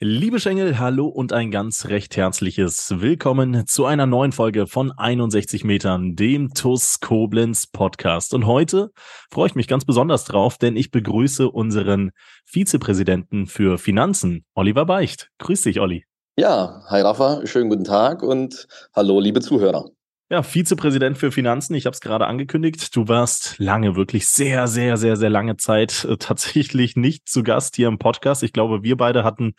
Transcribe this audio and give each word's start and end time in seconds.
Liebe 0.00 0.38
Schengel, 0.38 0.78
hallo 0.78 1.08
und 1.08 1.32
ein 1.32 1.50
ganz 1.50 1.86
recht 1.86 2.16
herzliches 2.16 3.00
Willkommen 3.00 3.66
zu 3.66 3.84
einer 3.84 4.06
neuen 4.06 4.30
Folge 4.30 4.68
von 4.68 4.92
61 4.92 5.64
Metern, 5.64 6.14
dem 6.14 6.54
TUS 6.54 7.00
Koblenz 7.00 7.66
Podcast. 7.66 8.32
Und 8.32 8.46
heute 8.46 8.92
freue 9.28 9.48
ich 9.48 9.56
mich 9.56 9.66
ganz 9.66 9.84
besonders 9.84 10.24
drauf, 10.24 10.56
denn 10.56 10.76
ich 10.76 10.92
begrüße 10.92 11.50
unseren 11.50 12.12
Vizepräsidenten 12.44 13.48
für 13.48 13.76
Finanzen, 13.76 14.44
Oliver 14.54 14.86
Beicht. 14.86 15.30
Grüß 15.38 15.62
dich, 15.62 15.80
Olli. 15.80 16.04
Ja, 16.36 16.84
hi 16.86 17.00
Rafa, 17.00 17.44
schönen 17.44 17.68
guten 17.68 17.82
Tag 17.82 18.22
und 18.22 18.68
hallo, 18.94 19.18
liebe 19.18 19.40
Zuhörer. 19.40 19.90
Ja, 20.30 20.42
Vizepräsident 20.42 21.16
für 21.16 21.32
Finanzen, 21.32 21.74
ich 21.74 21.86
habe 21.86 21.94
es 21.94 22.02
gerade 22.02 22.26
angekündigt. 22.26 22.94
Du 22.94 23.08
warst 23.08 23.58
lange, 23.58 23.96
wirklich 23.96 24.28
sehr, 24.28 24.68
sehr, 24.68 24.98
sehr, 24.98 25.16
sehr 25.16 25.30
lange 25.30 25.56
Zeit 25.56 26.04
äh, 26.04 26.18
tatsächlich 26.18 26.94
nicht 26.94 27.28
zu 27.28 27.42
Gast 27.42 27.74
hier 27.74 27.88
im 27.88 27.98
Podcast. 27.98 28.42
Ich 28.42 28.52
glaube, 28.52 28.82
wir 28.82 28.96
beide 28.96 29.24
hatten 29.24 29.54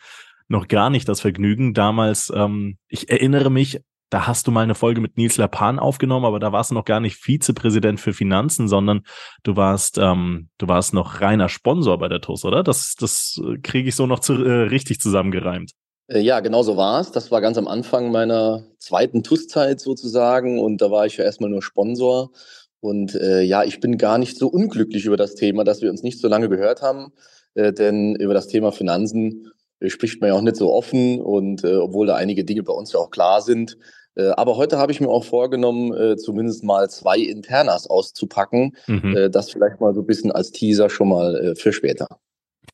noch 0.50 0.68
gar 0.68 0.90
nicht 0.90 1.08
das 1.08 1.20
Vergnügen. 1.20 1.74
Damals, 1.74 2.30
ähm, 2.34 2.76
ich 2.88 3.08
erinnere 3.08 3.50
mich, 3.50 3.80
da 4.10 4.26
hast 4.26 4.48
du 4.48 4.50
mal 4.50 4.62
eine 4.62 4.74
Folge 4.74 5.00
mit 5.00 5.16
Nils 5.16 5.36
Lapan 5.36 5.78
aufgenommen, 5.78 6.26
aber 6.26 6.40
da 6.40 6.50
warst 6.50 6.72
du 6.72 6.74
noch 6.74 6.84
gar 6.84 6.98
nicht 6.98 7.16
Vizepräsident 7.16 8.00
für 8.00 8.12
Finanzen, 8.12 8.66
sondern 8.66 9.02
du 9.44 9.54
warst, 9.54 9.98
ähm, 9.98 10.48
du 10.58 10.66
warst 10.66 10.92
noch 10.92 11.20
reiner 11.20 11.48
Sponsor 11.48 11.96
bei 11.98 12.08
der 12.08 12.20
TUS, 12.20 12.44
oder? 12.44 12.64
Das, 12.64 12.96
das 12.98 13.40
äh, 13.44 13.58
kriege 13.58 13.88
ich 13.88 13.94
so 13.94 14.06
noch 14.06 14.18
zu, 14.18 14.34
äh, 14.44 14.62
richtig 14.62 15.00
zusammengereimt. 15.00 15.70
Äh, 16.08 16.20
ja, 16.20 16.40
genau 16.40 16.64
so 16.64 16.76
war 16.76 17.00
es. 17.00 17.12
Das 17.12 17.30
war 17.30 17.40
ganz 17.40 17.56
am 17.56 17.68
Anfang 17.68 18.10
meiner 18.10 18.64
zweiten 18.78 19.22
TUS-Zeit 19.22 19.80
sozusagen 19.80 20.58
und 20.58 20.82
da 20.82 20.90
war 20.90 21.06
ich 21.06 21.16
ja 21.16 21.24
erstmal 21.24 21.50
nur 21.50 21.62
Sponsor. 21.62 22.32
Und 22.80 23.14
äh, 23.14 23.42
ja, 23.42 23.62
ich 23.62 23.78
bin 23.78 23.98
gar 23.98 24.18
nicht 24.18 24.36
so 24.36 24.48
unglücklich 24.48 25.04
über 25.04 25.16
das 25.16 25.36
Thema, 25.36 25.62
dass 25.62 25.82
wir 25.82 25.90
uns 25.90 26.02
nicht 26.02 26.18
so 26.18 26.26
lange 26.26 26.48
gehört 26.48 26.82
haben, 26.82 27.12
äh, 27.54 27.72
denn 27.72 28.16
über 28.16 28.34
das 28.34 28.48
Thema 28.48 28.72
Finanzen 28.72 29.52
spricht 29.86 30.20
man 30.20 30.28
ja 30.28 30.34
auch 30.34 30.42
nicht 30.42 30.56
so 30.56 30.72
offen 30.72 31.20
und 31.20 31.64
äh, 31.64 31.76
obwohl 31.76 32.06
da 32.06 32.16
einige 32.16 32.44
Dinge 32.44 32.62
bei 32.62 32.72
uns 32.72 32.92
ja 32.92 33.00
auch 33.00 33.10
klar 33.10 33.40
sind. 33.40 33.78
Äh, 34.16 34.30
aber 34.30 34.56
heute 34.56 34.78
habe 34.78 34.92
ich 34.92 35.00
mir 35.00 35.08
auch 35.08 35.24
vorgenommen, 35.24 35.94
äh, 35.94 36.16
zumindest 36.16 36.64
mal 36.64 36.90
zwei 36.90 37.18
Internas 37.18 37.88
auszupacken. 37.88 38.76
Mhm. 38.86 39.16
Äh, 39.16 39.30
das 39.30 39.50
vielleicht 39.50 39.80
mal 39.80 39.94
so 39.94 40.00
ein 40.00 40.06
bisschen 40.06 40.32
als 40.32 40.50
Teaser 40.50 40.90
schon 40.90 41.08
mal 41.08 41.36
äh, 41.36 41.54
für 41.54 41.72
später. 41.72 42.08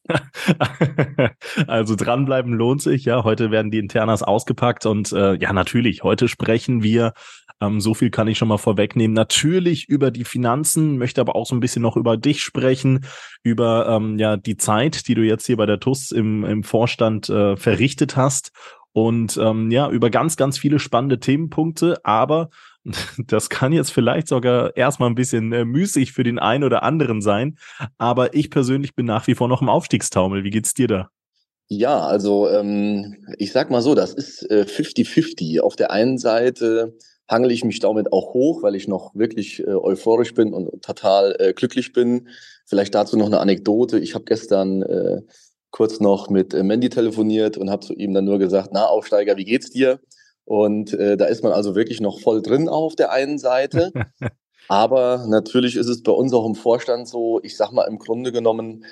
also 1.67 1.97
dranbleiben 1.97 2.53
lohnt 2.53 2.83
sich, 2.83 3.05
ja. 3.05 3.25
Heute 3.25 3.51
werden 3.51 3.71
die 3.71 3.79
Internas 3.79 4.23
ausgepackt 4.23 4.87
und 4.87 5.13
äh, 5.13 5.35
ja, 5.35 5.53
natürlich, 5.53 6.03
heute 6.05 6.29
sprechen 6.29 6.83
wir 6.83 7.13
ähm, 7.61 7.81
so 7.81 7.95
viel 7.95 8.11
kann 8.11 8.29
ich 8.29 8.39
schon 8.39 8.49
mal 8.49 8.59
vorwegnehmen. 8.59 9.15
Natürlich 9.15 9.89
über 9.89 10.11
die 10.11 10.25
Finanzen, 10.25 10.99
möchte 10.99 11.21
aber 11.21 11.37
auch 11.37 11.47
so 11.47 11.55
ein 11.55 11.61
bisschen 11.61 11.83
noch 11.83 11.97
über 11.97 12.17
dich 12.17 12.43
sprechen, 12.43 13.05
über 13.43 13.89
ähm, 13.89 14.19
ja 14.19 14.37
die 14.37 14.57
Zeit, 14.57 15.09
die 15.09 15.15
du 15.15 15.23
jetzt 15.23 15.47
hier 15.47 15.57
bei 15.57 15.67
der 15.67 15.81
TUS 15.81 16.13
im, 16.13 16.45
im 16.45 16.63
Vorstand 16.63 17.29
äh, 17.29 17.57
verrichtet 17.57 18.17
hast 18.17 18.53
und 18.93 19.37
ähm, 19.39 19.71
ja 19.71 19.91
über 19.91 20.11
ganz, 20.11 20.37
ganz 20.37 20.59
viele 20.59 20.79
spannende 20.79 21.19
Themenpunkte. 21.19 22.05
Aber 22.05 22.51
das 23.19 23.49
kann 23.49 23.73
jetzt 23.73 23.91
vielleicht 23.91 24.29
sogar 24.29 24.77
erstmal 24.77 25.09
ein 25.09 25.15
bisschen 25.15 25.53
äh, 25.53 25.65
müßig 25.65 26.13
für 26.13 26.25
den 26.25 26.39
einen 26.39 26.65
oder 26.65 26.83
anderen 26.83 27.23
sein. 27.23 27.59
Aber 27.99 28.35
ich 28.35 28.51
persönlich 28.51 28.95
bin 28.95 29.07
nach 29.07 29.27
wie 29.27 29.35
vor 29.35 29.49
noch 29.49 29.63
im 29.63 29.69
Aufstiegstaumel. 29.69 30.45
Wie 30.45 30.51
geht's 30.51 30.75
dir 30.75 30.89
da? 30.89 31.11
Ja, 31.69 32.07
also 32.07 32.49
ähm, 32.49 33.17
ich 33.39 33.51
sag 33.51 33.71
mal 33.71 33.83
so, 33.83 33.97
das 33.97 34.15
ist 34.15 34.49
50-50. 34.49 35.57
Äh, 35.57 35.61
Auf 35.61 35.75
der 35.75 35.91
einen 35.91 36.17
Seite 36.17 36.97
hangel 37.29 37.51
ich 37.51 37.65
mich 37.65 37.81
damit 37.81 38.13
auch 38.13 38.35
hoch, 38.35 38.63
weil 38.63 38.75
ich 38.75 38.89
noch 38.89 39.15
wirklich 39.15 39.61
äh, 39.61 39.75
euphorisch 39.75 40.35
bin 40.35 40.53
und 40.53 40.83
total 40.83 41.37
äh, 41.39 41.53
glücklich 41.53 41.93
bin. 41.93 42.29
Vielleicht 42.65 42.95
dazu 42.95 43.17
noch 43.17 43.27
eine 43.27 43.41
Anekdote. 43.41 43.99
Ich 43.99 44.15
habe 44.15 44.25
gestern 44.25 44.83
äh, 44.83 45.23
kurz 45.71 46.01
noch 46.01 46.31
mit 46.31 46.55
äh, 46.55 46.63
Mandy 46.63 46.89
telefoniert 46.89 47.57
und 47.59 47.71
habe 47.71 47.85
zu 47.85 47.95
ihm 47.95 48.15
dann 48.15 48.25
nur 48.25 48.39
gesagt, 48.39 48.71
na 48.73 48.87
Aufsteiger, 48.87 49.37
wie 49.37 49.45
geht's 49.45 49.71
dir? 49.71 50.01
Und 50.45 50.93
äh, 50.95 51.17
da 51.17 51.27
ist 51.27 51.43
man 51.43 51.53
also 51.53 51.75
wirklich 51.75 52.01
noch 52.01 52.21
voll 52.21 52.43
drin 52.43 52.69
auf 52.69 52.95
der 52.95 53.11
einen 53.11 53.39
Seite. 53.39 53.93
Aber 54.69 55.27
natürlich 55.29 55.77
ist 55.77 55.89
es 55.89 56.03
bei 56.03 56.13
uns 56.13 56.33
auch 56.33 56.47
im 56.47 56.55
Vorstand 56.55 57.09
so, 57.09 57.41
ich 57.43 57.57
sag 57.57 57.73
mal 57.73 57.85
im 57.85 57.99
Grunde 57.99 58.31
genommen, 58.31 58.85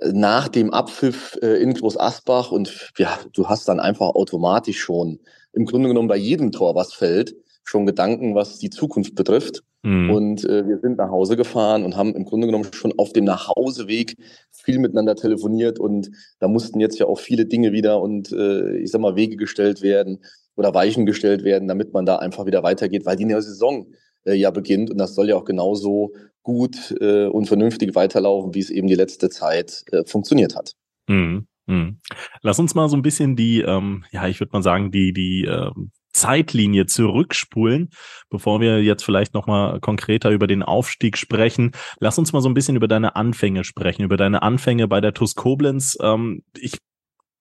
äh, 0.00 0.12
nach 0.12 0.48
dem 0.48 0.70
Abpfiff 0.70 1.36
in 1.36 1.72
Groß 1.72 1.98
Asbach 1.98 2.52
und 2.52 2.90
ja, 2.98 3.18
du 3.32 3.48
hast 3.48 3.66
dann 3.66 3.80
einfach 3.80 4.08
automatisch 4.08 4.78
schon 4.78 5.20
im 5.54 5.64
Grunde 5.64 5.88
genommen 5.88 6.08
bei 6.08 6.16
jedem 6.16 6.52
Tor, 6.52 6.74
was 6.74 6.92
fällt, 6.92 7.34
schon 7.68 7.86
Gedanken, 7.86 8.34
was 8.34 8.58
die 8.58 8.70
Zukunft 8.70 9.14
betrifft. 9.14 9.62
Mhm. 9.82 10.10
Und 10.10 10.44
äh, 10.44 10.66
wir 10.66 10.78
sind 10.78 10.96
nach 10.96 11.10
Hause 11.10 11.36
gefahren 11.36 11.84
und 11.84 11.96
haben 11.96 12.14
im 12.14 12.24
Grunde 12.24 12.46
genommen 12.46 12.72
schon 12.72 12.94
auf 12.96 13.12
dem 13.12 13.24
Nachhauseweg 13.24 14.16
viel 14.50 14.78
miteinander 14.78 15.14
telefoniert 15.14 15.78
und 15.78 16.10
da 16.40 16.48
mussten 16.48 16.80
jetzt 16.80 16.98
ja 16.98 17.06
auch 17.06 17.20
viele 17.20 17.46
Dinge 17.46 17.72
wieder 17.72 18.00
und 18.00 18.32
äh, 18.32 18.76
ich 18.78 18.90
sag 18.90 19.00
mal 19.00 19.16
Wege 19.16 19.36
gestellt 19.36 19.82
werden 19.82 20.18
oder 20.56 20.74
Weichen 20.74 21.06
gestellt 21.06 21.44
werden, 21.44 21.68
damit 21.68 21.92
man 21.92 22.06
da 22.06 22.16
einfach 22.16 22.46
wieder 22.46 22.62
weitergeht, 22.64 23.06
weil 23.06 23.16
die 23.16 23.24
neue 23.24 23.42
Saison 23.42 23.86
äh, 24.24 24.34
ja 24.34 24.50
beginnt 24.50 24.90
und 24.90 24.98
das 24.98 25.14
soll 25.14 25.28
ja 25.28 25.36
auch 25.36 25.44
genauso 25.44 26.12
gut 26.42 26.96
äh, 27.00 27.26
und 27.26 27.46
vernünftig 27.46 27.94
weiterlaufen, 27.94 28.54
wie 28.54 28.60
es 28.60 28.70
eben 28.70 28.88
die 28.88 28.94
letzte 28.94 29.28
Zeit 29.28 29.84
äh, 29.92 30.04
funktioniert 30.04 30.56
hat. 30.56 30.72
Mhm. 31.06 31.46
Mhm. 31.66 32.00
Lass 32.42 32.58
uns 32.58 32.74
mal 32.74 32.88
so 32.88 32.96
ein 32.96 33.02
bisschen 33.02 33.36
die, 33.36 33.60
ähm, 33.60 34.04
ja, 34.10 34.26
ich 34.26 34.40
würde 34.40 34.52
mal 34.52 34.62
sagen, 34.62 34.90
die, 34.90 35.12
die 35.12 35.44
ähm, 35.44 35.92
Zeitlinie 36.12 36.86
zurückspulen, 36.86 37.90
bevor 38.30 38.60
wir 38.60 38.82
jetzt 38.82 39.04
vielleicht 39.04 39.34
nochmal 39.34 39.80
konkreter 39.80 40.30
über 40.30 40.46
den 40.46 40.62
Aufstieg 40.62 41.16
sprechen. 41.16 41.72
Lass 42.00 42.18
uns 42.18 42.32
mal 42.32 42.40
so 42.40 42.48
ein 42.48 42.54
bisschen 42.54 42.76
über 42.76 42.88
deine 42.88 43.16
Anfänge 43.16 43.64
sprechen, 43.64 44.02
über 44.02 44.16
deine 44.16 44.42
Anfänge 44.42 44.88
bei 44.88 45.00
der 45.00 45.14
TUS 45.14 45.34
Koblenz. 45.34 45.96
Ähm, 46.00 46.42
ich 46.56 46.78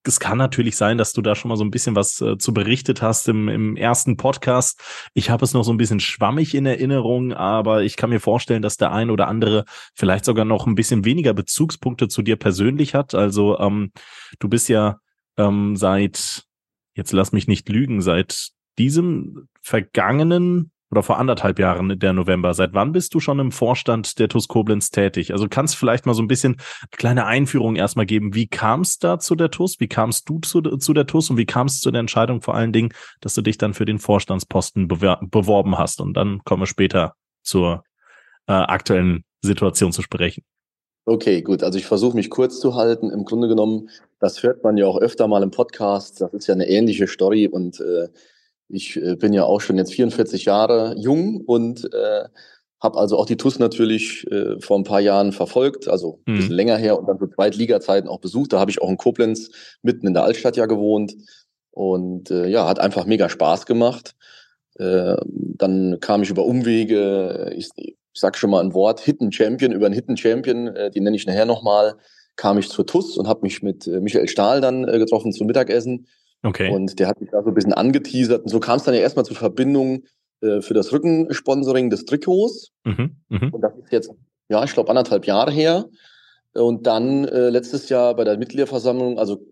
es 0.07 0.19
kann 0.19 0.37
natürlich 0.37 0.77
sein, 0.77 0.97
dass 0.97 1.13
du 1.13 1.21
da 1.21 1.35
schon 1.35 1.49
mal 1.49 1.57
so 1.57 1.63
ein 1.63 1.71
bisschen 1.71 1.95
was 1.95 2.21
äh, 2.21 2.37
zu 2.37 2.53
berichtet 2.53 3.01
hast 3.01 3.27
im, 3.27 3.49
im 3.49 3.75
ersten 3.75 4.17
Podcast. 4.17 4.79
Ich 5.13 5.29
habe 5.29 5.43
es 5.43 5.53
noch 5.53 5.63
so 5.63 5.71
ein 5.71 5.77
bisschen 5.77 5.99
schwammig 5.99 6.55
in 6.55 6.65
Erinnerung, 6.65 7.33
aber 7.33 7.83
ich 7.83 7.97
kann 7.97 8.09
mir 8.09 8.19
vorstellen, 8.19 8.61
dass 8.61 8.77
der 8.77 8.91
ein 8.91 9.09
oder 9.09 9.27
andere 9.27 9.65
vielleicht 9.93 10.25
sogar 10.25 10.45
noch 10.45 10.65
ein 10.65 10.75
bisschen 10.75 11.05
weniger 11.05 11.33
Bezugspunkte 11.33 12.07
zu 12.07 12.21
dir 12.21 12.37
persönlich 12.37 12.95
hat. 12.95 13.13
Also 13.13 13.59
ähm, 13.59 13.91
du 14.39 14.47
bist 14.47 14.69
ja 14.69 14.97
ähm, 15.37 15.75
seit, 15.75 16.45
jetzt 16.95 17.11
lass 17.11 17.31
mich 17.31 17.47
nicht 17.47 17.67
lügen, 17.69 18.01
seit 18.01 18.51
diesem 18.77 19.47
vergangenen 19.61 20.71
oder 20.89 21.03
vor 21.03 21.17
anderthalb 21.19 21.59
Jahren 21.59 21.99
der 21.99 22.13
November. 22.13 22.53
Seit 22.53 22.73
wann 22.73 22.93
bist 22.93 23.13
du 23.13 23.19
schon 23.19 23.39
im 23.39 23.51
Vorstand 23.51 24.19
der 24.19 24.29
TUS 24.29 24.47
Koblenz 24.47 24.89
tätig? 24.89 25.33
Also 25.33 25.47
kannst 25.49 25.75
vielleicht 25.75 26.05
mal 26.05 26.13
so 26.13 26.21
ein 26.21 26.27
bisschen 26.27 26.53
eine 26.53 26.97
kleine 26.97 27.25
Einführung 27.25 27.75
erstmal 27.75 28.05
geben. 28.05 28.33
Wie 28.33 28.47
kam 28.47 28.81
es 28.81 28.97
da 28.97 29.19
zu 29.19 29.35
der 29.35 29.51
TUS? 29.51 29.79
Wie 29.79 29.89
kamst 29.89 30.29
du 30.29 30.39
zu, 30.39 30.61
zu 30.61 30.93
der 30.93 31.05
TUS 31.05 31.29
und 31.29 31.37
wie 31.37 31.45
kam 31.45 31.67
es 31.67 31.81
zu 31.81 31.91
der 31.91 31.99
Entscheidung 31.99 32.41
vor 32.41 32.55
allen 32.55 32.71
Dingen, 32.71 32.93
dass 33.19 33.33
du 33.33 33.41
dich 33.41 33.57
dann 33.57 33.73
für 33.73 33.85
den 33.85 33.99
Vorstandsposten 33.99 34.87
beworben 34.87 35.77
hast? 35.77 35.99
Und 35.99 36.15
dann 36.15 36.41
kommen 36.45 36.61
wir 36.61 36.67
später 36.67 37.15
zur 37.43 37.83
äh, 38.47 38.53
aktuellen 38.53 39.25
Situation 39.41 39.91
zu 39.91 40.01
sprechen. 40.01 40.43
Okay, 41.05 41.41
gut. 41.41 41.63
Also 41.63 41.79
ich 41.79 41.85
versuche 41.85 42.15
mich 42.15 42.29
kurz 42.29 42.59
zu 42.59 42.75
halten. 42.75 43.09
Im 43.09 43.25
Grunde 43.25 43.47
genommen, 43.49 43.89
das 44.19 44.43
hört 44.43 44.63
man 44.63 44.77
ja 44.77 44.85
auch 44.85 44.99
öfter 44.99 45.27
mal 45.27 45.43
im 45.43 45.51
Podcast. 45.51 46.21
Das 46.21 46.33
ist 46.33 46.47
ja 46.47 46.53
eine 46.53 46.67
ähnliche 46.67 47.07
Story 47.07 47.47
und 47.47 47.79
äh, 47.79 48.07
ich 48.69 48.97
äh, 48.97 49.15
bin 49.15 49.33
ja 49.33 49.43
auch 49.43 49.61
schon 49.61 49.77
jetzt 49.77 49.93
44 49.93 50.45
Jahre 50.45 50.95
jung 50.97 51.41
und 51.45 51.85
äh, 51.93 52.25
habe 52.81 52.99
also 52.99 53.17
auch 53.17 53.25
die 53.25 53.37
TUS 53.37 53.59
natürlich 53.59 54.29
äh, 54.31 54.59
vor 54.59 54.77
ein 54.77 54.83
paar 54.83 54.99
Jahren 54.99 55.31
verfolgt, 55.31 55.87
also 55.87 56.19
ein 56.27 56.35
bisschen 56.35 56.51
mhm. 56.51 56.57
länger 56.57 56.77
her 56.77 56.99
und 56.99 57.07
dann 57.07 57.17
zu 57.17 57.27
Zweitliga-Zeiten 57.27 58.07
auch 58.07 58.19
besucht. 58.19 58.53
Da 58.53 58.59
habe 58.59 58.69
ich 58.69 58.81
auch 58.81 58.89
in 58.89 58.97
Koblenz 58.97 59.49
mitten 59.81 60.05
in 60.05 60.13
der 60.13 60.23
Altstadt 60.23 60.57
ja 60.57 60.67
gewohnt 60.67 61.15
und 61.71 62.29
äh, 62.29 62.47
ja, 62.47 62.67
hat 62.67 62.79
einfach 62.79 63.05
mega 63.05 63.29
Spaß 63.29 63.65
gemacht. 63.65 64.15
Äh, 64.75 65.15
dann 65.25 65.99
kam 66.01 66.21
ich 66.21 66.29
über 66.29 66.45
Umwege, 66.45 67.51
ich, 67.55 67.69
ich 67.75 67.95
sag 68.13 68.37
schon 68.37 68.51
mal 68.51 68.63
ein 68.63 68.73
Wort, 68.75 68.99
Hidden 68.99 69.31
Champion, 69.31 69.71
über 69.71 69.87
einen 69.87 69.95
Hidden 69.95 70.17
Champion, 70.17 70.67
äh, 70.67 70.91
die 70.91 71.01
nenne 71.01 71.15
ich 71.15 71.25
nachher 71.25 71.45
nochmal, 71.45 71.95
kam 72.35 72.59
ich 72.59 72.69
zur 72.69 72.85
TUS 72.85 73.17
und 73.17 73.27
habe 73.27 73.41
mich 73.41 73.63
mit 73.63 73.87
äh, 73.87 74.01
Michael 74.01 74.27
Stahl 74.27 74.61
dann 74.61 74.87
äh, 74.87 74.99
getroffen 74.99 75.31
zum 75.31 75.47
Mittagessen 75.47 76.05
Okay. 76.43 76.69
Und 76.71 76.99
der 76.99 77.07
hat 77.07 77.19
mich 77.19 77.29
da 77.31 77.41
so 77.41 77.49
ein 77.49 77.53
bisschen 77.53 77.73
angeteasert. 77.73 78.43
Und 78.43 78.49
so 78.49 78.59
kam 78.59 78.77
es 78.77 78.83
dann 78.83 78.93
ja 78.93 79.01
erstmal 79.01 79.25
zur 79.25 79.35
Verbindung 79.35 80.03
äh, 80.41 80.61
für 80.61 80.73
das 80.73 80.91
Rückensponsoring 80.91 81.89
des 81.89 82.05
Trikots. 82.05 82.71
Mhm, 82.83 83.17
mh. 83.29 83.49
Und 83.51 83.61
das 83.61 83.73
ist 83.77 83.91
jetzt, 83.91 84.11
ja, 84.49 84.63
ich 84.63 84.73
glaube, 84.73 84.89
anderthalb 84.89 85.25
Jahre 85.25 85.51
her. 85.51 85.85
Und 86.53 86.87
dann 86.87 87.25
äh, 87.25 87.49
letztes 87.49 87.89
Jahr 87.89 88.15
bei 88.15 88.23
der 88.23 88.37
Mitgliederversammlung, 88.37 89.19
also 89.19 89.45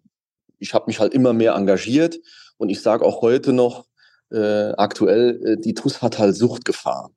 ich 0.60 0.74
habe 0.74 0.86
mich 0.88 1.00
halt 1.00 1.14
immer 1.14 1.34
mehr 1.34 1.54
engagiert 1.54 2.20
und 2.58 2.70
ich 2.70 2.82
sage 2.82 3.06
auch 3.06 3.22
heute 3.22 3.54
noch, 3.54 3.86
äh, 4.32 4.72
aktuell, 4.78 5.40
äh, 5.46 5.58
die 5.58 5.74
TUS 5.74 6.02
hat 6.02 6.18
halt 6.18 6.36
Suchtgefahr. 6.36 7.12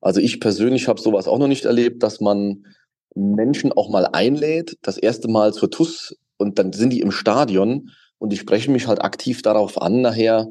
Also 0.00 0.20
ich 0.20 0.40
persönlich 0.40 0.88
habe 0.88 1.00
sowas 1.00 1.28
auch 1.28 1.38
noch 1.38 1.48
nicht 1.48 1.64
erlebt, 1.64 2.02
dass 2.02 2.20
man 2.20 2.64
Menschen 3.14 3.72
auch 3.72 3.90
mal 3.90 4.06
einlädt, 4.06 4.78
das 4.82 4.96
erste 4.96 5.28
Mal 5.28 5.52
zur 5.52 5.70
TUS 5.70 6.16
und 6.36 6.58
dann 6.58 6.72
sind 6.72 6.90
die 6.90 7.00
im 7.00 7.10
Stadion 7.10 7.90
und 8.18 8.30
die 8.30 8.36
sprechen 8.36 8.72
mich 8.72 8.86
halt 8.86 9.02
aktiv 9.02 9.42
darauf 9.42 9.80
an 9.80 10.00
nachher. 10.00 10.48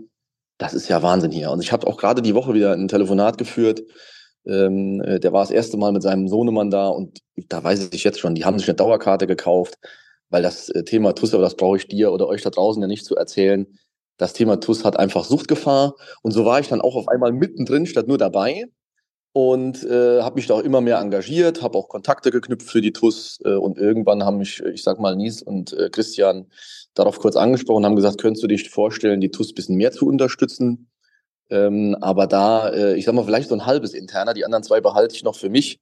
Das 0.58 0.74
ist 0.74 0.88
ja 0.88 1.04
Wahnsinn 1.04 1.32
hier. 1.32 1.52
Und 1.52 1.62
ich 1.62 1.72
habe 1.72 1.86
auch 1.88 1.98
gerade 1.98 2.22
die 2.22 2.34
Woche 2.34 2.54
wieder 2.54 2.74
ein 2.74 2.88
Telefonat 2.88 3.38
geführt. 3.38 3.84
Ähm, 4.46 5.02
äh, 5.02 5.20
der 5.20 5.34
war 5.34 5.44
das 5.44 5.52
erste 5.52 5.78
Mal 5.78 5.92
mit 5.92 6.02
seinem 6.02 6.28
Sohnemann 6.28 6.72
da 6.72 6.88
und 6.88 7.20
da 7.36 7.64
weiß 7.64 7.90
ich 7.92 8.04
jetzt 8.04 8.20
schon, 8.20 8.34
die 8.34 8.46
haben 8.46 8.58
sich 8.58 8.68
eine 8.68 8.76
Dauerkarte 8.76 9.28
gekauft, 9.28 9.76
weil 10.30 10.42
das 10.42 10.70
äh, 10.70 10.84
Thema 10.84 11.14
TUS, 11.14 11.34
aber 11.34 11.44
das 11.44 11.56
brauche 11.56 11.78
ich 11.78 11.88
dir 11.88 12.12
oder 12.12 12.28
euch 12.28 12.42
da 12.42 12.50
draußen 12.50 12.82
ja 12.82 12.88
nicht 12.88 13.06
zu 13.06 13.16
erzählen. 13.16 13.68
Das 14.18 14.34
Thema 14.34 14.60
TUS 14.60 14.86
hat 14.86 14.98
einfach 14.98 15.26
Suchtgefahr. 15.26 15.96
Und 16.24 16.32
so 16.32 16.46
war 16.46 16.60
ich 16.60 16.70
dann 16.70 16.82
auch 16.82 16.96
auf 16.96 17.08
einmal 17.08 17.34
mittendrin, 17.34 17.86
statt 17.86 18.08
nur 18.08 18.18
dabei 18.18 18.66
und 19.38 19.84
äh, 19.84 20.24
habe 20.24 20.38
mich 20.38 20.48
da 20.48 20.56
auch 20.56 20.64
immer 20.64 20.82
mehr 20.82 20.98
engagiert, 20.98 21.62
habe 21.62 21.78
auch 21.78 21.90
Kontakte 21.90 22.32
geknüpft 22.32 22.72
für 22.72 22.82
die 22.82 22.92
TUS 22.92 23.40
äh, 23.46 23.52
und 23.52 23.78
irgendwann 23.78 24.24
haben 24.24 24.38
mich, 24.38 24.64
ich 24.64 24.82
sag 24.82 25.00
mal, 25.00 25.16
Nies 25.16 25.44
und 25.44 25.74
äh, 25.74 25.92
Christian 25.92 26.48
darauf 27.00 27.20
kurz 27.20 27.36
angesprochen, 27.36 27.86
haben 27.86 27.96
gesagt, 27.96 28.20
könntest 28.20 28.44
du 28.44 28.48
dich 28.48 28.70
vorstellen, 28.70 29.22
die 29.22 29.32
TUS 29.32 29.54
bisschen 29.54 29.78
mehr 29.78 29.92
zu 29.92 30.08
unterstützen? 30.08 30.90
Ähm, 31.50 31.96
aber 32.02 32.28
da, 32.28 32.70
äh, 32.70 32.96
ich 32.96 33.06
sag 33.06 33.16
mal, 33.16 33.24
vielleicht 33.24 33.50
so 33.50 33.56
ein 33.56 33.66
halbes 33.66 33.94
interner, 33.94 34.34
die 34.34 34.46
anderen 34.46 34.64
zwei 34.64 34.82
behalte 34.82 35.16
ich 35.16 35.24
noch 35.24 35.36
für 35.36 35.50
mich. 35.50 35.80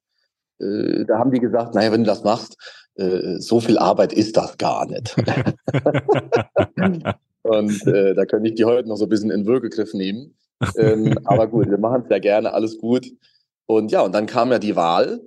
Äh, 0.59 1.05
da 1.05 1.17
haben 1.17 1.31
die 1.31 1.39
gesagt, 1.39 1.75
naja, 1.75 1.91
wenn 1.91 2.03
du 2.03 2.07
das 2.07 2.23
machst, 2.23 2.57
äh, 2.95 3.37
so 3.39 3.59
viel 3.59 3.77
Arbeit 3.77 4.13
ist 4.13 4.37
das 4.37 4.57
gar 4.57 4.85
nicht. 4.85 5.15
und 7.41 7.87
äh, 7.87 8.13
da 8.13 8.25
könnte 8.25 8.49
ich 8.49 8.55
die 8.55 8.65
heute 8.65 8.87
noch 8.87 8.97
so 8.97 9.05
ein 9.05 9.09
bisschen 9.09 9.31
in 9.31 9.45
Würgegriff 9.45 9.93
nehmen. 9.93 10.35
ähm, 10.77 11.17
aber 11.25 11.47
gut, 11.47 11.69
wir 11.69 11.77
machen 11.77 12.03
es 12.03 12.09
ja 12.09 12.19
gerne, 12.19 12.53
alles 12.53 12.77
gut. 12.77 13.11
Und 13.65 13.91
ja, 13.91 14.01
und 14.01 14.13
dann 14.13 14.27
kam 14.27 14.51
ja 14.51 14.59
die 14.59 14.75
Wahl 14.75 15.21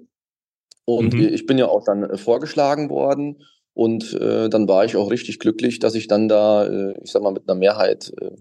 und 0.85 1.13
mhm. 1.15 1.21
ich 1.21 1.47
bin 1.47 1.59
ja 1.59 1.67
auch 1.67 1.85
dann 1.85 2.05
äh, 2.05 2.17
vorgeschlagen 2.17 2.89
worden 2.89 3.43
und 3.79 4.13
äh, 4.15 4.49
dann 4.49 4.67
war 4.67 4.85
ich 4.85 4.97
auch 4.97 5.09
richtig 5.09 5.39
glücklich, 5.39 5.79
dass 5.79 5.95
ich 5.95 6.09
dann 6.09 6.27
da, 6.27 6.67
äh, 6.67 6.95
ich 7.01 7.13
sag 7.13 7.23
mal, 7.23 7.31
mit 7.31 7.49
einer 7.49 7.57
Mehrheit 7.57 8.13
äh, 8.21 8.33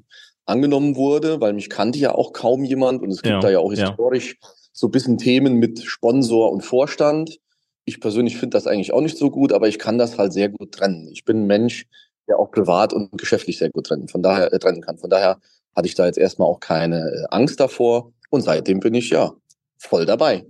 angenommen 0.45 0.95
wurde, 0.95 1.39
weil 1.39 1.53
mich 1.53 1.69
kannte 1.69 1.99
ja 1.99 2.15
auch 2.15 2.33
kaum 2.33 2.63
jemand 2.63 3.03
und 3.03 3.11
es 3.11 3.21
gibt 3.21 3.35
ja, 3.35 3.39
da 3.39 3.51
ja 3.51 3.59
auch 3.59 3.69
historisch 3.69 4.39
ja. 4.41 4.49
so 4.73 4.87
ein 4.87 4.91
bisschen 4.91 5.19
Themen 5.19 5.57
mit 5.57 5.83
Sponsor 5.83 6.51
und 6.51 6.61
Vorstand. 6.61 7.37
Ich 7.85 8.01
persönlich 8.01 8.37
finde 8.37 8.57
das 8.57 8.65
eigentlich 8.65 8.93
auch 8.93 9.01
nicht 9.01 9.15
so 9.15 9.29
gut, 9.29 9.53
aber 9.53 9.67
ich 9.67 9.77
kann 9.77 9.99
das 9.99 10.17
halt 10.17 10.33
sehr 10.33 10.49
gut 10.49 10.71
trennen. 10.71 11.07
Ich 11.11 11.23
bin 11.23 11.43
ein 11.43 11.45
Mensch, 11.45 11.85
der 12.27 12.39
auch 12.39 12.49
privat 12.49 12.91
und 12.91 13.15
geschäftlich 13.15 13.59
sehr 13.59 13.69
gut 13.69 13.85
trennen, 13.85 14.07
von 14.07 14.23
daher 14.23 14.51
äh, 14.51 14.57
trennen 14.57 14.81
kann. 14.81 14.97
Von 14.97 15.11
daher 15.11 15.39
hatte 15.75 15.87
ich 15.87 15.93
da 15.93 16.07
jetzt 16.07 16.17
erstmal 16.17 16.47
auch 16.47 16.59
keine 16.59 17.11
äh, 17.11 17.25
Angst 17.29 17.59
davor 17.59 18.11
und 18.31 18.41
seitdem 18.41 18.79
bin 18.79 18.95
ich 18.95 19.11
ja 19.11 19.35
voll 19.77 20.07
dabei. 20.07 20.47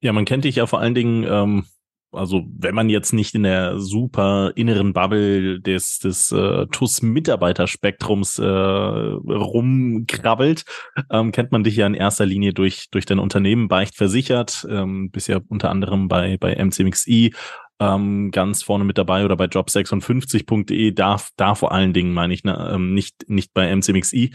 Ja, 0.00 0.12
man 0.12 0.26
kennt 0.26 0.44
dich 0.44 0.54
ja 0.54 0.68
vor 0.68 0.78
allen 0.78 0.94
Dingen, 0.94 1.24
ähm, 1.28 1.64
also 2.12 2.44
wenn 2.58 2.74
man 2.74 2.88
jetzt 2.88 3.12
nicht 3.12 3.34
in 3.34 3.42
der 3.42 3.78
super 3.78 4.52
inneren 4.54 4.92
Bubble 4.92 5.60
des, 5.60 5.98
des 5.98 6.32
äh, 6.32 6.66
TUS-Mitarbeiterspektrums 6.66 8.38
äh, 8.38 8.46
rumkrabbelt, 8.46 10.64
ähm, 11.10 11.32
kennt 11.32 11.52
man 11.52 11.64
dich 11.64 11.76
ja 11.76 11.86
in 11.86 11.94
erster 11.94 12.26
Linie 12.26 12.52
durch, 12.52 12.90
durch 12.90 13.06
dein 13.06 13.18
Unternehmen 13.18 13.68
Beicht 13.68 13.96
versichert, 13.96 14.66
ähm, 14.70 15.10
bist 15.10 15.28
ja 15.28 15.40
unter 15.48 15.70
anderem 15.70 16.08
bei, 16.08 16.36
bei 16.36 16.54
MCMXI 16.54 17.34
ähm, 17.80 18.30
ganz 18.30 18.62
vorne 18.62 18.84
mit 18.84 18.98
dabei 18.98 19.24
oder 19.24 19.36
bei 19.36 19.46
job56.de, 19.46 20.92
da, 20.92 21.16
da 21.36 21.54
vor 21.54 21.72
allen 21.72 21.92
Dingen 21.92 22.12
meine 22.12 22.34
ich, 22.34 22.44
ne, 22.44 22.70
ähm, 22.72 22.94
nicht, 22.94 23.28
nicht 23.28 23.52
bei 23.54 23.74
MCMXI. 23.74 24.32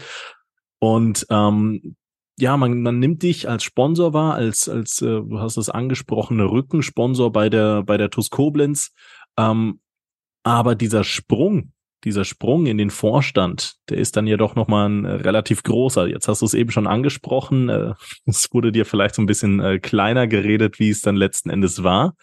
Und 0.80 1.26
ähm, 1.30 1.96
ja, 2.38 2.56
man, 2.56 2.82
man 2.82 2.98
nimmt 2.98 3.22
dich 3.22 3.48
als 3.48 3.64
Sponsor 3.64 4.12
wahr, 4.12 4.34
als, 4.34 4.68
als 4.68 5.02
äh, 5.02 5.06
du 5.06 5.40
hast 5.40 5.56
das 5.56 5.70
angesprochene 5.70 6.44
Rückensponsor 6.44 7.32
bei 7.32 7.50
der, 7.50 7.82
bei 7.82 7.96
der 7.96 8.10
TUS 8.10 8.30
Koblenz. 8.30 8.92
Ähm, 9.36 9.80
aber 10.44 10.76
dieser 10.76 11.02
Sprung, 11.02 11.72
dieser 12.04 12.24
Sprung 12.24 12.66
in 12.66 12.78
den 12.78 12.90
Vorstand, 12.90 13.74
der 13.88 13.98
ist 13.98 14.16
dann 14.16 14.28
ja 14.28 14.36
doch 14.36 14.54
nochmal 14.54 14.88
ein 14.88 15.04
äh, 15.04 15.12
relativ 15.14 15.64
großer. 15.64 16.06
Jetzt 16.06 16.28
hast 16.28 16.42
du 16.42 16.46
es 16.46 16.54
eben 16.54 16.70
schon 16.70 16.86
angesprochen. 16.86 17.68
Äh, 17.68 17.94
es 18.26 18.48
wurde 18.52 18.70
dir 18.70 18.86
vielleicht 18.86 19.16
so 19.16 19.22
ein 19.22 19.26
bisschen 19.26 19.58
äh, 19.58 19.80
kleiner 19.80 20.28
geredet, 20.28 20.78
wie 20.78 20.90
es 20.90 21.00
dann 21.00 21.16
letzten 21.16 21.50
Endes 21.50 21.82
war. 21.82 22.14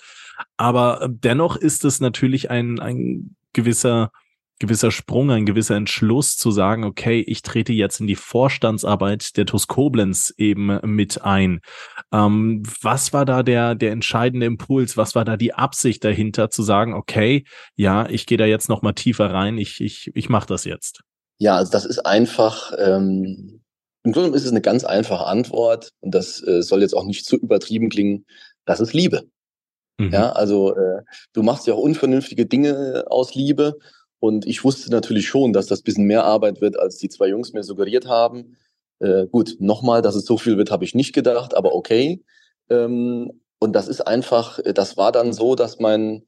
Aber 0.56 1.02
äh, 1.02 1.10
dennoch 1.12 1.58
ist 1.58 1.84
es 1.84 2.00
natürlich 2.00 2.50
ein, 2.50 2.80
ein 2.80 3.36
gewisser 3.52 4.12
gewisser 4.60 4.92
Sprung, 4.92 5.32
ein 5.32 5.46
gewisser 5.46 5.76
Entschluss 5.76 6.38
zu 6.38 6.52
sagen, 6.52 6.84
okay, 6.84 7.20
ich 7.20 7.42
trete 7.42 7.74
jetzt 7.74 8.00
in 8.00 8.08
die 8.08 8.16
Vorstandsarbeit 8.16 9.36
der 9.38 9.46
TUS 9.46 9.68
Koblenz 9.68 10.34
eben 10.38 10.80
mit 10.84 11.22
ein. 11.24 11.60
Ähm, 12.14 12.64
was 12.82 13.12
war 13.12 13.26
da 13.26 13.44
der, 13.44 13.76
der 13.76 13.92
entscheidende 13.92 14.46
Impuls? 14.46 14.96
Was 14.96 15.16
war 15.16 15.26
da 15.26 15.36
die 15.36 15.54
Absicht 15.54 16.04
dahinter 16.04 16.50
zu 16.50 16.64
sagen, 16.64 16.94
okay, 16.94 17.46
ja, 17.76 18.08
ich 18.10 18.26
gehe 18.26 18.38
da 18.38 18.46
jetzt 18.46 18.70
noch 18.70 18.82
mal 18.82 18.94
tiefer 18.94 19.32
rein, 19.32 19.58
ich, 19.58 19.82
ich, 19.82 20.12
ich 20.14 20.30
mache 20.30 20.48
das 20.48 20.64
jetzt? 20.64 21.02
Ja, 21.38 21.58
also 21.58 21.72
das 21.72 21.86
ist 21.86 22.00
einfach, 22.00 22.72
ähm, 22.78 23.62
im 24.04 24.12
Grunde 24.14 24.38
ist 24.38 24.46
es 24.46 24.52
eine 24.52 24.62
ganz 24.62 24.86
einfache 24.86 25.26
Antwort 25.26 25.92
und 26.00 26.16
das 26.16 26.42
äh, 26.48 26.62
soll 26.62 26.82
jetzt 26.82 26.96
auch 26.96 27.06
nicht 27.06 27.26
zu 27.26 27.36
übertrieben 27.36 27.90
klingen. 27.90 28.26
Das 28.66 28.80
ist 28.80 28.94
Liebe. 28.94 29.24
Mhm. 29.98 30.12
Ja, 30.12 30.32
also 30.32 30.76
äh, 30.76 31.02
du 31.34 31.44
machst 31.44 31.68
ja 31.68 31.74
auch 31.74 31.80
unvernünftige 31.80 32.46
Dinge 32.46 33.06
aus 33.08 33.36
Liebe 33.36 33.78
und 34.26 34.48
ich 34.48 34.64
wusste 34.64 34.90
natürlich 34.90 35.28
schon, 35.28 35.54
dass 35.54 35.68
das 35.68 35.84
bisschen 35.84 36.06
mehr 36.06 36.24
Arbeit 36.24 36.60
wird, 36.60 36.80
als 36.80 36.98
die 36.98 37.10
zwei 37.10 37.28
Jungs 37.28 37.54
mir 37.54 37.62
suggeriert 37.62 38.08
haben. 38.08 38.58
Äh, 38.98 39.28
gut, 39.28 39.58
nochmal, 39.60 40.02
dass 40.02 40.16
es 40.16 40.26
so 40.26 40.40
viel 40.40 40.58
wird, 40.58 40.72
habe 40.72 40.84
ich 40.84 40.96
nicht 40.96 41.14
gedacht, 41.14 41.56
aber 41.56 41.76
okay. 41.76 42.24
Ähm, 42.72 43.40
und 43.60 43.74
das 43.74 43.88
ist 43.88 44.02
einfach, 44.02 44.58
äh, 44.58 44.74
das 44.74 44.98
war 44.98 45.12
dann 45.12 45.32
so, 45.32 45.54
dass 45.54 45.80
mein 45.80 46.24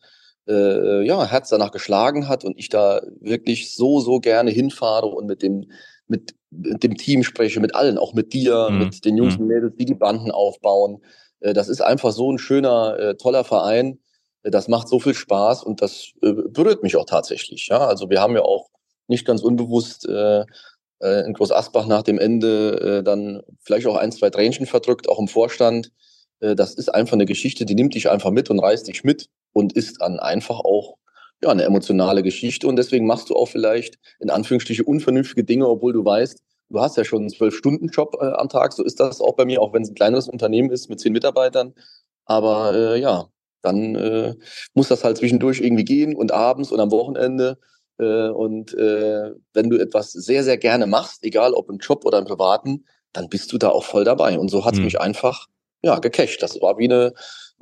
äh, 0.48 1.08
ja, 1.08 1.26
Herz 1.26 1.50
danach 1.50 1.72
geschlagen 1.72 2.28
hat 2.28 2.46
und 2.46 2.60
ich 2.60 2.70
da 2.70 3.02
wirklich 3.20 3.74
so, 3.74 4.00
so 4.00 4.20
gerne 4.20 4.52
hinfahre 4.52 5.08
und 5.08 5.26
mit 5.26 5.42
dem, 5.42 5.72
mit, 6.08 6.36
mit 6.52 6.84
dem 6.84 6.98
Team 6.98 7.24
spreche, 7.24 7.60
mit 7.60 7.74
allen, 7.74 7.98
auch 7.98 8.14
mit 8.14 8.32
dir, 8.32 8.70
mhm. 8.70 8.78
mit 8.78 9.06
den 9.06 9.18
Jungs 9.18 9.38
mhm. 9.38 9.42
und 9.42 9.48
Mädels, 9.48 9.76
die 9.76 9.86
die 9.86 9.96
Banden 9.96 10.30
aufbauen. 10.30 11.02
Äh, 11.40 11.54
das 11.54 11.68
ist 11.68 11.82
einfach 11.82 12.12
so 12.12 12.32
ein 12.32 12.38
schöner, 12.38 13.00
äh, 13.00 13.16
toller 13.16 13.44
Verein 13.44 13.98
das 14.52 14.68
macht 14.68 14.88
so 14.88 15.00
viel 15.00 15.14
Spaß 15.14 15.64
und 15.64 15.82
das 15.82 16.12
äh, 16.22 16.32
berührt 16.32 16.84
mich 16.84 16.96
auch 16.96 17.06
tatsächlich. 17.06 17.68
Ja, 17.68 17.80
also 17.88 18.10
wir 18.10 18.22
haben 18.22 18.36
ja 18.36 18.42
auch 18.42 18.70
nicht 19.08 19.26
ganz 19.26 19.42
unbewusst 19.42 20.08
äh, 20.08 20.44
äh, 21.02 21.26
in 21.26 21.34
Groß 21.34 21.52
Asbach 21.52 21.88
nach 21.88 22.04
dem 22.04 22.20
Ende 22.20 23.00
äh, 23.00 23.04
dann 23.04 23.42
vielleicht 23.62 23.88
auch 23.88 23.96
ein, 23.96 24.12
zwei 24.12 24.30
Tränchen 24.30 24.66
verdrückt, 24.66 25.10
auch 25.10 25.20
im 25.20 25.28
Vorstand. 25.28 25.92
Äh, 26.40 26.56
das 26.56 26.74
ist 26.74 26.94
einfach 26.94 27.14
eine 27.14 27.26
Geschichte, 27.26 27.66
die 27.66 27.76
nimmt 27.76 27.96
dich 27.96 28.10
einfach 28.10 28.32
mit 28.32 28.50
und 28.50 28.60
reißt 28.60 28.88
dich 28.88 29.04
mit 29.04 29.30
und 29.54 29.74
ist 29.74 30.02
dann 30.02 30.20
einfach 30.20 30.60
auch 30.60 30.98
ja, 31.42 31.50
eine 31.50 31.64
emotionale 31.64 32.24
Geschichte. 32.24 32.68
Und 32.68 32.78
deswegen 32.78 33.06
machst 33.06 33.30
du 33.30 33.36
auch 33.36 33.48
vielleicht 33.48 34.00
in 34.20 34.30
Anführungsstriche 34.30 34.84
unvernünftige 34.84 35.44
Dinge, 35.44 35.68
obwohl 35.68 35.94
du 35.94 36.04
weißt, 36.04 36.42
du 36.70 36.80
hast 36.80 36.98
ja 36.98 37.04
schon 37.04 37.22
einen 37.22 37.30
Zwölf-Stunden-Job 37.30 38.18
äh, 38.20 38.26
am 38.34 38.50
Tag. 38.50 38.74
So 38.74 38.84
ist 38.84 39.00
das 39.00 39.22
auch 39.22 39.36
bei 39.36 39.46
mir, 39.46 39.62
auch 39.62 39.74
wenn 39.74 39.84
es 39.84 39.90
ein 39.90 39.96
kleineres 39.96 40.28
Unternehmen 40.28 40.72
ist 40.72 40.90
mit 40.90 41.00
zehn 41.00 41.14
Mitarbeitern. 41.14 41.74
Aber 42.26 42.74
äh, 42.74 43.00
ja, 43.00 43.30
dann 43.62 43.96
äh, 43.96 44.36
muss 44.74 44.88
das 44.88 45.04
halt 45.04 45.18
zwischendurch 45.18 45.62
irgendwie 45.62 45.86
gehen 45.86 46.16
und 46.16 46.32
abends 46.32 46.72
und 46.72 46.80
am 46.80 46.92
Wochenende. 46.92 47.58
Äh, 48.00 48.30
und 48.30 48.74
äh, 48.74 49.32
wenn 49.54 49.70
du 49.70 49.78
etwas 49.78 50.12
sehr, 50.12 50.44
sehr 50.44 50.58
gerne 50.58 50.88
machst, 50.88 51.24
egal 51.24 51.54
ob 51.54 51.70
im 51.70 51.78
Job 51.78 52.06
oder 52.06 52.20
im 52.20 52.26
Privaten, 52.26 52.86
dann 53.14 53.30
bist 53.30 53.52
du 53.52 53.58
da 53.58 53.70
auch 53.70 53.84
voll 53.84 54.04
dabei. 54.04 54.38
Und 54.38 54.50
so 54.50 54.66
hat 54.66 54.74
es 54.74 54.80
mhm. 54.80 54.86
mich 54.86 55.00
einfach 55.00 55.48
ja, 55.82 56.00
gecasht. 56.00 56.42
Das 56.42 56.62
war 56.62 56.78
wie 56.78 56.86
eine 56.86 57.14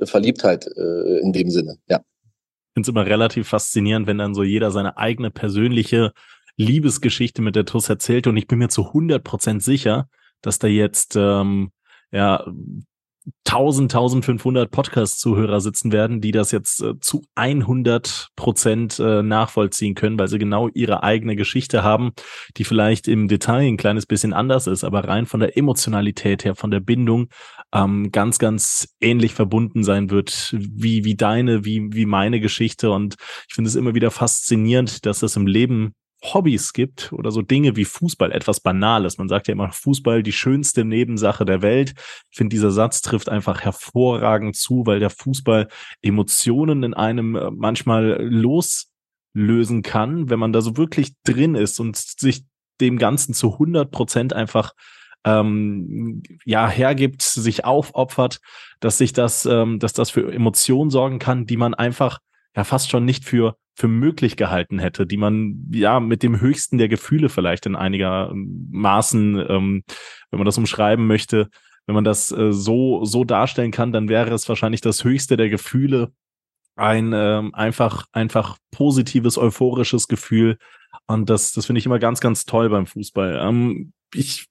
Verliebtheit 0.03 0.67
äh, 0.67 1.19
in 1.19 1.31
dem 1.33 1.49
Sinne, 1.49 1.77
ja. 1.87 1.99
Ich 1.99 2.77
finde 2.77 2.87
es 2.87 2.89
immer 2.89 3.05
relativ 3.05 3.47
faszinierend, 3.47 4.05
wenn 4.05 4.17
dann 4.17 4.33
so 4.33 4.43
jeder 4.43 4.69
seine 4.69 4.97
eigene 4.97 5.31
persönliche 5.31 6.11
Liebesgeschichte 6.57 7.41
mit 7.41 7.55
der 7.55 7.65
TUS 7.65 7.87
erzählt. 7.87 8.27
Und 8.27 8.35
ich 8.35 8.47
bin 8.47 8.59
mir 8.59 8.67
zu 8.67 8.87
100 8.87 9.23
Prozent 9.23 9.63
sicher, 9.63 10.09
dass 10.41 10.59
da 10.59 10.67
jetzt 10.67 11.15
ähm, 11.15 11.71
ja 12.11 12.45
1000, 13.45 13.93
1500 13.93 14.69
Podcast-Zuhörer 14.69 15.61
sitzen 15.61 15.91
werden, 15.91 16.21
die 16.21 16.31
das 16.31 16.51
jetzt 16.51 16.81
äh, 16.81 16.99
zu 16.99 17.23
100 17.35 18.29
Prozent 18.35 18.99
äh, 18.99 19.23
nachvollziehen 19.23 19.95
können, 19.95 20.19
weil 20.19 20.27
sie 20.27 20.37
genau 20.37 20.69
ihre 20.69 21.03
eigene 21.03 21.35
Geschichte 21.35 21.83
haben, 21.83 22.11
die 22.57 22.63
vielleicht 22.63 23.07
im 23.07 23.27
Detail 23.27 23.67
ein 23.67 23.77
kleines 23.77 24.05
bisschen 24.05 24.33
anders 24.33 24.67
ist, 24.67 24.83
aber 24.83 25.07
rein 25.07 25.25
von 25.25 25.39
der 25.39 25.57
Emotionalität 25.57 26.45
her, 26.45 26.55
von 26.55 26.69
der 26.69 26.81
Bindung 26.81 27.29
ähm, 27.73 28.11
ganz, 28.11 28.39
ganz 28.39 28.89
ähnlich 28.99 29.33
verbunden 29.33 29.83
sein 29.83 30.09
wird, 30.09 30.55
wie, 30.57 31.03
wie 31.03 31.15
deine, 31.15 31.65
wie, 31.65 31.87
wie 31.91 32.05
meine 32.05 32.39
Geschichte. 32.39 32.91
Und 32.91 33.15
ich 33.47 33.55
finde 33.55 33.69
es 33.69 33.75
immer 33.75 33.95
wieder 33.95 34.11
faszinierend, 34.11 35.05
dass 35.05 35.19
das 35.19 35.35
im 35.35 35.47
Leben 35.47 35.93
Hobbys 36.23 36.73
gibt 36.73 37.13
oder 37.13 37.31
so 37.31 37.41
Dinge 37.41 37.75
wie 37.75 37.85
Fußball, 37.85 38.31
etwas 38.31 38.59
Banales. 38.59 39.17
Man 39.17 39.27
sagt 39.27 39.47
ja 39.47 39.53
immer, 39.53 39.71
Fußball 39.71 40.23
die 40.23 40.31
schönste 40.31 40.85
Nebensache 40.85 41.45
der 41.45 41.61
Welt. 41.61 41.93
Ich 42.31 42.37
finde, 42.37 42.53
dieser 42.53 42.71
Satz 42.71 43.01
trifft 43.01 43.29
einfach 43.29 43.61
hervorragend 43.61 44.55
zu, 44.55 44.85
weil 44.85 44.99
der 44.99 45.09
Fußball 45.09 45.67
Emotionen 46.01 46.83
in 46.83 46.93
einem 46.93 47.35
äh, 47.35 47.51
manchmal 47.51 48.21
loslösen 48.21 49.81
kann, 49.83 50.29
wenn 50.29 50.39
man 50.39 50.53
da 50.53 50.61
so 50.61 50.77
wirklich 50.77 51.13
drin 51.23 51.55
ist 51.55 51.79
und 51.79 51.95
sich 51.95 52.45
dem 52.81 52.97
Ganzen 52.97 53.33
zu 53.33 53.53
100 53.53 53.91
Prozent 53.91 54.33
einfach 54.33 54.73
ähm, 55.25 56.21
ja 56.45 56.69
hergibt, 56.69 57.21
sich 57.21 57.65
aufopfert, 57.65 58.39
dass 58.79 58.97
sich 58.97 59.13
das, 59.13 59.45
ähm, 59.45 59.79
dass 59.79 59.93
das 59.93 60.11
für 60.11 60.31
Emotionen 60.31 60.91
sorgen 60.91 61.19
kann, 61.19 61.45
die 61.45 61.57
man 61.57 61.73
einfach 61.73 62.19
ja 62.55 62.63
fast 62.63 62.89
schon 62.89 63.05
nicht 63.05 63.25
für 63.25 63.57
für 63.77 63.87
möglich 63.89 64.37
gehalten 64.37 64.79
hätte, 64.79 65.05
die 65.05 65.17
man 65.17 65.67
ja 65.71 65.99
mit 65.99 66.23
dem 66.23 66.39
höchsten 66.39 66.77
der 66.77 66.87
Gefühle 66.87 67.27
vielleicht 67.27 67.65
in 67.65 67.75
einiger 67.75 68.31
Maßen, 68.33 69.35
ähm, 69.49 69.83
wenn 70.31 70.39
man 70.39 70.45
das 70.45 70.57
umschreiben 70.57 71.07
möchte, 71.07 71.49
wenn 71.85 71.95
man 71.95 72.05
das 72.05 72.31
äh, 72.31 72.53
so 72.53 73.03
so 73.03 73.25
darstellen 73.25 73.71
kann, 73.71 73.91
dann 73.91 74.07
wäre 74.07 74.33
es 74.33 74.47
wahrscheinlich 74.47 74.81
das 74.81 75.03
höchste 75.03 75.35
der 75.35 75.49
Gefühle, 75.49 76.13
ein 76.77 77.11
ähm, 77.13 77.53
einfach 77.53 78.05
einfach 78.13 78.57
positives 78.71 79.37
euphorisches 79.37 80.07
Gefühl 80.07 80.57
und 81.07 81.29
das 81.29 81.51
das 81.51 81.65
finde 81.65 81.79
ich 81.79 81.85
immer 81.85 81.99
ganz 81.99 82.21
ganz 82.21 82.45
toll 82.45 82.69
beim 82.69 82.85
Fußball. 82.85 83.39
Ähm, 83.41 83.91
ich 84.13 84.47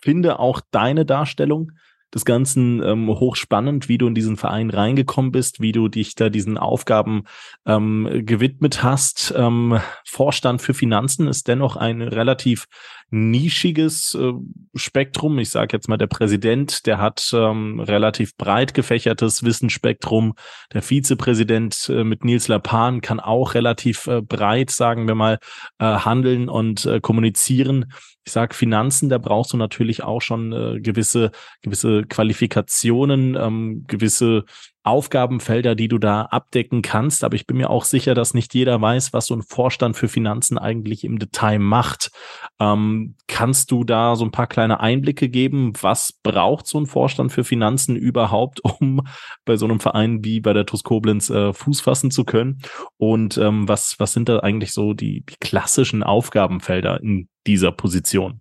finde 0.00 0.38
auch 0.38 0.60
deine 0.70 1.04
Darstellung 1.04 1.72
des 2.14 2.24
Ganzen 2.24 2.82
ähm, 2.82 3.08
hochspannend, 3.08 3.88
wie 3.88 3.98
du 3.98 4.06
in 4.06 4.14
diesen 4.14 4.36
Verein 4.36 4.70
reingekommen 4.70 5.32
bist, 5.32 5.60
wie 5.60 5.72
du 5.72 5.88
dich 5.88 6.14
da 6.14 6.30
diesen 6.30 6.58
Aufgaben 6.58 7.24
ähm, 7.66 8.08
gewidmet 8.24 8.82
hast. 8.82 9.34
Ähm, 9.36 9.80
Vorstand 10.04 10.62
für 10.62 10.74
Finanzen 10.74 11.28
ist 11.28 11.48
dennoch 11.48 11.76
ein 11.76 12.02
relativ 12.02 12.66
nischiges 13.10 14.14
äh, 14.14 14.32
Spektrum. 14.74 15.38
Ich 15.38 15.50
sage 15.50 15.76
jetzt 15.76 15.88
mal, 15.88 15.96
der 15.96 16.06
Präsident, 16.06 16.86
der 16.86 16.98
hat 16.98 17.30
ähm, 17.32 17.80
relativ 17.80 18.36
breit 18.36 18.74
gefächertes 18.74 19.42
Wissensspektrum. 19.42 20.34
Der 20.74 20.82
Vizepräsident 20.82 21.88
äh, 21.88 22.04
mit 22.04 22.24
Nils 22.24 22.48
Lapan 22.48 23.00
kann 23.00 23.20
auch 23.20 23.54
relativ 23.54 24.06
äh, 24.06 24.20
breit, 24.20 24.70
sagen 24.70 25.08
wir 25.08 25.14
mal, 25.14 25.38
äh, 25.78 25.84
handeln 25.84 26.48
und 26.48 26.84
äh, 26.84 27.00
kommunizieren. 27.00 27.86
Ich 28.26 28.32
sage 28.32 28.54
Finanzen, 28.54 29.08
da 29.08 29.16
brauchst 29.16 29.54
du 29.54 29.56
natürlich 29.56 30.02
auch 30.02 30.20
schon 30.20 30.52
äh, 30.52 30.80
gewisse 30.80 31.30
gewisse 31.62 32.02
Qualifikationen, 32.02 33.36
ähm, 33.36 33.84
gewisse 33.86 34.44
Aufgabenfelder, 34.82 35.74
die 35.74 35.88
du 35.88 35.98
da 35.98 36.22
abdecken 36.22 36.82
kannst. 36.82 37.24
Aber 37.24 37.34
ich 37.34 37.46
bin 37.46 37.56
mir 37.56 37.70
auch 37.70 37.84
sicher, 37.84 38.14
dass 38.14 38.34
nicht 38.34 38.54
jeder 38.54 38.80
weiß, 38.80 39.12
was 39.12 39.26
so 39.26 39.34
ein 39.34 39.42
Vorstand 39.42 39.96
für 39.96 40.08
Finanzen 40.08 40.58
eigentlich 40.58 41.04
im 41.04 41.18
Detail 41.18 41.58
macht. 41.58 42.10
Ähm, 42.58 43.14
kannst 43.26 43.70
du 43.70 43.84
da 43.84 44.16
so 44.16 44.24
ein 44.24 44.30
paar 44.30 44.46
kleine 44.46 44.80
Einblicke 44.80 45.28
geben? 45.28 45.72
Was 45.80 46.12
braucht 46.22 46.66
so 46.66 46.78
ein 46.80 46.86
Vorstand 46.86 47.32
für 47.32 47.44
Finanzen 47.44 47.96
überhaupt, 47.96 48.60
um 48.80 49.02
bei 49.44 49.56
so 49.56 49.66
einem 49.66 49.80
Verein 49.80 50.24
wie 50.24 50.40
bei 50.40 50.52
der 50.52 50.66
TuS 50.66 50.84
Koblenz 50.84 51.30
äh, 51.30 51.52
Fuß 51.52 51.80
fassen 51.80 52.10
zu 52.10 52.24
können? 52.24 52.62
Und 52.96 53.36
ähm, 53.38 53.68
was, 53.68 53.96
was 53.98 54.12
sind 54.12 54.28
da 54.28 54.40
eigentlich 54.40 54.72
so 54.72 54.94
die, 54.94 55.24
die 55.28 55.36
klassischen 55.40 56.02
Aufgabenfelder 56.02 57.00
in 57.02 57.28
dieser 57.46 57.72
Position? 57.72 58.40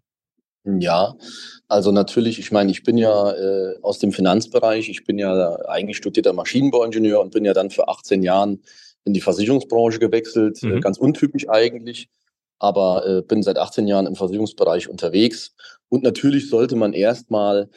Ja, 0.80 1.16
also 1.70 1.92
natürlich, 1.92 2.40
ich 2.40 2.52
meine, 2.52 2.72
ich 2.72 2.84
bin 2.84 2.98
ja 2.98 3.32
äh, 3.32 3.76
aus 3.82 4.00
dem 4.00 4.12
Finanzbereich, 4.12 4.90
ich 4.90 5.06
bin 5.06 5.18
ja 5.18 5.58
eigentlich 5.68 5.98
studierter 5.98 6.34
Maschinenbauingenieur 6.34 7.22
und 7.22 7.32
bin 7.32 7.46
ja 7.46 7.54
dann 7.54 7.70
für 7.70 7.88
18 7.88 8.22
Jahren 8.22 8.62
in 9.06 9.14
die 9.14 9.22
Versicherungsbranche 9.22 10.00
gewechselt, 10.00 10.62
äh, 10.62 10.68
mhm. 10.68 10.78
äh, 10.78 10.80
ganz 10.82 10.98
untypisch 10.98 11.48
eigentlich, 11.48 12.10
aber 12.60 13.06
äh, 13.08 13.22
bin 13.22 13.44
seit 13.44 13.58
18 13.58 13.88
Jahren 13.88 14.08
im 14.08 14.16
Versicherungsbereich 14.16 14.90
unterwegs. 14.90 15.56
Und 15.90 16.04
natürlich 16.04 16.50
sollte 16.50 16.76
man 16.76 16.94
erstmal 16.94 17.70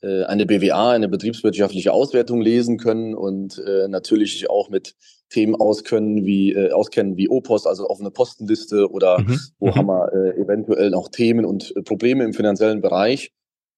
eine 0.00 0.46
BWA, 0.46 0.92
eine 0.92 1.08
betriebswirtschaftliche 1.08 1.92
Auswertung 1.92 2.40
lesen 2.40 2.78
können 2.78 3.14
und 3.14 3.58
äh, 3.58 3.88
natürlich 3.88 4.48
auch 4.48 4.70
mit 4.70 4.94
Themen 5.28 5.56
auskennen 5.56 6.24
wie 6.24 6.52
äh, 6.52 6.72
auskennen 6.72 7.16
wie 7.16 7.28
OPOS, 7.28 7.66
also 7.66 7.88
offene 7.88 8.10
Postenliste 8.10 8.90
oder 8.90 9.18
mhm. 9.18 9.40
wo 9.58 9.66
mhm. 9.66 9.74
haben 9.74 9.86
wir 9.86 10.12
äh, 10.12 10.40
eventuell 10.40 10.90
noch 10.90 11.08
Themen 11.08 11.44
und 11.44 11.74
äh, 11.76 11.82
Probleme 11.82 12.24
im 12.24 12.32
finanziellen 12.32 12.80
Bereich. 12.80 13.32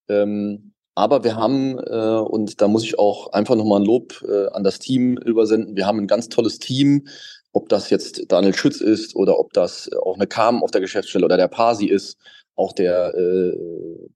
Ähm, 0.08 0.72
aber 0.94 1.24
wir 1.24 1.36
haben, 1.36 1.78
äh, 1.78 2.20
und 2.20 2.60
da 2.60 2.68
muss 2.68 2.84
ich 2.84 2.98
auch 2.98 3.32
einfach 3.32 3.56
nochmal 3.56 3.80
ein 3.80 3.86
Lob 3.86 4.22
äh, 4.28 4.48
an 4.48 4.64
das 4.64 4.78
Team 4.78 5.16
übersenden, 5.16 5.76
wir 5.76 5.86
haben 5.86 5.98
ein 5.98 6.06
ganz 6.06 6.28
tolles 6.28 6.58
Team, 6.58 7.06
ob 7.52 7.68
das 7.68 7.90
jetzt 7.90 8.30
Daniel 8.30 8.54
Schütz 8.54 8.80
ist 8.80 9.16
oder 9.16 9.38
ob 9.38 9.52
das 9.52 9.90
auch 10.04 10.16
eine 10.16 10.26
Kam 10.26 10.62
auf 10.62 10.70
der 10.70 10.80
Geschäftsstelle 10.80 11.24
oder 11.24 11.36
der 11.36 11.48
Pasi 11.48 11.86
ist. 11.86 12.16
Auch 12.56 12.72
der, 12.72 13.14
äh, 13.14 13.56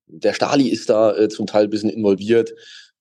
der 0.06 0.34
Stali 0.34 0.68
ist 0.68 0.90
da 0.90 1.16
äh, 1.16 1.28
zum 1.28 1.46
Teil 1.46 1.64
ein 1.64 1.70
bisschen 1.70 1.90
involviert, 1.90 2.52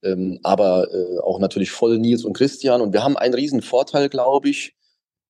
ähm, 0.03 0.39
aber 0.43 0.87
äh, 0.93 1.19
auch 1.19 1.39
natürlich 1.39 1.71
voll 1.71 1.97
Nils 1.99 2.23
und 2.23 2.33
Christian. 2.33 2.81
Und 2.81 2.93
wir 2.93 3.03
haben 3.03 3.17
einen 3.17 3.33
riesen 3.33 3.61
Vorteil, 3.61 4.09
glaube 4.09 4.49
ich, 4.49 4.75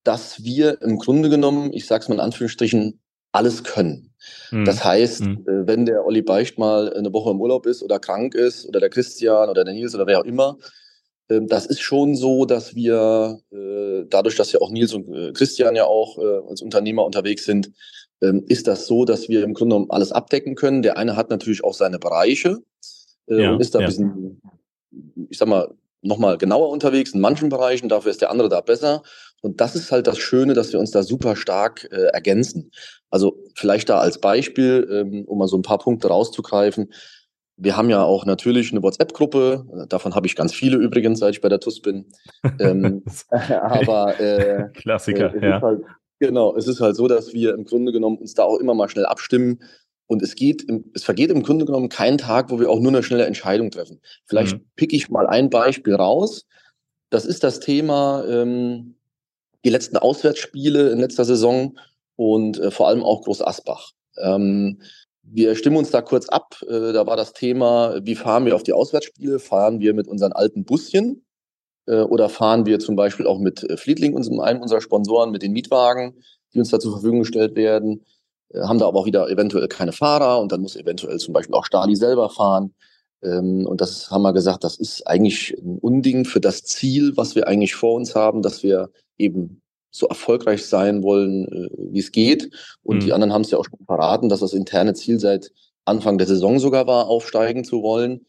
dass 0.03 0.43
wir 0.43 0.81
im 0.81 0.97
Grunde 0.97 1.29
genommen, 1.29 1.71
ich 1.73 1.85
sage 1.85 2.03
es 2.03 2.09
mal 2.09 2.15
in 2.15 2.21
Anführungsstrichen, 2.21 2.99
alles 3.31 3.63
können. 3.63 4.13
Mhm. 4.51 4.65
Das 4.65 4.83
heißt, 4.83 5.21
mhm. 5.21 5.45
äh, 5.47 5.67
wenn 5.67 5.85
der 5.85 6.05
Olli 6.05 6.21
Beicht 6.21 6.57
mal 6.57 6.93
eine 6.93 7.11
Woche 7.11 7.31
im 7.31 7.41
Urlaub 7.41 7.65
ist 7.65 7.83
oder 7.83 7.99
krank 7.99 8.35
ist 8.35 8.67
oder 8.67 8.79
der 8.79 8.89
Christian 8.89 9.49
oder 9.49 9.63
der 9.63 9.73
Nils 9.73 9.95
oder 9.95 10.07
wer 10.07 10.19
auch 10.19 10.25
immer, 10.25 10.57
äh, 11.29 11.41
das 11.47 11.65
ist 11.65 11.81
schon 11.81 12.15
so, 12.15 12.45
dass 12.45 12.75
wir 12.75 13.39
äh, 13.51 14.05
dadurch, 14.07 14.35
dass 14.35 14.51
ja 14.51 14.61
auch 14.61 14.71
Nils 14.71 14.93
und 14.93 15.11
äh, 15.13 15.33
Christian 15.33 15.75
ja 15.75 15.85
auch 15.85 16.17
als 16.47 16.61
Unternehmer 16.61 17.05
unterwegs 17.05 17.45
sind, 17.45 17.71
ähm, 17.71 17.71
ist 18.47 18.67
das 18.67 18.87
so, 18.87 19.05
dass 19.05 19.29
wir 19.29 19.43
im 19.43 19.53
Grunde 19.53 19.75
genommen 19.75 19.91
alles 19.91 20.11
abdecken 20.11 20.55
können. 20.55 20.81
Der 20.81 20.97
eine 20.97 21.15
hat 21.15 21.29
natürlich 21.29 21.63
auch 21.63 21.73
seine 21.73 21.99
Bereiche 21.99 22.61
äh, 23.27 23.43
ja, 23.43 23.51
und 23.51 23.61
ist 23.61 23.75
da 23.75 23.79
ja. 23.79 23.85
ein 23.85 23.89
bisschen, 23.89 24.41
ich 25.29 25.37
sag 25.37 25.47
mal, 25.47 25.73
nochmal 26.03 26.37
genauer 26.37 26.69
unterwegs 26.69 27.13
in 27.13 27.21
manchen 27.21 27.49
Bereichen, 27.49 27.89
dafür 27.89 28.11
ist 28.11 28.21
der 28.21 28.29
andere 28.29 28.49
da 28.49 28.61
besser. 28.61 29.03
Und 29.41 29.59
das 29.59 29.75
ist 29.75 29.91
halt 29.91 30.07
das 30.07 30.19
Schöne, 30.19 30.53
dass 30.53 30.71
wir 30.71 30.79
uns 30.79 30.91
da 30.91 31.03
super 31.03 31.35
stark 31.35 31.87
äh, 31.91 32.07
ergänzen. 32.13 32.71
Also 33.09 33.37
vielleicht 33.55 33.89
da 33.89 33.99
als 33.99 34.19
Beispiel, 34.19 34.87
ähm, 34.89 35.25
um 35.25 35.37
mal 35.37 35.47
so 35.47 35.57
ein 35.57 35.63
paar 35.63 35.79
Punkte 35.79 36.07
rauszugreifen. 36.07 36.93
Wir 37.55 37.77
haben 37.77 37.89
ja 37.89 38.03
auch 38.03 38.25
natürlich 38.25 38.71
eine 38.71 38.81
WhatsApp-Gruppe. 38.81 39.85
Davon 39.89 40.15
habe 40.15 40.27
ich 40.27 40.35
ganz 40.35 40.53
viele 40.53 40.77
übrigens, 40.77 41.19
seit 41.19 41.35
ich 41.35 41.41
bei 41.41 41.49
der 41.49 41.59
TUS 41.59 41.81
bin. 41.81 42.05
Ähm, 42.59 43.03
aber 43.29 44.19
äh, 44.19 44.69
Klassiker, 44.73 45.33
äh, 45.35 45.49
ja. 45.49 45.61
Halt, 45.61 45.81
Genau, 46.23 46.55
es 46.55 46.69
ist 46.69 46.79
halt 46.79 46.95
so, 46.95 47.09
dass 47.09 47.33
wir 47.33 47.53
im 47.53 47.65
Grunde 47.65 47.91
genommen 47.91 48.17
uns 48.17 48.33
da 48.33 48.43
auch 48.43 48.57
immer 48.57 48.73
mal 48.73 48.87
schnell 48.87 49.05
abstimmen. 49.05 49.59
Und 50.07 50.21
es 50.21 50.35
geht, 50.35 50.65
es 50.93 51.03
vergeht 51.03 51.31
im 51.31 51.43
Grunde 51.43 51.65
genommen 51.65 51.89
kein 51.89 52.17
Tag, 52.17 52.49
wo 52.49 52.61
wir 52.61 52.69
auch 52.69 52.79
nur 52.79 52.93
eine 52.93 53.03
schnelle 53.03 53.25
Entscheidung 53.25 53.71
treffen. 53.71 53.99
Vielleicht 54.25 54.55
mhm. 54.55 54.65
pick 54.77 54.93
ich 54.93 55.09
mal 55.09 55.27
ein 55.27 55.49
Beispiel 55.49 55.95
raus. 55.95 56.45
Das 57.09 57.25
ist 57.25 57.43
das 57.43 57.59
Thema 57.59 58.23
ähm, 58.25 58.95
die 59.65 59.69
letzten 59.69 59.97
Auswärtsspiele 59.97 60.91
in 60.91 60.99
letzter 60.99 61.25
Saison 61.25 61.77
und 62.15 62.57
äh, 62.57 62.71
vor 62.71 62.87
allem 62.87 63.03
auch 63.03 63.23
Groß 63.23 63.41
Asbach. 63.41 63.91
Ähm, 64.17 64.81
wir 65.23 65.57
stimmen 65.57 65.75
uns 65.75 65.91
da 65.91 66.01
kurz 66.01 66.29
ab. 66.29 66.55
Äh, 66.69 66.93
da 66.93 67.05
war 67.05 67.17
das 67.17 67.33
Thema, 67.33 67.99
wie 68.01 68.15
fahren 68.15 68.45
wir 68.45 68.55
auf 68.55 68.63
die 68.63 68.71
Auswärtsspiele? 68.71 69.39
Fahren 69.39 69.81
wir 69.81 69.93
mit 69.93 70.07
unseren 70.07 70.31
alten 70.31 70.63
Buschen 70.63 71.25
oder 71.91 72.29
fahren 72.29 72.65
wir 72.65 72.79
zum 72.79 72.95
Beispiel 72.95 73.27
auch 73.27 73.39
mit 73.39 73.69
äh, 73.69 73.77
Fleetling, 73.77 74.15
einem 74.41 74.61
unserer 74.61 74.81
Sponsoren, 74.81 75.31
mit 75.31 75.41
den 75.41 75.51
Mietwagen, 75.51 76.15
die 76.53 76.59
uns 76.59 76.69
da 76.69 76.79
zur 76.79 76.93
Verfügung 76.93 77.19
gestellt 77.19 77.55
werden, 77.55 78.05
äh, 78.49 78.61
haben 78.61 78.79
da 78.79 78.87
aber 78.87 78.99
auch 78.99 79.05
wieder 79.05 79.29
eventuell 79.29 79.67
keine 79.67 79.91
Fahrer 79.91 80.39
und 80.39 80.51
dann 80.51 80.61
muss 80.61 80.75
eventuell 80.75 81.17
zum 81.17 81.33
Beispiel 81.33 81.55
auch 81.55 81.65
Stali 81.65 81.95
selber 81.95 82.29
fahren. 82.29 82.73
Ähm, 83.21 83.65
und 83.65 83.81
das 83.81 84.11
haben 84.11 84.21
wir 84.21 84.33
gesagt, 84.33 84.63
das 84.63 84.77
ist 84.77 85.05
eigentlich 85.07 85.55
ein 85.57 85.77
Unding 85.79 86.25
für 86.25 86.39
das 86.39 86.63
Ziel, 86.63 87.17
was 87.17 87.35
wir 87.35 87.47
eigentlich 87.47 87.75
vor 87.75 87.95
uns 87.95 88.15
haben, 88.15 88.41
dass 88.41 88.63
wir 88.63 88.89
eben 89.17 89.61
so 89.91 90.07
erfolgreich 90.07 90.65
sein 90.65 91.03
wollen, 91.03 91.69
wie 91.77 91.99
es 91.99 92.11
geht. 92.11 92.49
Und 92.81 92.97
mhm. 92.97 92.99
die 93.01 93.13
anderen 93.13 93.31
haben 93.31 93.43
es 93.43 93.51
ja 93.51 93.59
auch 93.59 93.65
schon 93.65 93.85
verraten, 93.85 94.27
dass 94.27 94.39
das 94.39 94.53
interne 94.53 94.95
Ziel 94.95 95.19
seit 95.19 95.51
Anfang 95.85 96.17
der 96.17 96.25
Saison 96.25 96.57
sogar 96.57 96.87
war, 96.87 97.07
aufsteigen 97.07 97.63
zu 97.63 97.83
wollen. 97.83 98.25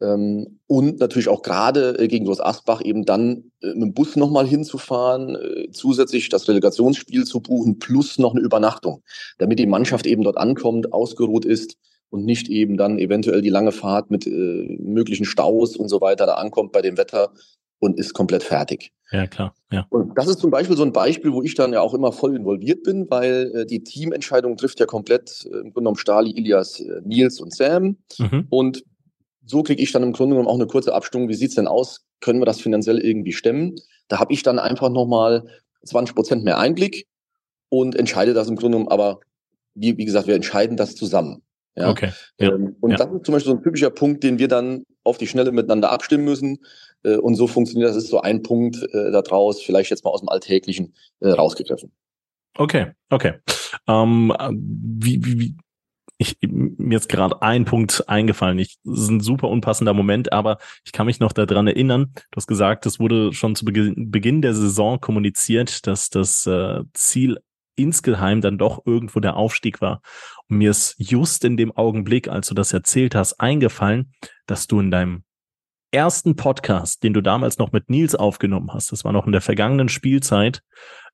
Ähm, 0.00 0.60
und 0.66 1.00
natürlich 1.00 1.28
auch 1.28 1.42
gerade 1.42 1.98
äh, 1.98 2.08
gegen 2.08 2.24
Groß 2.24 2.40
Asbach 2.40 2.82
eben 2.84 3.04
dann 3.04 3.50
äh, 3.62 3.68
mit 3.68 3.82
dem 3.82 3.94
Bus 3.94 4.16
nochmal 4.16 4.46
hinzufahren, 4.46 5.34
äh, 5.34 5.70
zusätzlich 5.72 6.28
das 6.28 6.48
Relegationsspiel 6.48 7.24
zu 7.24 7.40
buchen, 7.40 7.78
plus 7.78 8.18
noch 8.18 8.32
eine 8.32 8.40
Übernachtung, 8.40 9.02
damit 9.38 9.58
die 9.58 9.66
Mannschaft 9.66 10.06
eben 10.06 10.22
dort 10.22 10.36
ankommt, 10.36 10.92
ausgeruht 10.92 11.44
ist 11.44 11.76
und 12.10 12.24
nicht 12.24 12.48
eben 12.48 12.76
dann 12.76 12.98
eventuell 12.98 13.42
die 13.42 13.50
lange 13.50 13.72
Fahrt 13.72 14.10
mit 14.10 14.26
äh, 14.26 14.30
möglichen 14.80 15.24
Staus 15.24 15.76
und 15.76 15.88
so 15.88 16.00
weiter 16.00 16.26
da 16.26 16.34
ankommt 16.34 16.72
bei 16.72 16.80
dem 16.80 16.96
Wetter 16.96 17.32
und 17.80 17.98
ist 17.98 18.14
komplett 18.14 18.42
fertig. 18.42 18.92
Ja, 19.10 19.26
klar. 19.26 19.54
Ja. 19.72 19.86
Und 19.90 20.16
das 20.16 20.26
ist 20.26 20.38
zum 20.38 20.50
Beispiel 20.50 20.76
so 20.76 20.82
ein 20.82 20.92
Beispiel, 20.92 21.32
wo 21.32 21.42
ich 21.42 21.54
dann 21.54 21.72
ja 21.72 21.80
auch 21.80 21.94
immer 21.94 22.12
voll 22.12 22.36
involviert 22.36 22.82
bin, 22.82 23.06
weil 23.10 23.52
äh, 23.54 23.66
die 23.66 23.82
Teamentscheidung 23.82 24.56
trifft 24.56 24.80
ja 24.80 24.86
komplett 24.86 25.46
äh, 25.46 25.48
im 25.48 25.62
Grunde 25.62 25.72
genommen 25.74 25.96
Stali, 25.96 26.30
Ilias, 26.30 26.80
äh, 26.80 27.00
Nils 27.04 27.40
und 27.40 27.54
Sam. 27.54 27.96
Mhm. 28.18 28.46
Und 28.50 28.84
so 29.48 29.62
kriege 29.62 29.82
ich 29.82 29.92
dann 29.92 30.02
im 30.02 30.12
Grunde 30.12 30.34
genommen 30.34 30.48
auch 30.48 30.58
eine 30.58 30.66
kurze 30.66 30.94
Abstimmung, 30.94 31.28
wie 31.28 31.34
sieht's 31.34 31.54
denn 31.54 31.66
aus? 31.66 32.04
Können 32.20 32.40
wir 32.40 32.46
das 32.46 32.60
finanziell 32.60 32.98
irgendwie 32.98 33.32
stemmen? 33.32 33.76
Da 34.08 34.18
habe 34.20 34.32
ich 34.32 34.42
dann 34.42 34.58
einfach 34.58 34.90
nochmal 34.90 35.44
20 35.84 36.14
Prozent 36.14 36.44
mehr 36.44 36.58
Einblick 36.58 37.06
und 37.70 37.96
entscheide 37.96 38.34
das 38.34 38.48
im 38.48 38.56
Grunde 38.56 38.76
genommen, 38.76 38.92
aber 38.92 39.20
wie, 39.74 39.96
wie 39.96 40.04
gesagt, 40.04 40.26
wir 40.26 40.34
entscheiden 40.34 40.76
das 40.76 40.96
zusammen. 40.96 41.42
Ja? 41.76 41.90
Okay. 41.90 42.12
Ja. 42.38 42.52
Ähm, 42.52 42.76
und 42.80 42.90
ja. 42.90 42.96
das 42.96 43.06
ist 43.12 43.24
zum 43.24 43.32
Beispiel 43.32 43.52
so 43.52 43.56
ein 43.56 43.62
typischer 43.62 43.90
Punkt, 43.90 44.22
den 44.22 44.38
wir 44.38 44.48
dann 44.48 44.84
auf 45.04 45.16
die 45.16 45.26
Schnelle 45.26 45.52
miteinander 45.52 45.90
abstimmen 45.90 46.24
müssen. 46.24 46.58
Äh, 47.04 47.16
und 47.16 47.36
so 47.36 47.46
funktioniert 47.46 47.88
das, 47.88 47.96
ist 47.96 48.08
so 48.08 48.20
ein 48.20 48.42
Punkt 48.42 48.82
äh, 48.92 49.10
da 49.10 49.22
draus, 49.22 49.62
vielleicht 49.62 49.90
jetzt 49.90 50.04
mal 50.04 50.10
aus 50.10 50.20
dem 50.20 50.28
Alltäglichen 50.28 50.94
äh, 51.20 51.28
rausgegriffen. 51.30 51.92
Okay, 52.56 52.92
okay. 53.10 53.34
Ähm, 53.86 54.34
wie, 54.50 55.24
wie, 55.24 55.56
ich, 56.18 56.36
mir 56.42 56.98
ist 56.98 57.08
gerade 57.08 57.40
ein 57.42 57.64
Punkt 57.64 58.08
eingefallen. 58.08 58.58
Ich, 58.58 58.78
das 58.84 58.98
ist 58.98 59.08
ein 59.08 59.20
super 59.20 59.48
unpassender 59.48 59.94
Moment, 59.94 60.32
aber 60.32 60.58
ich 60.84 60.90
kann 60.90 61.06
mich 61.06 61.20
noch 61.20 61.32
daran 61.32 61.68
erinnern. 61.68 62.12
Du 62.14 62.36
hast 62.36 62.48
gesagt, 62.48 62.86
es 62.86 62.98
wurde 62.98 63.32
schon 63.32 63.54
zu 63.54 63.64
Beginn, 63.64 64.42
der 64.42 64.52
Saison 64.52 65.00
kommuniziert, 65.00 65.86
dass 65.86 66.10
das 66.10 66.44
äh, 66.46 66.82
Ziel 66.92 67.38
insgeheim 67.76 68.40
dann 68.40 68.58
doch 68.58 68.84
irgendwo 68.84 69.20
der 69.20 69.36
Aufstieg 69.36 69.80
war. 69.80 70.02
Und 70.48 70.58
mir 70.58 70.70
ist 70.70 70.96
just 70.98 71.44
in 71.44 71.56
dem 71.56 71.70
Augenblick, 71.76 72.26
als 72.26 72.48
du 72.48 72.54
das 72.54 72.72
erzählt 72.72 73.14
hast, 73.14 73.34
eingefallen, 73.34 74.12
dass 74.46 74.66
du 74.66 74.80
in 74.80 74.90
deinem 74.90 75.22
ersten 75.92 76.34
Podcast, 76.34 77.04
den 77.04 77.14
du 77.14 77.22
damals 77.22 77.58
noch 77.58 77.70
mit 77.70 77.88
Nils 77.88 78.16
aufgenommen 78.16 78.74
hast, 78.74 78.90
das 78.90 79.04
war 79.04 79.12
noch 79.12 79.26
in 79.26 79.32
der 79.32 79.40
vergangenen 79.40 79.88
Spielzeit, 79.88 80.62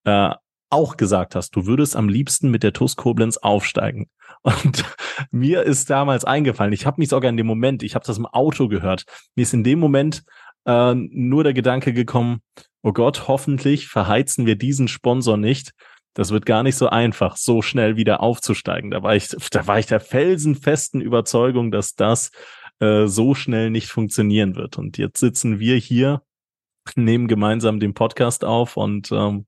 äh, 0.05 0.31
auch 0.75 0.97
gesagt 0.97 1.37
hast, 1.37 1.51
du 1.53 1.67
würdest 1.67 1.95
am 1.95 2.09
liebsten 2.09 2.51
mit 2.51 2.65
der 2.65 2.73
TUS 2.73 2.97
Koblenz 2.97 3.37
aufsteigen. 3.37 4.09
Und 4.43 4.85
mir 5.31 5.63
ist 5.63 5.89
damals 5.89 6.25
eingefallen, 6.25 6.73
ich 6.73 6.85
habe 6.85 7.01
mich 7.01 7.09
sogar 7.09 7.31
in 7.31 7.37
dem 7.37 7.47
Moment, 7.47 7.83
ich 7.83 7.95
habe 7.95 8.05
das 8.05 8.19
im 8.19 8.27
Auto 8.27 8.69
gehört, 8.69 9.05
mir 9.37 9.43
ist 9.43 9.55
in 9.55 9.65
dem 9.65 9.79
Moment 9.79 10.25
äh, 10.67 10.95
nur 10.95 11.45
der 11.45 11.55
Gedanke 11.55 11.93
gekommen, 11.93 12.43
oh 12.83 12.93
Gott, 12.93 13.29
hoffentlich 13.29 13.89
verheizen 13.89 14.47
wir 14.47 14.57
diesen 14.57 14.89
Sponsor 14.89 15.37
nicht. 15.37 15.73
Das 16.13 16.31
wird 16.31 16.47
gar 16.47 16.63
nicht 16.63 16.77
so 16.77 16.89
einfach, 16.89 17.37
so 17.37 17.63
schnell 17.63 17.97
wieder 17.97 18.21
aufzusteigen. 18.21 18.91
Da 18.91 19.03
war 19.03 19.17
ich, 19.17 19.29
da 19.29 19.67
war 19.67 19.79
ich 19.79 19.87
der 19.87 20.01
felsenfesten 20.01 21.01
Überzeugung, 21.01 21.71
dass 21.71 21.95
das 21.95 22.31
äh, 22.81 23.07
so 23.07 23.35
schnell 23.35 23.71
nicht 23.71 23.89
funktionieren 23.89 24.55
wird. 24.55 24.79
Und 24.79 24.99
jetzt 24.99 25.19
sitzen 25.19 25.59
wir 25.59 25.77
hier, 25.77 26.23
nehmen 26.95 27.29
gemeinsam 27.29 27.81
den 27.81 27.95
Podcast 27.95 28.45
auf 28.45 28.77
und 28.77 29.11
ähm, 29.11 29.47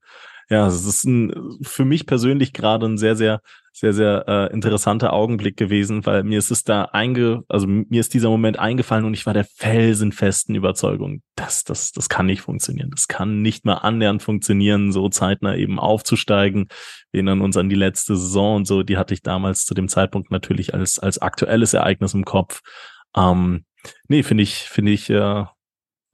ja, 0.48 0.66
es 0.68 0.84
ist 0.84 1.04
ein, 1.04 1.58
für 1.62 1.84
mich 1.84 2.06
persönlich 2.06 2.52
gerade 2.52 2.86
ein 2.86 2.98
sehr, 2.98 3.16
sehr, 3.16 3.40
sehr, 3.72 3.92
sehr 3.92 4.24
äh, 4.28 4.52
interessanter 4.52 5.12
Augenblick 5.12 5.56
gewesen, 5.56 6.06
weil 6.06 6.22
mir 6.22 6.38
ist 6.38 6.52
es 6.52 6.62
da 6.62 6.84
einge, 6.84 7.42
also 7.48 7.66
mir 7.66 8.00
ist 8.00 8.14
dieser 8.14 8.30
Moment 8.30 8.58
eingefallen 8.58 9.04
und 9.04 9.14
ich 9.14 9.26
war 9.26 9.34
der 9.34 9.44
felsenfesten 9.44 10.54
Überzeugung, 10.54 11.22
dass 11.34 11.64
das, 11.64 11.90
das 11.90 12.08
kann 12.08 12.26
nicht 12.26 12.42
funktionieren. 12.42 12.90
Das 12.92 13.08
kann 13.08 13.42
nicht 13.42 13.64
mal 13.64 13.74
annähernd 13.74 14.22
funktionieren, 14.22 14.92
so 14.92 15.08
zeitnah 15.08 15.56
eben 15.56 15.80
aufzusteigen. 15.80 16.68
Wir 17.10 17.18
erinnern 17.18 17.40
uns 17.40 17.56
an 17.56 17.68
die 17.68 17.74
letzte 17.74 18.16
Saison 18.16 18.56
und 18.56 18.66
so, 18.66 18.84
die 18.84 18.96
hatte 18.96 19.14
ich 19.14 19.22
damals 19.22 19.64
zu 19.64 19.74
dem 19.74 19.88
Zeitpunkt 19.88 20.30
natürlich 20.30 20.74
als, 20.74 21.00
als 21.00 21.18
aktuelles 21.18 21.74
Ereignis 21.74 22.14
im 22.14 22.24
Kopf. 22.24 22.60
Ähm, 23.16 23.64
nee, 24.08 24.22
finde 24.22 24.44
ich, 24.44 24.60
finde 24.60 24.92
ich, 24.92 25.10
äh, 25.10 25.44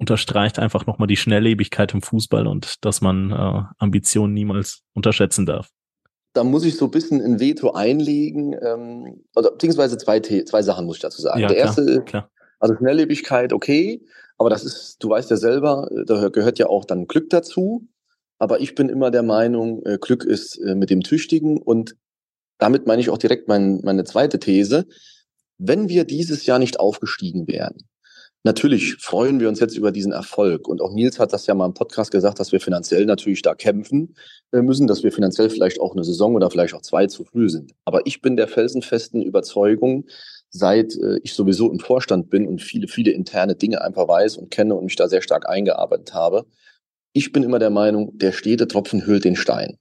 unterstreicht 0.02 0.59
einfach 0.59 0.85
nochmal 0.85 1.06
die 1.06 1.16
Schnelllebigkeit 1.16 1.94
im 1.94 2.02
Fußball 2.02 2.49
und 2.49 2.85
dass 2.85 3.00
man 3.00 3.30
äh, 3.30 3.62
Ambitionen 3.78 4.35
niemals 4.35 4.82
unterschätzen 4.94 5.47
darf. 5.47 5.68
Da 6.32 6.42
muss 6.42 6.64
ich 6.64 6.76
so 6.76 6.87
ein 6.87 6.90
bisschen 6.90 7.21
ein 7.21 7.38
Veto 7.38 7.71
einlegen, 7.71 8.56
ähm, 8.61 9.23
oder 9.37 9.52
beziehungsweise 9.52 9.97
zwei, 9.99 10.18
zwei 10.18 10.62
Sachen 10.62 10.87
muss 10.87 10.97
ich 10.97 11.02
dazu 11.02 11.23
sagen. 11.23 11.38
Ja, 11.38 11.47
Der 11.47 11.56
klar, 11.59 11.66
erste, 11.68 12.02
klar. 12.02 12.30
also 12.59 12.75
Schnelllebigkeit, 12.75 13.52
okay, 13.52 14.04
aber 14.38 14.50
das 14.50 14.64
ist, 14.64 14.97
du 14.99 15.09
weißt 15.09 15.30
ja 15.30 15.37
selber, 15.37 15.88
da 16.04 16.30
gehört 16.30 16.59
ja 16.59 16.66
auch 16.66 16.85
dann 16.85 17.06
Glück 17.06 17.30
dazu. 17.30 17.87
Aber 18.40 18.61
ich 18.61 18.75
bin 18.75 18.88
immer 18.88 19.12
der 19.12 19.23
Meinung, 19.23 19.87
äh, 19.87 19.99
Glück 20.00 20.25
ist 20.25 20.56
äh, 20.56 20.75
mit 20.75 20.90
dem 20.90 21.02
Tüchtigen 21.02 21.59
und 21.59 21.94
damit 22.59 22.88
meine 22.88 23.00
ich 23.00 23.09
auch 23.09 23.18
direkt 23.18 23.47
mein, 23.47 23.80
meine 23.85 24.02
zweite 24.02 24.40
These. 24.40 24.87
Wenn 25.59 25.88
wir 25.88 26.02
dieses 26.02 26.44
Jahr 26.44 26.59
nicht 26.59 26.80
aufgestiegen 26.80 27.47
wären, 27.47 27.76
Natürlich 28.44 28.96
freuen 28.96 29.38
wir 29.38 29.49
uns 29.49 29.61
jetzt 29.61 29.76
über 29.76 29.92
diesen 29.92 30.11
Erfolg. 30.11 30.66
Und 30.66 30.80
auch 30.80 30.92
Nils 30.92 31.20
hat 31.20 31.32
das 31.32 31.46
ja 31.46 31.54
mal 31.54 31.66
im 31.66 31.75
Podcast 31.75 32.11
gesagt, 32.11 32.40
dass 32.40 32.50
wir 32.50 32.61
finanziell 32.61 33.06
natürlich 33.06 33.42
da 33.42 33.54
kämpfen 33.54 34.16
äh, 34.50 34.62
müssen, 34.62 34.88
dass 34.88 35.04
wir 35.04 35.12
finanziell 35.12 35.49
vielleicht 35.49 35.80
auch 35.80 35.92
eine 35.92 36.02
Saison 36.02 36.34
oder 36.34 36.50
vielleicht 36.50 36.75
auch 36.75 36.82
zwei 36.82 37.06
zu 37.06 37.25
früh 37.25 37.49
sind. 37.49 37.72
Aber 37.84 38.04
ich 38.04 38.20
bin 38.20 38.37
der 38.37 38.49
felsenfesten 38.49 39.22
Überzeugung, 39.22 40.06
seit 40.50 40.96
äh, 40.96 41.20
ich 41.22 41.34
sowieso 41.34 41.70
im 41.70 41.78
Vorstand 41.78 42.30
bin 42.30 42.49
und 42.49 42.61
viele, 42.61 42.88
viele 42.88 43.12
interne 43.12 43.54
Dinge 43.54 43.80
einfach 43.80 44.08
weiß 44.08 44.38
und 44.38 44.50
kenne 44.50 44.75
und 44.75 44.87
mich 44.87 44.96
da 44.96 45.06
sehr 45.06 45.22
stark 45.22 45.48
eingearbeitet 45.48 46.12
habe. 46.12 46.44
Ich 47.12 47.31
bin 47.31 47.44
immer 47.44 47.61
der 47.61 47.70
Meinung, 47.70 48.18
der 48.18 48.33
stete 48.33 48.66
Tropfen 48.66 49.07
hüllt 49.07 49.24
den 49.24 49.37
Stein. 49.37 49.78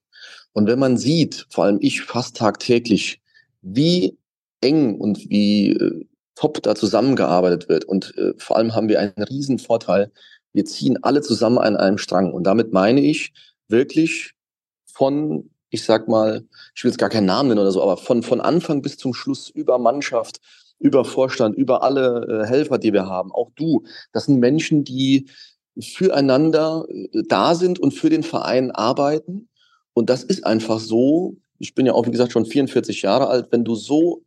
Und 0.54 0.68
wenn 0.68 0.78
man 0.80 0.98
sieht, 0.98 1.48
vor 1.50 1.64
allem 1.64 1.80
ich 1.82 2.02
fast 2.02 2.38
tagtäglich, 2.38 3.22
wie 3.64 4.18
eng 4.62 5.00
und 5.00 5.30
wie 5.30 5.72
äh, 5.72 6.06
top 6.42 6.64
da 6.64 6.74
zusammengearbeitet 6.74 7.70
wird. 7.70 7.86
Und 7.86 8.18
äh, 8.18 8.34
vor 8.38 8.58
allem 8.58 8.74
haben 8.74 8.90
wir 8.90 9.00
einen 9.00 9.24
riesen 9.30 9.60
Vorteil. 9.60 10.12
Wir 10.54 10.66
ziehen 10.66 10.98
alle 11.04 11.22
zusammen 11.22 11.60
an 11.60 11.78
einem 11.78 12.00
Strang. 12.00 12.34
Und 12.34 12.46
damit 12.46 12.74
meine 12.74 13.00
ich 13.00 13.32
wirklich 13.68 14.34
von, 14.86 15.52
ich 15.70 15.84
sag 15.84 16.08
mal, 16.08 16.44
ich 16.76 16.84
will 16.84 16.90
jetzt 16.90 16.98
gar 16.98 17.10
keinen 17.10 17.28
Namen 17.28 17.50
nennen 17.50 17.60
oder 17.60 17.72
so, 17.72 17.84
aber 17.84 17.96
von, 17.96 18.24
von 18.24 18.42
Anfang 18.42 18.82
bis 18.82 18.98
zum 18.98 19.14
Schluss 19.14 19.50
über 19.50 19.78
Mannschaft, 19.78 20.42
über 20.80 21.06
Vorstand, 21.06 21.56
über 21.56 21.84
alle 21.84 22.26
äh, 22.44 22.48
Helfer, 22.48 22.80
die 22.80 22.92
wir 22.92 23.06
haben, 23.06 23.32
auch 23.32 23.52
du. 23.56 23.84
Das 24.12 24.26
sind 24.26 24.40
Menschen, 24.40 24.84
die 24.84 25.30
füreinander 25.80 26.88
äh, 26.90 27.22
da 27.28 27.54
sind 27.54 27.78
und 27.78 27.92
für 27.92 28.10
den 28.10 28.24
Verein 28.24 28.72
arbeiten. 28.72 29.48
Und 29.94 30.10
das 30.10 30.24
ist 30.24 30.44
einfach 30.44 30.80
so. 30.80 31.38
Ich 31.60 31.76
bin 31.76 31.86
ja 31.86 31.94
auch, 31.94 32.08
wie 32.08 32.12
gesagt, 32.12 32.32
schon 32.32 32.48
44 32.48 33.04
Jahre 33.04 33.28
alt. 33.28 33.50
Wenn 33.52 33.64
du 33.64 33.76
so 33.76 34.24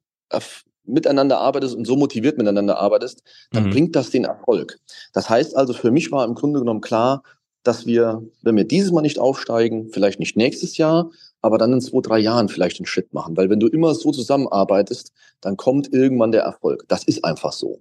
miteinander 0.84 1.38
arbeitest 1.38 1.74
und 1.74 1.86
so 1.86 1.96
motiviert 1.96 2.38
miteinander 2.38 2.78
arbeitest, 2.78 3.22
dann 3.52 3.66
mhm. 3.66 3.70
bringt 3.70 3.96
das 3.96 4.10
den 4.10 4.24
Erfolg. 4.24 4.78
Das 5.12 5.28
heißt 5.28 5.56
also, 5.56 5.72
für 5.72 5.90
mich 5.90 6.12
war 6.12 6.24
im 6.24 6.34
Grunde 6.34 6.60
genommen 6.60 6.80
klar, 6.80 7.22
dass 7.62 7.86
wir, 7.86 8.22
wenn 8.42 8.56
wir 8.56 8.64
dieses 8.64 8.92
Mal 8.92 9.00
nicht 9.00 9.18
aufsteigen, 9.18 9.88
vielleicht 9.90 10.20
nicht 10.20 10.36
nächstes 10.36 10.76
Jahr, 10.76 11.10
aber 11.40 11.58
dann 11.58 11.72
in 11.72 11.80
zwei, 11.80 12.00
drei 12.00 12.18
Jahren 12.18 12.48
vielleicht 12.48 12.78
einen 12.78 12.86
Schritt 12.86 13.12
machen. 13.12 13.36
Weil 13.36 13.50
wenn 13.50 13.60
du 13.60 13.66
immer 13.66 13.94
so 13.94 14.12
zusammenarbeitest, 14.12 15.12
dann 15.40 15.56
kommt 15.56 15.92
irgendwann 15.92 16.32
der 16.32 16.42
Erfolg. 16.42 16.84
Das 16.88 17.04
ist 17.04 17.24
einfach 17.24 17.52
so. 17.52 17.80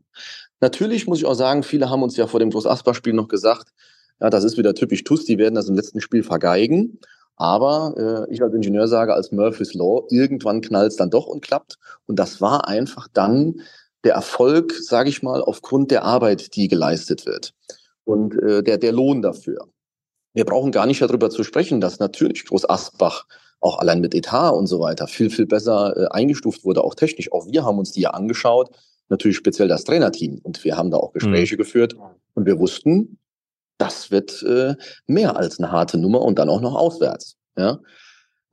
Natürlich 0.61 1.07
muss 1.07 1.19
ich 1.19 1.25
auch 1.25 1.33
sagen, 1.33 1.63
viele 1.63 1.89
haben 1.89 2.03
uns 2.03 2.15
ja 2.15 2.27
vor 2.27 2.39
dem 2.39 2.49
Groß-Asper-Spiel 2.49 3.13
noch 3.13 3.27
gesagt, 3.27 3.73
ja, 4.21 4.29
das 4.29 4.45
ist 4.45 4.57
wieder 4.57 4.73
typisch 4.73 5.03
TUS, 5.03 5.25
die 5.25 5.37
werden 5.37 5.55
das 5.55 5.67
im 5.67 5.75
letzten 5.75 5.99
Spiel 5.99 6.23
vergeigen. 6.23 6.99
Aber 7.35 8.27
äh, 8.29 8.33
ich 8.33 8.41
als 8.41 8.53
Ingenieur 8.53 8.87
sage, 8.87 9.13
als 9.13 9.31
Murphy's 9.31 9.73
Law, 9.73 10.05
irgendwann 10.09 10.61
knallt 10.61 10.91
es 10.91 10.97
dann 10.97 11.09
doch 11.09 11.27
und 11.27 11.41
klappt. 11.41 11.77
Und 12.05 12.19
das 12.19 12.41
war 12.41 12.67
einfach 12.67 13.07
dann 13.11 13.61
der 14.03 14.13
Erfolg, 14.13 14.73
sage 14.73 15.09
ich 15.09 15.23
mal, 15.23 15.41
aufgrund 15.41 15.91
der 15.91 16.03
Arbeit, 16.03 16.55
die 16.55 16.67
geleistet 16.67 17.25
wird. 17.25 17.53
Und 18.03 18.37
äh, 18.41 18.61
der, 18.63 18.77
der 18.77 18.91
Lohn 18.91 19.21
dafür. 19.21 19.67
Wir 20.33 20.45
brauchen 20.45 20.71
gar 20.71 20.85
nicht 20.85 21.01
darüber 21.01 21.29
zu 21.29 21.43
sprechen, 21.43 21.79
dass 21.79 21.99
natürlich 21.99 22.45
Groß 22.45 22.69
Asbach 22.69 23.25
auch 23.61 23.79
allein 23.79 24.01
mit 24.01 24.13
Etat 24.13 24.51
und 24.51 24.67
so 24.67 24.79
weiter 24.79 25.07
viel, 25.07 25.29
viel 25.29 25.45
besser 25.45 25.95
äh, 25.95 26.07
eingestuft 26.07 26.65
wurde, 26.65 26.83
auch 26.83 26.95
technisch. 26.95 27.31
Auch 27.31 27.47
wir 27.47 27.63
haben 27.63 27.79
uns 27.79 27.93
die 27.93 28.01
ja 28.01 28.09
angeschaut, 28.09 28.69
natürlich 29.09 29.37
speziell 29.37 29.67
das 29.67 29.85
Trainerteam. 29.85 30.39
Und 30.43 30.63
wir 30.63 30.75
haben 30.75 30.91
da 30.91 30.97
auch 30.97 31.13
Gespräche 31.13 31.55
mhm. 31.55 31.59
geführt. 31.59 31.95
Und 32.33 32.45
wir 32.45 32.59
wussten, 32.59 33.19
das 33.77 34.12
wird 34.12 34.43
äh, 34.43 34.75
mehr 35.07 35.36
als 35.36 35.59
eine 35.59 35.71
harte 35.71 35.97
Nummer 35.97 36.21
und 36.21 36.39
dann 36.39 36.49
auch 36.49 36.62
noch 36.62 36.75
auswärts. 36.75 37.36
Ja? 37.57 37.79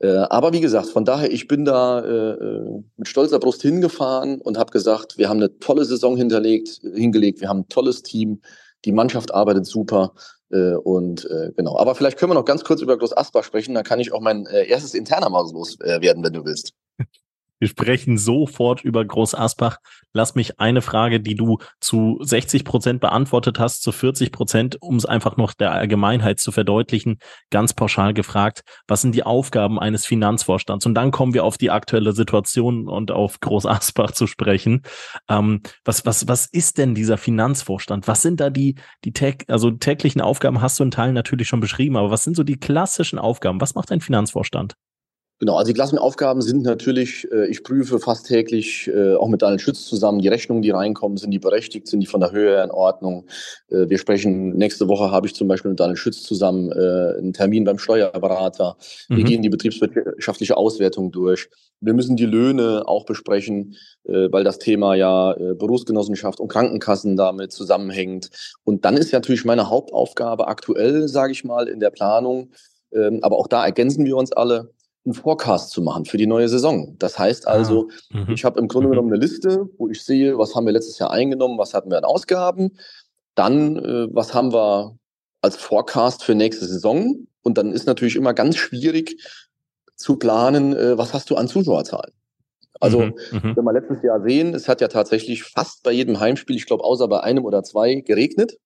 Äh, 0.01 0.17
aber 0.31 0.53
wie 0.53 0.61
gesagt, 0.61 0.87
von 0.87 1.05
daher, 1.05 1.31
ich 1.31 1.47
bin 1.47 1.65
da 1.65 2.01
äh, 2.01 2.31
äh 2.33 2.83
mit 2.97 3.09
stolzer 3.09 3.39
Brust 3.39 3.63
hingefahren 3.63 4.41
und 4.41 4.59
habe 4.59 4.73
gesagt, 4.73 5.19
wir 5.19 5.29
haben 5.29 5.39
eine 5.39 5.59
tolle 5.59 5.85
Saison 5.85 6.17
hinterlegt, 6.17 6.81
hingelegt, 6.95 7.41
wir 7.41 7.49
haben 7.49 7.61
ein 7.61 7.69
tolles 7.69 8.03
Team, 8.03 8.41
die 8.85 8.93
Mannschaft 8.93 9.33
arbeitet 9.33 9.67
super. 9.67 10.15
Äh, 10.51 10.75
und 10.75 11.27
äh, 11.31 11.53
genau. 11.57 11.79
Aber 11.79 11.95
vielleicht 11.95 12.19
können 12.19 12.31
wir 12.31 12.35
noch 12.35 12.45
ganz 12.45 12.65
kurz 12.65 12.81
über 12.81 12.97
Groß 12.97 13.17
Asbach 13.17 13.45
sprechen. 13.45 13.75
Da 13.75 13.83
kann 13.83 14.01
ich 14.01 14.13
auch 14.13 14.21
mein 14.21 14.47
erstes 14.47 14.95
interner 14.95 15.29
Maus 15.29 15.53
loswerden, 15.53 16.25
wenn 16.25 16.33
du 16.33 16.45
willst. 16.45 16.73
Wir 17.61 17.69
sprechen 17.69 18.17
sofort 18.17 18.83
über 18.83 19.05
Groß 19.05 19.35
Asbach. 19.35 19.77
Lass 20.15 20.35
mich 20.35 20.59
eine 20.59 20.81
Frage, 20.81 21.21
die 21.21 21.35
du 21.35 21.59
zu 21.79 22.19
60 22.23 22.65
Prozent 22.65 23.01
beantwortet 23.01 23.59
hast, 23.59 23.83
zu 23.83 23.93
40 23.93 24.33
Prozent, 24.33 24.79
um 24.81 24.97
es 24.97 25.05
einfach 25.05 25.37
noch 25.37 25.53
der 25.53 25.73
Allgemeinheit 25.73 26.41
zu 26.41 26.53
verdeutlichen, 26.53 27.19
ganz 27.51 27.75
pauschal 27.75 28.15
gefragt. 28.15 28.63
Was 28.89 29.03
sind 29.03 29.15
die 29.15 29.25
Aufgaben 29.25 29.79
eines 29.79 30.07
Finanzvorstands? 30.07 30.87
Und 30.87 30.95
dann 30.95 31.11
kommen 31.11 31.35
wir 31.35 31.45
auf 31.45 31.59
die 31.59 31.71
aktuelle 31.71 32.13
Situation 32.13 32.89
und 32.89 33.11
auf 33.11 33.41
Groß 33.41 33.67
Asbach 33.67 34.13
zu 34.13 34.27
sprechen. 34.27 34.83
Ähm, 35.29 35.61
was, 35.85 36.07
was, 36.07 36.27
was 36.27 36.47
ist 36.47 36.79
denn 36.79 36.95
dieser 36.95 37.19
Finanzvorstand? 37.19 38.09
Was 38.09 38.23
sind 38.23 38.41
da 38.41 38.49
die, 38.49 38.77
die 39.05 39.13
also 39.49 39.71
täglichen 39.71 40.23
Aufgaben 40.23 40.63
hast 40.63 40.81
du 40.81 40.85
in 40.85 40.91
Teilen 40.91 41.15
natürlich 41.15 41.49
schon 41.49 41.61
beschrieben, 41.61 41.99
aber 41.99 42.11
was 42.11 42.25
sind 42.25 42.37
so 42.37 42.43
die 42.43 42.59
klassischen 42.59 43.19
Aufgaben? 43.19 43.61
Was 43.61 43.75
macht 43.75 43.93
ein 43.93 44.01
Finanzvorstand? 44.01 44.77
Genau, 45.41 45.57
also 45.57 45.71
die 45.71 45.75
Klassenaufgaben 45.75 46.43
sind 46.43 46.65
natürlich, 46.65 47.27
äh, 47.33 47.47
ich 47.47 47.65
prüfe 47.65 47.99
fast 47.99 48.27
täglich 48.27 48.91
äh, 48.95 49.15
auch 49.15 49.27
mit 49.27 49.41
Daniel 49.41 49.59
Schütz 49.59 49.87
zusammen 49.87 50.19
die 50.19 50.29
Rechnungen, 50.29 50.61
die 50.61 50.69
reinkommen, 50.69 51.17
sind 51.17 51.31
die 51.31 51.39
berechtigt, 51.39 51.89
sind 51.89 52.01
die 52.01 52.07
von 52.07 52.21
der 52.21 52.31
Höhe 52.31 52.63
in 52.63 52.71
Ordnung. 52.71 53.25
Äh, 53.71 53.89
wir 53.89 53.97
sprechen, 53.97 54.51
nächste 54.51 54.87
Woche 54.87 55.11
habe 55.11 55.27
ich 55.27 55.35
zum 55.35 55.49
Beispiel 55.49 55.71
mit 55.71 55.81
Daniel 55.81 55.97
Schütz 55.97 56.25
zusammen 56.25 56.71
äh, 56.71 57.19
einen 57.19 57.33
Termin 57.33 57.65
beim 57.65 57.79
Steuerberater. 57.79 58.77
Wir 59.09 59.17
mhm. 59.17 59.25
gehen 59.25 59.41
die 59.41 59.49
betriebswirtschaftliche 59.49 60.59
Auswertung 60.59 61.11
durch. 61.11 61.49
Wir 61.81 61.95
müssen 61.95 62.17
die 62.17 62.27
Löhne 62.27 62.83
auch 62.87 63.07
besprechen, 63.07 63.77
äh, 64.05 64.31
weil 64.31 64.45
das 64.45 64.59
Thema 64.59 64.95
ja 64.95 65.33
äh, 65.33 65.55
Berufsgenossenschaft 65.55 66.39
und 66.39 66.49
Krankenkassen 66.49 67.17
damit 67.17 67.53
zusammenhängt. 67.53 68.29
Und 68.65 68.85
dann 68.85 68.99
ist 68.99 69.11
natürlich 69.15 69.47
meine 69.47 69.71
Hauptaufgabe 69.71 70.49
aktuell, 70.49 71.09
sage 71.09 71.33
ich 71.33 71.45
mal, 71.45 71.67
in 71.67 71.81
der 71.81 71.91
Planung, 71.91 72.51
ähm, 72.93 73.21
aber 73.23 73.39
auch 73.39 73.47
da 73.47 73.65
ergänzen 73.65 74.05
wir 74.05 74.19
uns 74.19 74.33
alle, 74.33 74.75
einen 75.05 75.15
Forecast 75.15 75.71
zu 75.71 75.83
machen 75.83 76.05
für 76.05 76.19
die 76.19 76.27
neue 76.27 76.49
Saison. 76.49 76.97
Das 76.99 77.19
heißt 77.19 77.49
also, 77.49 77.89
ah, 78.13 78.19
mhm. 78.19 78.35
ich 78.35 78.45
habe 78.45 78.61
im 78.61 78.69
Grunde 78.69 78.89
mhm. 78.89 78.93
genommen 78.93 79.13
eine 79.13 79.21
Liste, 79.21 79.69
wo 79.79 79.89
ich 79.89 80.03
sehe, 80.03 80.37
was 80.39 80.55
haben 80.55 80.67
wir 80.67 80.73
letztes 80.73 80.99
Jahr 80.99 81.11
eingenommen, 81.11 81.59
was 81.59 81.75
hatten 81.75 81.91
wir 81.91 81.99
an 81.99 82.05
Ausgaben, 82.05 82.77
dann 83.35 83.77
äh, 83.77 84.09
was 84.15 84.35
haben 84.35 84.53
wir 84.53 84.97
als 85.41 85.57
Forecast 85.57 86.23
für 86.23 86.35
nächste 86.35 86.67
Saison 86.67 87.27
und 87.43 87.57
dann 87.57 87.73
ist 87.73 87.87
natürlich 87.87 88.17
immer 88.17 88.35
ganz 88.35 88.57
schwierig 88.57 89.17
zu 89.97 90.17
planen, 90.17 90.77
äh, 90.77 90.99
was 90.99 91.15
hast 91.15 91.31
du 91.31 91.37
an 91.37 91.49
Zuschauerzahlen. 91.49 92.13
Also, 92.81 93.01
mhm, 93.01 93.15
mhm, 93.31 93.57
wenn 93.57 93.65
wir 93.65 93.73
letztes 93.73 94.03
Jahr 94.03 94.23
sehen, 94.23 94.55
es 94.55 94.67
hat 94.69 94.81
ja 94.81 94.89
tatsächlich 94.89 95.45
fast 95.45 95.83
bei 95.83 95.93
jedem 95.93 96.19
Heimspiel, 96.19 96.57
ich 96.57 96.67
glaube, 96.67 96.83
außer 96.83 97.09
bei 97.09 97.21
einem 97.21 97.45
oder 97.45 97.63
zwei, 97.63 97.97
geregnet. 97.97 98.59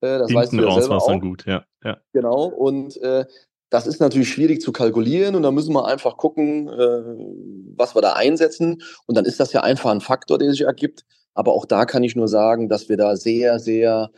Äh, 0.00 0.18
das 0.18 0.34
weißt 0.34 0.52
du 0.52 0.62
ja 0.62 0.80
selber 0.80 0.96
auch. 0.96 1.20
gut, 1.20 1.46
ja, 1.46 1.64
ja. 1.84 1.98
Genau. 2.12 2.46
Und 2.46 2.96
äh, 3.00 3.24
das 3.70 3.86
ist 3.86 4.00
natürlich 4.00 4.30
schwierig 4.30 4.60
zu 4.60 4.72
kalkulieren 4.72 5.34
und 5.34 5.42
da 5.42 5.50
müssen 5.50 5.74
wir 5.74 5.86
einfach 5.86 6.16
gucken, 6.16 6.68
äh, 6.68 7.02
was 7.76 7.94
wir 7.94 8.02
da 8.02 8.14
einsetzen. 8.14 8.82
Und 9.06 9.16
dann 9.16 9.24
ist 9.24 9.40
das 9.40 9.52
ja 9.52 9.62
einfach 9.62 9.90
ein 9.90 10.00
Faktor, 10.00 10.38
der 10.38 10.50
sich 10.50 10.62
ergibt. 10.62 11.04
Aber 11.34 11.52
auch 11.52 11.66
da 11.66 11.84
kann 11.84 12.02
ich 12.02 12.16
nur 12.16 12.28
sagen, 12.28 12.68
dass 12.68 12.88
wir 12.88 12.96
da 12.96 13.16
sehr, 13.16 13.58
sehr 13.58 14.10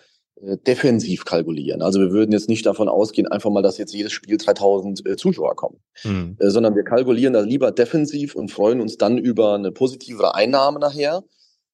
äh, 0.43 0.57
defensiv 0.57 1.25
kalkulieren. 1.25 1.83
Also 1.83 2.01
wir 2.01 2.13
würden 2.13 2.33
jetzt 2.33 2.49
nicht 2.49 2.65
davon 2.65 2.89
ausgehen, 2.89 3.29
einfach 3.29 3.51
mal, 3.51 3.63
dass 3.63 3.79
jetzt 3.79 3.93
jedes 3.93 4.13
Spiel 4.13 4.37
3000 4.37 5.07
äh, 5.07 5.17
Zuschauer 5.17 5.57
kommen, 5.57 5.81
mhm. 6.05 6.37
äh, 6.39 6.49
sondern 6.49 6.75
wir 6.75 6.85
kalkulieren 6.85 7.35
da 7.35 7.41
lieber 7.41 7.73
defensiv 7.73 8.35
und 8.35 8.51
freuen 8.51 8.81
uns 8.81 8.97
dann 8.97 9.19
über 9.19 9.55
eine 9.55 9.73
positivere 9.73 10.35
Einnahme 10.35 10.79
nachher. 10.79 11.23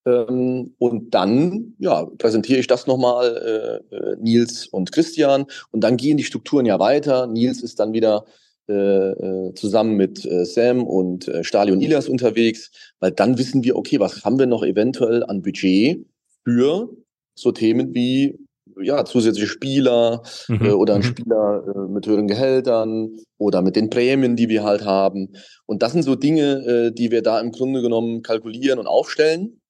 Ähm, 0.06 0.74
und 0.78 1.14
dann 1.14 1.74
ja, 1.78 2.06
präsentiere 2.18 2.60
ich 2.60 2.68
das 2.68 2.86
nochmal 2.86 3.82
äh, 3.90 3.94
äh, 3.94 4.16
Nils 4.20 4.66
und 4.68 4.92
Christian 4.92 5.46
und 5.72 5.82
dann 5.82 5.96
gehen 5.96 6.16
die 6.16 6.24
Strukturen 6.24 6.64
ja 6.64 6.78
weiter. 6.78 7.26
Nils 7.26 7.60
ist 7.60 7.80
dann 7.80 7.92
wieder 7.92 8.24
äh, 8.68 8.72
äh 8.72 9.54
zusammen 9.54 9.96
mit 9.96 10.24
äh, 10.24 10.44
Sam 10.44 10.84
und 10.84 11.26
äh, 11.26 11.42
Stali 11.42 11.72
und 11.72 11.80
Ilias 11.80 12.08
unterwegs, 12.08 12.70
weil 13.00 13.10
dann 13.10 13.36
wissen 13.36 13.64
wir, 13.64 13.76
okay, 13.76 13.98
was 13.98 14.24
haben 14.24 14.38
wir 14.38 14.46
noch 14.46 14.62
eventuell 14.62 15.24
an 15.24 15.42
Budget 15.42 16.06
für 16.44 16.88
so 17.34 17.50
Themen 17.50 17.92
wie 17.94 18.38
ja, 18.80 19.04
zusätzliche 19.04 19.48
Spieler 19.48 20.22
mhm. 20.48 20.66
äh, 20.66 20.70
oder 20.70 20.94
ein 20.94 21.00
mhm. 21.00 21.04
Spieler 21.04 21.64
äh, 21.66 21.92
mit 21.92 22.06
höheren 22.06 22.28
Gehältern 22.28 23.16
oder 23.38 23.62
mit 23.62 23.74
den 23.74 23.90
Prämien, 23.90 24.36
die 24.36 24.48
wir 24.48 24.62
halt 24.62 24.84
haben. 24.84 25.32
Und 25.66 25.82
das 25.82 25.92
sind 25.92 26.02
so 26.02 26.14
Dinge, 26.14 26.64
äh, 26.64 26.92
die 26.92 27.10
wir 27.10 27.22
da 27.22 27.40
im 27.40 27.50
Grunde 27.50 27.82
genommen 27.82 28.22
kalkulieren 28.22 28.78
und 28.78 28.86
aufstellen. 28.86 29.60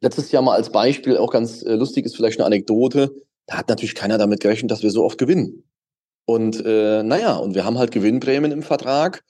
Letztes 0.00 0.30
Jahr 0.32 0.42
mal 0.42 0.56
als 0.56 0.70
Beispiel, 0.70 1.16
auch 1.16 1.30
ganz 1.30 1.62
äh, 1.62 1.74
lustig 1.74 2.04
ist 2.04 2.16
vielleicht 2.16 2.38
eine 2.38 2.46
Anekdote, 2.46 3.14
da 3.46 3.58
hat 3.58 3.68
natürlich 3.68 3.94
keiner 3.94 4.18
damit 4.18 4.40
gerechnet, 4.40 4.70
dass 4.70 4.82
wir 4.82 4.90
so 4.90 5.04
oft 5.04 5.18
gewinnen. 5.18 5.64
Und 6.26 6.64
äh, 6.64 7.02
naja, 7.02 7.36
und 7.36 7.54
wir 7.54 7.64
haben 7.64 7.78
halt 7.78 7.92
Gewinnprämien 7.92 8.52
im 8.52 8.62
Vertrag 8.62 9.22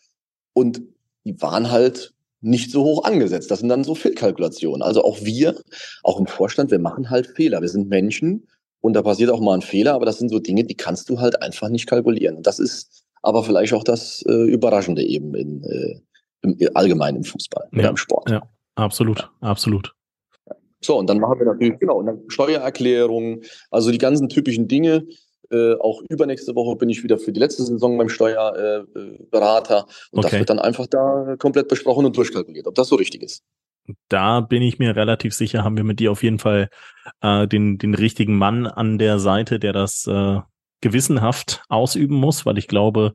und 0.55 0.81
die 1.24 1.40
waren 1.42 1.70
halt 1.70 2.14
nicht 2.40 2.70
so 2.70 2.85
hoch 2.85 3.05
angesetzt. 3.05 3.50
Das 3.50 3.61
sind 3.61 3.68
dann 3.68 3.85
so 3.85 3.94
Fehlkalkulationen. 3.94 4.83
Also 4.83 5.05
auch 5.05 5.20
wir, 5.22 5.61
auch 6.02 6.18
im 6.18 6.26
Vorstand, 6.26 6.70
wir 6.70 6.79
machen 6.79 7.11
halt 7.11 7.26
Fehler. 7.26 7.61
Wir 7.61 7.68
sind 7.68 7.88
Menschen 7.88 8.46
und 8.81 8.94
da 8.94 9.02
passiert 9.02 9.31
auch 9.31 9.40
mal 9.40 9.55
ein 9.55 9.62
Fehler, 9.62 9.94
aber 9.94 10.07
das 10.07 10.18
sind 10.18 10.31
so 10.31 10.38
Dinge, 10.38 10.64
die 10.64 10.76
kannst 10.76 11.11
du 11.11 11.20
halt 11.20 11.42
einfach 11.42 11.68
nicht 11.68 11.87
kalkulieren. 11.87 12.37
Und 12.37 12.46
das 12.46 12.59
ist 12.59 13.05
aber 13.22 13.42
vielleicht 13.42 13.74
auch 13.74 13.85
das 13.85 14.22
äh, 14.29 14.33
Überraschende 14.33 15.02
eben 15.02 15.35
in, 15.35 15.64
äh, 15.64 16.00
im, 16.42 16.57
allgemein 16.74 17.16
im 17.16 17.24
Fußball 17.24 17.68
ja, 17.72 17.90
im 17.90 17.96
Sport. 17.96 18.31
Ja, 18.31 18.42
absolut, 18.76 19.18
ja. 19.18 19.31
absolut. 19.40 19.95
So, 20.87 20.99
und 20.99 21.11
dann 21.11 21.18
machen 21.18 21.40
wir 21.40 21.46
natürlich, 21.46 21.79
genau, 21.79 21.99
und 21.99 22.07
dann 22.07 22.20
Steuererklärungen, 22.29 23.42
also 23.70 23.90
die 23.90 23.99
ganzen 23.99 24.29
typischen 24.29 24.68
Dinge. 24.68 25.07
Äh, 25.51 25.75
auch 25.75 26.03
übernächste 26.09 26.55
Woche 26.55 26.77
bin 26.77 26.88
ich 26.88 27.05
wieder 27.05 27.18
für 27.18 27.33
die 27.33 27.38
letzte 27.38 27.62
Saison 27.64 27.99
beim 27.99 28.09
Steuerberater. 28.09 29.77
Äh, 29.77 29.81
äh 29.81 30.09
und 30.11 30.18
okay. 30.18 30.31
das 30.31 30.33
wird 30.33 30.51
dann 30.51 30.59
einfach 30.59 30.87
da 30.87 31.37
komplett 31.38 31.68
besprochen 31.68 32.07
und 32.07 32.16
durchkalkuliert, 32.16 32.66
ob 32.66 32.75
das 32.75 32.88
so 32.88 32.96
richtig 32.96 33.22
ist 33.22 33.42
da 34.09 34.40
bin 34.40 34.62
ich 34.62 34.81
mir 34.81 34.96
relativ 34.96 35.33
sicher, 35.33 35.62
haben 35.62 35.77
wir 35.77 35.85
mit 35.85 36.01
dir 36.01 36.11
auf 36.11 36.25
jeden 36.25 36.40
Fall 36.40 36.70
äh, 37.20 37.46
den, 37.46 37.79
den 37.79 37.94
richtigen 37.94 38.37
Mann 38.37 38.66
an 38.66 38.99
der 38.99 39.20
Seite, 39.20 39.61
der 39.61 39.72
das 39.72 40.07
äh, 40.09 40.40
gewissenhaft 40.81 41.62
ausüben 41.68 42.16
muss, 42.16 42.46
weil 42.46 42.59
ich 42.59 42.68
glaube, 42.68 43.12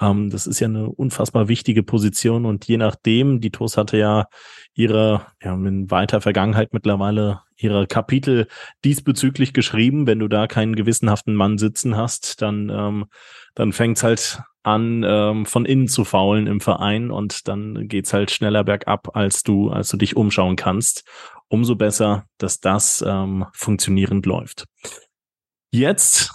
ähm, 0.00 0.30
das 0.30 0.46
ist 0.46 0.60
ja 0.60 0.68
eine 0.68 0.88
unfassbar 0.88 1.48
wichtige 1.48 1.82
Position 1.82 2.46
und 2.46 2.66
je 2.66 2.76
nachdem, 2.76 3.40
die 3.40 3.50
TOS 3.50 3.76
hatte 3.76 3.98
ja 3.98 4.26
ihre, 4.74 5.26
ja, 5.42 5.54
in 5.54 5.90
weiter 5.90 6.20
Vergangenheit 6.20 6.72
mittlerweile 6.72 7.42
ihre 7.56 7.86
Kapitel 7.86 8.48
diesbezüglich 8.84 9.52
geschrieben. 9.52 10.06
Wenn 10.06 10.18
du 10.18 10.28
da 10.28 10.46
keinen 10.46 10.74
gewissenhaften 10.74 11.34
Mann 11.34 11.58
sitzen 11.58 11.96
hast, 11.96 12.40
dann, 12.40 12.70
ähm, 12.70 13.06
dann 13.54 13.72
fängt's 13.72 14.02
halt 14.02 14.42
an, 14.62 15.04
ähm, 15.06 15.46
von 15.46 15.64
innen 15.64 15.88
zu 15.88 16.04
faulen 16.04 16.46
im 16.46 16.60
Verein 16.60 17.10
und 17.10 17.48
dann 17.48 17.88
geht's 17.88 18.12
halt 18.12 18.30
schneller 18.30 18.64
bergab, 18.64 19.16
als 19.16 19.42
du, 19.42 19.70
als 19.70 19.88
du 19.88 19.96
dich 19.96 20.16
umschauen 20.16 20.56
kannst. 20.56 21.04
Umso 21.48 21.74
besser, 21.74 22.26
dass 22.38 22.60
das 22.60 23.04
ähm, 23.06 23.46
funktionierend 23.52 24.24
läuft. 24.24 24.66
Jetzt 25.72 26.32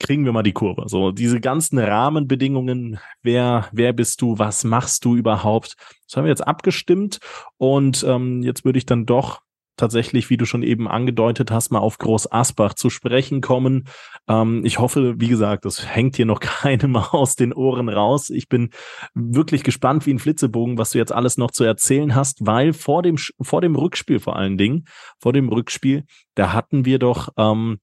kriegen 0.00 0.24
wir 0.24 0.32
mal 0.32 0.42
die 0.42 0.52
Kurve. 0.52 0.84
So, 0.86 1.10
diese 1.10 1.40
ganzen 1.40 1.78
Rahmenbedingungen, 1.78 2.98
wer, 3.22 3.68
wer 3.72 3.92
bist 3.92 4.22
du, 4.22 4.38
was 4.38 4.64
machst 4.64 5.04
du 5.04 5.16
überhaupt? 5.16 5.76
Das 6.06 6.16
haben 6.16 6.24
wir 6.24 6.30
jetzt 6.30 6.46
abgestimmt 6.46 7.18
und 7.56 8.04
ähm, 8.06 8.42
jetzt 8.42 8.64
würde 8.64 8.78
ich 8.78 8.86
dann 8.86 9.06
doch 9.06 9.40
tatsächlich, 9.78 10.28
wie 10.28 10.36
du 10.36 10.44
schon 10.44 10.62
eben 10.62 10.88
angedeutet 10.88 11.50
hast, 11.50 11.70
mal 11.70 11.78
auf 11.78 11.98
Groß 11.98 12.30
Asbach 12.30 12.74
zu 12.74 12.90
sprechen 12.90 13.40
kommen. 13.40 13.84
Ähm, 14.28 14.64
ich 14.64 14.78
hoffe, 14.78 15.14
wie 15.18 15.28
gesagt, 15.28 15.64
das 15.64 15.86
hängt 15.86 16.16
hier 16.16 16.26
noch 16.26 16.40
keinem 16.40 16.96
aus 16.96 17.36
den 17.36 17.54
Ohren 17.54 17.88
raus. 17.88 18.28
Ich 18.28 18.48
bin 18.48 18.70
wirklich 19.14 19.62
gespannt 19.62 20.04
wie 20.04 20.12
ein 20.12 20.18
Flitzebogen, 20.18 20.76
was 20.76 20.90
du 20.90 20.98
jetzt 20.98 21.12
alles 21.12 21.38
noch 21.38 21.50
zu 21.50 21.64
erzählen 21.64 22.14
hast, 22.14 22.44
weil 22.44 22.72
vor 22.72 23.02
dem, 23.02 23.16
vor 23.40 23.60
dem 23.62 23.74
Rückspiel 23.74 24.20
vor 24.20 24.36
allen 24.36 24.58
Dingen, 24.58 24.84
vor 25.18 25.32
dem 25.32 25.48
Rückspiel, 25.48 26.04
da 26.34 26.52
hatten 26.52 26.84
wir 26.84 26.98
doch 26.98 27.30
ähm, 27.36 27.78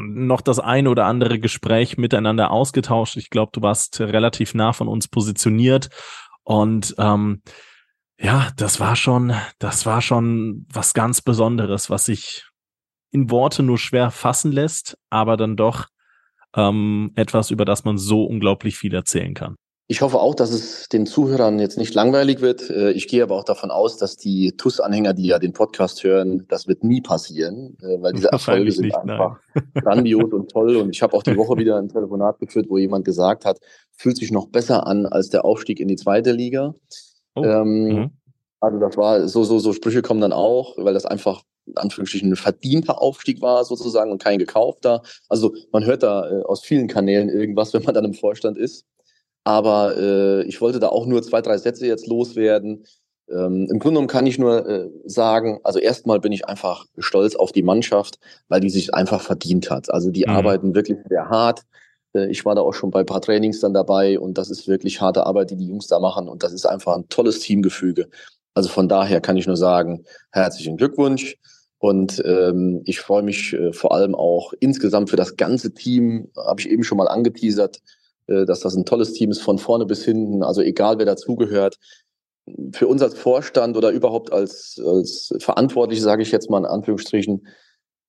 noch 0.00 0.40
das 0.40 0.58
ein 0.58 0.86
oder 0.86 1.06
andere 1.06 1.38
Gespräch 1.38 1.98
miteinander 1.98 2.50
ausgetauscht. 2.50 3.16
Ich 3.16 3.30
glaube, 3.30 3.50
du 3.52 3.62
warst 3.62 4.00
relativ 4.00 4.54
nah 4.54 4.72
von 4.72 4.88
uns 4.88 5.08
positioniert 5.08 5.88
und 6.42 6.94
ähm, 6.98 7.42
ja, 8.18 8.50
das 8.56 8.80
war 8.80 8.96
schon, 8.96 9.32
das 9.58 9.86
war 9.86 10.02
schon 10.02 10.66
was 10.72 10.92
ganz 10.92 11.22
Besonderes, 11.22 11.88
was 11.88 12.04
sich 12.04 12.44
in 13.10 13.30
Worte 13.30 13.62
nur 13.62 13.78
schwer 13.78 14.10
fassen 14.10 14.52
lässt, 14.52 14.98
aber 15.08 15.36
dann 15.36 15.56
doch 15.56 15.86
ähm, 16.54 17.12
etwas, 17.14 17.50
über 17.50 17.64
das 17.64 17.84
man 17.84 17.98
so 17.98 18.24
unglaublich 18.24 18.76
viel 18.76 18.94
erzählen 18.94 19.34
kann. 19.34 19.56
Ich 19.90 20.02
hoffe 20.02 20.20
auch, 20.20 20.36
dass 20.36 20.52
es 20.52 20.88
den 20.88 21.04
Zuhörern 21.04 21.58
jetzt 21.58 21.76
nicht 21.76 21.94
langweilig 21.94 22.40
wird. 22.40 22.70
Äh, 22.70 22.92
ich 22.92 23.08
gehe 23.08 23.24
aber 23.24 23.34
auch 23.34 23.42
davon 23.42 23.72
aus, 23.72 23.96
dass 23.96 24.16
die 24.16 24.52
TUS-Anhänger, 24.56 25.14
die 25.14 25.26
ja 25.26 25.40
den 25.40 25.52
Podcast 25.52 26.04
hören, 26.04 26.46
das 26.46 26.68
wird 26.68 26.84
nie 26.84 27.00
passieren, 27.00 27.76
äh, 27.82 28.00
weil 28.00 28.12
diese 28.12 28.28
Erfolge 28.28 28.70
sind 28.70 28.84
nicht, 28.84 28.96
einfach 28.96 29.40
nein. 29.52 29.64
grandios 29.82 30.32
und 30.32 30.48
toll. 30.48 30.76
Und 30.76 30.90
ich 30.90 31.02
habe 31.02 31.16
auch 31.16 31.24
die 31.24 31.36
Woche 31.36 31.56
wieder 31.58 31.76
ein 31.76 31.88
Telefonat 31.88 32.38
geführt, 32.38 32.66
wo 32.68 32.78
jemand 32.78 33.04
gesagt 33.04 33.44
hat, 33.44 33.58
fühlt 33.90 34.16
sich 34.16 34.30
noch 34.30 34.46
besser 34.46 34.86
an 34.86 35.06
als 35.06 35.28
der 35.28 35.44
Aufstieg 35.44 35.80
in 35.80 35.88
die 35.88 35.96
zweite 35.96 36.30
Liga. 36.30 36.72
Oh. 37.34 37.42
Ähm, 37.42 37.82
mhm. 37.82 38.10
Also 38.60 38.78
das 38.78 38.96
war 38.96 39.26
so, 39.26 39.42
so, 39.42 39.58
so 39.58 39.72
Sprüche 39.72 40.02
kommen 40.02 40.20
dann 40.20 40.32
auch, 40.32 40.76
weil 40.76 40.94
das 40.94 41.04
einfach 41.04 41.42
in 41.66 41.76
Anführungsstrichen 41.76 42.30
ein 42.30 42.36
verdienter 42.36 43.02
Aufstieg 43.02 43.42
war 43.42 43.64
sozusagen 43.64 44.12
und 44.12 44.22
kein 44.22 44.38
gekaufter. 44.38 45.02
Also 45.28 45.52
man 45.72 45.84
hört 45.84 46.04
da 46.04 46.30
äh, 46.30 46.42
aus 46.44 46.62
vielen 46.62 46.86
Kanälen 46.86 47.28
irgendwas, 47.28 47.74
wenn 47.74 47.82
man 47.82 47.94
dann 47.94 48.04
im 48.04 48.14
Vorstand 48.14 48.56
ist. 48.56 48.86
Aber 49.44 49.96
äh, 49.96 50.42
ich 50.44 50.60
wollte 50.60 50.80
da 50.80 50.88
auch 50.88 51.06
nur 51.06 51.22
zwei, 51.22 51.40
drei 51.40 51.58
Sätze 51.58 51.86
jetzt 51.86 52.06
loswerden. 52.06 52.84
Ähm, 53.28 53.68
Im 53.70 53.78
Grunde 53.78 53.94
genommen 53.94 54.08
kann 54.08 54.26
ich 54.26 54.38
nur 54.38 54.68
äh, 54.68 54.90
sagen, 55.04 55.60
also 55.62 55.78
erstmal 55.78 56.20
bin 56.20 56.32
ich 56.32 56.46
einfach 56.46 56.86
stolz 56.98 57.36
auf 57.36 57.52
die 57.52 57.62
Mannschaft, 57.62 58.18
weil 58.48 58.60
die 58.60 58.70
sich 58.70 58.94
einfach 58.94 59.20
verdient 59.20 59.70
hat. 59.70 59.92
Also 59.92 60.10
die 60.10 60.24
mhm. 60.26 60.34
arbeiten 60.34 60.74
wirklich 60.74 60.98
sehr 61.08 61.28
hart. 61.28 61.62
Äh, 62.14 62.30
ich 62.30 62.44
war 62.44 62.54
da 62.54 62.62
auch 62.62 62.74
schon 62.74 62.90
bei 62.90 63.00
ein 63.00 63.06
paar 63.06 63.22
Trainings 63.22 63.60
dann 63.60 63.74
dabei 63.74 64.18
und 64.18 64.36
das 64.36 64.50
ist 64.50 64.68
wirklich 64.68 65.00
harte 65.00 65.26
Arbeit, 65.26 65.50
die 65.50 65.56
die 65.56 65.68
Jungs 65.68 65.86
da 65.86 66.00
machen 66.00 66.28
und 66.28 66.42
das 66.42 66.52
ist 66.52 66.66
einfach 66.66 66.96
ein 66.96 67.08
tolles 67.08 67.40
Teamgefüge. 67.40 68.08
Also 68.54 68.68
von 68.68 68.88
daher 68.88 69.20
kann 69.20 69.36
ich 69.36 69.46
nur 69.46 69.56
sagen, 69.56 70.04
herzlichen 70.32 70.76
Glückwunsch. 70.76 71.36
Und 71.78 72.22
ähm, 72.26 72.82
ich 72.84 73.00
freue 73.00 73.22
mich 73.22 73.54
äh, 73.54 73.72
vor 73.72 73.94
allem 73.94 74.14
auch 74.14 74.52
insgesamt 74.60 75.08
für 75.08 75.16
das 75.16 75.36
ganze 75.36 75.72
Team, 75.72 76.28
habe 76.36 76.60
ich 76.60 76.68
eben 76.68 76.84
schon 76.84 76.98
mal 76.98 77.08
angeteasert, 77.08 77.80
dass 78.46 78.60
das 78.60 78.74
ein 78.74 78.84
tolles 78.84 79.12
Team 79.12 79.30
ist 79.30 79.42
von 79.42 79.58
vorne 79.58 79.86
bis 79.86 80.04
hinten, 80.04 80.42
also 80.42 80.62
egal 80.62 80.98
wer 80.98 81.06
dazugehört. 81.06 81.76
Für 82.72 82.88
uns 82.88 83.02
als 83.02 83.14
Vorstand 83.14 83.76
oder 83.76 83.90
überhaupt 83.90 84.32
als, 84.32 84.80
als 84.84 85.32
Verantwortliche, 85.38 86.02
sage 86.02 86.22
ich 86.22 86.32
jetzt 86.32 86.50
mal 86.50 86.58
in 86.58 86.64
Anführungsstrichen, 86.64 87.46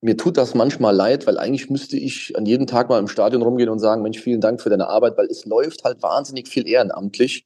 mir 0.02 0.18
tut 0.18 0.38
das 0.38 0.56
manchmal 0.56 0.96
leid, 0.96 1.28
weil 1.28 1.38
eigentlich 1.38 1.70
müsste 1.70 1.96
ich 1.96 2.36
an 2.36 2.46
jedem 2.46 2.66
Tag 2.66 2.90
mal 2.90 3.00
im 3.00 3.08
Stadion 3.08 3.44
rumgehen 3.44 3.70
und 3.70 3.80
sagen, 3.80 4.02
Mensch, 4.02 4.20
vielen 4.20 4.42
Dank 4.42 4.60
für 4.60 4.70
deine 4.70 4.88
Arbeit, 4.88 5.16
weil 5.18 5.28
es 5.28 5.46
läuft 5.46 5.84
halt 5.84 6.02
wahnsinnig 6.02 6.48
viel 6.48 6.68
ehrenamtlich. 6.68 7.46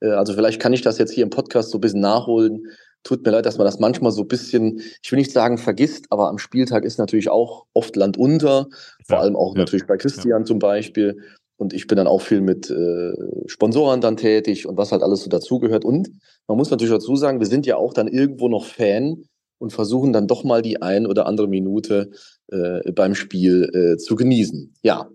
Äh, 0.00 0.10
also 0.10 0.32
vielleicht 0.32 0.60
kann 0.60 0.72
ich 0.72 0.82
das 0.82 0.98
jetzt 0.98 1.12
hier 1.12 1.24
im 1.24 1.30
Podcast 1.30 1.70
so 1.70 1.78
ein 1.78 1.82
bisschen 1.82 2.00
nachholen. 2.00 2.66
Tut 3.02 3.24
mir 3.24 3.32
leid, 3.32 3.46
dass 3.46 3.58
man 3.58 3.66
das 3.66 3.78
manchmal 3.78 4.12
so 4.12 4.22
ein 4.22 4.28
bisschen, 4.28 4.82
ich 5.02 5.10
will 5.12 5.18
nicht 5.18 5.32
sagen 5.32 5.56
vergisst, 5.58 6.06
aber 6.10 6.28
am 6.28 6.38
Spieltag 6.38 6.84
ist 6.84 6.98
natürlich 6.98 7.30
auch 7.30 7.66
oft 7.72 7.96
Land 7.96 8.18
unter, 8.18 8.68
vor 9.06 9.20
allem 9.20 9.36
auch 9.36 9.54
ja, 9.54 9.60
natürlich 9.60 9.86
bei 9.86 9.96
Christian 9.96 10.42
ja. 10.42 10.44
zum 10.44 10.58
Beispiel. 10.58 11.18
Und 11.60 11.74
ich 11.74 11.86
bin 11.86 11.96
dann 11.96 12.06
auch 12.06 12.22
viel 12.22 12.40
mit 12.40 12.70
äh, 12.70 13.12
Sponsoren 13.46 14.00
dann 14.00 14.16
tätig 14.16 14.66
und 14.66 14.78
was 14.78 14.92
halt 14.92 15.02
alles 15.02 15.22
so 15.22 15.28
dazugehört. 15.28 15.84
Und 15.84 16.08
man 16.48 16.56
muss 16.56 16.70
natürlich 16.70 16.94
dazu 16.94 17.16
sagen, 17.16 17.38
wir 17.38 17.46
sind 17.46 17.66
ja 17.66 17.76
auch 17.76 17.92
dann 17.92 18.08
irgendwo 18.08 18.48
noch 18.48 18.64
Fan 18.64 19.24
und 19.58 19.70
versuchen 19.70 20.14
dann 20.14 20.26
doch 20.26 20.42
mal 20.42 20.62
die 20.62 20.80
ein 20.80 21.06
oder 21.06 21.26
andere 21.26 21.48
Minute 21.48 22.12
äh, 22.50 22.90
beim 22.92 23.14
Spiel 23.14 23.68
äh, 23.74 23.98
zu 23.98 24.16
genießen. 24.16 24.74
Ja, 24.82 25.10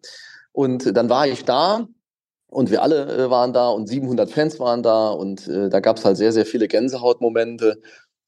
und 0.52 0.96
dann 0.96 1.10
war 1.10 1.28
ich 1.28 1.46
da 1.46 1.88
und 2.46 2.70
wir 2.70 2.84
alle 2.84 3.26
äh, 3.26 3.30
waren 3.32 3.52
da 3.52 3.70
und 3.70 3.88
700 3.88 4.30
Fans 4.30 4.60
waren 4.60 4.84
da 4.84 5.10
und 5.10 5.48
äh, 5.48 5.70
da 5.70 5.80
gab 5.80 5.98
es 5.98 6.06
halt 6.06 6.18
sehr, 6.18 6.32
sehr 6.32 6.46
viele 6.46 6.68
Gänsehautmomente. 6.68 7.82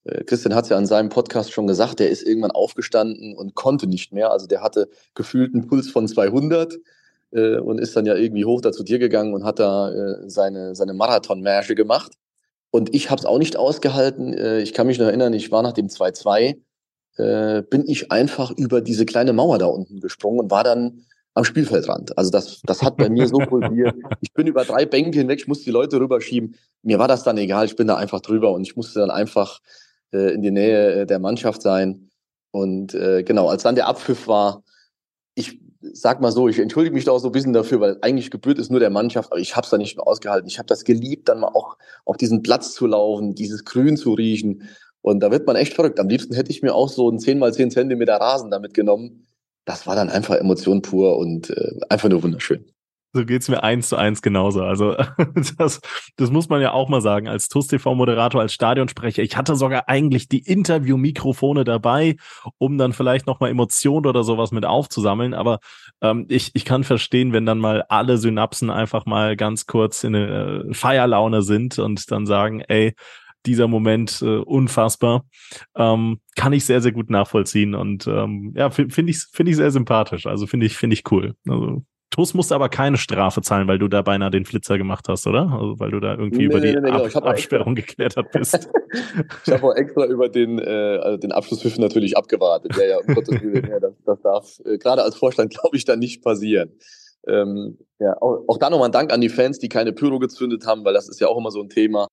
Äh, 0.06 0.24
Christian 0.24 0.56
hat 0.56 0.64
es 0.64 0.72
ja 0.72 0.80
in 0.80 0.88
seinem 0.88 1.10
Podcast 1.10 1.52
schon 1.52 1.68
gesagt, 1.68 2.00
der 2.00 2.10
ist 2.10 2.24
irgendwann 2.24 2.50
aufgestanden 2.50 3.38
und 3.38 3.54
konnte 3.54 3.86
nicht 3.86 4.12
mehr. 4.12 4.32
Also 4.32 4.48
der 4.48 4.64
hatte 4.64 4.90
gefühlt 5.14 5.54
einen 5.54 5.68
Puls 5.68 5.92
von 5.92 6.08
200 6.08 6.80
äh, 7.32 7.58
und 7.58 7.80
ist 7.80 7.96
dann 7.96 8.06
ja 8.06 8.16
irgendwie 8.16 8.46
hoch 8.46 8.62
da 8.62 8.72
zu 8.72 8.84
dir 8.84 9.00
gegangen 9.00 9.34
und 9.34 9.44
hat 9.44 9.60
da 9.60 9.92
äh, 9.92 10.30
seine, 10.30 10.76
seine 10.76 10.94
Marathonmärsche 10.94 11.76
gemacht. 11.76 12.14
Und 12.72 12.94
ich 12.94 13.10
habe 13.10 13.20
es 13.20 13.26
auch 13.26 13.38
nicht 13.38 13.58
ausgehalten. 13.58 14.34
Äh, 14.34 14.60
ich 14.62 14.74
kann 14.74 14.88
mich 14.88 15.00
noch 15.00 15.08
erinnern, 15.08 15.34
ich 15.34 15.52
war 15.52 15.64
nach 15.64 15.74
dem 15.74 15.88
2-2, 15.88 16.58
äh, 17.18 17.64
bin 17.64 17.88
ich 17.88 18.12
einfach 18.12 18.52
über 18.52 18.82
diese 18.82 19.06
kleine 19.06 19.34
Mauer 19.34 19.58
da 19.58 19.66
unten 19.66 20.00
gesprungen 20.00 20.40
und 20.40 20.52
war 20.52 20.64
dann 20.64 21.06
am 21.34 21.44
Spielfeldrand. 21.44 22.18
Also 22.18 22.32
das, 22.32 22.62
das 22.64 22.82
hat 22.82 22.98
bei 22.98 23.10
mir 23.10 23.28
so 23.28 23.38
pulsiert. 23.38 23.96
Ich 24.22 24.34
bin 24.34 24.48
über 24.48 24.66
drei 24.66 24.86
Bänke 24.86 25.20
hinweg, 25.20 25.40
ich 25.40 25.48
musste 25.48 25.66
die 25.66 25.72
Leute 25.72 26.00
rüberschieben. 26.00 26.56
Mir 26.82 26.98
war 26.98 27.08
das 27.08 27.24
dann 27.24 27.38
egal, 27.38 27.66
ich 27.66 27.76
bin 27.76 27.88
da 27.88 27.96
einfach 27.96 28.22
drüber 28.22 28.52
und 28.54 28.64
ich 28.64 28.76
musste 28.76 29.00
dann 29.00 29.12
einfach 29.12 29.60
äh, 30.12 30.34
in 30.34 30.42
die 30.42 30.52
Nähe 30.52 31.02
äh, 31.02 31.06
der 31.06 31.20
Mannschaft 31.20 31.62
sein. 31.62 32.10
Und 32.52 32.96
äh, 32.96 33.24
genau, 33.24 33.50
als 33.50 33.64
dann 33.64 33.76
der 33.76 33.88
Abpfiff 33.88 34.28
war, 34.28 34.64
sag 35.82 36.22
mal 36.22 36.32
so, 36.32 36.48
ich 36.48 36.60
entschuldige 36.60 36.96
mich 36.96 37.06
da 37.06 37.12
auch 37.12 37.20
so 37.20 37.30
ein 37.30 37.32
bisschen 37.32 37.54
dafür, 37.54 37.80
weil 37.80 37.98
eigentlich 38.02 38.32
gebührt 38.32 38.60
ist 38.60 38.72
nur 38.72 38.80
der 38.80 38.90
Mannschaft, 38.90 39.32
aber 39.32 39.40
ich 39.40 39.56
habe 39.56 39.66
es 39.66 39.72
da 39.72 39.78
nicht 39.78 39.98
mehr 39.98 40.08
ausgehalten. 40.08 40.48
Ich 40.48 40.58
habe 40.58 40.68
das 40.68 40.84
geliebt, 40.84 41.30
dann 41.30 41.40
mal 41.40 41.48
auch 41.48 41.78
auf 42.06 42.18
diesen 42.18 42.42
Platz 42.42 42.74
zu 42.74 42.88
laufen, 42.88 43.36
dieses 43.36 43.66
Grün 43.66 43.98
zu 43.98 44.14
riechen. 44.14 44.64
Und 45.02 45.22
da 45.22 45.32
wird 45.32 45.48
man 45.48 45.56
echt 45.56 45.74
verrückt. 45.74 46.00
Am 46.00 46.10
liebsten 46.10 46.34
hätte 46.34 46.52
ich 46.52 46.62
mir 46.62 46.74
auch 46.74 46.90
so 46.90 47.08
einen 47.08 47.20
10 47.20 47.40
mal 47.40 47.54
10 47.54 47.72
Zentimeter 47.72 48.16
Rasen 48.16 48.52
damit 48.52 48.74
genommen. 48.74 49.28
Das 49.66 49.86
war 49.88 49.96
dann 49.96 50.10
einfach 50.10 50.36
Emotion 50.36 50.82
pur 50.82 51.18
und 51.18 51.50
äh, 51.50 51.80
einfach 51.90 52.10
nur 52.10 52.24
wunderschön. 52.24 52.66
So 53.18 53.26
geht's 53.26 53.50
mir 53.50 53.64
eins 53.64 53.90
zu 53.90 53.96
eins 53.96 54.22
genauso. 54.22 54.62
Also 54.62 54.96
das, 55.58 55.82
das 56.18 56.30
muss 56.30 56.50
man 56.50 56.62
ja 56.62 56.72
auch 56.72 56.88
mal 56.88 57.02
sagen, 57.02 57.28
als 57.28 57.50
TUS-TV-Moderator, 57.50 58.40
als 58.40 58.54
Stadionsprecher. 58.54 59.24
Ich 59.24 59.36
hatte 59.36 59.56
sogar 59.56 59.90
eigentlich 59.90 60.30
die 60.30 60.38
Interview-Mikrofone 60.38 61.64
dabei, 61.64 62.18
um 62.60 62.78
dann 62.78 62.94
vielleicht 62.94 63.26
nochmal 63.26 63.50
Emotionen 63.50 64.06
oder 64.06 64.24
sowas 64.24 64.52
mit 64.52 64.66
aufzusammeln. 64.66 65.34
Aber 65.34 65.58
ähm, 66.00 66.28
ich, 66.30 66.52
ich 66.54 66.64
kann 66.64 66.84
verstehen, 66.84 67.34
wenn 67.34 67.48
dann 67.48 67.58
mal 67.58 67.86
alle 67.90 68.20
Synapsen 68.20 68.70
einfach 68.70 69.08
mal 69.08 69.36
ganz 69.36 69.66
kurz 69.66 70.04
in 70.04 70.16
eine 70.16 70.66
äh, 70.70 70.74
Feierlaune 70.76 71.42
sind 71.42 71.80
und 71.80 72.12
dann 72.12 72.28
sagen, 72.28 72.62
ey, 72.62 72.94
dieser 73.48 73.68
Moment 73.68 74.22
äh, 74.22 74.38
unfassbar. 74.38 75.26
Ähm, 75.76 76.20
kann 76.36 76.54
ich 76.54 76.66
sehr, 76.66 76.82
sehr 76.82 76.92
gut 76.92 77.10
nachvollziehen 77.10 77.74
und 77.74 78.06
ähm, 78.06 78.54
ja, 78.56 78.70
finde 78.70 78.94
find 78.94 79.10
ich, 79.10 79.24
finde 79.32 79.50
ich 79.50 79.56
sehr 79.56 79.72
sympathisch. 79.72 80.28
Also 80.28 80.46
finde 80.46 80.68
ich, 80.68 80.78
finde 80.78 80.94
ich 80.94 81.10
cool. 81.10 81.34
Also 81.48 81.84
TUS 82.10 82.34
musste 82.34 82.56
aber 82.56 82.70
keine 82.70 82.98
Strafe 82.98 83.42
zahlen, 83.42 83.68
weil 83.68 83.80
du 83.80 83.88
da 83.88 84.02
beinahe 84.02 84.32
den 84.32 84.46
Flitzer 84.46 84.78
gemacht 84.78 85.08
hast, 85.10 85.28
oder? 85.28 85.52
Also 85.52 85.80
weil 85.80 85.92
du 85.92 86.00
da 86.00 86.16
irgendwie 86.16 86.38
nee, 86.38 86.46
über 86.46 86.60
die 86.62 86.74
nee, 86.74 86.80
nee, 86.80 86.90
Ab 86.90 87.10
genau. 87.12 87.26
Absperrung 87.26 87.76
geklettert 87.76 88.32
bist. 88.32 88.70
ich 89.46 89.54
habe 89.54 89.64
auch 89.64 89.76
extra 89.76 90.06
über 90.06 90.30
den, 90.30 90.58
äh, 90.60 91.00
also 91.02 91.18
den 91.18 91.32
Abschlusspfiff 91.32 91.78
natürlich 91.78 92.16
abgewartet. 92.16 92.76
Ja, 92.78 92.86
ja, 92.86 92.98
um 92.98 93.08
Gottes 93.14 93.42
Willen, 93.42 93.68
ja, 93.70 93.80
das, 93.80 93.94
das 94.06 94.22
darf 94.22 94.60
äh, 94.66 94.78
gerade 94.78 95.04
als 95.04 95.16
Vorstand, 95.16 95.52
glaube 95.52 95.76
ich, 95.76 95.86
dann 95.86 96.00
nicht 96.00 96.24
passieren. 96.24 96.72
Ähm, 97.28 97.78
ja, 98.00 98.16
auch, 98.22 98.44
auch 98.48 98.58
da 98.58 98.70
nochmal 98.70 98.88
ein 98.88 98.94
Dank 98.94 99.12
an 99.12 99.20
die 99.20 99.30
Fans, 99.30 99.60
die 99.60 99.68
keine 99.68 99.92
Pyro 99.92 100.20
gezündet 100.20 100.66
haben, 100.66 100.86
weil 100.86 100.94
das 100.94 101.10
ist 101.10 101.20
ja 101.20 101.28
auch 101.28 101.38
immer 101.38 101.52
so 101.52 101.62
ein 101.62 101.70
Thema. 101.70 102.07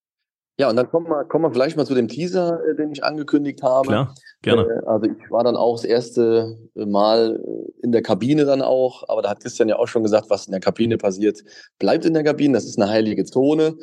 Ja, 0.56 0.70
und 0.70 0.76
dann 0.76 0.88
kommen 0.88 1.08
wir, 1.08 1.24
kommen 1.24 1.44
wir 1.44 1.52
vielleicht 1.52 1.76
mal 1.76 1.84
zu 1.84 1.94
dem 1.94 2.06
Teaser, 2.06 2.60
äh, 2.64 2.76
den 2.76 2.92
ich 2.92 3.02
angekündigt 3.02 3.62
habe. 3.62 3.88
Klar, 3.88 4.14
gerne. 4.42 4.62
Äh, 4.62 4.86
also 4.86 5.06
ich 5.06 5.30
war 5.30 5.42
dann 5.42 5.56
auch 5.56 5.74
das 5.74 5.84
erste 5.84 6.56
Mal 6.74 7.40
äh, 7.42 7.82
in 7.82 7.90
der 7.90 8.02
Kabine 8.02 8.44
dann 8.44 8.62
auch, 8.62 9.08
aber 9.08 9.22
da 9.22 9.30
hat 9.30 9.40
Christian 9.40 9.68
ja 9.68 9.76
auch 9.76 9.88
schon 9.88 10.04
gesagt, 10.04 10.30
was 10.30 10.46
in 10.46 10.52
der 10.52 10.60
Kabine 10.60 10.96
passiert, 10.96 11.40
bleibt 11.78 12.04
in 12.04 12.14
der 12.14 12.22
Kabine, 12.22 12.54
das 12.54 12.66
ist 12.66 12.80
eine 12.80 12.88
heilige 12.88 13.24
Zone. 13.24 13.76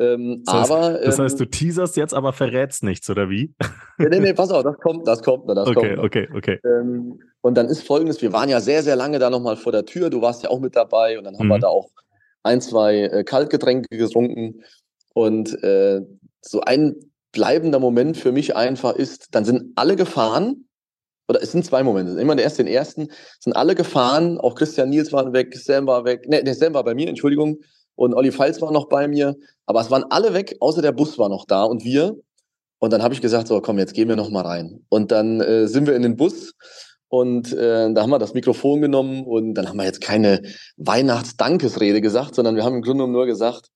Ähm, 0.00 0.42
das 0.44 0.54
heißt, 0.54 0.70
aber, 0.70 0.90
das 0.98 1.18
heißt, 1.18 1.40
ähm, 1.40 1.46
du 1.46 1.50
teaserst 1.50 1.96
jetzt, 1.96 2.14
aber 2.14 2.32
verrätst 2.32 2.82
nichts, 2.82 3.08
oder 3.08 3.30
wie? 3.30 3.54
Nee, 3.98 4.08
nee, 4.10 4.20
nee, 4.20 4.32
pass 4.32 4.50
auf, 4.50 4.62
das 4.62 4.76
kommt, 4.78 5.08
das 5.08 5.22
kommt, 5.22 5.48
das 5.48 5.66
okay, 5.66 5.96
kommt. 5.96 6.06
Okay, 6.06 6.28
okay, 6.30 6.56
okay. 6.56 6.60
Ähm, 6.64 7.18
und 7.40 7.56
dann 7.56 7.66
ist 7.66 7.86
folgendes, 7.86 8.20
wir 8.22 8.32
waren 8.32 8.48
ja 8.48 8.60
sehr, 8.60 8.82
sehr 8.82 8.96
lange 8.96 9.18
da 9.18 9.30
nochmal 9.30 9.56
vor 9.56 9.72
der 9.72 9.86
Tür, 9.86 10.10
du 10.10 10.20
warst 10.20 10.42
ja 10.42 10.50
auch 10.50 10.60
mit 10.60 10.76
dabei 10.76 11.18
und 11.18 11.24
dann 11.24 11.36
haben 11.38 11.46
mhm. 11.46 11.52
wir 11.52 11.58
da 11.58 11.68
auch 11.68 11.88
ein, 12.42 12.60
zwei 12.60 13.04
äh, 13.04 13.24
Kaltgetränke 13.24 13.96
getrunken 13.96 14.62
und 15.14 15.60
äh, 15.64 16.00
so 16.40 16.60
ein 16.60 16.96
bleibender 17.32 17.78
Moment 17.78 18.16
für 18.16 18.32
mich 18.32 18.56
einfach 18.56 18.94
ist, 18.94 19.28
dann 19.32 19.44
sind 19.44 19.72
alle 19.76 19.96
gefahren, 19.96 20.68
oder 21.28 21.42
es 21.42 21.52
sind 21.52 21.64
zwei 21.64 21.82
Momente, 21.82 22.18
immer 22.20 22.36
der 22.36 22.44
erste, 22.44 22.64
den 22.64 22.72
ersten, 22.72 23.08
sind 23.38 23.52
alle 23.54 23.74
gefahren, 23.74 24.38
auch 24.38 24.54
Christian 24.54 24.88
Nils 24.88 25.12
war 25.12 25.32
weg, 25.32 25.54
Sam 25.56 25.86
war 25.86 26.04
weg, 26.04 26.28
ne, 26.28 26.42
der 26.42 26.54
Sam 26.54 26.74
war 26.74 26.84
bei 26.84 26.94
mir, 26.94 27.08
Entschuldigung, 27.08 27.58
und 27.98 28.14
Olli 28.14 28.32
Pfalz 28.32 28.62
war 28.62 28.72
noch 28.72 28.88
bei 28.88 29.08
mir, 29.08 29.36
aber 29.66 29.80
es 29.80 29.90
waren 29.90 30.04
alle 30.10 30.32
weg, 30.32 30.56
außer 30.60 30.80
der 30.80 30.92
Bus 30.92 31.18
war 31.18 31.28
noch 31.28 31.44
da 31.44 31.64
und 31.64 31.84
wir. 31.84 32.16
Und 32.78 32.92
dann 32.92 33.02
habe 33.02 33.12
ich 33.12 33.20
gesagt, 33.20 33.48
so 33.48 33.60
komm, 33.60 33.76
jetzt 33.78 33.92
gehen 33.92 34.08
wir 34.08 34.14
noch 34.14 34.30
mal 34.30 34.46
rein. 34.46 34.84
Und 34.88 35.10
dann 35.10 35.40
äh, 35.40 35.66
sind 35.66 35.88
wir 35.88 35.96
in 35.96 36.02
den 36.02 36.16
Bus 36.16 36.54
und 37.08 37.52
äh, 37.52 37.92
da 37.92 38.02
haben 38.02 38.10
wir 38.10 38.20
das 38.20 38.34
Mikrofon 38.34 38.80
genommen 38.80 39.24
und 39.24 39.54
dann 39.54 39.68
haben 39.68 39.78
wir 39.78 39.84
jetzt 39.84 40.00
keine 40.00 40.42
Weihnachtsdankesrede 40.76 42.00
gesagt, 42.00 42.36
sondern 42.36 42.54
wir 42.54 42.64
haben 42.64 42.76
im 42.76 42.82
Grunde 42.82 43.08
nur 43.08 43.26
gesagt, 43.26 43.68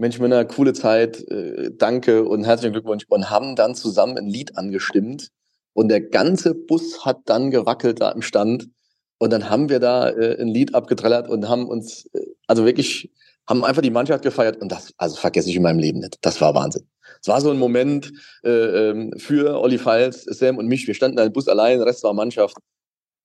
Mensch, 0.00 0.18
Männer, 0.18 0.46
coole 0.46 0.72
Zeit, 0.72 1.20
äh, 1.30 1.70
danke 1.76 2.24
und 2.24 2.44
herzlichen 2.44 2.72
Glückwunsch 2.72 3.04
und 3.08 3.28
haben 3.28 3.54
dann 3.54 3.74
zusammen 3.74 4.16
ein 4.16 4.26
Lied 4.26 4.56
angestimmt 4.56 5.28
und 5.74 5.88
der 5.88 6.00
ganze 6.00 6.54
Bus 6.54 7.04
hat 7.04 7.18
dann 7.26 7.50
gewackelt 7.50 8.00
da 8.00 8.10
im 8.10 8.22
Stand 8.22 8.70
und 9.18 9.30
dann 9.30 9.50
haben 9.50 9.68
wir 9.68 9.78
da 9.78 10.08
äh, 10.08 10.40
ein 10.40 10.48
Lied 10.48 10.74
abgetrellert 10.74 11.28
und 11.28 11.50
haben 11.50 11.68
uns, 11.68 12.06
äh, 12.14 12.24
also 12.46 12.64
wirklich, 12.64 13.12
haben 13.46 13.62
einfach 13.62 13.82
die 13.82 13.90
Mannschaft 13.90 14.24
gefeiert 14.24 14.56
und 14.62 14.72
das, 14.72 14.94
also 14.96 15.16
vergesse 15.16 15.50
ich 15.50 15.56
in 15.56 15.62
meinem 15.62 15.78
Leben 15.78 15.98
nicht. 15.98 16.16
Das 16.22 16.40
war 16.40 16.54
Wahnsinn. 16.54 16.86
Es 17.20 17.28
war 17.28 17.42
so 17.42 17.50
ein 17.50 17.58
Moment 17.58 18.10
äh, 18.42 18.48
ähm, 18.48 19.12
für 19.18 19.60
Olli 19.60 19.76
Files, 19.76 20.24
Sam 20.24 20.56
und 20.56 20.66
mich. 20.66 20.86
Wir 20.86 20.94
standen 20.94 21.18
da 21.18 21.24
im 21.24 21.32
Bus 21.34 21.46
allein, 21.46 21.76
der 21.76 21.86
Rest 21.86 22.04
war 22.04 22.14
Mannschaft 22.14 22.56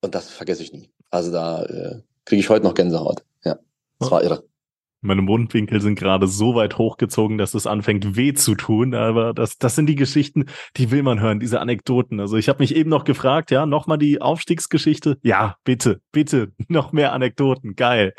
und 0.02 0.14
das 0.14 0.28
vergesse 0.28 0.62
ich 0.62 0.74
nie. 0.74 0.90
Also 1.10 1.32
da 1.32 1.66
kriege 2.26 2.40
ich 2.40 2.50
heute 2.50 2.66
noch 2.66 2.74
Gänsehaut. 2.74 3.24
Ja, 3.44 3.58
das 3.98 4.10
war 4.10 4.22
irre. 4.22 4.44
Meine 5.06 5.22
Mundwinkel 5.22 5.80
sind 5.80 5.98
gerade 5.98 6.26
so 6.26 6.54
weit 6.54 6.78
hochgezogen, 6.78 7.38
dass 7.38 7.54
es 7.54 7.66
anfängt 7.66 8.16
weh 8.16 8.34
zu 8.34 8.54
tun. 8.54 8.94
Aber 8.94 9.32
das, 9.32 9.58
das 9.58 9.74
sind 9.74 9.86
die 9.86 9.94
Geschichten, 9.94 10.46
die 10.76 10.90
will 10.90 11.02
man 11.02 11.20
hören, 11.20 11.40
diese 11.40 11.60
Anekdoten. 11.60 12.20
Also 12.20 12.36
ich 12.36 12.48
habe 12.48 12.62
mich 12.62 12.74
eben 12.74 12.90
noch 12.90 13.04
gefragt, 13.04 13.50
ja, 13.50 13.66
nochmal 13.66 13.98
die 13.98 14.20
Aufstiegsgeschichte. 14.20 15.18
Ja, 15.22 15.56
bitte, 15.64 16.00
bitte, 16.12 16.52
noch 16.68 16.92
mehr 16.92 17.12
Anekdoten. 17.12 17.76
Geil. 17.76 18.12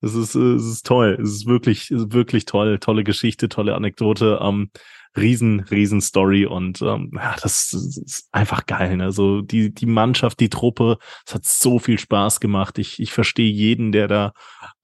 Es 0.00 0.14
ist, 0.14 0.34
es 0.34 0.64
ist 0.64 0.86
toll. 0.86 1.18
Es 1.20 1.30
ist 1.30 1.46
wirklich, 1.46 1.90
wirklich 1.90 2.44
toll. 2.44 2.78
Tolle 2.78 3.04
Geschichte, 3.04 3.48
tolle 3.48 3.74
Anekdote. 3.74 4.38
Ähm, 4.40 4.70
riesen, 5.16 5.60
riesen 5.60 6.00
Story 6.00 6.46
und 6.46 6.80
ähm, 6.82 7.10
ja, 7.14 7.34
das, 7.42 7.72
ist 7.72 8.28
einfach 8.32 8.66
geil. 8.66 8.96
Ne? 8.96 9.12
So 9.12 9.42
die, 9.42 9.74
die 9.74 9.86
Mannschaft, 9.86 10.38
die 10.40 10.48
Truppe, 10.48 10.98
es 11.26 11.34
hat 11.34 11.44
so 11.44 11.78
viel 11.78 11.98
Spaß 11.98 12.40
gemacht. 12.40 12.78
Ich, 12.78 13.00
ich 13.00 13.12
verstehe 13.12 13.50
jeden, 13.50 13.92
der 13.92 14.08
da 14.08 14.32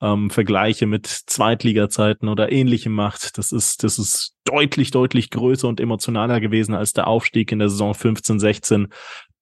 ähm, 0.01 0.31
Vergleiche 0.31 0.87
mit 0.87 1.07
Zweitliga-Zeiten 1.07 2.29
oder 2.29 2.51
ähnlichem 2.51 2.93
macht. 2.93 3.39
Das 3.39 3.53
ist, 3.53 3.85
das 3.85 3.99
ist 3.99 4.35
deutlich, 4.45 4.91
deutlich 4.91 5.31
größer 5.31 5.69
und 5.69 5.81
emotionaler 5.81 6.41
gewesen 6.41 6.75
als 6.75 6.93
der 6.93 7.07
Aufstieg 7.07 7.53
in 7.53 7.61
der 7.61 7.69
Saison 7.69 7.95
15, 7.95 8.41
16, 8.41 8.89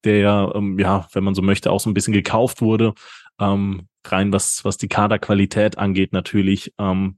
der 0.04 0.18
ja, 0.18 0.54
ähm, 0.54 0.78
ja, 0.78 1.08
wenn 1.12 1.24
man 1.24 1.34
so 1.34 1.42
möchte, 1.42 1.70
auch 1.70 1.80
so 1.80 1.88
ein 1.88 1.94
bisschen 1.94 2.12
gekauft 2.12 2.60
wurde. 2.60 2.92
Ähm, 3.40 3.88
rein 4.06 4.32
was, 4.32 4.64
was 4.64 4.76
die 4.76 4.88
Kaderqualität 4.88 5.78
angeht, 5.78 6.12
natürlich. 6.12 6.74
Ähm, 6.78 7.16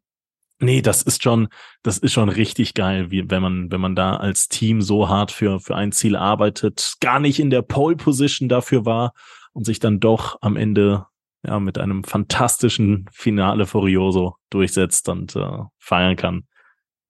Nee, 0.59 0.81
das 0.81 1.03
ist 1.03 1.23
schon, 1.23 1.49
das 1.83 1.99
ist 1.99 2.14
schon 2.14 2.31
richtig 2.31 2.73
geil, 2.73 3.11
wie, 3.11 3.31
wenn 3.31 3.42
man, 3.42 3.71
wenn 3.71 3.81
man 3.81 3.95
da 3.95 4.16
als 4.16 4.49
Team 4.49 4.81
so 4.81 5.09
hart 5.09 5.31
für, 5.31 5.61
für 5.61 5.77
ein 5.77 5.92
Ziel 5.92 6.16
arbeitet, 6.16 6.95
gar 7.01 7.21
nicht 7.21 7.38
in 7.38 7.51
der 7.51 7.61
Pole 7.61 7.97
Position 7.97 8.49
dafür 8.49 8.87
war 8.87 9.12
und 9.53 9.64
sich 9.64 9.81
dann 9.81 10.01
doch 10.01 10.38
am 10.40 10.57
Ende 10.57 11.07
ja 11.47 11.61
mit 11.61 11.79
einem 11.79 12.05
fantastischen 12.05 13.07
Finale 13.12 13.66
Furioso 13.66 14.37
durchsetzt 14.49 15.09
und 15.11 15.37
äh, 15.37 15.59
feiern 15.79 16.16
kann. 16.16 16.47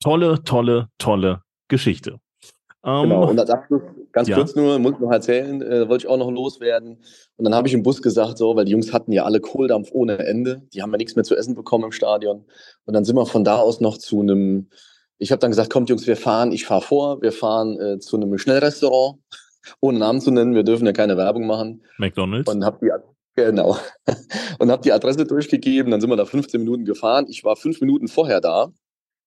Tolle, 0.03 0.43
tolle, 0.43 0.89
tolle 0.99 1.43
Geschichte. 1.69 2.21
Genau, 2.87 3.25
ähm, 3.25 3.31
und 3.31 3.41
als 3.41 3.51
Abschluss, 3.51 3.83
ganz 4.13 4.29
ja. 4.29 4.37
kurz 4.37 4.55
nur, 4.55 4.79
muss 4.79 4.93
ich 4.93 5.01
noch 5.01 5.11
erzählen, 5.11 5.61
äh, 5.61 5.89
wollte 5.89 6.05
ich 6.05 6.09
auch 6.09 6.19
noch 6.19 6.31
loswerden. 6.31 6.99
Und 7.37 7.45
dann 7.45 7.53
habe 7.53 7.67
ich 7.67 7.75
im 7.75 7.83
Bus 7.83 8.01
gesagt, 8.01 8.39
so, 8.39 8.55
weil 8.55 8.65
die 8.65 8.71
Jungs 8.71 8.93
hatten 8.93 9.11
ja 9.11 9.25
alle 9.25 9.41
Kohldampf 9.41 9.89
ohne 9.91 10.19
Ende. 10.21 10.63
Die 10.73 10.83
haben 10.83 10.93
ja 10.93 10.97
nichts 10.97 11.17
mehr 11.17 11.25
zu 11.25 11.35
essen 11.35 11.57
bekommen 11.57 11.83
im 11.83 11.91
Stadion. 11.91 12.45
Und 12.85 12.95
dann 12.95 13.05
sind 13.05 13.17
wir 13.17 13.27
von 13.27 13.43
da 13.43 13.57
aus 13.57 13.81
noch 13.81 13.99
zu 13.99 14.21
einem, 14.21 14.69
ich 15.19 15.33
habe 15.33 15.41
dann 15.41 15.51
gesagt, 15.51 15.73
kommt 15.73 15.89
Jungs, 15.89 16.07
wir 16.07 16.17
fahren, 16.17 16.53
ich 16.53 16.65
fahre 16.65 16.83
vor, 16.83 17.21
wir 17.23 17.33
fahren 17.33 17.77
äh, 17.81 17.99
zu 17.99 18.17
einem 18.17 18.39
Schnellrestaurant, 18.39 19.19
ohne 19.81 19.99
Namen 19.99 20.21
zu 20.21 20.31
nennen, 20.31 20.55
wir 20.55 20.63
dürfen 20.63 20.87
ja 20.87 20.93
keine 20.93 21.17
Werbung 21.17 21.49
machen. 21.49 21.83
McDonalds. 21.99 22.49
Und 22.49 22.65
habe 22.65 22.79
die 22.81 22.93
Genau. 23.35 23.77
Und 24.61 24.71
habe 24.71 24.83
die 24.83 24.93
Adresse 24.93 25.27
durchgegeben, 25.27 25.91
dann 25.91 26.01
sind 26.01 26.09
wir 26.09 26.17
da 26.17 26.25
15 26.25 26.61
Minuten 26.61 26.85
gefahren. 26.85 27.27
Ich 27.29 27.43
war 27.43 27.57
fünf 27.57 27.81
Minuten 27.81 28.09
vorher 28.09 28.41
da 28.41 28.73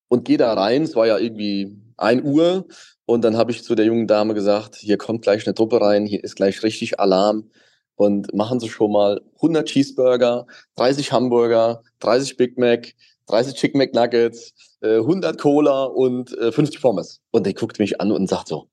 und 0.07 0.25
gehe 0.25 0.37
da 0.37 0.53
rein. 0.53 0.81
Es 0.81 0.95
war 0.95 1.05
ja 1.05 1.17
irgendwie 1.17 1.77
ein 1.95 2.23
Uhr. 2.23 2.65
Und 3.09 3.23
dann 3.23 3.37
habe 3.37 3.49
ich 3.49 3.63
zu 3.63 3.73
der 3.73 3.87
jungen 3.87 4.05
Dame 4.05 4.35
gesagt, 4.35 4.75
hier 4.75 4.99
kommt 4.99 5.23
gleich 5.23 5.47
eine 5.47 5.55
Truppe 5.55 5.81
rein, 5.81 6.05
hier 6.05 6.23
ist 6.23 6.35
gleich 6.35 6.61
richtig 6.61 6.99
Alarm. 6.99 7.49
Und 7.95 8.31
machen 8.35 8.59
Sie 8.59 8.69
schon 8.69 8.91
mal 8.91 9.19
100 9.37 9.67
Cheeseburger, 9.67 10.45
30 10.75 11.11
Hamburger, 11.11 11.81
30 12.01 12.37
Big 12.37 12.59
Mac, 12.59 12.93
30 13.25 13.55
Chicken 13.55 13.79
McNuggets, 13.79 14.53
100 14.83 15.33
äh, 15.33 15.37
Cola 15.39 15.85
und 15.85 16.29
50 16.29 16.75
äh, 16.75 16.79
Pommes. 16.79 17.19
Und 17.31 17.47
der 17.47 17.55
guckt 17.55 17.79
mich 17.79 17.99
an 17.99 18.11
und 18.11 18.29
sagt 18.29 18.47
so, 18.47 18.67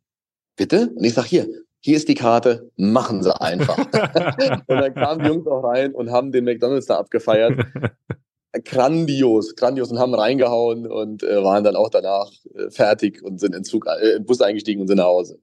bitte? 0.54 0.90
Und 0.94 1.04
ich 1.04 1.14
sag 1.14 1.24
hier, 1.24 1.48
hier 1.80 1.96
ist 1.96 2.10
die 2.10 2.14
Karte, 2.14 2.70
machen 2.76 3.22
Sie 3.22 3.34
einfach. 3.40 3.78
und 4.66 4.68
dann 4.68 4.94
kamen 4.94 5.22
die 5.22 5.28
Jungs 5.30 5.46
auch 5.46 5.62
rein 5.62 5.94
und 5.94 6.10
haben 6.10 6.30
den 6.30 6.44
McDonalds 6.44 6.84
da 6.84 6.98
abgefeiert. 6.98 7.58
grandios, 8.64 9.54
grandios 9.54 9.90
und 9.90 9.98
haben 9.98 10.14
reingehauen 10.14 10.86
und 10.86 11.22
äh, 11.22 11.42
waren 11.42 11.64
dann 11.64 11.76
auch 11.76 11.90
danach 11.90 12.30
äh, 12.54 12.70
fertig 12.70 13.22
und 13.22 13.38
sind 13.38 13.54
in 13.54 13.64
Zug, 13.64 13.86
äh, 13.86 14.18
Bus 14.20 14.40
eingestiegen 14.40 14.80
und 14.80 14.88
sind 14.88 14.98
nach 14.98 15.04
Hause. 15.04 15.38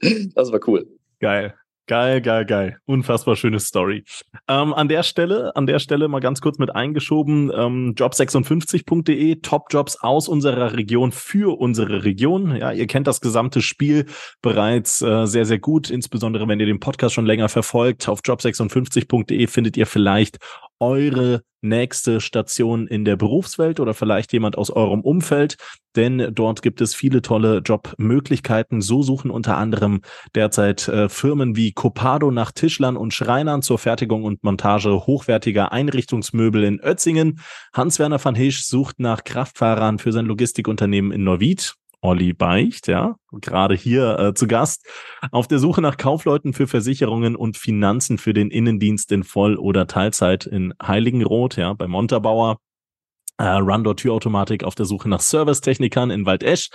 das 0.34 0.52
war 0.52 0.60
cool. 0.66 0.86
Geil. 1.20 1.54
Geil, 1.86 2.22
geil, 2.22 2.46
geil. 2.46 2.78
Unfassbar 2.86 3.36
schöne 3.36 3.60
Story. 3.60 4.04
Ähm, 4.48 4.72
an 4.72 4.88
der 4.88 5.02
Stelle, 5.02 5.54
an 5.54 5.66
der 5.66 5.78
Stelle 5.78 6.08
mal 6.08 6.20
ganz 6.20 6.40
kurz 6.40 6.56
mit 6.56 6.74
eingeschoben, 6.74 7.52
ähm, 7.54 7.94
job56.de, 7.94 9.36
Top-Jobs 9.42 9.98
aus 10.00 10.26
unserer 10.26 10.72
Region 10.72 11.12
für 11.12 11.58
unsere 11.60 12.04
Region. 12.04 12.56
Ja, 12.56 12.72
ihr 12.72 12.86
kennt 12.86 13.06
das 13.06 13.20
gesamte 13.20 13.60
Spiel 13.60 14.06
bereits 14.40 15.02
äh, 15.02 15.26
sehr, 15.26 15.44
sehr 15.44 15.58
gut, 15.58 15.90
insbesondere 15.90 16.48
wenn 16.48 16.58
ihr 16.58 16.64
den 16.64 16.80
Podcast 16.80 17.14
schon 17.14 17.26
länger 17.26 17.50
verfolgt. 17.50 18.08
Auf 18.08 18.20
job56.de 18.20 19.46
findet 19.46 19.76
ihr 19.76 19.86
vielleicht 19.86 20.38
eure 20.80 21.42
nächste 21.64 22.20
Station 22.20 22.86
in 22.86 23.04
der 23.04 23.16
Berufswelt 23.16 23.80
oder 23.80 23.94
vielleicht 23.94 24.32
jemand 24.32 24.56
aus 24.58 24.70
eurem 24.70 25.00
Umfeld, 25.00 25.56
denn 25.96 26.30
dort 26.34 26.62
gibt 26.62 26.80
es 26.80 26.94
viele 26.94 27.22
tolle 27.22 27.58
Jobmöglichkeiten. 27.58 28.82
So 28.82 29.02
suchen 29.02 29.30
unter 29.30 29.56
anderem 29.56 30.02
derzeit 30.34 30.86
äh, 30.88 31.08
Firmen 31.08 31.56
wie 31.56 31.72
Copado 31.72 32.30
nach 32.30 32.52
Tischlern 32.52 32.96
und 32.96 33.14
Schreinern 33.14 33.62
zur 33.62 33.78
Fertigung 33.78 34.24
und 34.24 34.44
Montage 34.44 35.06
hochwertiger 35.06 35.72
Einrichtungsmöbel 35.72 36.64
in 36.64 36.80
Ötzingen. 36.80 37.40
Hans-Werner 37.72 38.22
van 38.22 38.34
Hisch 38.34 38.66
sucht 38.66 39.00
nach 39.00 39.24
Kraftfahrern 39.24 39.98
für 39.98 40.12
sein 40.12 40.26
Logistikunternehmen 40.26 41.12
in 41.12 41.24
Neuwied. 41.24 41.74
Olli 42.04 42.34
Beicht, 42.34 42.86
ja, 42.86 43.16
gerade 43.32 43.74
hier 43.74 44.18
äh, 44.18 44.34
zu 44.34 44.46
Gast, 44.46 44.86
auf 45.32 45.48
der 45.48 45.58
Suche 45.58 45.80
nach 45.80 45.96
Kaufleuten 45.96 46.52
für 46.52 46.66
Versicherungen 46.66 47.34
und 47.34 47.56
Finanzen 47.56 48.18
für 48.18 48.34
den 48.34 48.50
Innendienst 48.50 49.10
in 49.10 49.24
Voll- 49.24 49.56
oder 49.56 49.86
Teilzeit 49.86 50.44
in 50.44 50.74
Heiligenroth, 50.82 51.56
ja, 51.56 51.72
bei 51.72 51.88
Montabauer. 51.88 52.58
Äh, 53.38 53.46
Rundor 53.46 53.96
Türautomatik 53.96 54.62
auf 54.64 54.74
der 54.74 54.86
Suche 54.86 55.08
nach 55.08 55.20
Servicetechnikern 55.20 56.10
in 56.10 56.26
Waldesch 56.26 56.68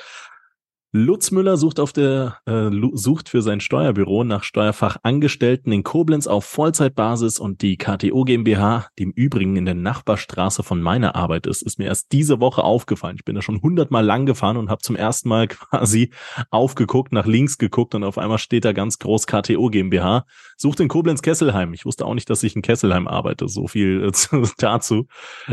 Lutz 0.91 1.29
Müller 1.29 1.55
sucht 1.55 1.79
auf 1.79 1.93
der 1.93 2.37
äh, 2.47 2.71
sucht 2.93 3.29
für 3.29 3.43
sein 3.43 3.59
Steuerbüro 3.59 4.23
nach 4.23 4.43
Steuerfachangestellten 4.43 5.71
in 5.71 5.83
Koblenz 5.83 6.25
auf 6.25 6.45
Vollzeitbasis 6.45 7.37
und 7.37 7.61
die 7.61 7.77
KTO 7.77 8.23
GmbH, 8.23 8.87
die 8.97 9.03
im 9.03 9.11
Übrigen 9.11 9.55
in 9.55 9.65
der 9.65 9.75
Nachbarstraße 9.75 10.63
von 10.63 10.81
meiner 10.81 11.15
Arbeit 11.15 11.45
ist, 11.45 11.61
ist 11.61 11.77
mir 11.77 11.85
erst 11.85 12.11
diese 12.11 12.39
Woche 12.39 12.63
aufgefallen. 12.63 13.17
Ich 13.19 13.23
bin 13.23 13.35
da 13.35 13.43
schon 13.43 13.61
hundertmal 13.61 14.03
lang 14.03 14.25
gefahren 14.25 14.57
und 14.57 14.71
habe 14.71 14.81
zum 14.81 14.95
ersten 14.95 15.29
Mal 15.29 15.47
quasi 15.47 16.09
aufgeguckt, 16.49 17.11
nach 17.11 17.27
links 17.27 17.59
geguckt 17.59 17.93
und 17.93 18.03
auf 18.03 18.17
einmal 18.17 18.39
steht 18.39 18.65
da 18.65 18.73
ganz 18.73 18.97
groß 18.97 19.27
KTO 19.27 19.69
GmbH. 19.69 20.25
Sucht 20.57 20.79
in 20.79 20.87
Koblenz 20.87 21.21
Kesselheim. 21.21 21.73
Ich 21.73 21.85
wusste 21.85 22.03
auch 22.03 22.15
nicht, 22.15 22.31
dass 22.31 22.41
ich 22.41 22.55
in 22.55 22.63
Kesselheim 22.63 23.07
arbeite. 23.07 23.47
So 23.47 23.67
viel 23.67 24.11
äh, 24.11 24.47
dazu. 24.57 25.05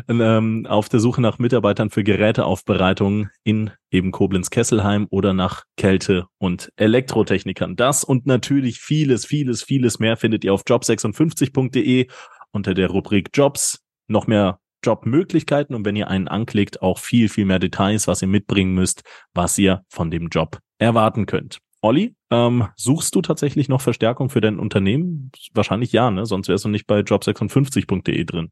Und, 0.07 0.20
ähm, 0.22 0.66
auf 0.66 0.88
der 0.88 1.01
Suche 1.01 1.20
nach 1.20 1.38
Mitarbeitern 1.38 1.90
für 1.90 2.05
Geräteaufbereitung 2.05 3.29
in 3.44 3.70
eben 3.90 4.12
Koblenz-Kesselheim 4.12 5.07
oder 5.11 5.33
nach 5.33 5.64
Kälte- 5.77 6.27
und 6.38 6.70
Elektrotechnikern. 6.77 7.77
Das 7.77 8.05
und 8.05 8.27
natürlich 8.27 8.81
vieles, 8.81 9.27
vieles, 9.27 9.62
vieles 9.62 9.99
mehr 9.99 10.16
findet 10.16 10.44
ihr 10.44 10.53
auf 10.53 10.64
job56.de 10.64 12.09
unter 12.53 12.75
der 12.75 12.88
Rubrik 12.88 13.31
Jobs. 13.35 13.83
Noch 14.09 14.27
mehr 14.27 14.61
Jobmöglichkeiten 14.85 15.75
und 15.75 15.85
wenn 15.85 15.96
ihr 15.96 16.09
einen 16.09 16.29
anklickt, 16.29 16.83
auch 16.83 16.99
viel, 16.99 17.29
viel 17.29 17.44
mehr 17.44 17.59
Details, 17.59 18.07
was 18.07 18.22
ihr 18.22 18.29
mitbringen 18.29 18.75
müsst, 18.75 19.03
was 19.35 19.59
ihr 19.59 19.85
von 19.88 20.11
dem 20.11 20.29
Job 20.29 20.59
erwarten 20.79 21.27
könnt. 21.27 21.59
Olli, 21.83 22.14
ähm, 22.31 22.68
suchst 22.77 23.14
du 23.14 23.22
tatsächlich 23.22 23.68
noch 23.68 23.81
Verstärkung 23.81 24.29
für 24.29 24.40
dein 24.40 24.59
Unternehmen? 24.59 25.31
Wahrscheinlich 25.55 25.92
ja, 25.92 26.11
ne? 26.11 26.27
Sonst 26.27 26.49
wärst 26.49 26.64
du 26.64 26.68
nicht 26.68 26.87
bei 26.87 27.01
job56.de 27.01 28.25
drin. 28.25 28.51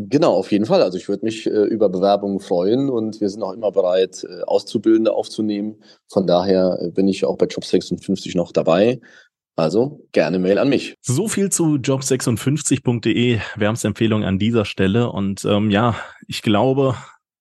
Genau, 0.00 0.34
auf 0.34 0.52
jeden 0.52 0.64
Fall. 0.64 0.80
Also 0.80 0.96
ich 0.96 1.08
würde 1.08 1.24
mich 1.24 1.46
äh, 1.46 1.64
über 1.64 1.88
Bewerbungen 1.88 2.38
freuen 2.38 2.88
und 2.88 3.20
wir 3.20 3.28
sind 3.28 3.42
auch 3.42 3.52
immer 3.52 3.72
bereit, 3.72 4.24
äh, 4.24 4.42
Auszubildende 4.42 5.12
aufzunehmen. 5.12 5.82
Von 6.06 6.24
daher 6.24 6.78
äh, 6.80 6.90
bin 6.90 7.08
ich 7.08 7.24
auch 7.24 7.36
bei 7.36 7.46
Job 7.46 7.64
56 7.64 8.36
noch 8.36 8.52
dabei. 8.52 9.00
Also 9.56 10.06
gerne 10.12 10.38
Mail 10.38 10.58
an 10.58 10.68
mich. 10.68 10.94
So 11.00 11.26
viel 11.26 11.50
zu 11.50 11.74
job56.de. 11.74 13.40
Wärmsempfehlung 13.56 14.22
an 14.22 14.38
dieser 14.38 14.64
Stelle. 14.64 15.10
Und 15.10 15.44
ähm, 15.44 15.72
ja, 15.72 15.96
ich 16.28 16.42
glaube, 16.42 16.94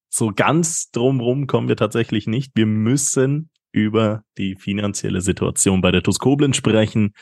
so 0.10 0.32
ganz 0.36 0.90
drumrum 0.90 1.46
kommen 1.46 1.68
wir 1.68 1.76
tatsächlich 1.76 2.26
nicht. 2.26 2.54
Wir 2.56 2.66
müssen 2.66 3.52
über 3.72 4.24
die 4.40 4.56
finanzielle 4.56 5.22
Situation 5.22 5.82
bei 5.82 5.92
der 5.92 6.02
TUS 6.02 6.18
Koblenz 6.18 6.56
sprechen 6.56 7.14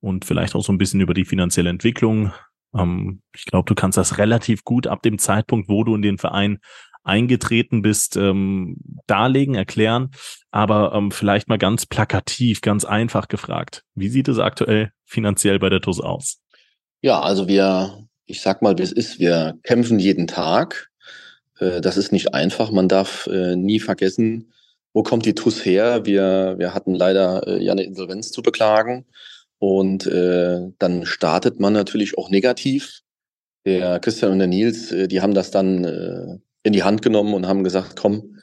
und 0.00 0.24
vielleicht 0.24 0.56
auch 0.56 0.64
so 0.64 0.72
ein 0.72 0.78
bisschen 0.78 1.00
über 1.00 1.14
die 1.14 1.26
finanzielle 1.26 1.70
Entwicklung 1.70 2.32
ähm, 2.76 3.22
ich 3.34 3.44
glaube, 3.44 3.66
du 3.66 3.74
kannst 3.74 3.98
das 3.98 4.18
relativ 4.18 4.64
gut 4.64 4.86
ab 4.86 5.02
dem 5.02 5.18
Zeitpunkt, 5.18 5.68
wo 5.68 5.84
du 5.84 5.94
in 5.94 6.02
den 6.02 6.18
Verein 6.18 6.58
eingetreten 7.04 7.82
bist, 7.82 8.16
ähm, 8.16 8.76
darlegen, 9.06 9.54
erklären. 9.54 10.10
Aber 10.50 10.92
ähm, 10.94 11.10
vielleicht 11.10 11.48
mal 11.48 11.58
ganz 11.58 11.86
plakativ, 11.86 12.60
ganz 12.62 12.84
einfach 12.84 13.28
gefragt. 13.28 13.84
Wie 13.94 14.08
sieht 14.08 14.28
es 14.28 14.38
aktuell 14.38 14.90
finanziell 15.04 15.58
bei 15.58 15.68
der 15.68 15.80
TUS 15.80 16.00
aus? 16.00 16.40
Ja, 17.02 17.20
also 17.20 17.46
wir, 17.46 18.06
ich 18.24 18.40
sag 18.40 18.62
mal, 18.62 18.78
wie 18.78 18.82
es 18.82 18.92
ist, 18.92 19.18
wir 19.18 19.58
kämpfen 19.62 19.98
jeden 19.98 20.26
Tag. 20.26 20.90
Äh, 21.58 21.80
das 21.82 21.98
ist 21.98 22.12
nicht 22.12 22.34
einfach. 22.34 22.70
Man 22.70 22.88
darf 22.88 23.26
äh, 23.26 23.54
nie 23.54 23.80
vergessen, 23.80 24.52
wo 24.94 25.02
kommt 25.02 25.26
die 25.26 25.34
TUS 25.34 25.64
her? 25.64 26.06
Wir, 26.06 26.54
wir 26.56 26.72
hatten 26.72 26.94
leider 26.94 27.46
äh, 27.46 27.62
ja 27.62 27.72
eine 27.72 27.82
Insolvenz 27.82 28.30
zu 28.30 28.42
beklagen. 28.42 29.04
Und 29.58 30.06
äh, 30.06 30.60
dann 30.78 31.06
startet 31.06 31.60
man 31.60 31.72
natürlich 31.72 32.18
auch 32.18 32.30
negativ. 32.30 33.00
Der 33.64 33.98
Christian 33.98 34.32
und 34.32 34.38
der 34.38 34.48
Nils, 34.48 34.92
äh, 34.92 35.08
die 35.08 35.22
haben 35.22 35.34
das 35.34 35.50
dann 35.50 35.84
äh, 35.84 36.38
in 36.64 36.72
die 36.72 36.82
Hand 36.82 37.02
genommen 37.02 37.34
und 37.34 37.46
haben 37.46 37.64
gesagt, 37.64 37.96
komm, 37.96 38.40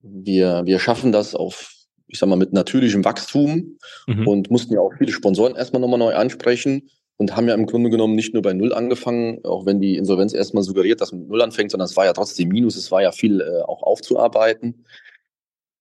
wir, 0.00 0.62
wir 0.64 0.78
schaffen 0.78 1.12
das 1.12 1.34
auf, 1.34 1.72
ich 2.06 2.18
sag 2.18 2.28
mal, 2.28 2.36
mit 2.36 2.52
natürlichem 2.52 3.04
Wachstum 3.04 3.78
mhm. 4.06 4.26
und 4.26 4.50
mussten 4.50 4.74
ja 4.74 4.80
auch 4.80 4.92
viele 4.96 5.12
Sponsoren 5.12 5.56
erstmal 5.56 5.80
nochmal 5.80 5.98
neu 5.98 6.14
ansprechen 6.14 6.88
und 7.16 7.36
haben 7.36 7.48
ja 7.48 7.54
im 7.54 7.66
Grunde 7.66 7.90
genommen 7.90 8.14
nicht 8.14 8.34
nur 8.34 8.42
bei 8.42 8.52
Null 8.52 8.72
angefangen, 8.72 9.44
auch 9.44 9.66
wenn 9.66 9.80
die 9.80 9.96
Insolvenz 9.96 10.34
erstmal 10.34 10.62
suggeriert, 10.62 11.00
dass 11.00 11.12
man 11.12 11.22
mit 11.22 11.30
Null 11.30 11.42
anfängt, 11.42 11.70
sondern 11.70 11.86
es 11.86 11.96
war 11.96 12.04
ja 12.04 12.12
trotzdem 12.12 12.48
Minus, 12.48 12.76
es 12.76 12.90
war 12.90 13.02
ja 13.02 13.12
viel 13.12 13.40
äh, 13.40 13.62
auch 13.62 13.82
aufzuarbeiten. 13.82 14.84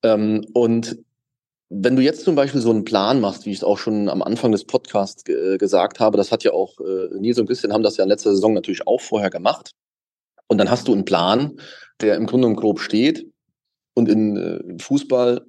Ähm, 0.03 0.45
und 0.53 0.97
wenn 1.75 1.95
du 1.95 2.01
jetzt 2.01 2.23
zum 2.23 2.35
Beispiel 2.35 2.61
so 2.61 2.69
einen 2.69 2.85
Plan 2.85 3.19
machst, 3.19 3.45
wie 3.45 3.51
ich 3.51 3.57
es 3.57 3.63
auch 3.63 3.77
schon 3.77 4.09
am 4.09 4.21
Anfang 4.21 4.51
des 4.51 4.65
Podcasts 4.65 5.27
äh, 5.27 5.57
gesagt 5.57 5.99
habe, 5.99 6.17
das 6.17 6.31
hat 6.31 6.43
ja 6.43 6.51
auch 6.51 6.79
äh, 6.79 7.17
Nils 7.19 7.39
und 7.39 7.47
Christian 7.47 7.73
haben 7.73 7.83
das 7.83 7.97
ja 7.97 8.03
in 8.03 8.09
letzter 8.09 8.31
Saison 8.31 8.53
natürlich 8.53 8.87
auch 8.87 9.01
vorher 9.01 9.29
gemacht. 9.29 9.71
Und 10.47 10.59
dann 10.59 10.69
hast 10.69 10.87
du 10.87 10.93
einen 10.93 11.05
Plan, 11.05 11.57
der 12.01 12.15
im 12.15 12.27
Grunde 12.27 12.53
grob 12.53 12.79
steht. 12.79 13.27
Und 13.95 14.09
in 14.09 14.37
äh, 14.37 14.81
Fußball 14.81 15.45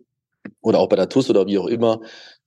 oder 0.61 0.79
auch 0.79 0.89
bei 0.89 0.97
der 0.97 1.09
TUS 1.09 1.31
oder 1.31 1.47
wie 1.47 1.59
auch 1.59 1.67
immer 1.67 2.01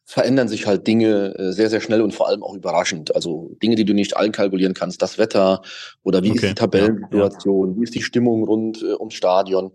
verändern 0.06 0.48
sich 0.48 0.66
halt 0.66 0.88
Dinge 0.88 1.38
äh, 1.38 1.52
sehr, 1.52 1.70
sehr 1.70 1.82
schnell 1.82 2.02
und 2.02 2.13
vor 2.13 2.30
allem 2.30 2.42
auch 2.42 2.56
überraschend. 2.56 3.13
Also 3.13 3.52
Dinge, 3.62 3.76
die 3.76 3.84
du 3.84 3.94
nicht 3.94 4.16
allen 4.16 4.32
kalkulieren 4.32 4.74
kannst. 4.74 5.02
Das 5.02 5.18
Wetter 5.18 5.62
oder 6.04 6.24
wie 6.24 6.32
okay. 6.32 6.38
ist 6.38 6.50
die 6.50 6.56
Tabellensituation, 6.56 7.68
ja, 7.68 7.74
ja. 7.74 7.80
wie 7.80 7.84
ist 7.84 7.96
die 7.96 8.02
Stimmung 8.02 8.44
rund 8.46 8.82
äh, 8.82 8.94
ums 8.94 9.16
Stadion. 9.16 9.72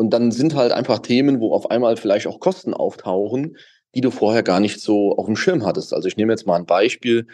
Und 0.00 0.14
dann 0.14 0.32
sind 0.32 0.54
halt 0.54 0.72
einfach 0.72 1.00
Themen, 1.00 1.40
wo 1.40 1.52
auf 1.52 1.70
einmal 1.70 1.94
vielleicht 1.98 2.26
auch 2.26 2.40
Kosten 2.40 2.72
auftauchen, 2.72 3.58
die 3.94 4.00
du 4.00 4.10
vorher 4.10 4.42
gar 4.42 4.58
nicht 4.58 4.80
so 4.80 5.14
auf 5.14 5.26
dem 5.26 5.36
Schirm 5.36 5.66
hattest. 5.66 5.92
Also 5.92 6.08
ich 6.08 6.16
nehme 6.16 6.32
jetzt 6.32 6.46
mal 6.46 6.56
ein 6.56 6.64
Beispiel. 6.64 7.26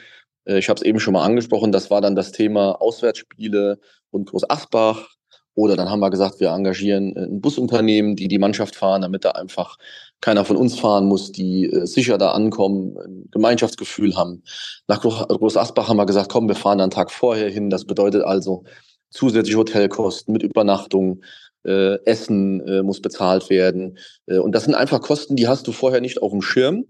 Äh, 0.46 0.58
ich 0.58 0.68
habe 0.68 0.76
es 0.76 0.84
eben 0.84 0.98
schon 0.98 1.12
mal 1.14 1.22
angesprochen. 1.22 1.70
Das 1.70 1.92
war 1.92 2.00
dann 2.00 2.16
das 2.16 2.32
Thema 2.32 2.72
Auswärtsspiele 2.82 3.78
und 4.10 4.30
Groß 4.30 4.50
Asbach. 4.50 5.10
Oder 5.54 5.76
dann 5.76 5.88
haben 5.88 6.00
wir 6.00 6.10
gesagt, 6.10 6.40
wir 6.40 6.48
engagieren 6.48 7.14
äh, 7.14 7.26
ein 7.26 7.40
Busunternehmen, 7.40 8.16
die 8.16 8.26
die 8.26 8.40
Mannschaft 8.40 8.74
fahren, 8.74 9.02
damit 9.02 9.24
da 9.24 9.30
einfach 9.30 9.76
keiner 10.20 10.44
von 10.44 10.56
uns 10.56 10.76
fahren 10.76 11.06
muss, 11.06 11.30
die 11.30 11.66
äh, 11.66 11.86
sicher 11.86 12.18
da 12.18 12.32
ankommen, 12.32 12.98
ein 12.98 13.28
Gemeinschaftsgefühl 13.30 14.16
haben. 14.16 14.42
Nach 14.88 15.00
Groß 15.00 15.56
Asbach 15.56 15.88
haben 15.88 15.98
wir 15.98 16.06
gesagt, 16.06 16.32
komm, 16.32 16.48
wir 16.48 16.56
fahren 16.56 16.80
einen 16.80 16.90
Tag 16.90 17.12
vorher 17.12 17.48
hin. 17.48 17.70
Das 17.70 17.84
bedeutet 17.84 18.24
also 18.24 18.64
zusätzliche 19.10 19.58
Hotelkosten 19.58 20.32
mit 20.32 20.42
Übernachtung, 20.42 21.22
äh, 21.66 21.98
Essen 22.04 22.60
äh, 22.66 22.82
muss 22.82 23.00
bezahlt 23.00 23.50
werden. 23.50 23.98
Äh, 24.26 24.38
und 24.38 24.52
das 24.52 24.64
sind 24.64 24.74
einfach 24.74 25.00
Kosten, 25.00 25.36
die 25.36 25.48
hast 25.48 25.66
du 25.66 25.72
vorher 25.72 26.00
nicht 26.00 26.22
auf 26.22 26.30
dem 26.30 26.42
Schirm. 26.42 26.86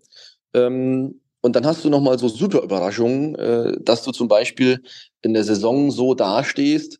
Ähm, 0.55 1.21
Und 1.43 1.55
dann 1.55 1.67
hast 1.67 1.85
du 1.85 1.91
nochmal 1.91 2.19
so 2.19 2.29
super 2.29 2.63
Überraschungen, 2.63 3.35
äh, 3.37 3.73
dass 3.81 4.03
du 4.03 4.11
zum 4.11 4.27
Beispiel 4.27 4.81
in 5.23 5.33
der 5.33 5.45
Saison 5.45 5.93
so 5.93 6.15
dastehst, 6.15 6.99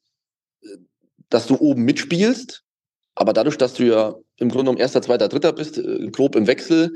äh, 0.63 0.79
dass 1.31 1.47
du 1.47 1.57
oben 1.59 1.83
mitspielst, 1.85 2.63
aber 3.17 3.33
dadurch, 3.33 3.59
dass 3.59 3.75
du 3.75 3.85
ja 3.85 4.15
im 4.37 4.51
Grunde 4.51 4.71
um 4.71 4.77
erster, 4.77 5.03
zweiter, 5.03 5.29
dritter 5.29 5.53
bist, 5.53 5.79
äh, 5.79 6.11
grob 6.13 6.37
im 6.37 6.47
Wechsel, 6.47 6.95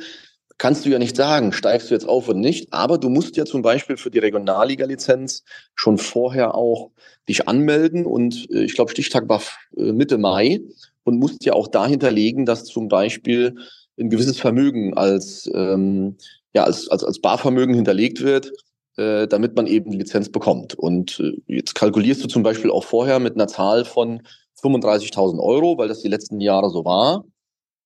kannst 0.61 0.85
du 0.85 0.91
ja 0.91 0.99
nicht 0.99 1.17
sagen, 1.17 1.55
steigst 1.55 1.89
du 1.89 1.95
jetzt 1.95 2.07
auf 2.07 2.29
oder 2.29 2.39
nicht. 2.39 2.71
Aber 2.71 2.99
du 2.99 3.09
musst 3.09 3.37
ja 3.39 3.47
zum 3.47 3.63
Beispiel 3.63 3.97
für 3.97 4.11
die 4.11 4.19
Regionalliga-Lizenz 4.19 5.43
schon 5.75 5.97
vorher 5.97 6.55
auch 6.55 6.91
dich 7.29 7.49
anmelden. 7.49 8.05
Und 8.05 8.47
äh, 8.51 8.65
ich 8.65 8.75
glaube, 8.75 8.91
Stichtag 8.91 9.27
war 9.29 9.41
äh, 9.77 9.93
Mitte 9.93 10.19
Mai 10.19 10.61
und 11.05 11.19
musst 11.19 11.47
ja 11.47 11.55
auch 11.55 11.67
dahinter 11.67 12.11
legen, 12.11 12.45
dass 12.45 12.65
zum 12.65 12.89
Beispiel 12.89 13.57
ein 13.99 14.11
gewisses 14.11 14.39
Vermögen 14.39 14.93
als, 14.93 15.51
ähm, 15.55 16.19
ja, 16.55 16.65
als, 16.65 16.89
als, 16.91 17.05
als 17.05 17.21
Barvermögen 17.23 17.75
hinterlegt 17.75 18.21
wird, 18.21 18.53
äh, 18.99 19.27
damit 19.27 19.57
man 19.57 19.67
eben 19.67 19.91
die 19.91 19.99
Lizenz 19.99 20.31
bekommt. 20.31 20.75
Und 20.75 21.21
äh, 21.21 21.41
jetzt 21.47 21.75
kalkulierst 21.75 22.23
du 22.23 22.29
zum 22.29 22.43
Beispiel 22.43 22.71
auch 22.71 22.85
vorher 22.85 23.19
mit 23.19 23.35
einer 23.35 23.49
Zahl 23.49 23.87
von 23.87 24.21
35.000 24.63 25.39
Euro, 25.41 25.79
weil 25.79 25.89
das 25.89 26.03
die 26.03 26.09
letzten 26.09 26.39
Jahre 26.39 26.69
so 26.69 26.85
war. 26.85 27.25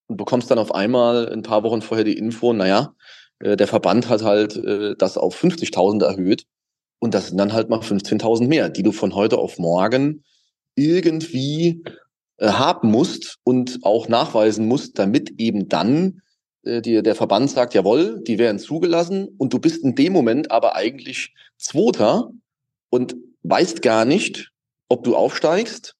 Und 0.07 0.17
bekommst 0.17 0.51
dann 0.51 0.59
auf 0.59 0.75
einmal 0.75 1.33
ein 1.33 1.43
paar 1.43 1.63
Wochen 1.63 1.83
vorher 1.83 2.05
die 2.05 2.19
Info, 2.19 2.53
naja, 2.53 2.95
äh, 3.39 3.57
der 3.57 3.67
Verband 3.67 4.09
hat 4.09 4.23
halt 4.23 4.57
äh, 4.57 4.95
das 4.99 5.17
auf 5.17 5.41
50.000 5.43 6.05
erhöht. 6.05 6.45
Und 6.99 7.15
das 7.15 7.29
sind 7.29 7.39
dann 7.39 7.53
halt 7.53 7.69
mal 7.69 7.81
15.000 7.81 8.47
mehr, 8.47 8.69
die 8.69 8.83
du 8.83 8.93
von 8.93 9.15
heute 9.15 9.39
auf 9.39 9.59
morgen 9.59 10.25
irgendwie 10.75 11.83
äh, 12.39 12.49
haben 12.49 12.91
musst 12.91 13.39
und 13.45 13.79
auch 13.83 14.09
nachweisen 14.09 14.67
musst, 14.67 14.99
damit 14.99 15.39
eben 15.39 15.69
dann 15.69 16.23
äh, 16.65 16.81
dir 16.81 17.03
der 17.03 17.15
Verband 17.15 17.51
sagt, 17.51 17.75
jawohl, 17.75 18.23
die 18.23 18.39
werden 18.39 18.59
zugelassen 18.59 19.29
und 19.39 19.53
du 19.53 19.59
bist 19.59 19.85
in 19.85 19.95
dem 19.95 20.13
Moment 20.13 20.51
aber 20.51 20.75
eigentlich 20.75 21.35
Zweiter 21.59 22.31
und 22.91 23.17
weißt 23.43 23.83
gar 23.83 24.05
nicht, 24.05 24.51
ob 24.89 25.05
du 25.05 25.15
aufsteigst, 25.15 25.95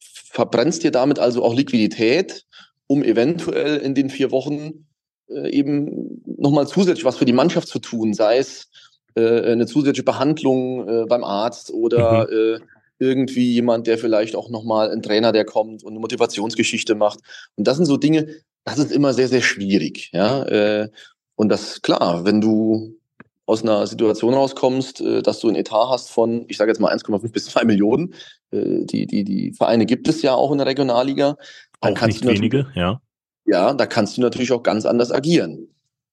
verbrennst 0.00 0.82
dir 0.82 0.90
damit 0.90 1.18
also 1.18 1.44
auch 1.44 1.54
Liquidität, 1.54 2.44
um 2.86 3.02
eventuell 3.02 3.78
in 3.78 3.94
den 3.94 4.10
vier 4.10 4.30
Wochen 4.30 4.86
äh, 5.28 5.50
eben 5.50 6.22
nochmal 6.24 6.66
zusätzlich 6.66 7.04
was 7.04 7.16
für 7.16 7.24
die 7.24 7.32
Mannschaft 7.32 7.68
zu 7.68 7.78
tun, 7.78 8.14
sei 8.14 8.38
es 8.38 8.68
äh, 9.14 9.52
eine 9.52 9.66
zusätzliche 9.66 10.04
Behandlung 10.04 10.88
äh, 10.88 11.04
beim 11.06 11.24
Arzt 11.24 11.72
oder 11.72 12.26
mhm. 12.30 12.36
äh, 12.36 12.66
irgendwie 12.98 13.52
jemand, 13.52 13.86
der 13.86 13.98
vielleicht 13.98 14.36
auch 14.36 14.48
nochmal 14.48 14.90
ein 14.90 15.02
Trainer, 15.02 15.32
der 15.32 15.44
kommt 15.44 15.82
und 15.82 15.90
eine 15.90 16.00
Motivationsgeschichte 16.00 16.94
macht. 16.94 17.18
Und 17.56 17.66
das 17.66 17.76
sind 17.76 17.86
so 17.86 17.96
Dinge, 17.96 18.28
das 18.64 18.78
ist 18.78 18.92
immer 18.92 19.12
sehr, 19.12 19.28
sehr 19.28 19.42
schwierig. 19.42 20.10
Ja? 20.12 20.44
Äh, 20.44 20.88
und 21.34 21.48
das 21.48 21.82
klar, 21.82 22.24
wenn 22.24 22.40
du 22.40 22.96
aus 23.44 23.62
einer 23.62 23.86
Situation 23.86 24.34
rauskommst, 24.34 25.00
äh, 25.00 25.22
dass 25.22 25.40
du 25.40 25.48
ein 25.48 25.56
Etat 25.56 25.88
hast 25.90 26.10
von, 26.10 26.44
ich 26.48 26.56
sage 26.56 26.70
jetzt 26.70 26.80
mal 26.80 26.94
1,5 26.94 27.32
bis 27.32 27.46
2 27.46 27.64
Millionen. 27.64 28.14
Äh, 28.52 28.84
die, 28.84 29.06
die, 29.06 29.24
die 29.24 29.52
Vereine 29.52 29.84
gibt 29.84 30.08
es 30.08 30.22
ja 30.22 30.34
auch 30.34 30.52
in 30.52 30.58
der 30.58 30.66
Regionalliga. 30.66 31.36
Dann 31.82 31.96
auch 31.96 32.06
nicht 32.06 32.24
wenige, 32.24 32.68
ja. 32.74 33.00
Ja, 33.44 33.74
da 33.74 33.86
kannst 33.86 34.16
du 34.16 34.20
natürlich 34.20 34.52
auch 34.52 34.62
ganz 34.62 34.86
anders 34.86 35.10
agieren. 35.10 35.68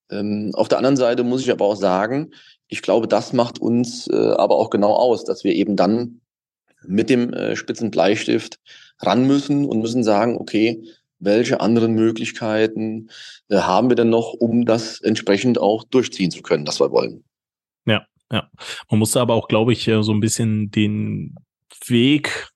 Ähm, 0.09 0.51
auf 0.53 0.67
der 0.67 0.79
anderen 0.79 0.97
Seite 0.97 1.23
muss 1.23 1.41
ich 1.41 1.51
aber 1.51 1.65
auch 1.65 1.75
sagen, 1.75 2.31
ich 2.67 2.81
glaube, 2.81 3.07
das 3.07 3.33
macht 3.33 3.59
uns 3.59 4.07
äh, 4.07 4.15
aber 4.15 4.55
auch 4.55 4.69
genau 4.69 4.93
aus, 4.93 5.23
dass 5.23 5.43
wir 5.43 5.53
eben 5.53 5.75
dann 5.75 6.21
mit 6.83 7.09
dem 7.09 7.33
äh, 7.33 7.55
spitzen 7.55 7.91
Bleistift 7.91 8.59
ran 8.99 9.27
müssen 9.27 9.65
und 9.65 9.81
müssen 9.81 10.03
sagen, 10.03 10.37
okay, 10.37 10.83
welche 11.19 11.59
anderen 11.59 11.93
Möglichkeiten 11.93 13.09
äh, 13.49 13.57
haben 13.57 13.89
wir 13.89 13.95
denn 13.95 14.09
noch, 14.09 14.33
um 14.33 14.65
das 14.65 15.01
entsprechend 15.01 15.59
auch 15.59 15.83
durchziehen 15.83 16.31
zu 16.31 16.41
können, 16.41 16.65
das 16.65 16.79
wir 16.79 16.91
wollen. 16.91 17.23
Ja, 17.85 18.05
ja. 18.31 18.49
Man 18.89 18.99
musste 18.99 19.19
aber 19.19 19.35
auch, 19.35 19.47
glaube 19.47 19.73
ich, 19.73 19.83
so 19.83 20.11
ein 20.11 20.21
bisschen 20.21 20.71
den 20.71 21.35
Weg 21.85 22.49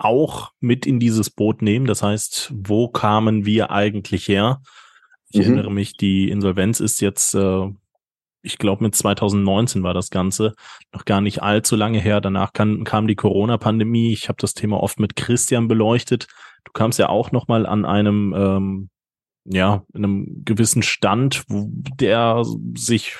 auch 0.00 0.52
mit 0.60 0.86
in 0.86 0.98
dieses 0.98 1.30
Boot 1.30 1.62
nehmen. 1.62 1.86
Das 1.86 2.02
heißt, 2.02 2.52
wo 2.54 2.88
kamen 2.88 3.44
wir 3.44 3.70
eigentlich 3.70 4.28
her? 4.28 4.60
Ich 5.30 5.38
mhm. 5.38 5.44
erinnere 5.54 5.72
mich, 5.72 5.96
die 5.96 6.30
Insolvenz 6.30 6.80
ist 6.80 7.00
jetzt 7.00 7.34
äh, 7.34 7.68
ich 8.42 8.58
glaube 8.58 8.84
mit 8.84 8.94
2019 8.94 9.82
war 9.82 9.94
das 9.94 10.10
Ganze, 10.10 10.54
noch 10.92 11.04
gar 11.04 11.20
nicht 11.20 11.42
allzu 11.42 11.76
lange 11.76 12.00
her. 12.00 12.20
Danach 12.20 12.52
kam, 12.52 12.84
kam 12.84 13.06
die 13.06 13.16
Corona-Pandemie. 13.16 14.12
Ich 14.12 14.28
habe 14.28 14.38
das 14.40 14.54
Thema 14.54 14.82
oft 14.82 14.98
mit 14.98 15.16
Christian 15.16 15.68
beleuchtet. 15.68 16.26
Du 16.64 16.72
kamst 16.72 16.98
ja 16.98 17.08
auch 17.08 17.32
noch 17.32 17.48
mal 17.48 17.66
an 17.66 17.84
einem, 17.84 18.34
ähm, 18.36 18.90
ja, 19.44 19.84
in 19.94 20.04
einem 20.04 20.42
gewissen 20.44 20.82
Stand, 20.82 21.44
wo 21.48 21.68
der 21.70 22.42
sich 22.76 23.18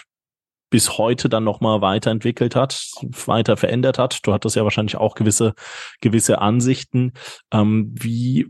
bis 0.71 0.99
heute 0.99 1.29
dann 1.29 1.45
noch 1.45 1.61
mal 1.61 1.81
weiterentwickelt 1.81 2.57
hat, 2.57 2.91
weiter 3.27 3.57
verändert 3.57 3.99
hat. 3.99 4.21
Du 4.23 4.33
hattest 4.33 4.57
ja 4.57 4.65
wahrscheinlich 4.65 4.97
auch 4.97 5.15
gewisse 5.15 5.55
gewisse 6.01 6.41
Ansichten. 6.41 7.13
Ähm, 7.53 7.93
wie 7.99 8.47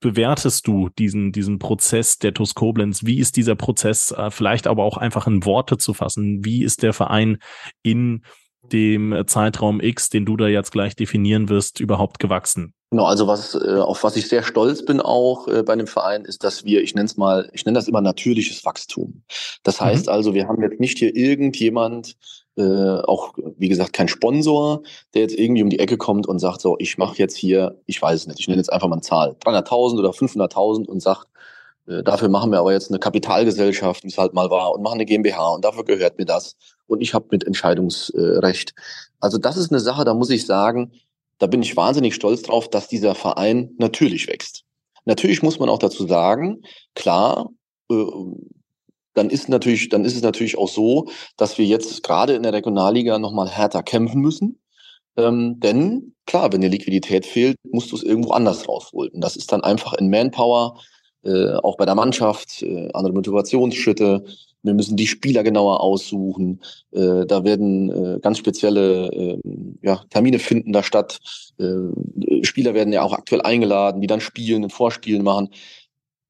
bewertest 0.00 0.66
du 0.66 0.90
diesen, 0.90 1.32
diesen 1.32 1.58
Prozess 1.58 2.18
der 2.18 2.34
TuS 2.34 2.54
Koblenz? 2.54 3.04
Wie 3.04 3.18
ist 3.18 3.36
dieser 3.36 3.56
Prozess 3.56 4.12
äh, 4.12 4.30
vielleicht 4.30 4.66
aber 4.66 4.84
auch 4.84 4.96
einfach 4.96 5.26
in 5.26 5.44
Worte 5.44 5.78
zu 5.78 5.94
fassen? 5.94 6.44
Wie 6.44 6.62
ist 6.62 6.82
der 6.82 6.92
Verein 6.92 7.38
in 7.82 8.22
dem 8.62 9.24
Zeitraum 9.26 9.80
X, 9.80 10.10
den 10.10 10.26
du 10.26 10.36
da 10.36 10.46
jetzt 10.46 10.72
gleich 10.72 10.96
definieren 10.96 11.48
wirst, 11.48 11.80
überhaupt 11.80 12.18
gewachsen? 12.18 12.74
Genau, 12.90 13.04
also 13.04 13.26
was, 13.26 13.54
äh, 13.54 13.80
auf 13.80 14.02
was 14.02 14.16
ich 14.16 14.28
sehr 14.28 14.42
stolz 14.42 14.82
bin 14.84 15.00
auch 15.00 15.46
äh, 15.46 15.62
bei 15.62 15.76
dem 15.76 15.86
Verein, 15.86 16.24
ist, 16.24 16.42
dass 16.42 16.64
wir, 16.64 16.82
ich 16.82 16.94
nenne 16.94 17.04
es 17.04 17.18
mal, 17.18 17.50
ich 17.52 17.66
nenne 17.66 17.76
das 17.76 17.86
immer 17.86 18.00
natürliches 18.00 18.64
Wachstum. 18.64 19.22
Das 19.62 19.80
heißt 19.80 20.06
mhm. 20.06 20.12
also, 20.12 20.32
wir 20.32 20.48
haben 20.48 20.62
jetzt 20.62 20.80
nicht 20.80 20.98
hier 20.98 21.14
irgendjemand, 21.14 22.16
äh, 22.56 22.62
auch 22.62 23.34
wie 23.58 23.68
gesagt 23.68 23.92
kein 23.92 24.08
Sponsor, 24.08 24.82
der 25.12 25.22
jetzt 25.22 25.38
irgendwie 25.38 25.62
um 25.62 25.68
die 25.68 25.80
Ecke 25.80 25.98
kommt 25.98 26.26
und 26.26 26.38
sagt 26.38 26.62
so, 26.62 26.76
ich 26.78 26.96
mache 26.96 27.18
jetzt 27.18 27.36
hier, 27.36 27.78
ich 27.84 28.00
weiß 28.00 28.20
es 28.20 28.26
nicht, 28.26 28.40
ich 28.40 28.48
nenne 28.48 28.60
jetzt 28.60 28.72
einfach 28.72 28.88
mal 28.88 28.94
eine 28.94 29.02
Zahl, 29.02 29.36
300.000 29.44 29.98
oder 29.98 30.10
500.000 30.10 30.86
und 30.86 31.00
sagt, 31.00 31.26
äh, 31.26 31.38
dafür 31.88 32.28
machen 32.28 32.50
wir 32.52 32.58
aber 32.58 32.72
jetzt 32.72 32.90
eine 32.90 32.98
Kapitalgesellschaft, 32.98 34.04
wie 34.04 34.08
es 34.08 34.18
halt 34.18 34.34
mal 34.34 34.50
war, 34.50 34.72
und 34.72 34.82
machen 34.82 34.94
eine 34.94 35.06
GmbH 35.06 35.54
und 35.54 35.64
dafür 35.64 35.84
gehört 35.84 36.18
mir 36.18 36.26
das 36.26 36.56
und 36.86 37.00
ich 37.00 37.14
habe 37.14 37.26
mit 37.30 37.44
Entscheidungsrecht. 37.44 38.74
Also 39.20 39.38
das 39.38 39.56
ist 39.56 39.70
eine 39.70 39.80
Sache, 39.80 40.04
da 40.04 40.14
muss 40.14 40.30
ich 40.30 40.46
sagen, 40.46 40.92
da 41.38 41.46
bin 41.46 41.62
ich 41.62 41.76
wahnsinnig 41.76 42.14
stolz 42.14 42.42
drauf, 42.42 42.68
dass 42.68 42.88
dieser 42.88 43.14
Verein 43.14 43.70
natürlich 43.78 44.28
wächst. 44.28 44.64
Natürlich 45.04 45.42
muss 45.42 45.58
man 45.58 45.68
auch 45.68 45.78
dazu 45.78 46.06
sagen, 46.06 46.62
klar, 46.94 47.50
äh, 47.90 48.04
dann 49.14 49.30
ist 49.30 49.48
natürlich, 49.48 49.88
dann 49.88 50.04
ist 50.04 50.14
es 50.14 50.22
natürlich 50.22 50.58
auch 50.58 50.68
so, 50.68 51.08
dass 51.36 51.58
wir 51.58 51.64
jetzt 51.64 52.02
gerade 52.02 52.34
in 52.34 52.42
der 52.42 52.52
Regionalliga 52.52 53.18
nochmal 53.18 53.48
härter 53.48 53.82
kämpfen 53.82 54.20
müssen. 54.20 54.60
Ähm, 55.16 55.58
denn 55.58 56.14
klar, 56.26 56.52
wenn 56.52 56.60
dir 56.60 56.68
Liquidität 56.68 57.26
fehlt, 57.26 57.56
musst 57.64 57.90
du 57.90 57.96
es 57.96 58.02
irgendwo 58.02 58.30
anders 58.30 58.68
rausholen. 58.68 59.20
Das 59.20 59.34
ist 59.34 59.50
dann 59.50 59.62
einfach 59.62 59.94
in 59.94 60.10
Manpower, 60.10 60.78
äh, 61.28 61.54
auch 61.62 61.76
bei 61.76 61.84
der 61.84 61.94
Mannschaft, 61.94 62.62
äh, 62.62 62.88
andere 62.92 63.12
Motivationsschritte. 63.12 64.24
Wir 64.62 64.74
müssen 64.74 64.96
die 64.96 65.06
Spieler 65.06 65.42
genauer 65.42 65.80
aussuchen. 65.80 66.60
Äh, 66.92 67.26
da 67.26 67.44
werden 67.44 67.90
äh, 67.90 68.18
ganz 68.20 68.38
spezielle 68.38 69.06
äh, 69.08 69.38
ja, 69.82 70.02
Termine 70.10 70.38
finden 70.38 70.72
da 70.72 70.82
statt. 70.82 71.18
Äh, 71.58 72.44
Spieler 72.44 72.74
werden 72.74 72.92
ja 72.92 73.02
auch 73.02 73.12
aktuell 73.12 73.42
eingeladen, 73.42 74.00
die 74.00 74.06
dann 74.06 74.20
spielen 74.20 74.64
und 74.64 74.72
Vorspielen 74.72 75.22
machen 75.22 75.50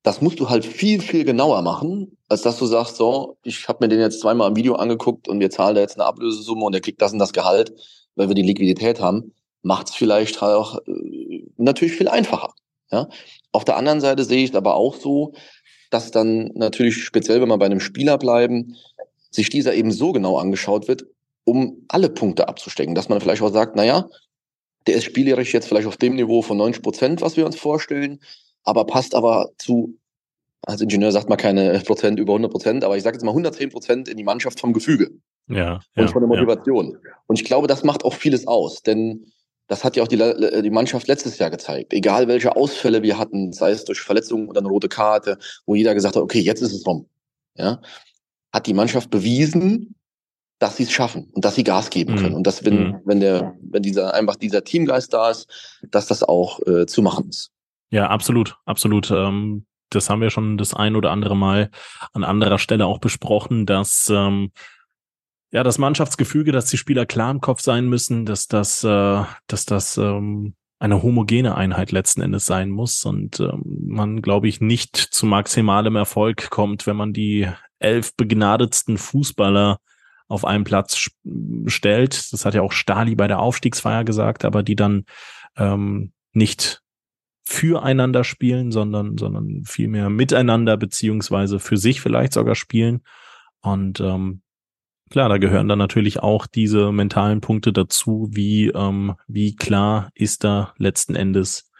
das 0.02 0.22
musst 0.22 0.40
du 0.40 0.48
halt 0.48 0.64
viel, 0.64 1.02
viel 1.02 1.24
genauer 1.24 1.60
machen, 1.60 2.16
als 2.28 2.40
dass 2.40 2.58
du 2.58 2.66
sagst, 2.66 2.96
so, 2.96 3.36
ich 3.42 3.68
habe 3.68 3.84
mir 3.84 3.88
den 3.88 4.00
jetzt 4.00 4.20
zweimal 4.20 4.48
im 4.48 4.56
Video 4.56 4.74
angeguckt 4.76 5.28
und 5.28 5.38
wir 5.38 5.50
zahlen 5.50 5.74
da 5.74 5.82
jetzt 5.82 5.98
eine 5.98 6.06
Ablösesumme 6.06 6.64
und 6.64 6.74
er 6.74 6.80
kriegt 6.80 7.02
das 7.02 7.12
und 7.12 7.18
das 7.18 7.34
Gehalt, 7.34 7.74
weil 8.14 8.28
wir 8.28 8.34
die 8.34 8.42
Liquidität 8.42 9.00
haben, 9.00 9.34
macht 9.62 9.88
es 9.88 9.94
vielleicht 9.94 10.42
auch 10.42 10.78
natürlich 11.56 11.94
viel 11.94 12.08
einfacher. 12.08 12.54
Ja? 12.90 13.08
Auf 13.52 13.64
der 13.64 13.76
anderen 13.76 14.00
Seite 14.00 14.24
sehe 14.24 14.44
ich 14.44 14.50
es 14.50 14.56
aber 14.56 14.74
auch 14.74 14.96
so, 14.96 15.32
dass 15.90 16.10
dann 16.10 16.50
natürlich 16.54 17.02
speziell, 17.04 17.40
wenn 17.40 17.48
wir 17.48 17.58
bei 17.58 17.66
einem 17.66 17.80
Spieler 17.80 18.18
bleiben, 18.18 18.76
sich 19.30 19.50
dieser 19.50 19.74
eben 19.74 19.90
so 19.90 20.12
genau 20.12 20.38
angeschaut 20.38 20.88
wird, 20.88 21.06
um 21.44 21.84
alle 21.88 22.10
Punkte 22.10 22.48
abzustecken, 22.48 22.94
dass 22.94 23.08
man 23.08 23.20
vielleicht 23.20 23.42
auch 23.42 23.52
sagt, 23.52 23.74
naja, 23.76 24.08
der 24.86 24.96
ist 24.96 25.04
spielerisch 25.04 25.52
jetzt 25.52 25.68
vielleicht 25.68 25.86
auf 25.86 25.96
dem 25.96 26.16
Niveau 26.16 26.42
von 26.42 26.56
90 26.56 26.82
Prozent, 26.82 27.20
was 27.20 27.36
wir 27.36 27.46
uns 27.46 27.56
vorstellen, 27.56 28.20
aber 28.64 28.84
passt 28.84 29.14
aber 29.14 29.50
zu, 29.58 29.98
als 30.62 30.80
Ingenieur 30.80 31.12
sagt 31.12 31.28
man 31.28 31.38
keine 31.38 31.78
Prozent 31.80 32.18
über 32.18 32.32
100 32.32 32.50
Prozent, 32.50 32.84
aber 32.84 32.96
ich 32.96 33.02
sage 33.02 33.16
jetzt 33.16 33.24
mal 33.24 33.30
110 33.30 33.70
Prozent 33.70 34.08
in 34.08 34.16
die 34.16 34.24
Mannschaft 34.24 34.60
vom 34.60 34.72
Gefüge. 34.72 35.10
Ja. 35.48 35.80
Und 35.96 36.04
ja, 36.04 36.08
von 36.08 36.20
der 36.20 36.28
Motivation. 36.28 36.92
Ja. 36.92 37.10
Und 37.26 37.40
ich 37.40 37.44
glaube, 37.44 37.66
das 37.66 37.84
macht 37.84 38.04
auch 38.04 38.14
vieles 38.14 38.46
aus, 38.46 38.82
denn 38.82 39.32
das 39.68 39.84
hat 39.84 39.96
ja 39.96 40.02
auch 40.02 40.08
die, 40.08 40.16
die 40.16 40.70
Mannschaft 40.70 41.06
letztes 41.06 41.38
Jahr 41.38 41.50
gezeigt. 41.50 41.92
Egal 41.92 42.26
welche 42.26 42.56
Ausfälle 42.56 43.02
wir 43.02 43.18
hatten, 43.18 43.52
sei 43.52 43.70
es 43.70 43.84
durch 43.84 44.00
Verletzungen 44.00 44.48
oder 44.48 44.60
eine 44.60 44.68
rote 44.68 44.88
Karte, 44.88 45.38
wo 45.66 45.74
jeder 45.74 45.94
gesagt 45.94 46.16
hat, 46.16 46.22
okay, 46.22 46.40
jetzt 46.40 46.62
ist 46.62 46.72
es 46.72 46.86
rum. 46.86 47.06
Ja, 47.54 47.80
hat 48.52 48.66
die 48.66 48.74
Mannschaft 48.74 49.10
bewiesen, 49.10 49.94
dass 50.58 50.76
sie 50.76 50.84
es 50.84 50.90
schaffen 50.90 51.30
und 51.32 51.44
dass 51.44 51.54
sie 51.54 51.64
Gas 51.64 51.90
geben 51.90 52.14
mhm. 52.14 52.18
können. 52.18 52.34
Und 52.34 52.46
dass, 52.46 52.64
wenn, 52.64 52.88
mhm. 52.88 53.00
wenn 53.04 53.20
der, 53.20 53.54
wenn 53.60 53.82
dieser 53.82 54.14
einfach 54.14 54.36
dieser 54.36 54.64
Teamgeist 54.64 55.12
da 55.12 55.30
ist, 55.30 55.80
dass 55.90 56.06
das 56.06 56.22
auch 56.22 56.60
äh, 56.66 56.86
zu 56.86 57.02
machen 57.02 57.28
ist. 57.28 57.50
Ja, 57.90 58.08
absolut, 58.08 58.56
absolut. 58.64 59.10
Ähm, 59.10 59.66
das 59.90 60.10
haben 60.10 60.20
wir 60.20 60.30
schon 60.30 60.58
das 60.58 60.74
ein 60.74 60.96
oder 60.96 61.10
andere 61.10 61.36
Mal 61.36 61.70
an 62.12 62.24
anderer 62.24 62.58
Stelle 62.58 62.86
auch 62.86 62.98
besprochen, 62.98 63.66
dass 63.66 64.10
ähm, 64.10 64.50
ja, 65.50 65.62
das 65.62 65.78
Mannschaftsgefüge, 65.78 66.52
dass 66.52 66.66
die 66.66 66.76
Spieler 66.76 67.06
klar 67.06 67.30
im 67.30 67.40
Kopf 67.40 67.60
sein 67.60 67.86
müssen, 67.86 68.26
dass 68.26 68.48
das, 68.48 68.84
äh, 68.84 69.22
dass 69.46 69.64
das 69.64 69.96
ähm, 69.96 70.54
eine 70.78 71.02
homogene 71.02 71.56
Einheit 71.56 71.90
letzten 71.90 72.20
Endes 72.20 72.44
sein 72.46 72.70
muss 72.70 73.04
und 73.04 73.40
ähm, 73.40 73.62
man, 73.86 74.22
glaube 74.22 74.48
ich, 74.48 74.60
nicht 74.60 74.96
zu 74.96 75.26
maximalem 75.26 75.96
Erfolg 75.96 76.50
kommt, 76.50 76.86
wenn 76.86 76.96
man 76.96 77.12
die 77.12 77.48
elf 77.78 78.14
begnadetsten 78.16 78.98
Fußballer 78.98 79.78
auf 80.28 80.44
einen 80.44 80.64
Platz 80.64 81.08
stellt. 81.66 82.32
Das 82.32 82.44
hat 82.44 82.54
ja 82.54 82.62
auch 82.62 82.72
Stali 82.72 83.14
bei 83.14 83.26
der 83.26 83.40
Aufstiegsfeier 83.40 84.04
gesagt, 84.04 84.44
aber 84.44 84.62
die 84.62 84.76
dann 84.76 85.04
ähm, 85.56 86.12
nicht 86.32 86.82
füreinander 87.44 88.24
spielen, 88.24 88.70
sondern, 88.70 89.16
sondern 89.16 89.62
vielmehr 89.64 90.10
miteinander 90.10 90.76
beziehungsweise 90.76 91.58
für 91.58 91.78
sich 91.78 92.02
vielleicht 92.02 92.34
sogar 92.34 92.54
spielen. 92.54 93.00
Und 93.62 94.00
ähm, 94.00 94.42
klar, 95.08 95.28
da 95.28 95.38
gehören 95.38 95.68
dann 95.68 95.78
natürlich 95.78 96.20
auch 96.20 96.46
diese 96.46 96.92
mentalen 96.92 97.40
Punkte 97.40 97.72
dazu, 97.72 98.28
wie, 98.30 98.68
ähm, 98.68 99.14
wie 99.26 99.56
klar 99.56 100.10
ist 100.14 100.44
da 100.44 100.74
letzten 100.78 101.14
Endes 101.14 101.70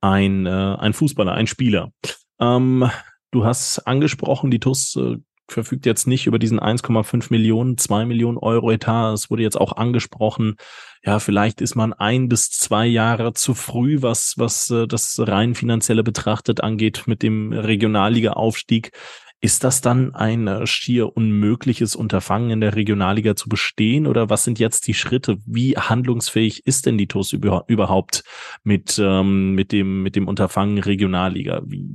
ein, 0.00 0.46
äh, 0.46 0.76
ein 0.78 0.92
Fußballer, 0.92 1.32
ein 1.32 1.46
Spieler. 1.46 1.92
Ähm, 2.40 2.90
du 3.30 3.44
hast 3.44 3.80
angesprochen, 3.86 4.50
die 4.50 4.60
TUS 4.60 4.96
äh, 4.96 5.16
verfügt 5.48 5.86
jetzt 5.86 6.06
nicht 6.06 6.26
über 6.26 6.38
diesen 6.38 6.60
1,5 6.60 7.28
Millionen, 7.30 7.78
2 7.78 8.04
Millionen 8.04 8.38
Euro 8.38 8.70
Etat. 8.70 9.14
Es 9.14 9.30
wurde 9.30 9.42
jetzt 9.42 9.58
auch 9.58 9.72
angesprochen, 9.72 10.56
ja, 11.04 11.20
vielleicht 11.20 11.60
ist 11.60 11.74
man 11.74 11.92
ein 11.92 12.28
bis 12.28 12.50
zwei 12.50 12.86
Jahre 12.86 13.32
zu 13.32 13.54
früh, 13.54 14.02
was, 14.02 14.34
was 14.36 14.70
äh, 14.70 14.86
das 14.86 15.18
rein 15.18 15.54
finanzielle 15.54 16.02
betrachtet 16.02 16.60
angeht 16.60 17.04
mit 17.06 17.22
dem 17.22 17.52
Regionalliga-Aufstieg. 17.52 18.92
Ist 19.40 19.62
das 19.62 19.80
dann 19.80 20.14
ein 20.16 20.48
äh, 20.48 20.66
schier 20.66 21.16
unmögliches 21.16 21.94
Unterfangen 21.94 22.50
in 22.50 22.60
der 22.60 22.74
Regionalliga 22.74 23.36
zu 23.36 23.48
bestehen 23.48 24.08
oder 24.08 24.28
was 24.28 24.42
sind 24.42 24.58
jetzt 24.58 24.88
die 24.88 24.94
Schritte? 24.94 25.38
Wie 25.46 25.76
handlungsfähig 25.76 26.66
ist 26.66 26.86
denn 26.86 26.98
die 26.98 27.06
TUS 27.06 27.32
überhaupt 27.32 28.24
mit, 28.64 28.98
ähm, 28.98 29.52
mit, 29.52 29.70
dem, 29.70 30.02
mit 30.02 30.16
dem 30.16 30.26
Unterfangen 30.26 30.78
Regionalliga? 30.78 31.62
Wie, 31.66 31.88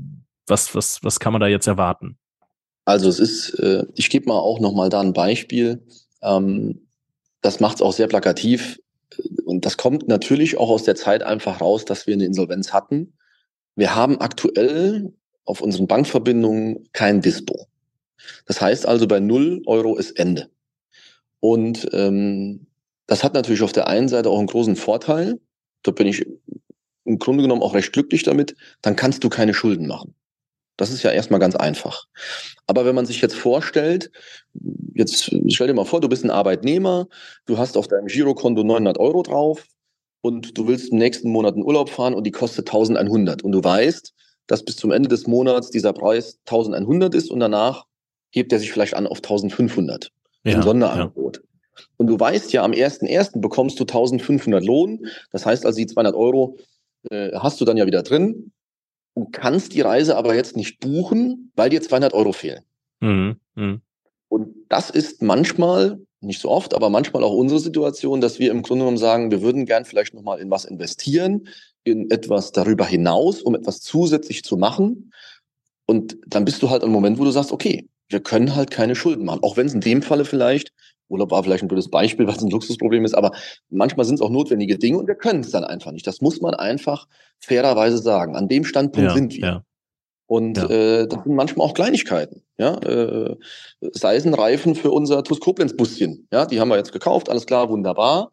was, 0.47 0.73
was, 0.73 1.03
was 1.03 1.19
kann 1.19 1.33
man 1.33 1.41
da 1.41 1.47
jetzt 1.47 1.67
erwarten? 1.67 2.17
Also 2.85 3.09
es 3.09 3.19
ist, 3.19 3.59
äh, 3.59 3.85
ich 3.95 4.09
gebe 4.09 4.27
mal 4.27 4.39
auch 4.39 4.61
nochmal 4.61 4.89
da 4.89 5.01
ein 5.01 5.13
Beispiel. 5.13 5.85
Ähm, 6.21 6.87
das 7.41 7.59
macht 7.59 7.75
es 7.75 7.81
auch 7.81 7.93
sehr 7.93 8.07
plakativ. 8.07 8.79
Und 9.43 9.65
das 9.65 9.75
kommt 9.75 10.07
natürlich 10.07 10.57
auch 10.57 10.69
aus 10.69 10.83
der 10.83 10.95
Zeit 10.95 11.23
einfach 11.23 11.59
raus, 11.59 11.83
dass 11.83 12.07
wir 12.07 12.13
eine 12.13 12.25
Insolvenz 12.25 12.71
hatten. 12.71 13.17
Wir 13.75 13.95
haben 13.95 14.19
aktuell 14.21 15.13
auf 15.45 15.61
unseren 15.61 15.87
Bankverbindungen 15.87 16.89
kein 16.93 17.21
Dispo. 17.21 17.67
Das 18.45 18.61
heißt 18.61 18.85
also, 18.85 19.07
bei 19.07 19.19
null 19.19 19.61
Euro 19.65 19.97
ist 19.97 20.11
Ende. 20.11 20.49
Und 21.39 21.89
ähm, 21.91 22.67
das 23.07 23.23
hat 23.23 23.33
natürlich 23.33 23.61
auf 23.61 23.73
der 23.73 23.87
einen 23.87 24.07
Seite 24.07 24.29
auch 24.29 24.37
einen 24.37 24.47
großen 24.47 24.75
Vorteil. 24.75 25.39
Da 25.83 25.91
bin 25.91 26.07
ich 26.07 26.25
im 27.05 27.19
Grunde 27.19 27.43
genommen 27.43 27.61
auch 27.61 27.73
recht 27.73 27.91
glücklich 27.91 28.23
damit. 28.23 28.55
Dann 28.81 28.95
kannst 28.95 29.23
du 29.23 29.29
keine 29.29 29.53
Schulden 29.53 29.87
machen. 29.87 30.15
Das 30.77 30.89
ist 30.89 31.03
ja 31.03 31.11
erstmal 31.11 31.39
ganz 31.39 31.55
einfach. 31.55 32.05
Aber 32.65 32.85
wenn 32.85 32.95
man 32.95 33.05
sich 33.05 33.21
jetzt 33.21 33.35
vorstellt, 33.35 34.09
jetzt 34.95 35.31
stell 35.49 35.67
dir 35.67 35.73
mal 35.73 35.85
vor, 35.85 36.01
du 36.01 36.09
bist 36.09 36.23
ein 36.23 36.31
Arbeitnehmer, 36.31 37.07
du 37.45 37.57
hast 37.57 37.77
auf 37.77 37.87
deinem 37.87 38.07
Girokonto 38.07 38.63
900 38.63 38.97
Euro 38.97 39.21
drauf 39.21 39.67
und 40.21 40.57
du 40.57 40.67
willst 40.67 40.91
im 40.91 40.97
nächsten 40.97 41.29
Monat 41.29 41.55
in 41.55 41.63
Urlaub 41.63 41.89
fahren 41.89 42.15
und 42.15 42.23
die 42.23 42.31
kostet 42.31 42.67
1100 42.69 43.43
und 43.43 43.51
du 43.51 43.63
weißt, 43.63 44.13
dass 44.47 44.63
bis 44.63 44.75
zum 44.75 44.91
Ende 44.91 45.09
des 45.09 45.27
Monats 45.27 45.69
dieser 45.69 45.93
Preis 45.93 46.39
1100 46.45 47.13
ist 47.15 47.31
und 47.31 47.39
danach 47.39 47.85
hebt 48.31 48.51
er 48.51 48.59
sich 48.59 48.71
vielleicht 48.71 48.95
an 48.95 49.07
auf 49.07 49.17
1500. 49.17 50.11
Ja, 50.43 50.55
ein 50.55 50.63
Sonderangebot. 50.63 51.37
Ja. 51.37 51.43
Und 51.97 52.07
du 52.07 52.19
weißt 52.19 52.51
ja, 52.53 52.63
am 52.63 52.71
1.1. 52.71 53.39
bekommst 53.39 53.79
du 53.79 53.83
1500 53.83 54.63
Lohn. 54.63 55.07
Das 55.31 55.45
heißt 55.45 55.65
also, 55.65 55.77
die 55.77 55.87
200 55.87 56.15
Euro 56.15 56.57
äh, 57.09 57.31
hast 57.35 57.61
du 57.61 57.65
dann 57.65 57.77
ja 57.77 57.85
wieder 57.85 58.03
drin 58.03 58.51
und 59.13 59.31
kannst 59.31 59.73
die 59.73 59.81
Reise 59.81 60.17
aber 60.17 60.35
jetzt 60.35 60.57
nicht 60.57 60.79
buchen, 60.79 61.51
weil 61.55 61.69
dir 61.69 61.81
200 61.81 62.13
Euro 62.13 62.33
fehlen. 62.33 62.63
Mhm. 62.99 63.37
Mhm. 63.55 63.81
Und 64.27 64.55
das 64.69 64.89
ist 64.89 65.21
manchmal, 65.21 65.99
nicht 66.21 66.41
so 66.41 66.49
oft, 66.49 66.73
aber 66.73 66.89
manchmal 66.89 67.23
auch 67.23 67.33
unsere 67.33 67.59
Situation, 67.59 68.21
dass 68.21 68.39
wir 68.39 68.49
im 68.51 68.63
Grunde 68.63 68.83
genommen 68.83 68.97
sagen, 68.97 69.29
wir 69.29 69.41
würden 69.41 69.65
gern 69.65 69.85
vielleicht 69.85 70.13
nochmal 70.13 70.39
in 70.39 70.49
was 70.49 70.65
investieren, 70.65 71.47
in 71.83 72.09
etwas 72.11 72.51
darüber 72.51 72.85
hinaus, 72.85 73.41
um 73.41 73.55
etwas 73.55 73.81
zusätzlich 73.81 74.43
zu 74.43 74.57
machen. 74.57 75.11
Und 75.85 76.17
dann 76.27 76.45
bist 76.45 76.61
du 76.61 76.69
halt 76.69 76.83
am 76.83 76.91
Moment, 76.91 77.19
wo 77.19 77.23
du 77.23 77.31
sagst, 77.31 77.51
okay, 77.51 77.87
wir 78.09 78.21
können 78.21 78.55
halt 78.55 78.71
keine 78.71 78.95
Schulden 78.95 79.25
machen. 79.25 79.41
Auch 79.43 79.57
wenn 79.57 79.67
es 79.67 79.73
in 79.73 79.81
dem 79.81 80.01
Falle 80.01 80.25
vielleicht, 80.25 80.71
Urlaub 81.09 81.31
war 81.31 81.43
vielleicht 81.43 81.63
ein 81.63 81.67
blödes 81.67 81.89
Beispiel, 81.89 82.27
weil 82.27 82.35
es 82.35 82.41
ein 82.41 82.49
Luxusproblem 82.49 83.05
ist, 83.05 83.13
aber 83.13 83.31
manchmal 83.69 84.05
sind 84.05 84.15
es 84.15 84.21
auch 84.21 84.29
notwendige 84.29 84.77
Dinge 84.77 84.97
und 84.97 85.07
wir 85.07 85.15
können 85.15 85.41
es 85.41 85.51
dann 85.51 85.63
einfach 85.63 85.91
nicht. 85.91 86.07
Das 86.07 86.21
muss 86.21 86.41
man 86.41 86.53
einfach 86.53 87.07
fairerweise 87.39 87.97
sagen. 87.97 88.35
An 88.35 88.47
dem 88.47 88.63
Standpunkt 88.63 89.09
ja, 89.09 89.13
sind 89.13 89.33
wir. 89.33 89.41
Ja. 89.41 89.63
Und 90.25 90.57
ja. 90.57 90.69
äh, 90.69 91.07
das 91.07 91.23
sind 91.23 91.35
manchmal 91.35 91.67
auch 91.67 91.73
Kleinigkeiten. 91.73 92.43
Ja, 92.57 92.75
äh, 92.77 93.35
sei 93.91 94.15
es 94.15 94.25
ein 94.25 94.33
Reifen 94.33 94.75
für 94.75 94.91
unser 94.91 95.23
TUS 95.23 95.39
Koblenz 95.39 95.75
Buschen. 95.75 96.27
Ja, 96.31 96.45
die 96.45 96.59
haben 96.59 96.69
wir 96.69 96.77
jetzt 96.77 96.93
gekauft, 96.93 97.29
alles 97.29 97.45
klar, 97.45 97.69
wunderbar. 97.69 98.31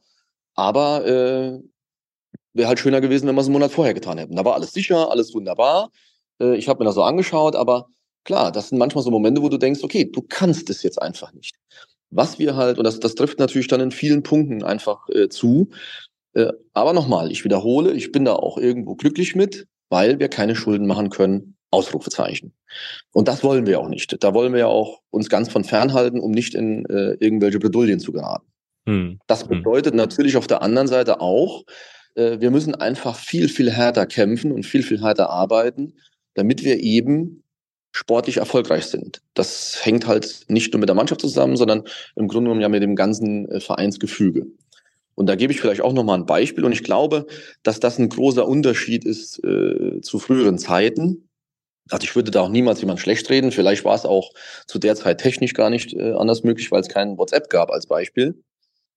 Aber 0.54 1.06
äh, 1.06 1.58
Wäre 2.52 2.68
halt 2.68 2.78
schöner 2.78 3.00
gewesen, 3.00 3.28
wenn 3.28 3.34
wir 3.34 3.40
es 3.40 3.46
einen 3.46 3.54
Monat 3.54 3.70
vorher 3.70 3.94
getan 3.94 4.18
hätten. 4.18 4.36
Da 4.36 4.44
war 4.44 4.54
alles 4.54 4.72
sicher, 4.72 5.10
alles 5.10 5.34
wunderbar. 5.34 5.90
Äh, 6.40 6.56
ich 6.56 6.68
habe 6.68 6.80
mir 6.80 6.86
das 6.86 6.94
so 6.94 7.02
angeschaut, 7.02 7.54
aber 7.54 7.86
klar, 8.24 8.52
das 8.52 8.68
sind 8.68 8.78
manchmal 8.78 9.04
so 9.04 9.10
Momente, 9.10 9.42
wo 9.42 9.48
du 9.48 9.58
denkst, 9.58 9.82
okay, 9.82 10.04
du 10.04 10.22
kannst 10.22 10.70
es 10.70 10.82
jetzt 10.82 11.00
einfach 11.00 11.32
nicht. 11.32 11.56
Was 12.10 12.38
wir 12.38 12.56
halt, 12.56 12.78
und 12.78 12.84
das, 12.84 12.98
das 12.98 13.14
trifft 13.14 13.38
natürlich 13.38 13.68
dann 13.68 13.80
in 13.80 13.92
vielen 13.92 14.22
Punkten 14.22 14.64
einfach 14.64 15.08
äh, 15.10 15.28
zu. 15.28 15.68
Äh, 16.34 16.52
aber 16.72 16.92
nochmal, 16.92 17.30
ich 17.30 17.44
wiederhole, 17.44 17.92
ich 17.92 18.10
bin 18.10 18.24
da 18.24 18.34
auch 18.34 18.58
irgendwo 18.58 18.96
glücklich 18.96 19.36
mit, 19.36 19.66
weil 19.88 20.18
wir 20.18 20.28
keine 20.28 20.56
Schulden 20.56 20.86
machen 20.86 21.10
können. 21.10 21.56
Ausrufezeichen. 21.72 22.52
Und 23.12 23.28
das 23.28 23.44
wollen 23.44 23.66
wir 23.66 23.80
auch 23.80 23.88
nicht. 23.88 24.22
Da 24.22 24.34
wollen 24.34 24.52
wir 24.52 24.60
ja 24.60 24.66
auch 24.66 25.00
uns 25.10 25.28
ganz 25.28 25.50
von 25.50 25.64
fernhalten, 25.64 26.20
um 26.20 26.32
nicht 26.32 26.54
in 26.54 26.84
äh, 26.86 27.12
irgendwelche 27.20 27.58
Bredouillen 27.58 28.00
zu 28.00 28.12
geraten. 28.12 28.46
Hm. 28.86 29.20
Das 29.26 29.42
hm. 29.42 29.48
bedeutet 29.48 29.92
hm. 29.92 29.98
natürlich 29.98 30.36
auf 30.36 30.46
der 30.46 30.62
anderen 30.62 30.88
Seite 30.88 31.20
auch, 31.20 31.62
äh, 32.20 32.40
wir 32.40 32.50
müssen 32.50 32.74
einfach 32.74 33.16
viel, 33.16 33.48
viel 33.48 33.70
härter 33.70 34.06
kämpfen 34.06 34.52
und 34.52 34.64
viel, 34.64 34.82
viel 34.82 35.00
härter 35.00 35.30
arbeiten, 35.30 35.94
damit 36.34 36.64
wir 36.64 36.80
eben 36.80 37.42
sportlich 37.92 38.36
erfolgreich 38.36 38.86
sind. 38.86 39.20
Das 39.34 39.84
hängt 39.84 40.06
halt 40.06 40.44
nicht 40.48 40.72
nur 40.72 40.80
mit 40.80 40.88
der 40.88 40.96
Mannschaft 40.96 41.20
zusammen, 41.20 41.56
sondern 41.56 41.84
im 42.14 42.28
Grunde 42.28 42.48
genommen 42.48 42.60
ja 42.60 42.68
mit 42.68 42.82
dem 42.82 42.94
ganzen 42.94 43.50
äh, 43.50 43.60
Vereinsgefüge. 43.60 44.46
Und 45.16 45.26
da 45.26 45.34
gebe 45.34 45.52
ich 45.52 45.60
vielleicht 45.60 45.82
auch 45.82 45.92
nochmal 45.92 46.18
ein 46.18 46.26
Beispiel. 46.26 46.64
Und 46.64 46.72
ich 46.72 46.84
glaube, 46.84 47.26
dass 47.62 47.80
das 47.80 47.98
ein 47.98 48.08
großer 48.08 48.46
Unterschied 48.46 49.04
ist 49.04 49.42
äh, 49.44 50.00
zu 50.00 50.18
früheren 50.18 50.56
Zeiten. 50.56 51.28
Also 51.90 52.04
ich 52.04 52.14
würde 52.14 52.30
da 52.30 52.42
auch 52.42 52.48
niemals 52.48 52.80
jemand 52.80 53.00
schlecht 53.00 53.28
reden. 53.28 53.50
Vielleicht 53.50 53.84
war 53.84 53.96
es 53.96 54.06
auch 54.06 54.32
zu 54.66 54.78
der 54.78 54.94
Zeit 54.94 55.18
technisch 55.18 55.52
gar 55.52 55.68
nicht 55.68 55.92
äh, 55.92 56.12
anders 56.12 56.44
möglich, 56.44 56.70
weil 56.70 56.80
es 56.80 56.88
keinen 56.88 57.18
WhatsApp 57.18 57.50
gab 57.50 57.70
als 57.70 57.86
Beispiel. 57.86 58.40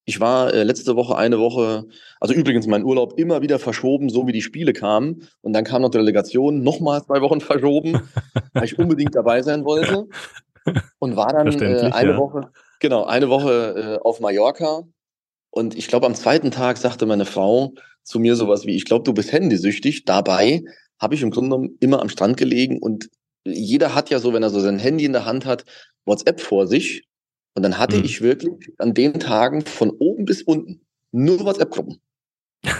Ich 0.06 0.20
war 0.20 0.54
äh, 0.54 0.64
letzte 0.64 0.96
Woche 0.96 1.16
eine 1.16 1.40
Woche, 1.40 1.86
also 2.20 2.34
übrigens 2.34 2.68
mein 2.68 2.84
Urlaub 2.84 3.18
immer 3.18 3.42
wieder 3.42 3.58
verschoben, 3.58 4.10
so 4.10 4.28
wie 4.28 4.34
die 4.34 4.42
Spiele 4.42 4.74
kamen. 4.74 5.28
Und 5.42 5.54
dann 5.54 5.64
kam 5.64 5.82
noch 5.82 5.90
die 5.90 5.98
Delegation, 5.98 6.62
nochmal 6.62 7.04
zwei 7.04 7.22
Wochen 7.22 7.40
verschoben, 7.42 8.02
weil 8.54 8.66
ich 8.66 8.78
unbedingt 8.78 9.16
dabei 9.16 9.42
sein 9.42 9.64
wollte. 9.64 10.08
Und 11.00 11.16
war 11.16 11.32
dann 11.32 11.48
äh, 11.62 11.92
eine 11.92 12.12
ja. 12.12 12.18
Woche, 12.18 12.52
genau, 12.80 13.06
eine 13.06 13.30
Woche 13.30 14.00
äh, 14.02 14.06
auf 14.06 14.20
Mallorca. 14.20 14.84
Und 15.50 15.78
ich 15.78 15.88
glaube, 15.88 16.06
am 16.06 16.16
zweiten 16.16 16.52
Tag 16.52 16.78
sagte 16.78 17.06
meine 17.06 17.26
Frau 17.26 17.74
zu 18.04 18.20
mir 18.20 18.36
sowas 18.36 18.66
wie, 18.66 18.76
ich 18.76 18.86
glaube, 18.86 19.04
du 19.04 19.14
bist 19.14 19.32
handysüchtig. 19.32 20.06
Dabei 20.06 20.64
habe 21.00 21.16
ich 21.16 21.22
im 21.22 21.32
Grunde 21.32 21.50
genommen 21.50 21.78
immer 21.80 22.02
am 22.02 22.10
Strand 22.10 22.38
gelegen 22.38 22.80
und 22.80 23.10
jeder 23.46 23.94
hat 23.94 24.10
ja 24.10 24.20
so, 24.20 24.34
wenn 24.34 24.44
er 24.44 24.50
so 24.50 24.60
sein 24.62 24.80
Handy 24.80 25.06
in 25.06 25.14
der 25.14 25.26
Hand 25.26 25.46
hat, 25.46 25.66
WhatsApp 26.06 26.40
vor 26.40 26.68
sich 26.68 27.06
und 27.56 27.64
dann 27.64 27.78
hatte 27.78 27.98
mhm. 27.98 28.06
ich 28.06 28.22
wirklich 28.22 28.74
an 28.78 28.94
den 28.94 29.20
Tagen 29.20 29.64
von 29.66 29.92
oben 29.92 30.26
bis 30.26 30.42
unten 30.42 30.82
nur 31.12 31.40
WhatsApp-Gruppen. 31.46 32.00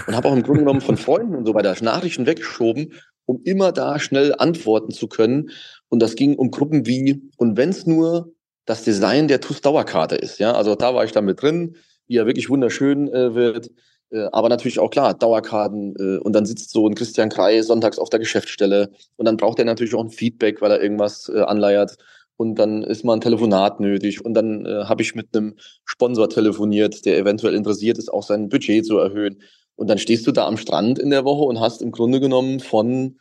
Und 0.06 0.16
habe 0.16 0.28
auch 0.28 0.32
im 0.32 0.42
Grunde 0.42 0.60
genommen 0.60 0.80
von 0.80 0.96
Freunden 0.98 1.34
und 1.34 1.46
so 1.46 1.54
weiter 1.54 1.76
Nachrichten 1.82 2.26
weggeschoben, 2.26 2.94
um 3.26 3.40
immer 3.44 3.72
da 3.72 3.98
schnell 3.98 4.34
antworten 4.36 4.92
zu 4.92 5.08
können. 5.08 5.50
Und 5.88 6.00
das 6.00 6.16
ging 6.16 6.34
um 6.36 6.50
Gruppen 6.50 6.86
wie, 6.86 7.22
und 7.36 7.56
wenn 7.56 7.70
es 7.70 7.86
nur 7.86 8.32
das 8.66 8.82
Design 8.82 9.28
der 9.28 9.40
TUS-Dauerkarte 9.40 10.16
ist, 10.16 10.38
ja, 10.38 10.52
also 10.52 10.74
da 10.74 10.94
war 10.94 11.04
ich 11.04 11.12
dann 11.12 11.26
mit 11.26 11.40
drin, 11.42 11.76
wie 12.06 12.16
er 12.16 12.26
wirklich 12.26 12.48
wunderschön 12.48 13.08
äh, 13.12 13.34
wird. 13.34 13.70
Äh, 14.10 14.28
aber 14.32 14.48
natürlich 14.48 14.78
auch 14.78 14.90
klar, 14.90 15.14
Dauerkarten 15.14 15.94
äh, 15.98 16.18
und 16.18 16.32
dann 16.32 16.46
sitzt 16.46 16.70
so 16.70 16.86
ein 16.86 16.94
Christian 16.94 17.28
Krei 17.28 17.62
sonntags 17.62 17.98
auf 17.98 18.10
der 18.10 18.20
Geschäftsstelle 18.20 18.90
und 19.16 19.26
dann 19.26 19.36
braucht 19.36 19.58
er 19.58 19.64
natürlich 19.64 19.94
auch 19.94 20.04
ein 20.04 20.10
Feedback, 20.10 20.60
weil 20.60 20.70
er 20.70 20.82
irgendwas 20.82 21.28
äh, 21.28 21.40
anleiert 21.40 21.96
und 22.36 22.56
dann 22.56 22.82
ist 22.82 23.04
mal 23.04 23.14
ein 23.14 23.20
Telefonat 23.20 23.80
nötig 23.80 24.24
und 24.24 24.34
dann 24.34 24.66
äh, 24.66 24.84
habe 24.84 25.02
ich 25.02 25.14
mit 25.14 25.28
einem 25.34 25.54
Sponsor 25.84 26.28
telefoniert, 26.28 27.04
der 27.04 27.18
eventuell 27.18 27.54
interessiert 27.54 27.98
ist, 27.98 28.12
auch 28.12 28.22
sein 28.22 28.48
Budget 28.48 28.84
zu 28.84 28.98
erhöhen. 28.98 29.40
Und 29.76 29.88
dann 29.88 29.98
stehst 29.98 30.26
du 30.26 30.32
da 30.32 30.46
am 30.46 30.56
Strand 30.56 30.98
in 30.98 31.10
der 31.10 31.24
Woche 31.24 31.44
und 31.44 31.60
hast 31.60 31.82
im 31.82 31.92
Grunde 31.92 32.20
genommen 32.20 32.60
von, 32.60 33.18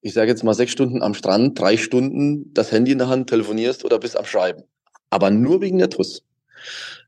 ich 0.00 0.12
sage 0.12 0.30
jetzt 0.30 0.44
mal 0.44 0.54
sechs 0.54 0.72
Stunden 0.72 1.02
am 1.02 1.14
Strand, 1.14 1.58
drei 1.58 1.76
Stunden 1.76 2.52
das 2.54 2.72
Handy 2.72 2.92
in 2.92 2.98
der 2.98 3.08
Hand, 3.08 3.30
telefonierst 3.30 3.84
oder 3.84 3.98
bist 3.98 4.16
am 4.16 4.24
Schreiben. 4.24 4.64
Aber 5.10 5.30
nur 5.30 5.60
wegen 5.60 5.78
der 5.78 5.90
TUS. 5.90 6.22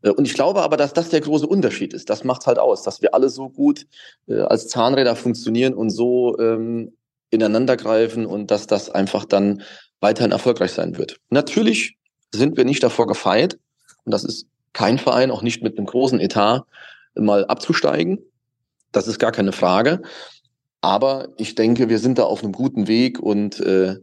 Äh, 0.03 0.11
und 0.11 0.26
ich 0.26 0.34
glaube 0.34 0.62
aber, 0.62 0.76
dass 0.76 0.92
das 0.92 1.11
der 1.11 1.20
große 1.20 1.46
Unterschied 1.46 1.94
ist. 1.94 2.11
Das 2.11 2.24
macht 2.24 2.46
halt 2.46 2.59
aus, 2.59 2.82
dass 2.82 3.03
wir 3.03 3.14
alle 3.14 3.28
so 3.28 3.48
gut 3.48 3.86
äh, 4.28 4.40
als 4.40 4.68
Zahnräder 4.68 5.16
funktionieren 5.16 5.74
und 5.74 5.90
so 5.90 6.38
ähm, 6.38 6.92
ineinander 7.30 7.76
greifen 7.76 8.26
und 8.26 8.51
dass 8.51 8.66
das 8.66 8.90
einfach 8.90 9.24
dann 9.24 9.62
weiterhin 10.01 10.32
erfolgreich 10.32 10.72
sein 10.72 10.98
wird. 10.98 11.20
Natürlich 11.30 11.96
sind 12.32 12.57
wir 12.57 12.64
nicht 12.64 12.82
davor 12.82 13.07
gefeit, 13.07 13.59
und 14.05 14.12
das 14.12 14.24
ist 14.24 14.46
kein 14.72 14.98
Verein, 14.98 15.30
auch 15.30 15.42
nicht 15.42 15.62
mit 15.62 15.76
einem 15.76 15.86
großen 15.86 16.20
Etat, 16.20 16.64
mal 17.14 17.44
abzusteigen. 17.46 18.18
Das 18.92 19.09
ist 19.09 19.18
gar 19.18 19.32
keine 19.32 19.53
Frage. 19.53 20.03
Aber 20.80 21.28
ich 21.36 21.55
denke, 21.55 21.88
wir 21.88 21.98
sind 21.98 22.18
da 22.18 22.24
auf 22.24 22.42
einem 22.42 22.53
guten 22.53 22.88
Weg 22.88 23.20
und 23.20 23.61
äh, 23.61 23.96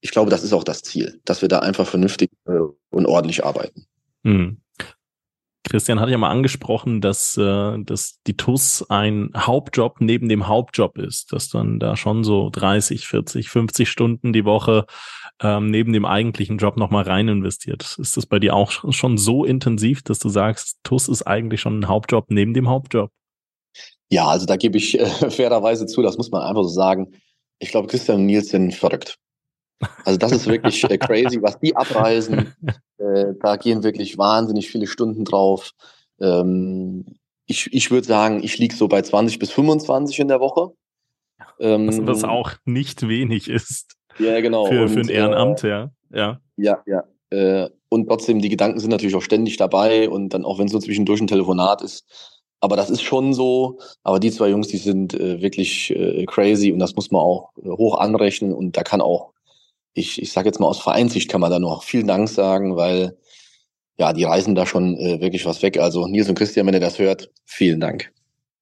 ich 0.00 0.10
glaube, 0.10 0.30
das 0.30 0.42
ist 0.42 0.52
auch 0.52 0.64
das 0.64 0.82
Ziel, 0.82 1.20
dass 1.24 1.42
wir 1.42 1.48
da 1.48 1.60
einfach 1.60 1.86
vernünftig 1.86 2.30
äh, 2.46 2.58
und 2.90 3.06
ordentlich 3.06 3.44
arbeiten. 3.44 3.86
Hm. 4.24 4.58
Christian 5.64 5.98
hat 5.98 6.10
ja 6.10 6.18
mal 6.18 6.30
angesprochen, 6.30 7.00
dass, 7.00 7.36
äh, 7.38 7.78
dass 7.82 8.20
die 8.26 8.36
TUS 8.36 8.84
ein 8.90 9.30
Hauptjob 9.34 10.00
neben 10.00 10.28
dem 10.28 10.46
Hauptjob 10.46 10.98
ist, 10.98 11.32
dass 11.32 11.48
dann 11.48 11.80
da 11.80 11.96
schon 11.96 12.22
so 12.22 12.50
30, 12.50 13.06
40, 13.06 13.48
50 13.48 13.88
Stunden 13.88 14.32
die 14.32 14.44
Woche 14.44 14.84
ähm, 15.40 15.70
neben 15.70 15.92
dem 15.92 16.04
eigentlichen 16.04 16.58
Job 16.58 16.76
nochmal 16.76 17.04
rein 17.04 17.28
investiert. 17.28 17.96
Ist 17.98 18.16
das 18.16 18.26
bei 18.26 18.38
dir 18.38 18.54
auch 18.54 18.70
schon 18.92 19.16
so 19.16 19.44
intensiv, 19.44 20.02
dass 20.02 20.18
du 20.18 20.28
sagst, 20.28 20.78
TUS 20.82 21.08
ist 21.08 21.22
eigentlich 21.22 21.62
schon 21.62 21.80
ein 21.80 21.88
Hauptjob 21.88 22.26
neben 22.30 22.52
dem 22.52 22.68
Hauptjob? 22.68 23.10
Ja, 24.10 24.28
also 24.28 24.46
da 24.46 24.56
gebe 24.56 24.76
ich 24.76 25.00
äh, 25.00 25.06
fairerweise 25.30 25.86
zu, 25.86 26.02
das 26.02 26.18
muss 26.18 26.30
man 26.30 26.42
einfach 26.42 26.62
so 26.62 26.68
sagen. 26.68 27.12
Ich 27.58 27.70
glaube, 27.70 27.88
Christian 27.88 28.18
und 28.18 28.26
Nils 28.26 28.50
sind 28.50 28.74
verrückt. 28.74 29.18
Also 30.04 30.18
das 30.18 30.32
ist 30.32 30.46
wirklich 30.46 30.84
äh, 30.84 30.98
crazy, 30.98 31.42
was 31.42 31.58
die 31.58 31.76
abreisen. 31.76 32.54
Äh, 32.96 33.34
da 33.42 33.56
gehen 33.56 33.82
wirklich 33.82 34.18
wahnsinnig 34.18 34.70
viele 34.70 34.86
Stunden 34.86 35.24
drauf. 35.24 35.72
Ähm, 36.20 37.04
ich 37.44 37.68
ich 37.72 37.90
würde 37.90 38.06
sagen, 38.06 38.40
ich 38.42 38.56
liege 38.56 38.74
so 38.74 38.86
bei 38.86 39.02
20 39.02 39.40
bis 39.40 39.50
25 39.50 40.20
in 40.20 40.28
der 40.28 40.38
Woche. 40.38 40.70
Ähm, 41.58 41.88
was, 41.88 42.06
was 42.06 42.24
auch 42.24 42.52
nicht 42.64 43.06
wenig 43.06 43.50
ist. 43.50 43.96
Ja, 44.18 44.40
genau. 44.40 44.66
Für, 44.66 44.82
und, 44.82 44.88
für 44.90 45.00
ein 45.00 45.08
Ehrenamt, 45.08 45.64
äh, 45.64 45.68
ja. 45.68 45.90
Ja, 46.12 46.40
ja. 46.56 46.82
ja 46.86 47.04
äh, 47.30 47.68
und 47.88 48.06
trotzdem, 48.08 48.40
die 48.40 48.48
Gedanken 48.48 48.78
sind 48.78 48.90
natürlich 48.90 49.16
auch 49.16 49.22
ständig 49.22 49.56
dabei 49.56 50.08
und 50.08 50.30
dann 50.30 50.44
auch 50.44 50.58
wenn 50.58 50.66
es 50.66 50.72
so 50.72 50.78
zwischendurch 50.78 51.20
ein 51.20 51.26
Telefonat 51.26 51.82
ist. 51.82 52.04
Aber 52.60 52.76
das 52.76 52.90
ist 52.90 53.02
schon 53.02 53.34
so. 53.34 53.78
Aber 54.02 54.18
die 54.20 54.30
zwei 54.30 54.48
Jungs, 54.48 54.68
die 54.68 54.78
sind 54.78 55.14
äh, 55.14 55.42
wirklich 55.42 55.90
äh, 55.90 56.24
crazy 56.26 56.72
und 56.72 56.78
das 56.78 56.94
muss 56.96 57.10
man 57.10 57.20
auch 57.20 57.50
hoch 57.56 57.98
anrechnen 57.98 58.54
und 58.54 58.76
da 58.76 58.82
kann 58.82 59.00
auch 59.00 59.33
ich, 59.94 60.20
ich 60.20 60.32
sage 60.32 60.48
jetzt 60.48 60.60
mal 60.60 60.66
aus 60.66 60.80
Vereinssicht 60.80 61.30
kann 61.30 61.40
man 61.40 61.50
da 61.50 61.58
noch 61.58 61.84
vielen 61.84 62.06
Dank 62.06 62.28
sagen, 62.28 62.76
weil 62.76 63.16
ja, 63.96 64.12
die 64.12 64.24
reisen 64.24 64.54
da 64.54 64.66
schon 64.66 64.96
äh, 64.98 65.20
wirklich 65.20 65.46
was 65.46 65.62
weg. 65.62 65.78
Also 65.78 66.06
Nils 66.06 66.28
und 66.28 66.34
Christian, 66.34 66.66
wenn 66.66 66.74
ihr 66.74 66.80
das 66.80 66.98
hört, 66.98 67.30
vielen 67.44 67.80
Dank. 67.80 68.12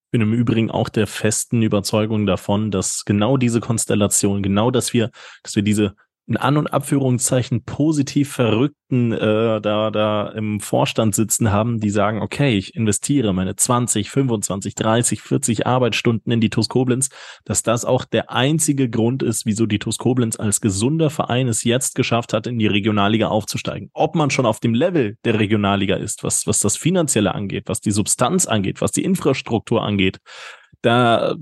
Ich 0.07 0.11
bin 0.11 0.21
im 0.21 0.35
Übrigen 0.35 0.71
auch 0.71 0.91
der 0.91 1.07
festen 1.07 1.63
Überzeugung 1.63 2.27
davon, 2.27 2.71
dass 2.71 3.07
genau 3.07 3.39
diese 3.39 3.61
Konstellation, 3.61 4.43
genau, 4.43 4.71
dass 4.71 4.93
wir, 4.93 5.11
dass 5.43 5.57
wir 5.57 5.63
diese 5.63 5.97
in 6.27 6.37
An- 6.37 6.57
und 6.57 6.69
Abführungszeichen 6.69 7.65
positiv 7.65 8.33
Verrückten 8.33 9.13
äh, 9.13 9.61
da, 9.61 9.91
da 9.91 10.29
im 10.29 10.61
Vorstand 10.61 11.15
sitzen 11.15 11.51
haben, 11.51 11.81
die 11.81 11.91
sagen, 11.91 12.23
okay, 12.23 12.57
ich 12.57 12.75
investiere 12.77 13.33
meine 13.33 13.57
20, 13.57 14.11
25, 14.11 14.75
30, 14.75 15.21
40 15.21 15.67
Arbeitsstunden 15.67 16.33
in 16.33 16.41
die 16.41 16.51
TuS 16.51 16.69
Koblenz, 16.69 17.09
dass 17.45 17.63
das 17.63 17.85
auch 17.85 18.05
der 18.05 18.31
einzige 18.31 18.89
Grund 18.89 19.23
ist, 19.23 19.47
wieso 19.47 19.67
die 19.67 19.79
TuS 19.81 19.99
Koblenz 19.99 20.39
als 20.39 20.61
gesunder 20.61 21.11
Verein 21.11 21.49
es 21.49 21.65
jetzt 21.65 21.97
geschafft 21.97 22.33
hat, 22.33 22.47
in 22.47 22.59
die 22.59 22.67
Regionalliga 22.67 23.29
aufzusteigen. 23.29 23.91
Ob 23.93 24.15
man 24.15 24.31
schon 24.31 24.47
auf 24.47 24.61
dem 24.61 24.75
Level 24.75 25.17
der 25.25 25.41
Regionalliga 25.41 25.97
ist, 25.97 26.23
was, 26.23 26.47
was 26.47 26.61
das 26.61 26.77
Finanzielle 26.77 27.35
angeht, 27.35 27.65
was 27.67 27.81
die 27.81 27.91
Substanz 27.91 28.47
angeht, 28.47 28.81
was 28.81 28.93
die 28.93 29.05
Infrastruktur 29.05 29.83
angeht, 29.83 30.19
da 30.83 31.35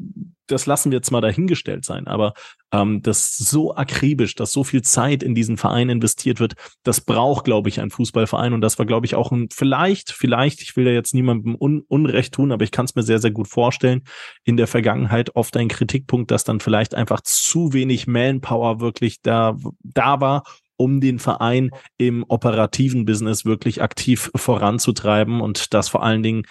das 0.51 0.67
lassen 0.67 0.91
wir 0.91 0.97
jetzt 0.97 1.11
mal 1.11 1.21
dahingestellt 1.21 1.85
sein, 1.85 2.07
aber 2.07 2.35
ähm, 2.73 3.03
das 3.03 3.37
so 3.37 3.75
akribisch, 3.75 4.35
dass 4.35 4.53
so 4.53 4.65
viel 4.65 4.83
Zeit 4.83 5.23
in 5.23 5.35
diesen 5.35 5.57
Verein 5.57 5.89
investiert 5.89 6.41
wird, 6.41 6.55
das 6.83 7.01
braucht, 7.01 7.45
glaube 7.45 7.69
ich, 7.69 7.81
ein 7.81 7.91
Fußballverein. 7.91 8.53
Und 8.53 8.61
das 8.61 8.79
war, 8.79 8.87
glaube 8.87 9.07
ich, 9.07 9.15
auch 9.15 9.33
ein 9.33 9.49
vielleicht, 9.53 10.13
vielleicht, 10.13 10.63
ich 10.63 10.77
will 10.77 10.87
ja 10.87 10.93
jetzt 10.93 11.15
niemandem 11.15 11.57
un 11.59 11.83
Unrecht 11.89 12.35
tun, 12.35 12.53
aber 12.53 12.65
ich 12.65 12.71
kann 12.71 12.85
es 12.85 12.95
mir 12.95 13.03
sehr, 13.03 13.19
sehr 13.19 13.31
gut 13.31 13.49
vorstellen, 13.49 14.03
in 14.45 14.57
der 14.57 14.67
Vergangenheit 14.67 15.35
oft 15.37 15.57
ein 15.57 15.69
Kritikpunkt, 15.69 16.31
dass 16.31 16.45
dann 16.45 16.61
vielleicht 16.61 16.95
einfach 16.95 17.21
zu 17.23 17.73
wenig 17.73 18.07
Manpower 18.07 18.81
wirklich 18.81 19.23
da, 19.23 19.57
da 19.83 20.21
war, 20.21 20.45
um 20.77 21.01
den 21.01 21.19
Verein 21.19 21.71
im 21.99 22.25
operativen 22.29 23.05
Business 23.05 23.45
wirklich 23.45 23.83
aktiv 23.83 24.31
voranzutreiben 24.35 25.41
und 25.41 25.75
das 25.75 25.89
vor 25.89 26.03
allen 26.03 26.23
Dingen 26.23 26.45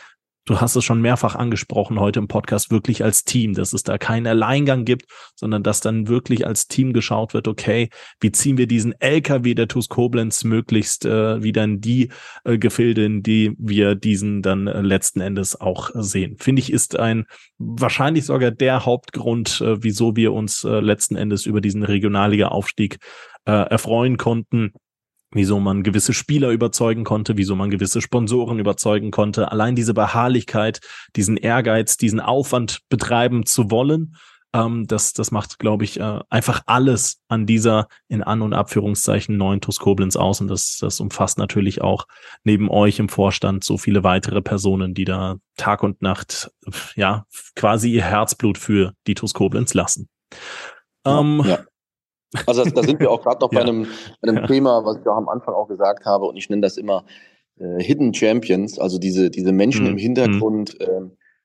du 0.49 0.59
hast 0.59 0.75
es 0.75 0.83
schon 0.83 1.01
mehrfach 1.01 1.35
angesprochen 1.35 1.99
heute 1.99 2.19
im 2.19 2.27
Podcast, 2.27 2.71
wirklich 2.71 3.03
als 3.03 3.23
Team, 3.23 3.53
dass 3.53 3.73
es 3.73 3.83
da 3.83 3.97
keinen 3.99 4.25
Alleingang 4.25 4.83
gibt, 4.83 5.05
sondern 5.35 5.61
dass 5.61 5.79
dann 5.79 6.07
wirklich 6.07 6.47
als 6.47 6.67
Team 6.67 6.91
geschaut 6.91 7.33
wird, 7.35 7.47
okay, 7.47 7.89
wie 8.19 8.31
ziehen 8.31 8.57
wir 8.57 8.65
diesen 8.65 8.99
LKW 8.99 9.53
der 9.53 9.67
TuS 9.67 9.89
Koblenz 9.89 10.43
möglichst 10.43 11.05
äh, 11.05 11.43
wieder 11.43 11.63
in 11.63 11.81
die 11.81 12.09
äh, 12.45 12.57
Gefilde, 12.57 13.05
in 13.05 13.21
die 13.21 13.55
wir 13.59 13.93
diesen 13.93 14.41
dann 14.41 14.65
äh, 14.65 14.81
letzten 14.81 15.21
Endes 15.21 15.59
auch 15.59 15.91
sehen. 15.93 16.37
Finde 16.39 16.61
ich, 16.61 16.73
ist 16.73 16.97
ein 16.97 17.25
wahrscheinlich 17.59 18.25
sogar 18.25 18.49
der 18.49 18.85
Hauptgrund, 18.85 19.61
äh, 19.61 19.83
wieso 19.83 20.15
wir 20.15 20.33
uns 20.33 20.63
äh, 20.63 20.79
letzten 20.79 21.15
Endes 21.15 21.45
über 21.45 21.61
diesen 21.61 21.83
Regionalliga-Aufstieg 21.83 22.97
äh, 23.45 23.51
erfreuen 23.51 24.17
konnten 24.17 24.73
wieso 25.31 25.59
man 25.59 25.83
gewisse 25.83 26.13
Spieler 26.13 26.49
überzeugen 26.49 27.03
konnte, 27.03 27.37
wieso 27.37 27.55
man 27.55 27.69
gewisse 27.69 28.01
Sponsoren 28.01 28.59
überzeugen 28.59 29.11
konnte. 29.11 29.51
Allein 29.51 29.75
diese 29.75 29.93
Beharrlichkeit, 29.93 30.81
diesen 31.15 31.37
Ehrgeiz, 31.37 31.97
diesen 31.97 32.19
Aufwand 32.19 32.79
betreiben 32.89 33.45
zu 33.45 33.69
wollen, 33.71 34.15
ähm, 34.53 34.87
das, 34.87 35.13
das 35.13 35.31
macht, 35.31 35.59
glaube 35.59 35.83
ich, 35.83 35.99
äh, 35.99 36.19
einfach 36.29 36.63
alles 36.65 37.21
an 37.27 37.45
dieser 37.45 37.87
in 38.07 38.23
An- 38.23 38.41
und 38.41 38.53
Abführungszeichen 38.53 39.37
neuen 39.37 39.61
TuS 39.61 39.79
Koblenz 39.79 40.15
aus. 40.15 40.41
Und 40.41 40.47
das, 40.47 40.77
das 40.81 40.99
umfasst 40.99 41.37
natürlich 41.37 41.81
auch 41.81 42.07
neben 42.43 42.69
euch 42.69 42.99
im 42.99 43.09
Vorstand 43.09 43.63
so 43.63 43.77
viele 43.77 44.03
weitere 44.03 44.41
Personen, 44.41 44.93
die 44.93 45.05
da 45.05 45.37
Tag 45.55 45.83
und 45.83 46.01
Nacht, 46.01 46.51
ja, 46.95 47.25
quasi 47.55 47.91
ihr 47.91 48.03
Herzblut 48.03 48.57
für 48.57 48.93
die 49.05 49.13
TuS 49.13 49.33
Koblenz 49.33 49.73
lassen. 49.73 50.09
Ähm, 51.05 51.43
ja. 51.45 51.59
Also 52.45 52.63
da 52.63 52.83
sind 52.83 52.99
wir 52.99 53.09
auch 53.09 53.23
gerade 53.23 53.41
noch 53.41 53.51
ja. 53.53 53.59
bei 53.59 53.65
einem, 53.65 53.87
bei 54.21 54.29
einem 54.29 54.37
ja. 54.37 54.47
Thema, 54.47 54.85
was 54.85 54.97
ich 54.97 55.07
auch 55.07 55.17
am 55.17 55.29
Anfang 55.29 55.53
auch 55.53 55.67
gesagt 55.67 56.05
habe, 56.05 56.25
und 56.25 56.35
ich 56.37 56.49
nenne 56.49 56.61
das 56.61 56.77
immer 56.77 57.05
äh, 57.59 57.81
Hidden 57.83 58.13
Champions, 58.13 58.79
also 58.79 58.97
diese, 58.97 59.29
diese 59.29 59.51
Menschen 59.51 59.85
mhm. 59.85 59.91
im 59.91 59.97
Hintergrund. 59.97 60.79
Äh, 60.79 61.01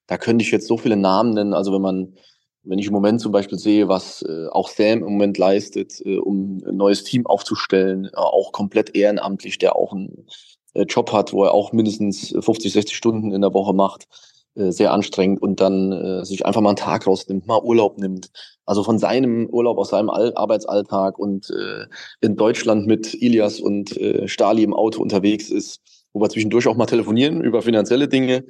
da 0.07 0.18
könnte 0.18 0.45
ich 0.45 0.51
jetzt 0.51 0.66
so 0.66 0.76
viele 0.76 0.97
Namen 0.97 1.35
nennen. 1.35 1.55
Also 1.55 1.72
wenn 1.72 1.82
man, 1.82 2.14
wenn 2.62 2.78
ich 2.78 2.87
im 2.87 2.93
Moment 2.93 3.20
zum 3.20 3.32
Beispiel 3.32 3.59
sehe, 3.59 3.89
was 3.89 4.22
äh, 4.22 4.49
auch 4.51 4.68
Sam 4.68 4.99
im 4.99 5.12
Moment 5.12 5.39
leistet, 5.39 6.01
äh, 6.05 6.18
um 6.18 6.62
ein 6.66 6.76
neues 6.76 7.05
Team 7.05 7.26
aufzustellen, 7.26 8.07
äh, 8.07 8.16
auch 8.16 8.53
komplett 8.53 8.95
ehrenamtlich, 8.95 9.59
der 9.59 9.76
auch 9.76 9.93
einen 9.93 10.26
äh, 10.74 10.82
Job 10.82 11.12
hat, 11.12 11.32
wo 11.32 11.45
er 11.45 11.53
auch 11.53 11.72
mindestens 11.72 12.35
50, 12.39 12.72
60 12.72 12.97
Stunden 12.97 13.32
in 13.32 13.41
der 13.41 13.55
Woche 13.55 13.72
macht 13.72 14.07
sehr 14.55 14.92
anstrengend 14.92 15.42
und 15.42 15.61
dann 15.61 15.92
äh, 15.92 16.24
sich 16.24 16.46
einfach 16.46 16.61
mal 16.61 16.70
einen 16.70 16.76
Tag 16.76 17.07
rausnimmt, 17.07 17.46
mal 17.46 17.61
Urlaub 17.62 17.98
nimmt. 17.98 18.30
Also 18.66 18.84
von 18.84 18.98
seinem 18.98 19.48
Urlaub 19.50 19.78
aus 19.78 19.90
seinem 19.90 20.11
All 20.11 20.32
Arbeitsalltag 20.34 21.18
und 21.18 21.50
äh, 21.50 21.86
in 22.20 22.36
Deutschland 22.36 22.86
mit 22.86 23.14
Ilias 23.14 23.61
und 23.61 23.96
äh, 23.96 24.28
Stali 24.28 24.62
im 24.62 24.74
Auto 24.74 25.02
unterwegs 25.02 25.50
ist, 25.50 25.80
wo 26.12 26.20
wir 26.20 26.30
zwischendurch 26.30 26.66
auch 26.68 26.76
mal 26.76 26.86
telefonieren 26.86 27.42
über 27.42 27.62
finanzielle 27.62 28.09
Dinge 28.09 28.44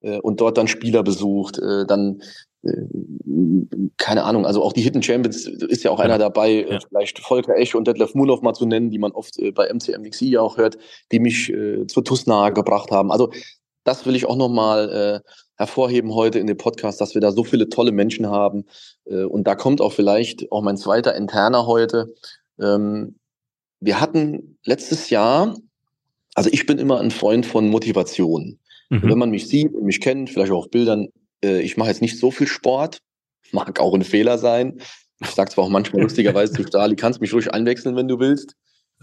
äh, 0.00 0.18
und 0.20 0.40
dort 0.40 0.56
dann 0.56 0.68
Spieler 0.68 1.02
besucht, 1.02 1.58
äh, 1.58 1.84
dann 1.86 2.22
äh, 2.62 2.70
keine 3.96 4.24
Ahnung, 4.24 4.46
also 4.46 4.62
auch 4.62 4.72
die 4.72 4.80
Hidden 4.80 5.02
Champions 5.02 5.46
ist 5.46 5.82
ja 5.82 5.90
auch 5.90 5.98
ja. 5.98 6.06
einer 6.06 6.18
dabei, 6.18 6.50
äh, 6.52 6.72
ja. 6.72 6.78
vielleicht 6.88 7.18
Volker 7.18 7.56
Esch 7.56 7.74
und 7.74 7.86
Detlef 7.86 8.14
Mulov 8.14 8.42
mal 8.42 8.54
zu 8.54 8.66
nennen, 8.66 8.90
die 8.90 8.98
man 8.98 9.12
oft 9.12 9.38
äh, 9.38 9.50
bei 9.50 9.72
MCMXI 9.72 10.30
ja 10.30 10.40
auch 10.40 10.56
hört, 10.56 10.78
die 11.12 11.20
mich 11.20 11.52
äh, 11.52 11.86
zur 11.86 12.04
TUS 12.04 12.26
nahe 12.26 12.52
gebracht 12.52 12.90
haben. 12.90 13.12
Also 13.12 13.30
das 13.84 14.06
will 14.06 14.16
ich 14.16 14.26
auch 14.26 14.36
nochmal 14.36 15.22
äh, 15.24 15.30
hervorheben 15.58 16.14
heute 16.14 16.38
in 16.38 16.46
dem 16.46 16.56
Podcast, 16.56 17.00
dass 17.00 17.14
wir 17.14 17.20
da 17.20 17.32
so 17.32 17.44
viele 17.44 17.68
tolle 17.68 17.92
Menschen 17.92 18.28
haben. 18.28 18.64
Äh, 19.04 19.24
und 19.24 19.44
da 19.44 19.54
kommt 19.56 19.80
auch 19.80 19.92
vielleicht 19.92 20.50
auch 20.50 20.62
mein 20.62 20.76
zweiter 20.76 21.14
interner 21.14 21.66
heute. 21.66 22.14
Ähm, 22.60 23.16
wir 23.80 24.00
hatten 24.00 24.58
letztes 24.64 25.10
Jahr, 25.10 25.56
also 26.34 26.48
ich 26.52 26.64
bin 26.66 26.78
immer 26.78 27.00
ein 27.00 27.10
Freund 27.10 27.44
von 27.44 27.68
Motivation. 27.68 28.58
Mhm. 28.88 29.02
Wenn 29.02 29.18
man 29.18 29.30
mich 29.30 29.48
sieht 29.48 29.74
und 29.74 29.84
mich 29.84 30.00
kennt, 30.00 30.30
vielleicht 30.30 30.52
auch 30.52 30.64
auf 30.64 30.70
Bildern, 30.70 31.08
äh, 31.44 31.60
ich 31.60 31.76
mache 31.76 31.88
jetzt 31.88 32.02
nicht 32.02 32.18
so 32.18 32.30
viel 32.30 32.46
Sport, 32.46 33.00
mag 33.52 33.80
auch 33.80 33.94
ein 33.94 34.04
Fehler 34.04 34.38
sein. 34.38 34.80
Ich 35.20 35.30
sage 35.30 35.50
zwar 35.50 35.64
auch 35.64 35.70
manchmal 35.70 36.02
lustigerweise 36.04 36.52
zu 36.52 36.62
Stali, 36.62 36.94
kannst 36.94 37.20
mich 37.20 37.34
ruhig 37.34 37.52
einwechseln, 37.52 37.96
wenn 37.96 38.08
du 38.08 38.20
willst. 38.20 38.54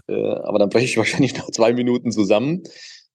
Äh, 0.08 0.14
aber 0.14 0.58
dann 0.58 0.70
breche 0.70 0.86
ich 0.86 0.96
wahrscheinlich 0.96 1.36
nach 1.36 1.50
zwei 1.50 1.74
Minuten 1.74 2.10
zusammen. 2.12 2.62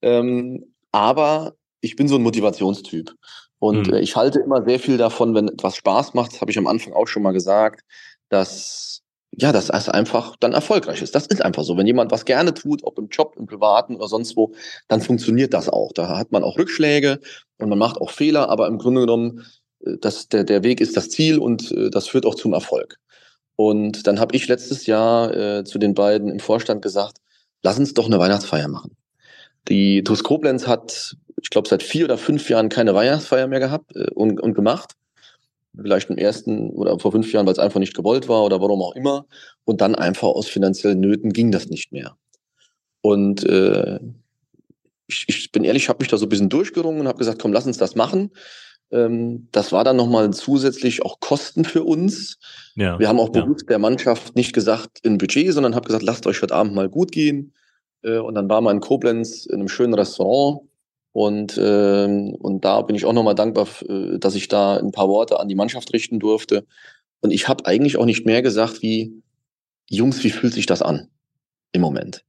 Ähm, 0.03 0.73
aber 0.91 1.55
ich 1.81 1.95
bin 1.95 2.07
so 2.07 2.15
ein 2.15 2.23
Motivationstyp. 2.23 3.13
Und 3.59 3.87
mhm. 3.87 3.95
ich 3.95 4.15
halte 4.15 4.39
immer 4.39 4.63
sehr 4.63 4.79
viel 4.79 4.97
davon, 4.97 5.35
wenn 5.35 5.49
etwas 5.49 5.75
Spaß 5.75 6.13
macht, 6.13 6.33
das 6.33 6.41
habe 6.41 6.51
ich 6.51 6.57
am 6.57 6.67
Anfang 6.67 6.93
auch 6.93 7.07
schon 7.07 7.23
mal 7.23 7.33
gesagt, 7.33 7.81
dass 8.29 9.01
ja, 9.33 9.51
dass 9.51 9.69
es 9.69 9.87
einfach 9.87 10.35
dann 10.39 10.53
erfolgreich 10.53 11.01
ist. 11.01 11.15
Das 11.15 11.25
ist 11.25 11.41
einfach 11.41 11.63
so. 11.63 11.77
Wenn 11.77 11.87
jemand 11.87 12.11
was 12.11 12.25
gerne 12.25 12.53
tut, 12.53 12.83
ob 12.83 12.99
im 12.99 13.07
Job, 13.07 13.35
im 13.37 13.45
Privaten 13.45 13.95
oder 13.95 14.07
sonst 14.07 14.35
wo, 14.35 14.53
dann 14.89 15.01
funktioniert 15.01 15.53
das 15.53 15.69
auch. 15.69 15.93
Da 15.93 16.17
hat 16.17 16.31
man 16.31 16.43
auch 16.43 16.57
Rückschläge 16.57 17.19
und 17.57 17.69
man 17.69 17.79
macht 17.79 17.99
auch 17.99 18.11
Fehler, 18.11 18.49
aber 18.49 18.67
im 18.67 18.77
Grunde 18.77 19.01
genommen, 19.01 19.45
äh, 19.85 19.97
das, 20.01 20.27
der, 20.27 20.43
der 20.43 20.63
Weg 20.63 20.81
ist 20.81 20.97
das 20.97 21.09
Ziel 21.09 21.39
und 21.39 21.71
äh, 21.71 21.89
das 21.89 22.07
führt 22.07 22.25
auch 22.25 22.35
zum 22.35 22.53
Erfolg. 22.53 22.97
Und 23.55 24.05
dann 24.07 24.19
habe 24.19 24.35
ich 24.35 24.47
letztes 24.47 24.85
Jahr 24.85 25.33
äh, 25.33 25.63
zu 25.63 25.77
den 25.79 25.93
beiden 25.93 26.29
im 26.29 26.39
Vorstand 26.39 26.81
gesagt, 26.81 27.17
lass 27.63 27.79
uns 27.79 27.93
doch 27.93 28.07
eine 28.07 28.19
Weihnachtsfeier 28.19 28.67
machen. 28.67 28.97
Die 29.67 30.03
TUS 30.03 30.23
Koblenz 30.23 30.67
hat, 30.67 31.15
ich 31.41 31.49
glaube, 31.49 31.67
seit 31.67 31.83
vier 31.83 32.05
oder 32.05 32.17
fünf 32.17 32.49
Jahren 32.49 32.69
keine 32.69 32.93
Weihnachtsfeier 32.93 33.47
mehr 33.47 33.59
gehabt 33.59 33.95
äh, 33.95 34.09
und, 34.11 34.39
und 34.39 34.53
gemacht 34.53 34.95
vielleicht 35.79 36.09
im 36.09 36.17
ersten 36.17 36.69
oder 36.71 36.99
vor 36.99 37.11
fünf 37.11 37.31
Jahren, 37.31 37.45
weil 37.45 37.53
es 37.53 37.59
einfach 37.59 37.79
nicht 37.79 37.95
gewollt 37.95 38.27
war 38.27 38.43
oder 38.43 38.61
warum 38.61 38.81
auch 38.81 38.95
immer. 38.95 39.25
Und 39.63 39.81
dann 39.81 39.95
einfach 39.95 40.27
aus 40.27 40.47
finanziellen 40.47 40.99
Nöten 40.99 41.31
ging 41.31 41.51
das 41.51 41.69
nicht 41.69 41.91
mehr. 41.91 42.17
Und 43.01 43.43
äh, 43.45 43.99
ich, 45.07 45.25
ich 45.27 45.51
bin 45.51 45.63
ehrlich, 45.63 45.83
ich 45.83 45.89
habe 45.89 45.99
mich 46.01 46.09
da 46.09 46.17
so 46.17 46.25
ein 46.25 46.29
bisschen 46.29 46.49
durchgerungen 46.49 47.01
und 47.01 47.07
habe 47.07 47.17
gesagt, 47.17 47.41
komm, 47.41 47.53
lass 47.53 47.65
uns 47.65 47.77
das 47.77 47.95
machen. 47.95 48.31
Ähm, 48.91 49.47
das 49.51 49.71
war 49.71 49.83
dann 49.83 49.95
nochmal 49.95 50.31
zusätzlich 50.31 51.03
auch 51.03 51.19
Kosten 51.19 51.63
für 51.63 51.83
uns. 51.83 52.37
Ja, 52.75 52.99
Wir 52.99 53.07
haben 53.07 53.19
auch 53.19 53.29
bewusst 53.29 53.63
ja. 53.63 53.69
der 53.69 53.79
Mannschaft 53.79 54.35
nicht 54.35 54.53
gesagt 54.53 54.99
in 55.03 55.17
Budget, 55.17 55.53
sondern 55.53 55.75
habe 55.75 55.87
gesagt, 55.87 56.03
lasst 56.03 56.27
euch 56.27 56.41
heute 56.41 56.53
Abend 56.53 56.75
mal 56.75 56.89
gut 56.89 57.11
gehen. 57.11 57.53
Äh, 58.03 58.17
und 58.17 58.35
dann 58.35 58.49
war 58.49 58.61
man 58.61 58.77
in 58.77 58.81
Koblenz 58.81 59.45
in 59.45 59.55
einem 59.55 59.69
schönen 59.69 59.93
Restaurant 59.93 60.67
und, 61.13 61.59
ähm, 61.61 62.35
und 62.39 62.63
da 62.63 62.81
bin 62.81 62.95
ich 62.95 63.05
auch 63.05 63.13
nochmal 63.13 63.35
dankbar, 63.35 63.67
äh, 63.87 64.17
dass 64.17 64.35
ich 64.35 64.47
da 64.47 64.77
ein 64.77 64.91
paar 64.91 65.09
Worte 65.09 65.39
an 65.39 65.47
die 65.47 65.55
Mannschaft 65.55 65.91
richten 65.93 66.19
durfte. 66.19 66.65
Und 67.21 67.31
ich 67.31 67.47
habe 67.47 67.65
eigentlich 67.65 67.97
auch 67.97 68.05
nicht 68.05 68.25
mehr 68.25 68.41
gesagt 68.41 68.81
wie, 68.81 69.21
Jungs, 69.89 70.23
wie 70.23 70.29
fühlt 70.29 70.53
sich 70.53 70.65
das 70.65 70.81
an 70.81 71.09
im 71.73 71.81
Moment? 71.81 72.23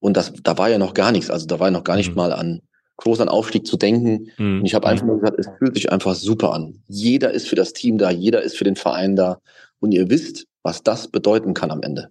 Und 0.00 0.16
das, 0.16 0.32
da 0.42 0.58
war 0.58 0.68
ja 0.68 0.78
noch 0.78 0.94
gar 0.94 1.12
nichts. 1.12 1.30
Also 1.30 1.46
da 1.46 1.60
war 1.60 1.68
ja 1.68 1.72
noch 1.72 1.84
gar 1.84 1.96
nicht 1.96 2.10
mhm. 2.10 2.16
mal 2.16 2.32
an 2.32 2.62
groß 2.96 3.20
an 3.20 3.28
Aufstieg 3.28 3.66
zu 3.66 3.76
denken. 3.76 4.30
Mhm. 4.38 4.60
Und 4.60 4.66
ich 4.66 4.74
habe 4.74 4.86
einfach 4.86 5.06
nur 5.06 5.20
gesagt, 5.20 5.38
es 5.38 5.48
fühlt 5.58 5.74
sich 5.74 5.92
einfach 5.92 6.14
super 6.14 6.52
an. 6.52 6.82
Jeder 6.88 7.30
ist 7.30 7.48
für 7.48 7.56
das 7.56 7.72
Team 7.72 7.98
da, 7.98 8.10
jeder 8.10 8.42
ist 8.42 8.56
für 8.56 8.64
den 8.64 8.76
Verein 8.76 9.16
da. 9.16 9.40
Und 9.80 9.92
ihr 9.92 10.10
wisst, 10.10 10.46
was 10.62 10.82
das 10.82 11.08
bedeuten 11.08 11.54
kann 11.54 11.70
am 11.70 11.82
Ende. 11.82 12.08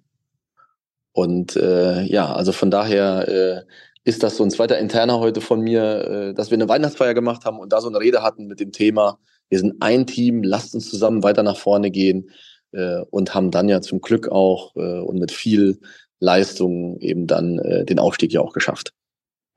Und 1.11 1.55
äh, 1.55 2.03
ja, 2.03 2.33
also 2.33 2.51
von 2.51 2.69
daher 2.69 3.27
äh, 3.27 3.61
ist 4.05 4.21
das 4.21 4.37
so 4.37 4.43
ein 4.43 4.51
zweiter 4.51 4.77
interner 4.77 5.19
heute 5.19 5.41
von 5.41 5.59
mir, 5.59 5.83
äh, 5.83 6.33
dass 6.33 6.51
wir 6.51 6.55
eine 6.55 6.69
Weihnachtsfeier 6.69 7.13
gemacht 7.13 7.43
haben 7.43 7.59
und 7.59 7.73
da 7.73 7.81
so 7.81 7.89
eine 7.89 7.99
Rede 7.99 8.21
hatten 8.21 8.45
mit 8.45 8.59
dem 8.59 8.71
Thema, 8.71 9.17
wir 9.49 9.59
sind 9.59 9.81
ein 9.81 10.07
Team, 10.07 10.43
lasst 10.43 10.73
uns 10.75 10.89
zusammen 10.89 11.23
weiter 11.23 11.43
nach 11.43 11.57
vorne 11.57 11.91
gehen 11.91 12.29
äh, 12.71 13.01
und 13.09 13.33
haben 13.33 13.51
dann 13.51 13.67
ja 13.67 13.81
zum 13.81 14.01
Glück 14.01 14.29
auch 14.29 14.75
äh, 14.75 14.99
und 14.99 15.19
mit 15.19 15.31
viel 15.31 15.79
Leistung 16.19 16.97
eben 17.01 17.27
dann 17.27 17.57
den 17.57 17.99
Aufstieg 17.99 18.31
ja 18.31 18.39
auch 18.39 18.53
geschafft. 18.53 18.93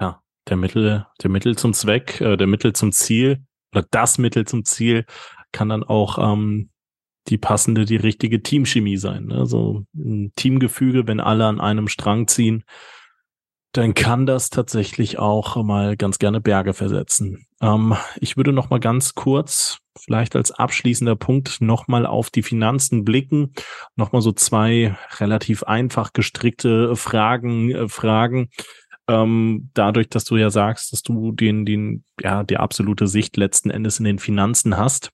Ja, 0.01 0.21
der 0.49 0.57
Mittel, 0.57 1.07
der 1.23 1.31
Mittel 1.31 1.57
zum 1.57 1.73
Zweck, 1.73 2.19
der 2.19 2.47
Mittel 2.49 2.73
zum 2.73 2.91
Ziel 2.91 3.39
oder 3.73 3.87
das 3.93 4.19
Mittel 4.19 4.45
zum 4.45 4.65
Ziel 4.65 5.05
kann 5.53 5.69
dann 5.69 5.85
auch 5.85 6.19
ähm, 6.19 6.71
die 7.29 7.39
passende, 7.39 7.85
die 7.85 7.97
richtige 7.97 8.43
Teamchemie 8.43 8.97
sein. 8.97 9.27
Ne? 9.27 9.45
Ein 9.95 10.33
Teamgefüge, 10.35 11.07
wenn 11.07 11.21
alle 11.21 11.47
an 11.47 11.61
einem 11.61 11.87
Strang 11.87 12.27
ziehen, 12.27 12.65
dann 13.79 13.95
kann 13.95 14.27
das 14.27 14.51
tatsächlich 14.51 15.19
auch 15.19 15.63
mal 15.63 15.97
ganz 15.97 16.19
gerne 16.19 16.41
Berge 16.41 16.75
versetzen. 16.75 17.47
Ähm, 17.61 17.95
ich 18.21 18.37
würde 18.37 18.53
noch 18.53 18.71
mal 18.71 18.81
ganz 18.81 19.15
kurz, 19.15 19.79
vielleicht 19.97 20.35
als 20.35 20.51
abschließender 20.51 21.15
Punkt, 21.15 21.61
noch 21.61 21.87
mal 21.87 22.05
auf 22.05 22.31
die 22.31 22.43
Finanzen 22.43 23.05
blicken, 23.05 23.53
noch 23.95 24.11
mal 24.11 24.21
so 24.21 24.33
zwei 24.33 24.97
relativ 25.19 25.63
einfach 25.63 26.13
gestrickte 26.13 26.97
Fragen 26.97 27.71
äh, 27.71 27.89
fragen. 27.89 28.49
Ähm, 29.07 29.71
dadurch, 29.75 30.09
dass 30.09 30.25
du 30.25 30.37
ja 30.37 30.51
sagst, 30.51 30.93
dass 30.93 31.03
du 31.03 31.31
den, 31.31 31.65
den, 31.65 32.05
ja, 32.21 32.43
die 32.43 32.57
absolute 32.57 33.07
Sicht 33.07 33.37
letzten 33.37 33.71
Endes 33.71 34.01
in 34.01 34.05
den 34.05 34.19
Finanzen 34.19 34.77
hast, 34.77 35.11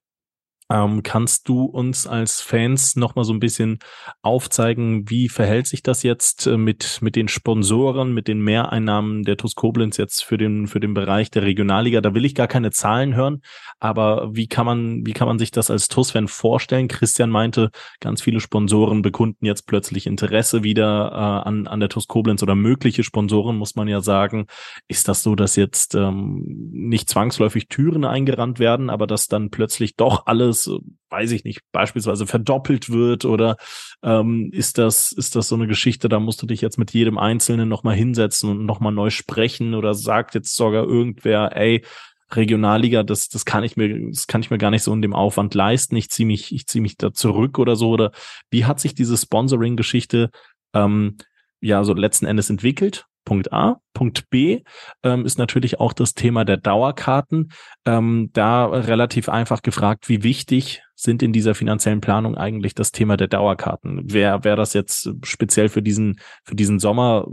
ähm, 0.71 1.03
kannst 1.03 1.49
du 1.49 1.65
uns 1.65 2.07
als 2.07 2.41
Fans 2.41 2.97
noch 2.97 3.17
mal 3.17 3.25
so 3.25 3.35
ein 3.35 3.41
bisschen 3.41 3.79
aufzeigen, 4.23 5.11
wie 5.11 5.29
verhält 5.29 5.67
sich 5.67 5.83
das 5.83 6.03
jetzt 6.03 6.47
äh, 6.47 6.57
mit, 6.57 7.01
mit 7.03 7.17
den 7.17 7.29
Sponsoren, 7.29 8.15
mit 8.15 8.29
den 8.29 8.41
Mehreinnahmen 8.41 9.25
der 9.25 9.37
TuS 9.37 9.55
Koblenz 9.57 9.99
jetzt 9.99 10.25
für 10.25 10.39
den, 10.39 10.67
für 10.67 10.81
den 10.81 10.95
Bereich 10.95 11.31
der 11.31 11.43
Regionalliga? 11.43 12.01
Da 12.01 12.15
will 12.15 12.25
ich 12.25 12.35
gar 12.35 12.49
keine 12.49 12.71
Zahlen 12.71 13.15
hören, 13.15 13.43
aber 13.79 14.35
wie 14.35 14.47
kann 14.47 14.65
man, 14.65 15.05
wie 15.05 15.13
kann 15.13 15.29
man 15.29 15.39
sich 15.39 15.51
das 15.51 15.71
als 15.71 15.89
TuS-Fan 15.89 16.29
vorstellen? 16.29 16.89
Christian 16.89 17.29
meinte, 17.29 17.71
ganz 18.01 18.23
viele 18.23 18.41
Sponsoren 18.41 19.03
bekunden 19.03 19.45
jetzt 19.45 19.67
plötzlich 19.67 20.07
Interesse 20.07 20.63
wieder 20.63 21.11
äh, 21.13 21.49
an, 21.49 21.67
an 21.67 21.81
der 21.81 21.91
TuS 21.91 22.09
Koblenz 22.09 22.43
oder 22.43 22.55
mögliche 22.55 23.05
Sponsoren, 23.05 23.57
muss 23.57 23.77
man 23.77 23.87
ja 23.87 24.01
sagen. 24.01 24.47
Ist 24.89 25.09
das 25.09 25.23
so, 25.23 25.35
dass 25.35 25.57
jetzt 25.57 25.95
ähm, 25.95 26.43
nicht 26.73 27.11
zwangsläufig 27.11 27.69
Türen 27.69 28.07
eingerannt 28.07 28.59
werden, 28.59 28.89
aber 28.89 29.07
dass 29.07 29.27
dann 29.27 29.51
plötzlich 29.51 29.97
doch 29.97 30.25
alles 30.25 30.54
alles, 30.55 30.67
äh, 30.67 30.79
weiß 31.11 31.33
ich 31.33 31.45
nicht, 31.45 31.61
beispielsweise 31.73 32.27
verdoppelt 32.27 32.91
wird 32.91 33.25
oder 33.25 33.57
ähm, 34.03 34.51
ist 34.53 34.79
das, 34.79 35.13
ist 35.13 35.37
das 35.37 35.49
so 35.49 35.55
eine 35.55 35.67
Geschichte, 35.67 36.09
da 36.09 36.21
musst 36.21 36.43
du 36.43 36.47
dich 36.47 36.61
jetzt 36.61 36.79
mit 36.79 36.93
jedem 36.93 37.19
Einzelnen 37.19 37.69
nochmal 37.69 37.97
hinsetzen 37.97 38.51
und 38.51 38.65
nochmal 38.65 38.93
neu 38.93 39.11
sprechen 39.11 39.75
oder 39.75 39.95
sagt 39.95 40.35
jetzt 40.35 40.57
sogar 40.57 40.85
irgendwer, 40.85 41.57
ey, 41.57 41.85
Regionalliga, 42.31 43.03
das, 43.03 43.29
das 43.29 43.45
kann 43.45 43.63
ich 43.65 43.77
mir, 43.77 44.11
das 44.11 44.27
kann 44.27 44.41
ich 44.41 44.51
mir 44.51 44.59
gar 44.59 44.71
nicht 44.71 44.83
so 44.83 44.93
in 44.93 45.03
dem 45.03 45.15
Aufwand 45.15 45.55
leisten. 45.55 45.95
Ich 45.95 46.11
ziehe 46.11 46.27
mich, 46.27 46.53
ich 46.53 46.67
ziehe 46.67 46.83
mich 46.83 46.97
da 46.97 47.13
zurück 47.13 47.59
oder 47.59 47.77
so. 47.77 47.91
Oder 47.91 48.11
wie 48.51 48.65
hat 48.65 48.81
sich 48.81 48.95
diese 48.95 49.17
Sponsoring-Geschichte 49.17 50.31
ähm, 50.73 51.19
ja 51.61 51.85
so 51.85 51.93
letzten 51.93 52.27
Endes 52.27 52.51
entwickelt? 52.51 53.07
Punkt 53.25 53.53
A. 53.53 53.81
Punkt 53.95 54.29
B 54.31 54.63
ähm, 55.03 55.25
ist 55.25 55.39
natürlich 55.39 55.81
auch 55.81 55.93
das 55.93 56.15
Thema 56.15 56.45
der 56.45 56.57
Dauerkarten. 56.57 57.53
Ähm, 57.85 58.31
da 58.33 58.67
relativ 58.67 59.29
einfach 59.29 59.63
gefragt, 59.63 60.09
wie 60.09 60.23
wichtig 60.23 60.83
sind 60.95 61.23
in 61.23 61.33
dieser 61.33 61.55
finanziellen 61.55 62.01
Planung 62.01 62.37
eigentlich 62.37 62.75
das 62.75 62.93
Thema 62.93 63.17
der 63.17 63.29
Dauerkarten? 63.29 64.13
Wäre 64.13 64.45
wär 64.45 64.57
das 64.57 64.75
jetzt 64.75 65.11
speziell 65.25 65.69
für 65.69 65.83
diesen, 65.83 66.21
für 66.45 66.55
diesen 66.55 66.79
Sommer 66.79 67.27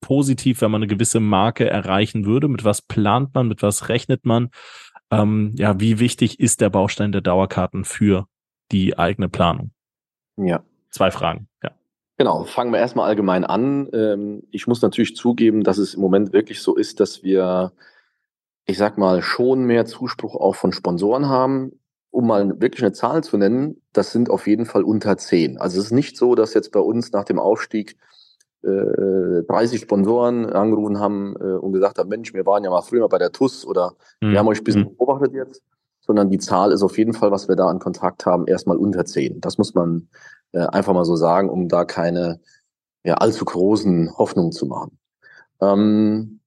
positiv, 0.00 0.60
wenn 0.60 0.70
man 0.70 0.80
eine 0.80 0.88
gewisse 0.88 1.20
Marke 1.20 1.68
erreichen 1.68 2.24
würde? 2.24 2.48
Mit 2.48 2.64
was 2.64 2.82
plant 2.82 3.34
man? 3.34 3.48
Mit 3.48 3.62
was 3.62 3.88
rechnet 3.88 4.24
man? 4.24 4.50
Ähm, 5.10 5.52
ja, 5.56 5.78
wie 5.80 5.98
wichtig 5.98 6.40
ist 6.40 6.60
der 6.60 6.70
Baustein 6.70 7.12
der 7.12 7.20
Dauerkarten 7.20 7.84
für 7.84 8.26
die 8.70 8.98
eigene 8.98 9.28
Planung? 9.28 9.72
Ja. 10.36 10.64
Zwei 10.90 11.10
Fragen. 11.10 11.48
Genau, 12.22 12.44
fangen 12.44 12.72
wir 12.72 12.78
erstmal 12.78 13.08
allgemein 13.08 13.42
an. 13.42 13.88
Ähm, 13.92 14.44
ich 14.52 14.68
muss 14.68 14.80
natürlich 14.80 15.16
zugeben, 15.16 15.64
dass 15.64 15.76
es 15.76 15.94
im 15.94 16.00
Moment 16.00 16.32
wirklich 16.32 16.62
so 16.62 16.76
ist, 16.76 17.00
dass 17.00 17.24
wir, 17.24 17.72
ich 18.64 18.78
sag 18.78 18.96
mal, 18.96 19.22
schon 19.22 19.64
mehr 19.64 19.86
Zuspruch 19.86 20.36
auch 20.36 20.54
von 20.54 20.70
Sponsoren 20.70 21.28
haben. 21.28 21.80
Um 22.12 22.28
mal 22.28 22.60
wirklich 22.60 22.84
eine 22.84 22.92
Zahl 22.92 23.24
zu 23.24 23.38
nennen, 23.38 23.82
das 23.92 24.12
sind 24.12 24.30
auf 24.30 24.46
jeden 24.46 24.66
Fall 24.66 24.84
unter 24.84 25.16
zehn. 25.16 25.58
Also 25.58 25.80
es 25.80 25.86
ist 25.86 25.90
nicht 25.90 26.16
so, 26.16 26.36
dass 26.36 26.54
jetzt 26.54 26.70
bei 26.70 26.78
uns 26.78 27.10
nach 27.10 27.24
dem 27.24 27.40
Aufstieg 27.40 27.96
äh, 28.62 29.42
30 29.48 29.80
Sponsoren 29.80 30.46
angerufen 30.46 31.00
haben 31.00 31.34
äh, 31.40 31.56
und 31.56 31.72
gesagt 31.72 31.98
haben, 31.98 32.08
Mensch, 32.08 32.32
wir 32.32 32.46
waren 32.46 32.62
ja 32.62 32.70
mal 32.70 32.82
früher 32.82 33.08
bei 33.08 33.18
der 33.18 33.32
TUS 33.32 33.66
oder 33.66 33.94
mhm. 34.20 34.30
wir 34.30 34.38
haben 34.38 34.46
euch 34.46 34.60
ein 34.60 34.64
bisschen 34.64 34.82
mhm. 34.82 34.96
beobachtet 34.96 35.32
jetzt, 35.32 35.60
sondern 35.98 36.30
die 36.30 36.38
Zahl 36.38 36.70
ist 36.70 36.84
auf 36.84 36.98
jeden 36.98 37.14
Fall, 37.14 37.32
was 37.32 37.48
wir 37.48 37.56
da 37.56 37.66
an 37.66 37.80
Kontakt 37.80 38.26
haben, 38.26 38.46
erstmal 38.46 38.76
unter 38.76 39.04
zehn. 39.04 39.40
Das 39.40 39.58
muss 39.58 39.74
man 39.74 40.06
äh, 40.52 40.60
einfach 40.60 40.94
mal 40.94 41.04
so 41.04 41.16
sagen, 41.16 41.50
um 41.50 41.68
da 41.68 41.84
keine 41.84 42.40
ja, 43.04 43.14
allzu 43.14 43.44
großen 43.44 44.16
Hoffnungen 44.16 44.52
zu 44.52 44.66
machen. 44.66 44.98
Ähm, 45.60 46.40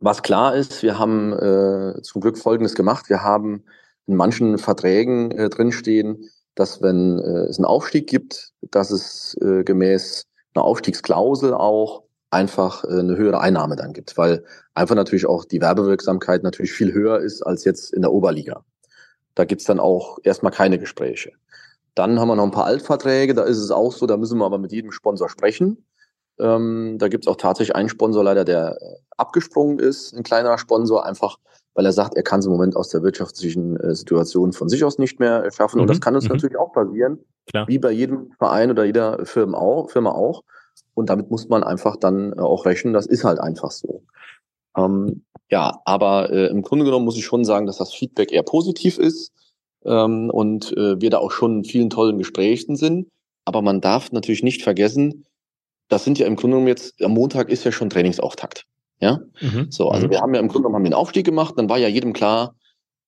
was 0.00 0.22
klar 0.22 0.54
ist, 0.54 0.82
wir 0.82 0.98
haben 0.98 1.32
äh, 1.32 2.00
zum 2.02 2.20
Glück 2.20 2.38
Folgendes 2.38 2.74
gemacht. 2.74 3.08
Wir 3.08 3.22
haben 3.22 3.64
in 4.06 4.14
manchen 4.14 4.58
Verträgen 4.58 5.32
äh, 5.32 5.48
drinstehen, 5.48 6.30
dass 6.54 6.82
wenn 6.82 7.18
äh, 7.18 7.46
es 7.48 7.58
einen 7.58 7.64
Aufstieg 7.64 8.08
gibt, 8.08 8.52
dass 8.70 8.90
es 8.90 9.36
äh, 9.40 9.64
gemäß 9.64 10.26
einer 10.54 10.64
Aufstiegsklausel 10.64 11.54
auch 11.54 12.04
einfach 12.30 12.84
äh, 12.84 12.98
eine 12.98 13.16
höhere 13.16 13.40
Einnahme 13.40 13.76
dann 13.76 13.92
gibt, 13.92 14.16
weil 14.16 14.44
einfach 14.74 14.94
natürlich 14.94 15.26
auch 15.26 15.44
die 15.44 15.60
Werbewirksamkeit 15.60 16.42
natürlich 16.42 16.72
viel 16.72 16.92
höher 16.92 17.20
ist 17.20 17.42
als 17.42 17.64
jetzt 17.64 17.92
in 17.92 18.02
der 18.02 18.12
Oberliga. 18.12 18.64
Da 19.34 19.44
gibt's 19.44 19.64
dann 19.64 19.80
auch 19.80 20.18
erstmal 20.22 20.52
keine 20.52 20.78
Gespräche. 20.78 21.32
Dann 21.98 22.20
haben 22.20 22.28
wir 22.28 22.36
noch 22.36 22.44
ein 22.44 22.52
paar 22.52 22.66
Altverträge, 22.66 23.34
da 23.34 23.42
ist 23.42 23.58
es 23.58 23.72
auch 23.72 23.92
so, 23.92 24.06
da 24.06 24.16
müssen 24.16 24.38
wir 24.38 24.46
aber 24.46 24.58
mit 24.58 24.70
jedem 24.70 24.92
Sponsor 24.92 25.28
sprechen. 25.28 25.84
Ähm, 26.38 26.96
da 26.98 27.08
gibt 27.08 27.24
es 27.24 27.28
auch 27.28 27.34
tatsächlich 27.34 27.74
einen 27.74 27.88
Sponsor 27.88 28.22
leider, 28.22 28.44
der 28.44 28.80
äh, 28.80 28.94
abgesprungen 29.16 29.80
ist, 29.80 30.14
ein 30.14 30.22
kleinerer 30.22 30.58
Sponsor, 30.58 31.04
einfach 31.04 31.38
weil 31.74 31.84
er 31.86 31.92
sagt, 31.92 32.16
er 32.16 32.22
kann 32.22 32.38
es 32.38 32.46
im 32.46 32.52
Moment 32.52 32.76
aus 32.76 32.88
der 32.88 33.02
wirtschaftlichen 33.02 33.76
äh, 33.78 33.96
Situation 33.96 34.52
von 34.52 34.68
sich 34.68 34.84
aus 34.84 34.98
nicht 34.98 35.18
mehr 35.18 35.50
schaffen. 35.50 35.78
Mhm. 35.78 35.82
Und 35.82 35.90
das 35.90 36.00
kann 36.00 36.14
uns 36.14 36.24
mhm. 36.24 36.34
natürlich 36.34 36.56
auch 36.56 36.72
passieren, 36.72 37.18
Klar. 37.46 37.66
wie 37.66 37.78
bei 37.78 37.90
jedem 37.90 38.30
Verein 38.38 38.70
oder 38.70 38.84
jeder 38.84 39.24
Firma 39.26 39.58
auch, 39.58 39.90
Firma 39.90 40.12
auch. 40.12 40.44
Und 40.94 41.10
damit 41.10 41.30
muss 41.30 41.48
man 41.48 41.64
einfach 41.64 41.96
dann 41.96 42.32
äh, 42.32 42.40
auch 42.40 42.64
rechnen, 42.64 42.92
das 42.92 43.06
ist 43.06 43.24
halt 43.24 43.40
einfach 43.40 43.72
so. 43.72 44.04
Ähm, 44.76 45.24
ja, 45.50 45.80
aber 45.84 46.30
äh, 46.30 46.46
im 46.46 46.62
Grunde 46.62 46.84
genommen 46.84 47.04
muss 47.04 47.16
ich 47.16 47.24
schon 47.24 47.44
sagen, 47.44 47.66
dass 47.66 47.78
das 47.78 47.92
Feedback 47.92 48.30
eher 48.30 48.44
positiv 48.44 48.98
ist 48.98 49.32
ähm, 49.84 50.30
und 50.30 50.76
äh, 50.76 51.00
wir 51.00 51.10
da 51.10 51.18
auch 51.18 51.30
schon 51.30 51.58
in 51.58 51.64
vielen 51.64 51.90
tollen 51.90 52.18
Gesprächen 52.18 52.76
sind. 52.76 53.08
aber 53.44 53.62
man 53.62 53.80
darf 53.80 54.12
natürlich 54.12 54.42
nicht 54.42 54.62
vergessen, 54.62 55.24
das 55.88 56.04
sind 56.04 56.18
ja 56.18 56.26
im 56.26 56.36
Grunde 56.36 56.56
genommen 56.56 56.68
jetzt, 56.68 57.02
am 57.02 57.12
Montag 57.12 57.48
ist 57.48 57.64
ja 57.64 57.72
schon 57.72 57.88
Trainingsauftakt. 57.88 58.66
Ja, 59.00 59.20
mhm. 59.40 59.68
so, 59.70 59.88
also 59.88 60.06
mhm. 60.06 60.10
wir 60.10 60.20
haben 60.20 60.34
ja 60.34 60.40
im 60.40 60.48
Grunde 60.48 60.68
genommen 60.68 60.84
den 60.84 60.94
Aufstieg 60.94 61.24
gemacht, 61.24 61.54
dann 61.56 61.68
war 61.68 61.78
ja 61.78 61.88
jedem 61.88 62.12
klar, 62.12 62.54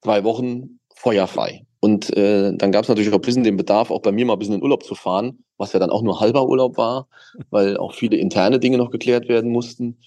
drei 0.02 0.24
Wochen 0.24 0.78
feuerfrei. 0.94 1.66
Und 1.80 2.14
äh, 2.16 2.52
dann 2.54 2.72
gab 2.72 2.82
es 2.82 2.88
natürlich 2.88 3.10
auch 3.10 3.14
ein 3.14 3.22
bisschen 3.22 3.42
den 3.42 3.56
Bedarf, 3.56 3.90
auch 3.90 4.02
bei 4.02 4.12
mir 4.12 4.26
mal 4.26 4.34
ein 4.34 4.38
bisschen 4.38 4.54
in 4.54 4.62
Urlaub 4.62 4.84
zu 4.84 4.94
fahren, 4.94 5.44
was 5.56 5.72
ja 5.72 5.78
dann 5.78 5.90
auch 5.90 6.02
nur 6.02 6.20
halber 6.20 6.46
Urlaub 6.46 6.76
war, 6.76 7.08
weil 7.50 7.76
auch 7.78 7.94
viele 7.94 8.18
interne 8.18 8.58
Dinge 8.58 8.76
noch 8.76 8.90
geklärt 8.90 9.28
werden 9.28 9.50
mussten. 9.50 9.98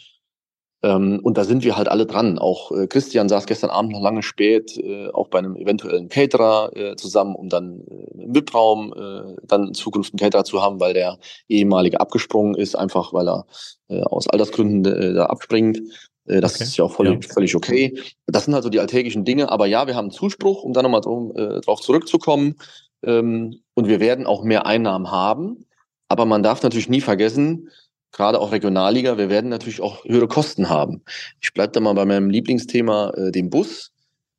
Ähm, 0.83 1.21
und 1.23 1.37
da 1.37 1.45
sind 1.45 1.63
wir 1.63 1.77
halt 1.77 1.87
alle 1.87 2.05
dran. 2.05 2.37
Auch 2.37 2.71
äh, 2.71 2.87
Christian 2.87 3.29
saß 3.29 3.45
gestern 3.45 3.69
Abend 3.69 3.93
noch 3.93 4.01
lange 4.01 4.21
spät, 4.21 4.77
äh, 4.77 5.07
auch 5.07 5.29
bei 5.29 5.39
einem 5.39 5.55
eventuellen 5.55 6.09
Caterer 6.09 6.75
äh, 6.75 6.95
zusammen, 6.97 7.35
um 7.35 7.47
dann 7.47 7.81
äh, 7.87 8.21
im 8.21 8.35
VIP-Raum 8.35 8.93
äh, 8.93 9.35
dann 9.47 9.67
in 9.69 9.73
Zukunft 9.73 10.13
einen 10.13 10.19
Caterer 10.19 10.43
zu 10.43 10.61
haben, 10.61 10.81
weil 10.81 10.93
der 10.93 11.17
ehemalige 11.47 12.01
abgesprungen 12.01 12.55
ist, 12.55 12.75
einfach 12.75 13.13
weil 13.13 13.29
er 13.29 13.45
äh, 13.87 14.01
aus 14.01 14.29
Altersgründen 14.29 14.83
da 15.15 15.27
abspringt. 15.27 15.81
Das 16.25 16.55
okay. 16.55 16.63
ist 16.63 16.77
ja 16.77 16.85
auch 16.85 16.93
völlig, 16.93 17.25
ja. 17.25 17.33
völlig 17.33 17.55
okay. 17.55 17.97
Das 18.27 18.45
sind 18.45 18.53
halt 18.53 18.63
so 18.63 18.69
die 18.69 18.79
alltäglichen 18.79 19.25
Dinge. 19.25 19.51
Aber 19.51 19.65
ja, 19.65 19.87
wir 19.87 19.95
haben 19.95 20.09
Zuspruch, 20.09 20.63
um 20.63 20.71
da 20.71 20.81
nochmal 20.81 21.01
drum, 21.01 21.33
drauf 21.33 21.81
zurückzukommen. 21.81 22.55
Ähm, 23.03 23.59
und 23.73 23.87
wir 23.87 23.99
werden 23.99 24.25
auch 24.25 24.41
mehr 24.43 24.65
Einnahmen 24.65 25.11
haben. 25.11 25.65
Aber 26.07 26.25
man 26.25 26.43
darf 26.43 26.63
natürlich 26.63 26.89
nie 26.89 27.01
vergessen, 27.01 27.69
gerade 28.13 28.39
auch 28.39 28.51
Regionalliga, 28.51 29.17
wir 29.17 29.29
werden 29.29 29.49
natürlich 29.49 29.81
auch 29.81 30.05
höhere 30.05 30.27
Kosten 30.27 30.69
haben. 30.69 31.01
Ich 31.41 31.53
bleibe 31.53 31.73
da 31.73 31.79
mal 31.79 31.93
bei 31.93 32.05
meinem 32.05 32.29
Lieblingsthema, 32.29 33.09
äh, 33.09 33.31
dem 33.31 33.49
Bus. 33.49 33.91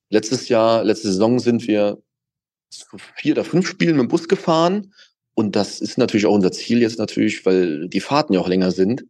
Letztes 0.08 0.48
Jahr, 0.48 0.84
letzte 0.84 1.08
Saison 1.08 1.38
sind 1.40 1.66
wir 1.66 1.98
vier 3.16 3.32
oder 3.32 3.44
fünf 3.44 3.68
Spielen 3.68 3.96
mit 3.96 4.04
dem 4.04 4.08
Bus 4.08 4.28
gefahren. 4.28 4.94
Und 5.34 5.56
das 5.56 5.80
ist 5.80 5.98
natürlich 5.98 6.26
auch 6.26 6.34
unser 6.34 6.52
Ziel 6.52 6.80
jetzt 6.80 6.98
natürlich, 6.98 7.44
weil 7.44 7.88
die 7.88 8.00
Fahrten 8.00 8.32
ja 8.32 8.40
auch 8.40 8.48
länger 8.48 8.70
sind, 8.70 9.04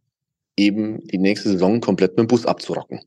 eben 0.57 1.05
die 1.07 1.19
nächste 1.19 1.49
Saison 1.49 1.79
komplett 1.79 2.11
mit 2.11 2.19
dem 2.19 2.27
Bus 2.27 2.45
abzurocken. 2.45 3.01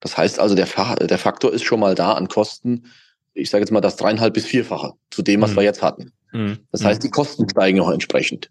Das 0.00 0.16
heißt 0.16 0.38
also, 0.38 0.54
der, 0.54 0.66
Fa 0.66 0.96
der 0.96 1.18
Faktor 1.18 1.52
ist 1.52 1.64
schon 1.64 1.80
mal 1.80 1.94
da 1.94 2.12
an 2.12 2.28
Kosten, 2.28 2.86
ich 3.34 3.48
sage 3.48 3.62
jetzt 3.62 3.70
mal 3.70 3.80
das 3.80 3.96
dreieinhalb 3.96 4.34
bis 4.34 4.44
vierfache 4.44 4.92
zu 5.10 5.22
dem, 5.22 5.40
was 5.40 5.52
mhm. 5.52 5.56
wir 5.56 5.62
jetzt 5.62 5.80
hatten. 5.80 6.12
Mhm. 6.32 6.58
Das 6.70 6.84
heißt, 6.84 7.02
die 7.02 7.10
Kosten 7.10 7.48
steigen 7.48 7.80
auch 7.80 7.90
entsprechend. 7.90 8.50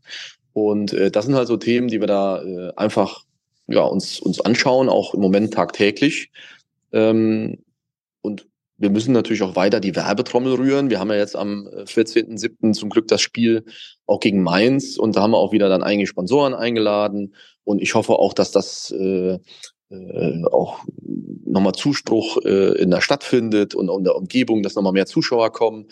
Und 0.54 0.94
äh, 0.94 1.12
das 1.12 1.26
sind 1.26 1.36
halt 1.36 1.48
so 1.48 1.58
Themen, 1.58 1.88
die 1.88 2.00
wir 2.00 2.08
da 2.08 2.42
äh, 2.42 2.74
einfach 2.76 3.26
ja, 3.68 3.84
uns, 3.84 4.20
uns 4.20 4.42
anschauen, 4.42 4.90
auch 4.90 5.14
im 5.14 5.22
Moment 5.22 5.54
tagtäglich. 5.54 6.30
Ähm, 6.92 7.60
und 8.22 8.48
wir 8.78 8.90
müssen 8.90 9.14
natürlich 9.14 9.44
auch 9.44 9.56
weiter 9.56 9.80
die 9.80 9.96
Werbetrommel 9.96 10.56
rühren. 10.56 10.90
Wir 10.90 11.00
haben 11.00 11.10
ja 11.10 11.18
jetzt 11.18 11.36
am 11.36 11.68
14.07. 11.68 12.70
Äh, 12.70 12.72
zum 12.72 12.90
Glück 12.90 13.08
das 13.08 13.22
Spiel 13.22 13.64
auch 14.08 14.20
gegen 14.20 14.42
Mainz 14.42 14.98
und 14.98 15.16
da 15.16 15.22
haben 15.22 15.32
wir 15.32 15.38
auch 15.38 15.52
wieder 15.52 15.70
dann 15.70 15.84
einige 15.84 16.08
Sponsoren 16.08 16.54
eingeladen. 16.54 17.36
Und 17.64 17.82
ich 17.82 17.94
hoffe 17.94 18.14
auch, 18.14 18.34
dass 18.34 18.52
das 18.52 18.92
äh, 18.92 19.38
äh, 19.90 20.44
auch 20.52 20.80
nochmal 21.46 21.74
Zuspruch 21.74 22.38
äh, 22.44 22.82
in 22.82 22.92
der 22.92 23.02
Stadt 23.02 23.24
findet 23.24 23.76
und 23.76 23.90
in 23.90 24.04
der 24.04 24.16
Umgebung, 24.16 24.64
dass 24.64 24.76
nochmal 24.76 24.94
mehr 24.94 25.06
Zuschauer 25.06 25.52
kommen. 25.52 25.88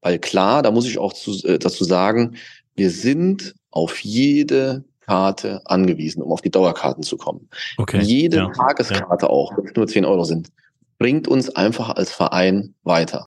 Weil 0.00 0.18
klar, 0.18 0.62
da 0.62 0.70
muss 0.70 0.86
ich 0.86 0.98
auch 0.98 1.12
zu, 1.12 1.32
äh, 1.44 1.58
dazu 1.58 1.82
sagen, 1.82 2.36
wir 2.76 2.90
sind 2.90 3.54
auf 3.78 4.00
jede 4.00 4.84
Karte 5.00 5.62
angewiesen, 5.64 6.22
um 6.22 6.32
auf 6.32 6.42
die 6.42 6.50
Dauerkarten 6.50 7.02
zu 7.02 7.16
kommen. 7.16 7.48
Okay. 7.78 8.00
Jede 8.00 8.36
ja. 8.36 8.50
Tageskarte 8.50 9.26
ja. 9.26 9.30
auch, 9.30 9.56
wenn 9.56 9.66
es 9.66 9.74
nur 9.74 9.86
10 9.86 10.04
Euro 10.04 10.24
sind, 10.24 10.48
bringt 10.98 11.28
uns 11.28 11.48
einfach 11.50 11.90
als 11.90 12.12
Verein 12.12 12.74
weiter. 12.82 13.26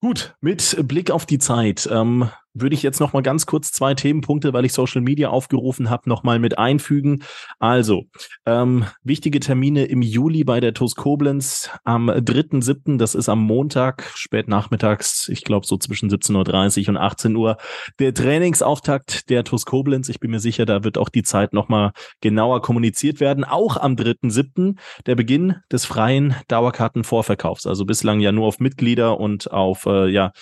Gut, 0.00 0.36
mit 0.40 0.76
Blick 0.86 1.10
auf 1.10 1.26
die 1.26 1.38
Zeit. 1.38 1.88
Ähm, 1.90 2.30
würde 2.60 2.74
ich 2.74 2.82
jetzt 2.82 3.00
noch 3.00 3.12
mal 3.12 3.22
ganz 3.22 3.46
kurz 3.46 3.72
zwei 3.72 3.94
Themenpunkte, 3.94 4.52
weil 4.52 4.64
ich 4.64 4.72
Social 4.72 5.00
Media 5.00 5.28
aufgerufen 5.28 5.90
habe, 5.90 6.08
noch 6.08 6.22
mal 6.22 6.38
mit 6.38 6.58
einfügen. 6.58 7.22
Also, 7.58 8.04
ähm, 8.46 8.84
wichtige 9.02 9.40
Termine 9.40 9.84
im 9.84 10.02
Juli 10.02 10.44
bei 10.44 10.60
der 10.60 10.74
TUS 10.74 10.94
Koblenz 10.94 11.70
am 11.84 12.10
3.7., 12.10 12.98
das 12.98 13.14
ist 13.14 13.28
am 13.28 13.40
Montag, 13.40 14.10
spät 14.14 14.48
nachmittags, 14.48 15.28
ich 15.28 15.44
glaube 15.44 15.66
so 15.66 15.76
zwischen 15.76 16.10
17.30 16.10 16.82
Uhr 16.82 16.88
und 16.90 16.96
18 16.96 17.36
Uhr, 17.36 17.56
der 17.98 18.14
Trainingsauftakt 18.14 19.30
der 19.30 19.44
TUS 19.44 19.66
Koblenz. 19.66 20.08
Ich 20.08 20.20
bin 20.20 20.30
mir 20.30 20.40
sicher, 20.40 20.66
da 20.66 20.84
wird 20.84 20.98
auch 20.98 21.08
die 21.08 21.22
Zeit 21.22 21.52
noch 21.52 21.68
mal 21.68 21.92
genauer 22.20 22.62
kommuniziert 22.62 23.20
werden. 23.20 23.44
Auch 23.44 23.76
am 23.76 23.94
3.7. 23.94 24.76
der 25.06 25.14
Beginn 25.14 25.56
des 25.70 25.84
freien 25.84 26.34
Dauerkartenvorverkaufs, 26.48 27.66
also 27.66 27.84
bislang 27.84 28.20
ja 28.20 28.32
nur 28.32 28.46
auf 28.46 28.60
Mitglieder 28.60 29.18
und 29.18 29.50
auf, 29.50 29.86
äh, 29.86 30.08
ja, 30.08 30.32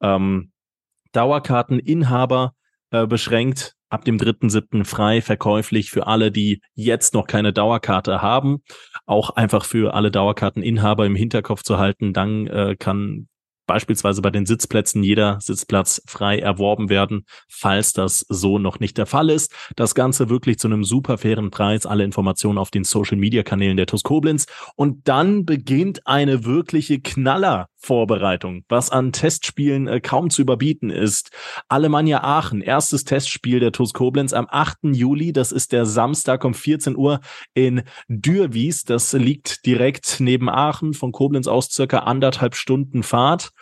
ähm, 0.00 0.52
Dauerkarteninhaber 1.16 2.52
äh, 2.90 3.06
beschränkt. 3.06 3.72
Ab 3.88 4.04
dem 4.04 4.18
3.7. 4.18 4.84
frei 4.84 5.22
verkäuflich 5.22 5.90
für 5.90 6.08
alle, 6.08 6.32
die 6.32 6.60
jetzt 6.74 7.14
noch 7.14 7.28
keine 7.28 7.52
Dauerkarte 7.52 8.20
haben. 8.20 8.58
Auch 9.06 9.30
einfach 9.30 9.64
für 9.64 9.94
alle 9.94 10.10
Dauerkarteninhaber 10.10 11.06
im 11.06 11.14
Hinterkopf 11.14 11.62
zu 11.62 11.78
halten. 11.78 12.12
Dann 12.12 12.48
äh, 12.48 12.74
kann 12.76 13.28
beispielsweise 13.66 14.22
bei 14.22 14.30
den 14.30 14.46
Sitzplätzen 14.46 15.02
jeder 15.02 15.40
Sitzplatz 15.40 16.02
frei 16.06 16.38
erworben 16.38 16.88
werden, 16.88 17.26
falls 17.48 17.92
das 17.92 18.24
so 18.28 18.58
noch 18.58 18.80
nicht 18.80 18.96
der 18.98 19.06
Fall 19.06 19.30
ist. 19.30 19.52
Das 19.76 19.94
Ganze 19.94 20.28
wirklich 20.28 20.58
zu 20.58 20.68
einem 20.68 20.84
super 20.84 21.18
fairen 21.18 21.50
Preis. 21.50 21.86
Alle 21.86 22.04
Informationen 22.04 22.58
auf 22.58 22.70
den 22.70 22.84
Social 22.84 23.16
Media 23.16 23.42
Kanälen 23.42 23.76
der 23.76 23.86
TUS 23.86 24.02
Koblenz. 24.02 24.46
Und 24.76 25.08
dann 25.08 25.44
beginnt 25.44 26.06
eine 26.06 26.44
wirkliche 26.44 27.00
Knaller 27.00 27.68
Vorbereitung, 27.86 28.64
was 28.68 28.90
an 28.90 29.12
Testspielen 29.12 29.86
äh, 29.86 30.00
kaum 30.00 30.28
zu 30.28 30.42
überbieten 30.42 30.90
ist. 30.90 31.30
Alemannia 31.68 32.24
Aachen, 32.24 32.60
erstes 32.60 33.04
Testspiel 33.04 33.60
der 33.60 33.70
TuS 33.70 33.92
Koblenz 33.92 34.32
am 34.32 34.48
8. 34.50 34.78
Juli. 34.92 35.32
Das 35.32 35.52
ist 35.52 35.70
der 35.70 35.86
Samstag 35.86 36.44
um 36.44 36.52
14 36.52 36.96
Uhr 36.96 37.20
in 37.54 37.82
Dürwies. 38.08 38.84
Das 38.84 39.12
liegt 39.12 39.64
direkt 39.66 40.16
neben 40.18 40.48
Aachen, 40.48 40.94
von 40.94 41.12
Koblenz 41.12 41.46
aus 41.46 41.70
circa 41.70 42.00
anderthalb 42.00 42.56
Stunden 42.56 43.04
Fahrt. 43.04 43.52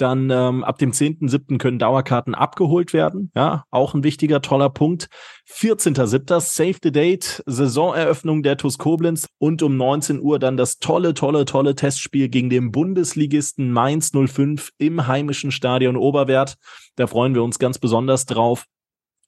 Dann 0.00 0.30
ähm, 0.30 0.64
ab 0.64 0.78
dem 0.78 0.92
10.7. 0.92 1.58
können 1.58 1.78
Dauerkarten 1.78 2.34
abgeholt 2.34 2.94
werden. 2.94 3.30
Ja, 3.36 3.64
auch 3.70 3.92
ein 3.92 4.02
wichtiger, 4.02 4.40
toller 4.40 4.70
Punkt. 4.70 5.08
14.7. 5.46 6.40
Save 6.40 6.76
the 6.82 6.90
Date, 6.90 7.42
Saisoneröffnung 7.44 8.42
der 8.42 8.56
TuS 8.56 8.78
Koblenz 8.78 9.28
und 9.38 9.62
um 9.62 9.76
19 9.76 10.22
Uhr 10.22 10.38
dann 10.38 10.56
das 10.56 10.78
tolle, 10.78 11.12
tolle, 11.12 11.44
tolle 11.44 11.74
Testspiel 11.74 12.30
gegen 12.30 12.48
den 12.48 12.72
Bundesligisten 12.72 13.72
Mainz 13.72 14.12
05 14.12 14.70
im 14.78 15.06
heimischen 15.06 15.50
Stadion 15.50 15.98
Oberwert. 15.98 16.54
Da 16.96 17.06
freuen 17.06 17.34
wir 17.34 17.42
uns 17.42 17.58
ganz 17.58 17.78
besonders 17.78 18.24
drauf 18.24 18.64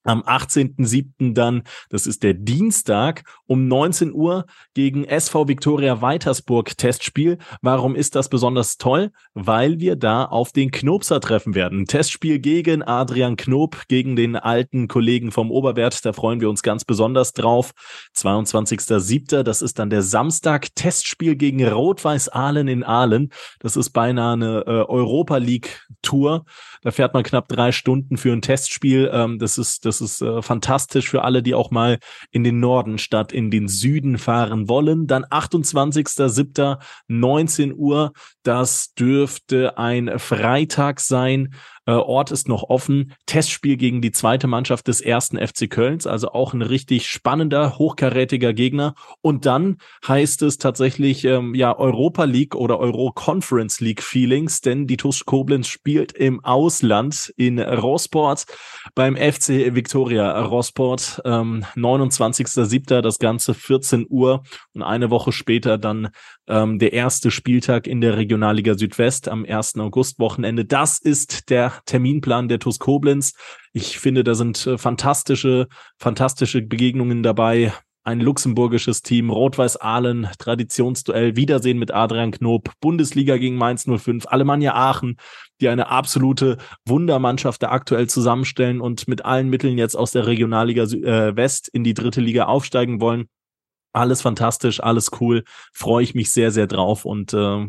am 0.05 0.23
18.07. 0.23 1.35
dann, 1.35 1.63
das 1.91 2.07
ist 2.07 2.23
der 2.23 2.35
Dienstag, 2.35 3.25
um 3.47 3.69
19 3.69 4.13
Uhr 4.13 4.47
gegen 4.75 5.05
SV 5.05 5.49
Viktoria 5.49 6.03
Weitersburg 6.03 6.77
Testspiel. 6.77 7.39
Warum 7.61 7.95
ist 7.95 8.15
das 8.17 8.29
besonders 8.29 8.79
toll? 8.79 9.13
Weil 9.35 9.81
wir 9.81 9.97
da 9.97 10.25
auf 10.25 10.53
den 10.53 10.71
Knopser 10.71 11.21
treffen 11.21 11.55
werden. 11.55 11.87
Testspiel 11.87 12.39
gegen 12.39 12.83
Adrian 12.83 13.37
Knob, 13.37 13.83
gegen 13.89 14.17
den 14.17 14.37
alten 14.37 14.89
Kollegen 14.89 15.31
vom 15.31 15.51
Oberwert. 15.51 16.05
Da 16.05 16.13
freuen 16.13 16.41
wir 16.41 16.51
uns 16.51 16.63
ganz 16.63 16.85
besonders 16.85 17.33
drauf. 17.33 17.73
22.07. 18.17 19.43
Das 19.43 19.63
ist 19.63 19.79
dann 19.79 19.91
der 19.91 20.03
Samstag. 20.03 20.75
Testspiel 20.75 21.37
gegen 21.37 21.67
Rot-Weiß 21.67 22.29
Aalen 22.31 22.69
in 22.69 22.85
Aalen. 22.85 23.31
Das 23.61 23.77
ist 23.77 23.91
beinahe 23.91 24.33
eine 24.33 24.65
äh, 24.67 24.71
Europa 24.71 25.37
League 25.37 25.87
Tour. 26.03 26.45
Da 26.83 26.91
fährt 26.91 27.15
man 27.15 27.23
knapp 27.23 27.49
drei 27.49 27.73
Stunden 27.73 28.17
für 28.17 28.33
ein 28.33 28.43
Testspiel. 28.43 29.11
Ähm, 29.13 29.39
das 29.39 29.57
ist, 29.57 29.87
das 29.87 30.01
ist 30.01 30.21
äh, 30.21 30.43
fantastisch 30.43 31.09
für 31.09 31.23
alle, 31.23 31.43
die 31.43 31.55
auch 31.55 31.71
mal 31.71 31.99
in 32.31 32.45
den 32.45 32.61
Norden 32.61 32.99
statt 32.99 33.33
in 33.33 33.51
den 33.51 33.69
Süden 33.69 34.19
fahren 34.19 34.69
wollen. 34.69 35.07
Dann 35.07 35.25
28.07. 35.25 36.79
19 37.09 37.75
Uhr. 37.75 38.13
Das 38.43 38.95
dürfte 38.95 39.79
ein 39.79 40.19
Freitag 40.19 41.01
sein. 41.01 41.55
Äh, 41.85 41.93
Ort 41.93 42.31
ist 42.31 42.49
noch 42.49 42.65
offen. 42.65 43.15
Testspiel 43.27 43.77
gegen 43.77 44.01
die 44.01 44.13
zweite 44.13 44.47
Mannschaft 44.47 44.87
des 44.87 45.01
ersten 45.01 45.37
FC 45.37 45.69
Kölns, 45.69 46.07
also 46.07 46.29
auch 46.29 46.55
ein 46.55 46.63
richtig 46.63 47.09
spannender, 47.09 47.79
hochkarätiger 47.79 48.53
Gegner. 48.53 48.95
Und 49.21 49.47
dann 49.47 49.79
heißt 50.07 50.43
es 50.43 50.59
tatsächlich 50.59 51.25
ähm, 51.25 51.55
ja 51.55 51.77
Europa 51.77 52.25
League 52.25 52.55
oder 52.55 52.79
Euro 52.79 53.11
Conference 53.13 53.81
League 53.81 54.03
Feelings, 54.03 54.61
denn 54.61 54.87
die 54.87 54.97
TuS 54.97 55.25
Koblenz 55.25 55.67
spielt 55.67 56.13
im 56.13 56.45
Ausland 56.45 57.33
in 57.37 57.59
Rosport 57.59 58.45
beim 58.95 59.17
FC 59.17 59.75
Victoria 59.75 60.41
Rosport. 60.41 61.21
Ähm, 61.25 61.65
29.07. 61.75 63.01
das 63.01 63.19
Ganze 63.19 63.55
14 63.55 64.07
Uhr 64.09 64.45
und 64.73 64.83
eine 64.83 65.11
Woche 65.11 65.33
später 65.33 65.79
dann 65.79 66.11
ähm, 66.47 66.79
der 66.79 66.93
erste 66.93 67.31
Spieltag 67.31 67.87
in 67.87 68.01
der 68.01 68.17
Regionalliga 68.17 68.75
Südwest 68.75 69.29
am 69.29 69.45
1. 69.45 69.79
August-Wochenende. 69.79 70.65
Das 70.65 70.99
ist 70.99 71.51
der 71.51 71.72
Terminplan 71.87 72.49
der 72.49 72.59
TuS 72.59 72.79
Koblenz. 72.79 73.35
Ich 73.73 73.99
finde, 73.99 74.25
da 74.25 74.35
sind 74.35 74.67
äh, 74.67 74.79
fantastische, 74.79 75.69
fantastische 75.99 76.63
Begegnungen 76.63 77.23
dabei. 77.23 77.73
ein 78.05 78.21
luxemburgisches 78.21 79.03
Team, 79.03 79.31
Rot-Weiß 79.31 79.81
Aalen, 79.81 80.29
Traditionsduell, 80.39 81.37
Wiedersehen 81.37 81.79
mit 81.79 81.93
Adrian 81.93 82.33
Knob, 82.33 82.73
Bundesliga 82.81 83.37
gegen 83.37 83.57
Mainz 83.57 83.87
05, 83.87 84.27
Alemannia 84.27 84.75
Aachen, 84.75 85.19
die 85.61 85.69
eine 85.69 85.89
absolute 85.89 86.59
Wundermannschaft 86.85 87.63
da 87.63 87.71
aktuell 87.71 88.09
zusammenstellen 88.09 88.81
und 88.81 89.07
mit 89.07 89.25
allen 89.25 89.49
Mitteln 89.49 89.79
jetzt 89.79 89.97
aus 89.97 90.11
der 90.11 90.27
Regionalliga 90.27 90.83
äh, 90.83 91.37
West 91.37 91.69
in 91.69 91.85
die 91.85 91.95
dritte 91.95 92.21
Liga 92.21 92.47
aufsteigen 92.47 93.01
wollen. 93.01 93.29
Alles 93.93 94.23
fantastisch, 94.23 94.83
alles 94.83 95.11
cool, 95.21 95.45
freue 95.73 96.03
ich 96.03 96.15
mich 96.15 96.33
sehr, 96.33 96.51
sehr 96.51 96.67
drauf 96.67 97.05
und 97.05 97.33
äh, 97.35 97.67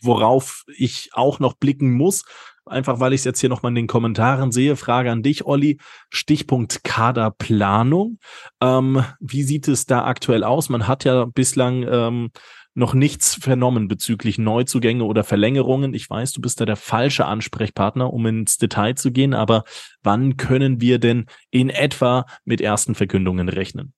worauf 0.00 0.64
ich 0.74 1.10
auch 1.12 1.38
noch 1.38 1.54
blicken 1.54 1.92
muss, 1.92 2.24
einfach 2.70 3.00
weil 3.00 3.12
ich 3.12 3.20
es 3.20 3.24
jetzt 3.24 3.40
hier 3.40 3.48
nochmal 3.48 3.70
in 3.70 3.76
den 3.76 3.86
Kommentaren 3.86 4.52
sehe. 4.52 4.76
Frage 4.76 5.10
an 5.10 5.22
dich, 5.22 5.44
Olli. 5.44 5.78
Stichpunkt 6.10 6.84
Kaderplanung. 6.84 8.18
Ähm, 8.60 9.04
wie 9.20 9.42
sieht 9.42 9.68
es 9.68 9.86
da 9.86 10.04
aktuell 10.04 10.44
aus? 10.44 10.68
Man 10.68 10.86
hat 10.86 11.04
ja 11.04 11.24
bislang 11.24 11.86
ähm, 11.88 12.30
noch 12.74 12.94
nichts 12.94 13.34
vernommen 13.34 13.88
bezüglich 13.88 14.38
Neuzugänge 14.38 15.04
oder 15.04 15.24
Verlängerungen. 15.24 15.94
Ich 15.94 16.08
weiß, 16.08 16.32
du 16.32 16.40
bist 16.40 16.60
da 16.60 16.64
der 16.64 16.76
falsche 16.76 17.26
Ansprechpartner, 17.26 18.12
um 18.12 18.26
ins 18.26 18.58
Detail 18.58 18.94
zu 18.94 19.10
gehen, 19.10 19.34
aber 19.34 19.64
wann 20.02 20.36
können 20.36 20.80
wir 20.80 20.98
denn 20.98 21.26
in 21.50 21.68
etwa 21.68 22.26
mit 22.44 22.60
ersten 22.60 22.94
Verkündungen 22.94 23.48
rechnen? 23.48 23.92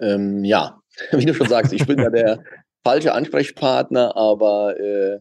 Ähm, 0.00 0.44
ja, 0.44 0.80
wie 1.12 1.24
du 1.24 1.34
schon 1.34 1.48
sagst, 1.48 1.72
ich 1.72 1.86
bin 1.86 1.98
ja 1.98 2.10
der 2.10 2.42
falsche 2.84 3.12
Ansprechpartner, 3.12 4.16
aber 4.16 4.78
äh, 4.78 5.18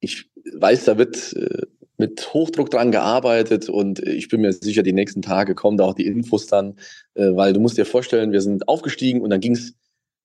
ich 0.00 0.30
weiß, 0.58 0.86
da 0.86 0.98
wird 0.98 1.34
äh, 1.34 1.66
mit 2.04 2.34
Hochdruck 2.34 2.70
dran 2.70 2.92
gearbeitet 2.92 3.70
und 3.70 3.98
ich 4.00 4.28
bin 4.28 4.42
mir 4.42 4.52
sicher, 4.52 4.82
die 4.82 4.92
nächsten 4.92 5.22
Tage 5.22 5.54
kommen 5.54 5.78
da 5.78 5.84
auch 5.84 5.94
die 5.94 6.06
Infos 6.06 6.46
dann, 6.46 6.76
äh, 7.14 7.34
weil 7.34 7.54
du 7.54 7.60
musst 7.60 7.78
dir 7.78 7.86
vorstellen, 7.86 8.30
wir 8.30 8.42
sind 8.42 8.68
aufgestiegen 8.68 9.22
und 9.22 9.30
dann 9.30 9.40
ging 9.40 9.52
es 9.52 9.72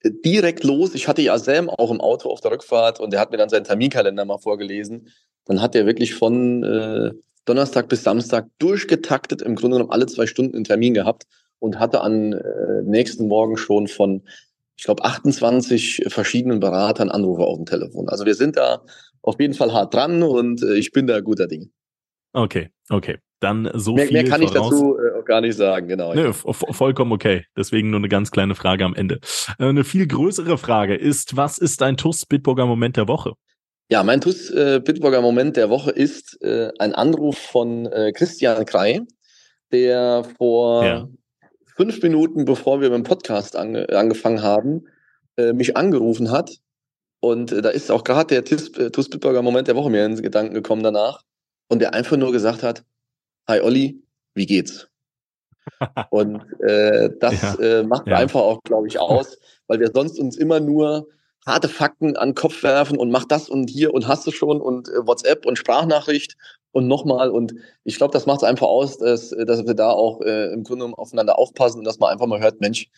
äh, 0.01 0.11
direkt 0.25 0.65
los. 0.65 0.93
Ich 0.93 1.07
hatte 1.07 1.21
ja 1.21 1.37
Sam 1.39 1.69
auch 1.69 1.89
im 1.89 2.01
Auto 2.01 2.29
auf 2.29 2.41
der 2.41 2.51
Rückfahrt 2.51 2.99
und 2.99 3.13
der 3.13 3.21
hat 3.21 3.31
mir 3.31 3.37
dann 3.37 3.47
seinen 3.47 3.63
Terminkalender 3.63 4.25
mal 4.25 4.39
vorgelesen. 4.39 5.07
Dann 5.45 5.61
hat 5.61 5.73
er 5.73 5.85
wirklich 5.85 6.15
von 6.15 6.63
äh, 6.63 7.11
Donnerstag 7.45 7.87
bis 7.87 8.03
Samstag 8.03 8.47
durchgetaktet, 8.59 9.41
im 9.41 9.55
Grunde 9.55 9.77
genommen 9.77 9.93
alle 9.93 10.05
zwei 10.07 10.27
Stunden 10.27 10.55
einen 10.55 10.65
Termin 10.65 10.93
gehabt 10.93 11.27
und 11.59 11.79
hatte 11.79 12.01
an 12.01 12.33
äh, 12.33 12.81
nächsten 12.83 13.29
Morgen 13.29 13.55
schon 13.55 13.87
von, 13.87 14.21
ich 14.75 14.83
glaube, 14.83 15.05
28 15.05 16.03
verschiedenen 16.07 16.59
Beratern 16.59 17.09
Anrufe 17.09 17.43
auf 17.43 17.55
dem 17.55 17.65
Telefon. 17.65 18.09
Also 18.09 18.25
wir 18.25 18.35
sind 18.35 18.57
da 18.57 18.81
auf 19.21 19.39
jeden 19.39 19.53
Fall 19.53 19.73
hart 19.73 19.93
dran 19.93 20.23
und 20.23 20.61
äh, 20.63 20.75
ich 20.75 20.91
bin 20.91 21.07
da 21.07 21.19
guter 21.21 21.47
Dinge. 21.47 21.69
Okay, 22.33 22.69
okay. 22.89 23.17
Dann 23.39 23.69
so 23.73 23.93
mehr, 23.93 24.07
viel 24.07 24.21
mehr 24.21 24.29
kann 24.29 24.41
voraus. 24.41 24.73
ich 24.73 24.79
dazu 24.79 24.97
äh, 24.97 25.19
auch 25.19 25.25
gar 25.25 25.41
nicht 25.41 25.55
sagen, 25.55 25.87
genau. 25.87 26.13
Nö, 26.13 26.33
vollkommen 26.33 27.11
okay. 27.13 27.45
Deswegen 27.55 27.89
nur 27.89 27.99
eine 27.99 28.09
ganz 28.09 28.31
kleine 28.31 28.53
Frage 28.53 28.83
am 28.83 28.95
Ende. 28.95 29.19
Äh, 29.57 29.65
eine 29.65 29.83
viel 29.83 30.07
größere 30.07 30.57
Frage 30.57 30.95
ist, 30.95 31.37
was 31.37 31.57
ist 31.57 31.81
dein 31.81 31.95
TUS 31.95 32.25
Bitburger 32.25 32.65
Moment 32.65 32.97
der 32.97 33.07
Woche? 33.07 33.33
Ja, 33.91 34.03
mein 34.03 34.21
TUS 34.21 34.51
Bitburger 34.51 35.21
Moment 35.21 35.57
der 35.57 35.69
Woche 35.69 35.89
ist 35.89 36.39
äh, 36.43 36.69
ein 36.77 36.93
Anruf 36.93 37.37
von 37.37 37.87
äh, 37.87 38.11
Christian 38.11 38.63
Krei, 38.65 39.01
der 39.71 40.25
vor 40.37 40.85
ja. 40.85 41.07
fünf 41.75 42.01
Minuten, 42.03 42.45
bevor 42.45 42.81
wir 42.81 42.89
mit 42.89 42.97
dem 42.97 43.03
Podcast 43.03 43.55
ange 43.55 43.89
angefangen 43.89 44.43
haben, 44.43 44.83
äh, 45.37 45.53
mich 45.53 45.77
angerufen 45.77 46.29
hat 46.31 46.59
und 47.19 47.51
äh, 47.51 47.61
da 47.61 47.69
ist 47.69 47.91
auch 47.91 48.03
gerade 48.03 48.41
der 48.41 48.45
TUS 48.45 48.69
äh, 48.77 49.09
Bitburger 49.09 49.41
Moment 49.41 49.67
der 49.67 49.75
Woche 49.75 49.89
mir 49.89 50.05
in 50.05 50.15
den 50.15 50.23
Gedanken 50.23 50.53
gekommen 50.53 50.83
danach. 50.83 51.23
Und 51.67 51.79
der 51.79 51.93
einfach 51.93 52.17
nur 52.17 52.31
gesagt 52.31 52.63
hat, 52.63 52.83
Hi 53.47 53.61
Olli, 53.61 54.01
wie 54.33 54.45
geht's? 54.45 54.87
Und 56.09 56.41
äh, 56.61 57.09
das 57.19 57.41
ja, 57.41 57.55
äh, 57.55 57.83
macht 57.83 58.07
ja. 58.07 58.17
einfach 58.17 58.41
auch, 58.41 58.61
glaube 58.63 58.87
ich, 58.87 58.99
aus, 58.99 59.37
weil 59.67 59.79
wir 59.79 59.91
sonst 59.93 60.19
uns 60.19 60.37
immer 60.37 60.59
nur 60.59 61.07
harte 61.45 61.69
Fakten 61.69 62.15
an 62.15 62.29
den 62.29 62.35
Kopf 62.35 62.63
werfen 62.63 62.97
und 62.97 63.11
mach 63.11 63.25
das 63.25 63.49
und 63.49 63.69
hier 63.69 63.93
und 63.93 64.07
hast 64.07 64.27
du 64.27 64.31
schon 64.31 64.61
und 64.61 64.89
äh, 64.89 65.07
WhatsApp 65.07 65.45
und 65.45 65.57
Sprachnachricht 65.57 66.35
und 66.71 66.87
nochmal. 66.87 67.29
Und 67.29 67.55
ich 67.83 67.97
glaube, 67.97 68.13
das 68.13 68.25
macht 68.25 68.37
es 68.37 68.43
einfach 68.43 68.67
aus, 68.67 68.97
dass, 68.97 69.29
dass 69.29 69.65
wir 69.65 69.73
da 69.73 69.89
auch 69.91 70.21
äh, 70.21 70.53
im 70.53 70.63
Grunde 70.63 70.85
aufeinander 70.97 71.39
aufpassen 71.39 71.79
und 71.79 71.85
dass 71.85 71.99
man 71.99 72.11
einfach 72.11 72.27
mal 72.27 72.39
hört, 72.39 72.61
Mensch, 72.61 72.89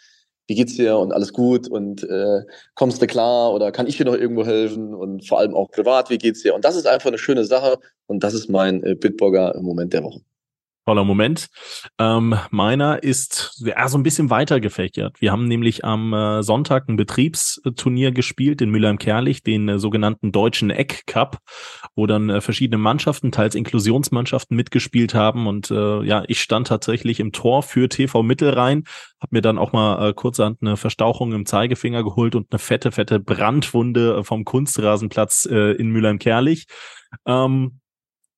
wie 0.51 0.55
geht's 0.55 0.75
dir? 0.75 0.97
Und 0.97 1.13
alles 1.13 1.31
gut? 1.31 1.69
Und 1.69 2.03
äh, 2.03 2.41
kommst 2.75 3.01
du 3.01 3.07
klar? 3.07 3.53
Oder 3.53 3.71
kann 3.71 3.87
ich 3.87 3.95
dir 3.95 4.05
noch 4.05 4.15
irgendwo 4.15 4.45
helfen? 4.45 4.93
Und 4.93 5.25
vor 5.25 5.39
allem 5.39 5.55
auch 5.55 5.71
privat, 5.71 6.09
wie 6.09 6.17
geht's 6.17 6.43
dir? 6.43 6.53
Und 6.53 6.65
das 6.65 6.75
ist 6.75 6.87
einfach 6.87 7.07
eine 7.07 7.17
schöne 7.17 7.45
Sache. 7.45 7.79
Und 8.07 8.21
das 8.25 8.33
ist 8.33 8.49
mein 8.49 8.83
äh, 8.83 8.95
Bitburger 8.95 9.57
Moment 9.61 9.93
der 9.93 10.03
Woche. 10.03 10.19
Toller 10.85 11.03
Moment. 11.03 11.47
Ähm, 11.99 12.35
meiner 12.49 13.03
ist 13.03 13.61
ja, 13.63 13.87
so 13.87 13.97
ein 13.99 14.03
bisschen 14.03 14.31
weiter 14.31 14.59
gefächert. 14.59 15.21
Wir 15.21 15.31
haben 15.31 15.47
nämlich 15.47 15.85
am 15.85 16.11
äh, 16.11 16.41
Sonntag 16.41 16.89
ein 16.89 16.95
Betriebsturnier 16.95 18.11
gespielt 18.11 18.61
in 18.61 18.71
Mülheim-Kerlich, 18.71 19.43
den 19.43 19.69
äh, 19.69 19.79
sogenannten 19.79 20.31
Deutschen 20.31 20.71
Eck 20.71 21.03
Cup, 21.05 21.37
wo 21.95 22.07
dann 22.07 22.29
äh, 22.29 22.41
verschiedene 22.41 22.79
Mannschaften, 22.79 23.31
teils 23.31 23.53
Inklusionsmannschaften 23.53 24.57
mitgespielt 24.57 25.13
haben. 25.13 25.45
Und 25.45 25.69
äh, 25.69 26.01
ja, 26.03 26.23
ich 26.27 26.41
stand 26.41 26.67
tatsächlich 26.67 27.19
im 27.19 27.31
Tor 27.31 27.61
für 27.61 27.87
TV 27.87 28.23
Mittelrhein, 28.23 28.83
habe 29.19 29.35
mir 29.35 29.41
dann 29.41 29.59
auch 29.59 29.73
mal 29.73 30.09
äh, 30.09 30.13
kurzerhand 30.13 30.57
eine 30.61 30.77
Verstauchung 30.77 31.31
im 31.33 31.45
Zeigefinger 31.45 32.03
geholt 32.03 32.33
und 32.33 32.47
eine 32.51 32.59
fette, 32.59 32.91
fette 32.91 33.19
Brandwunde 33.19 34.23
vom 34.23 34.45
Kunstrasenplatz 34.45 35.47
äh, 35.51 35.73
in 35.73 35.91
Mülheim-Kerlich. 35.91 36.65
Ähm, 37.25 37.80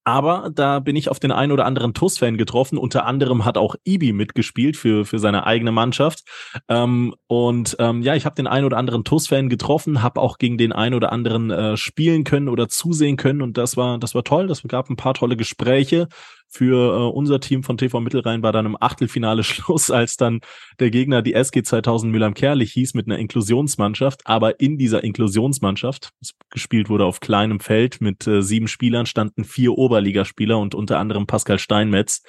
aber 0.03 0.51
da 0.53 0.79
bin 0.79 0.95
ich 0.95 1.09
auf 1.09 1.19
den 1.19 1.31
einen 1.31 1.51
oder 1.51 1.65
anderen 1.65 1.93
TUS-Fan 1.93 2.37
getroffen. 2.37 2.77
Unter 2.77 3.05
anderem 3.05 3.45
hat 3.45 3.57
auch 3.57 3.75
Ibi 3.83 4.13
mitgespielt 4.13 4.75
für, 4.77 5.05
für 5.05 5.19
seine 5.19 5.45
eigene 5.45 5.71
Mannschaft. 5.71 6.23
Ähm, 6.67 7.15
und 7.27 7.75
ähm, 7.79 8.01
ja, 8.01 8.15
ich 8.15 8.25
habe 8.25 8.35
den 8.35 8.47
einen 8.47 8.65
oder 8.65 8.77
anderen 8.77 9.03
TUS-Fan 9.03 9.49
getroffen, 9.49 10.03
habe 10.03 10.19
auch 10.19 10.37
gegen 10.37 10.57
den 10.57 10.73
einen 10.73 10.95
oder 10.95 11.11
anderen 11.11 11.51
äh, 11.51 11.77
spielen 11.77 12.23
können 12.23 12.49
oder 12.49 12.67
zusehen 12.67 13.17
können. 13.17 13.41
Und 13.41 13.57
das 13.57 13.77
war, 13.77 13.97
das 13.97 14.13
war 14.15 14.23
toll. 14.23 14.47
Das 14.47 14.63
gab 14.63 14.89
ein 14.89 14.97
paar 14.97 15.13
tolle 15.13 15.37
Gespräche 15.37 16.07
für 16.53 16.95
äh, 16.95 17.11
unser 17.11 17.39
Team 17.39 17.63
von 17.63 17.77
TV 17.77 17.99
Mittelrhein 17.99 18.43
war 18.43 18.51
dann 18.51 18.67
im 18.67 18.77
Achtelfinale 18.79 19.43
Schluss, 19.43 19.89
als 19.89 20.17
dann 20.17 20.41
der 20.79 20.91
Gegner 20.91 21.23
die 21.23 21.33
SG 21.33 21.63
2000 21.63 22.11
Mülheim-Kerlich 22.11 22.71
hieß 22.73 22.93
mit 22.93 23.07
einer 23.07 23.17
Inklusionsmannschaft. 23.17 24.21
Aber 24.25 24.59
in 24.59 24.77
dieser 24.77 25.03
Inklusionsmannschaft, 25.03 26.11
gespielt 26.51 26.89
wurde 26.89 27.05
auf 27.05 27.19
kleinem 27.19 27.59
Feld 27.59 28.01
mit 28.01 28.27
äh, 28.27 28.43
sieben 28.43 28.67
Spielern, 28.67 29.07
standen 29.07 29.43
vier 29.43 29.77
Oberligaspieler 29.77 30.59
und 30.59 30.75
unter 30.75 30.99
anderem 30.99 31.25
Pascal 31.25 31.57
Steinmetz. 31.57 32.21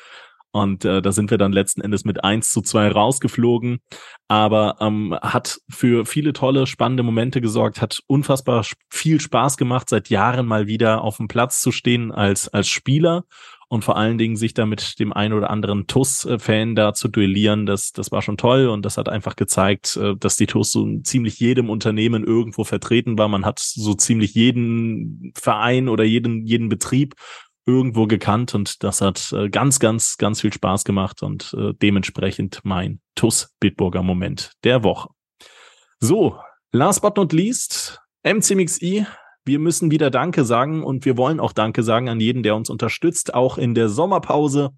Und 0.54 0.84
äh, 0.84 1.02
da 1.02 1.10
sind 1.10 1.32
wir 1.32 1.36
dann 1.36 1.52
letzten 1.52 1.80
Endes 1.80 2.04
mit 2.04 2.22
eins 2.22 2.52
zu 2.52 2.62
zwei 2.62 2.88
rausgeflogen. 2.88 3.80
Aber 4.28 4.76
ähm, 4.80 5.18
hat 5.20 5.58
für 5.68 6.06
viele 6.06 6.32
tolle, 6.32 6.68
spannende 6.68 7.02
Momente 7.02 7.40
gesorgt, 7.40 7.82
hat 7.82 8.00
unfassbar 8.06 8.64
viel 8.88 9.20
Spaß 9.20 9.56
gemacht, 9.56 9.88
seit 9.88 10.10
Jahren 10.10 10.46
mal 10.46 10.68
wieder 10.68 11.02
auf 11.02 11.16
dem 11.16 11.26
Platz 11.26 11.60
zu 11.60 11.72
stehen 11.72 12.12
als, 12.12 12.48
als 12.48 12.68
Spieler 12.68 13.24
und 13.74 13.84
vor 13.84 13.96
allen 13.96 14.18
Dingen 14.18 14.36
sich 14.36 14.54
da 14.54 14.66
mit 14.66 15.00
dem 15.00 15.12
einen 15.12 15.34
oder 15.34 15.50
anderen 15.50 15.88
TUS-Fan 15.88 16.76
da 16.76 16.94
zu 16.94 17.08
duellieren, 17.08 17.66
das, 17.66 17.90
das 17.90 18.12
war 18.12 18.22
schon 18.22 18.36
toll 18.36 18.68
und 18.68 18.84
das 18.84 18.96
hat 18.96 19.08
einfach 19.08 19.34
gezeigt, 19.34 19.96
äh, 19.96 20.14
dass 20.16 20.36
die 20.36 20.46
TUS 20.46 20.70
so 20.70 21.00
ziemlich 21.00 21.40
jedem 21.40 21.68
Unternehmen 21.68 22.22
irgendwo 22.22 22.62
vertreten 22.62 23.18
war. 23.18 23.26
Man 23.26 23.44
hat 23.44 23.58
so 23.58 23.94
ziemlich 23.94 24.34
jeden 24.34 25.32
Verein 25.36 25.88
oder 25.88 26.04
jeden, 26.04 26.46
jeden 26.46 26.68
Betrieb 26.68 27.16
irgendwo 27.66 28.06
gekannt 28.06 28.54
und 28.54 28.84
das 28.84 29.00
hat 29.00 29.32
äh, 29.32 29.48
ganz, 29.48 29.80
ganz, 29.80 30.18
ganz 30.18 30.40
viel 30.40 30.52
Spaß 30.52 30.84
gemacht 30.84 31.24
und 31.24 31.52
äh, 31.58 31.72
dementsprechend 31.74 32.60
mein 32.62 33.00
TUS 33.16 33.54
Bitburger 33.58 34.04
Moment 34.04 34.52
der 34.62 34.84
Woche. 34.84 35.08
So, 35.98 36.38
last 36.70 37.02
but 37.02 37.16
not 37.16 37.32
least, 37.32 38.00
MCMXI 38.22 39.04
wir 39.44 39.58
müssen 39.58 39.90
wieder 39.90 40.10
Danke 40.10 40.44
sagen 40.44 40.82
und 40.82 41.04
wir 41.04 41.16
wollen 41.16 41.40
auch 41.40 41.52
Danke 41.52 41.82
sagen 41.82 42.08
an 42.08 42.20
jeden, 42.20 42.42
der 42.42 42.56
uns 42.56 42.70
unterstützt, 42.70 43.34
auch 43.34 43.58
in 43.58 43.74
der 43.74 43.88
Sommerpause. 43.88 44.70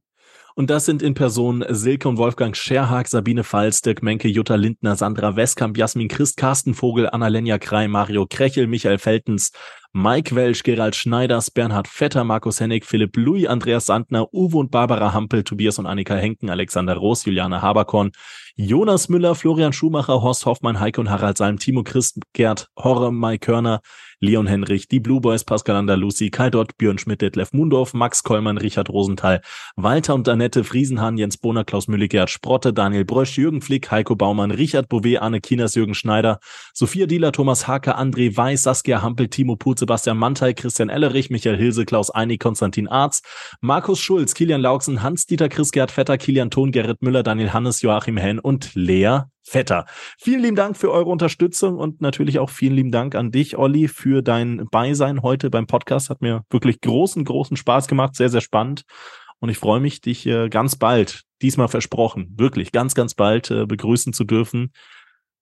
Und 0.59 0.71
das 0.71 0.87
sind 0.87 1.03
in 1.03 1.13
Person 1.13 1.65
Silke 1.69 2.09
und 2.09 2.17
Wolfgang 2.17 2.57
Scherhag, 2.57 3.09
Sabine 3.09 3.45
Pfalz, 3.45 3.83
Dirk 3.83 4.03
Menke, 4.03 4.27
Jutta 4.27 4.55
Lindner, 4.55 4.97
Sandra 4.97 5.37
Westkamp, 5.37 5.77
Jasmin 5.77 6.09
Christ, 6.09 6.39
Carsten 6.39 6.73
Vogel, 6.73 7.11
Annalenja 7.11 7.59
Krei, 7.59 7.89
Mario 7.89 8.27
Krechel, 8.27 8.67
Michael 8.67 8.99
Feltens, 8.99 9.53
Mike 9.99 10.37
Welsch, 10.37 10.63
Gerald 10.63 10.95
Schneiders, 10.95 11.51
Bernhard 11.51 11.89
Vetter, 11.89 12.23
Markus 12.23 12.61
Hennig, 12.61 12.85
Philipp 12.85 13.17
Louis, 13.17 13.47
Andreas 13.47 13.87
Sandner, 13.87 14.29
Uwe 14.31 14.59
und 14.59 14.71
Barbara 14.71 15.15
Hampel, 15.15 15.43
Tobias 15.43 15.79
und 15.79 15.87
Annika 15.87 16.15
Henken, 16.15 16.51
Alexander 16.51 16.99
Roos, 16.99 17.25
Juliane 17.25 17.63
Haberkorn, 17.63 18.13
Jonas 18.57 19.09
Müller, 19.09 19.35
Florian 19.35 19.73
Schumacher, 19.73 20.21
Horst 20.21 20.45
Hoffmann, 20.45 20.81
Heike 20.81 21.01
und 21.01 21.09
Harald 21.09 21.39
Salm, 21.39 21.59
Timo 21.59 21.83
Christ, 21.83 22.21
Gerd 22.35 22.69
Horre, 22.77 23.11
Mike 23.11 23.47
Körner, 23.47 23.81
Leon 24.21 24.47
Henrich, 24.47 24.89
die 24.89 24.99
Blue 24.99 25.21
Boys, 25.21 25.45
Pascal 25.45 25.77
Andalusi, 25.77 26.31
Kai 26.31 26.49
Dott, 26.49 26.79
Björn 26.79 26.97
Schmidt, 26.97 27.21
Detlef 27.21 27.53
Mundorf, 27.53 27.93
Max 27.93 28.23
Kollmann, 28.23 28.57
Richard 28.57 28.89
Rosenthal, 28.89 29.43
Walter 29.77 30.15
und 30.15 30.27
Annette, 30.27 30.65
Friesenhahn, 30.65 31.19
Jens 31.19 31.37
Bohner, 31.37 31.65
Klaus 31.65 31.87
Müller, 31.87 32.09
Gerd 32.09 32.31
Sprotte, 32.31 32.73
Daniel 32.73 33.05
Brösch, 33.05 33.37
Jürgen 33.37 33.61
Flick, 33.61 33.91
Heiko 33.91 34.17
Baumann, 34.17 34.51
Richard 34.51 34.89
Bouvet, 34.89 35.21
Anne 35.21 35.43
Kinas, 35.43 35.75
Jürgen 35.75 35.95
Schneider, 35.95 36.41
Sophia 36.73 37.07
Dieler, 37.07 37.33
Thomas 37.33 37.69
Hake, 37.69 37.95
André 37.95 38.35
Weiß, 38.35 38.63
Saskia 38.63 39.03
Hampel, 39.03 39.29
Timo 39.29 39.57
Put, 39.57 39.79
Sebastian 39.87 40.19
Mantei, 40.19 40.53
Christian 40.53 40.89
Ellerich, 40.89 41.31
Michael 41.31 41.57
Hilse, 41.57 41.85
Klaus 41.85 42.11
Einig, 42.11 42.41
Konstantin 42.41 42.89
Arz, 42.89 43.23
Markus 43.61 44.01
Schulz, 44.01 44.35
Kilian 44.35 44.61
Lauksen, 44.61 45.01
Hans-Dieter 45.01 45.49
Chris 45.49 45.71
Gerd 45.71 45.93
Vetter, 45.93 46.19
Kilian 46.19 46.51
Thon, 46.51 46.73
Gerrit 46.73 47.03
Müller, 47.03 47.23
Daniel 47.23 47.53
Hannes, 47.53 47.83
Joachim 47.83 48.17
Henn 48.17 48.41
und 48.41 48.75
Lea 48.75 49.21
Vetter. 49.45 49.87
Vielen 50.19 50.43
lieben 50.43 50.57
Dank 50.57 50.77
für 50.77 50.91
eure 50.91 51.09
Unterstützung 51.09 51.77
und 51.77 52.01
natürlich 52.01 52.41
auch 52.41 52.51
vielen 52.51 52.75
lieben 52.75 52.91
Dank 52.91 53.15
an 53.15 53.31
dich, 53.31 53.57
Olli, 53.57 53.87
für 53.87 54.23
dein 54.23 54.67
Beisein 54.73 55.23
heute 55.23 55.51
beim 55.51 55.69
Podcast. 55.69 56.11
Hat 56.11 56.21
mir 56.21 56.43
wirklich 56.51 56.81
großen, 56.81 57.25
großen 57.25 57.57
Spaß 57.57 57.87
gemacht, 57.87 58.17
sehr, 58.17 58.29
sehr 58.29 58.41
spannend. 58.41 58.83
Und 59.39 59.51
ich 59.51 59.59
freue 59.59 59.79
mich, 59.79 60.01
dich 60.01 60.27
äh, 60.27 60.49
ganz 60.49 60.75
bald, 60.75 61.23
diesmal 61.43 61.69
versprochen, 61.69 62.35
wirklich 62.37 62.73
ganz, 62.73 62.97
ganz 62.97 63.15
bald 63.15 63.53
äh, 63.53 63.67
begrüßen 63.67 64.13
zu 64.13 64.25
dürfen, 64.25 64.73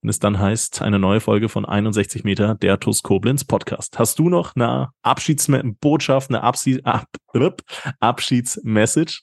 wenn 0.05 0.11
es 0.11 0.18
dann 0.18 0.38
heißt, 0.38 0.82
eine 0.82 0.98
neue 0.98 1.20
Folge 1.20 1.48
von 1.48 1.64
61 1.64 2.24
Meter 2.24 2.57
der 2.57 2.78
TUS 2.78 3.02
Koblenz 3.02 3.42
Podcast. 3.42 3.98
Hast 3.98 4.18
du 4.18 4.28
noch 4.28 4.55
eine 4.55 4.90
Abschiedsbotschaft, 5.00 6.28
eine 6.28 6.42
Abschied 6.42 6.84
Ab 6.84 7.09
Abschiedsmessage? 8.00 9.22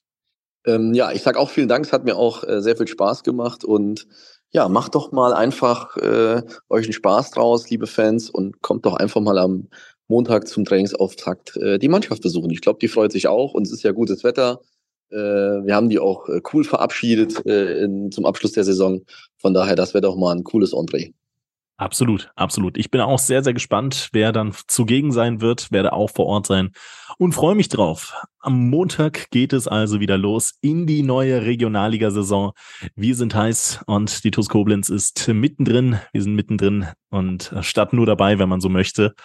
Ähm, 0.65 0.95
ja, 0.95 1.11
ich 1.11 1.21
sag 1.21 1.37
auch 1.37 1.51
vielen 1.51 1.67
Dank. 1.67 1.85
Es 1.85 1.93
hat 1.93 2.03
mir 2.03 2.15
auch 2.15 2.43
äh, 2.43 2.63
sehr 2.63 2.75
viel 2.75 2.87
Spaß 2.87 3.21
gemacht 3.21 3.63
und 3.63 4.07
ja, 4.49 4.67
macht 4.69 4.95
doch 4.95 5.11
mal 5.11 5.35
einfach 5.35 5.97
äh, 5.97 6.41
euch 6.67 6.85
einen 6.85 6.93
Spaß 6.93 7.29
draus, 7.29 7.69
liebe 7.69 7.85
Fans, 7.85 8.31
und 8.31 8.63
kommt 8.63 8.87
doch 8.87 8.95
einfach 8.95 9.21
mal 9.21 9.37
am 9.37 9.67
Montag 10.07 10.47
zum 10.47 10.65
Trainingsauftakt 10.65 11.57
äh, 11.57 11.77
die 11.77 11.89
Mannschaft 11.89 12.23
besuchen. 12.23 12.49
Ich 12.49 12.61
glaube, 12.61 12.79
die 12.79 12.87
freut 12.87 13.11
sich 13.11 13.27
auch 13.27 13.53
und 13.53 13.67
es 13.67 13.71
ist 13.71 13.83
ja 13.83 13.91
gutes 13.91 14.23
Wetter. 14.23 14.61
Äh, 15.11 15.15
wir 15.65 15.75
haben 15.75 15.89
die 15.89 15.99
auch 15.99 16.27
äh, 16.29 16.41
cool 16.53 16.63
verabschiedet 16.63 17.45
äh, 17.45 17.83
in, 17.83 18.11
zum 18.11 18.25
Abschluss 18.25 18.53
der 18.53 18.63
Saison. 18.63 19.01
Von 19.37 19.53
daher, 19.53 19.75
das 19.75 19.93
wäre 19.93 20.01
doch 20.01 20.15
mal 20.15 20.35
ein 20.35 20.43
cooles 20.43 20.73
Entree. 20.73 21.11
Absolut, 21.81 22.29
absolut. 22.35 22.77
Ich 22.77 22.91
bin 22.91 23.01
auch 23.01 23.17
sehr, 23.17 23.43
sehr 23.43 23.55
gespannt, 23.55 24.09
wer 24.13 24.31
dann 24.31 24.53
zugegen 24.67 25.11
sein 25.11 25.41
wird, 25.41 25.71
werde 25.71 25.93
auch 25.93 26.11
vor 26.11 26.27
Ort 26.27 26.45
sein 26.45 26.73
und 27.17 27.33
freue 27.33 27.55
mich 27.55 27.69
drauf. 27.69 28.13
Am 28.39 28.69
Montag 28.69 29.31
geht 29.31 29.51
es 29.51 29.67
also 29.67 29.99
wieder 29.99 30.15
los 30.15 30.53
in 30.61 30.85
die 30.85 31.01
neue 31.01 31.41
Regionalliga-Saison. 31.43 32.51
Wir 32.95 33.15
sind 33.15 33.33
heiß 33.33 33.79
und 33.87 34.23
die 34.23 34.29
TuS 34.29 34.47
Koblenz 34.47 34.89
ist 34.89 35.27
mittendrin. 35.29 35.99
Wir 36.13 36.21
sind 36.21 36.35
mittendrin 36.35 36.85
und 37.09 37.51
statt 37.61 37.93
nur 37.93 38.05
dabei, 38.05 38.37
wenn 38.37 38.49
man 38.49 38.61
so 38.61 38.69
möchte. 38.69 39.15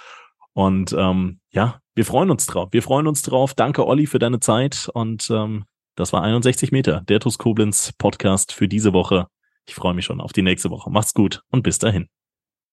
Und 0.55 0.95
ähm, 0.99 1.41
ja, 1.51 1.83
wir 1.95 2.07
freuen 2.07 2.31
uns 2.31 2.47
drauf. 2.47 2.69
Wir 2.73 2.83
freuen 2.83 3.07
uns 3.07 3.21
drauf. 3.21 3.53
Danke, 3.53 3.87
Olli, 3.87 4.07
für 4.07 4.19
deine 4.19 4.41
Zeit. 4.41 4.89
Und 4.95 5.29
ähm, 5.31 5.67
das 5.97 6.13
war 6.13 6.23
61 6.23 6.73
Meter, 6.73 7.03
der 7.09 7.21
TuS 7.21 7.39
Koblenz 7.39 7.93
Podcast 7.99 8.53
für 8.53 8.69
diese 8.69 8.93
Woche. 8.93 9.27
Ich 9.67 9.75
freue 9.75 9.95
mich 9.95 10.05
schon 10.05 10.21
auf 10.21 10.33
die 10.33 10.43
nächste 10.43 10.71
Woche. 10.71 10.91
Macht's 10.91 11.15
gut 11.15 11.43
und 11.51 11.63
bis 11.63 11.79
dahin. 11.79 12.09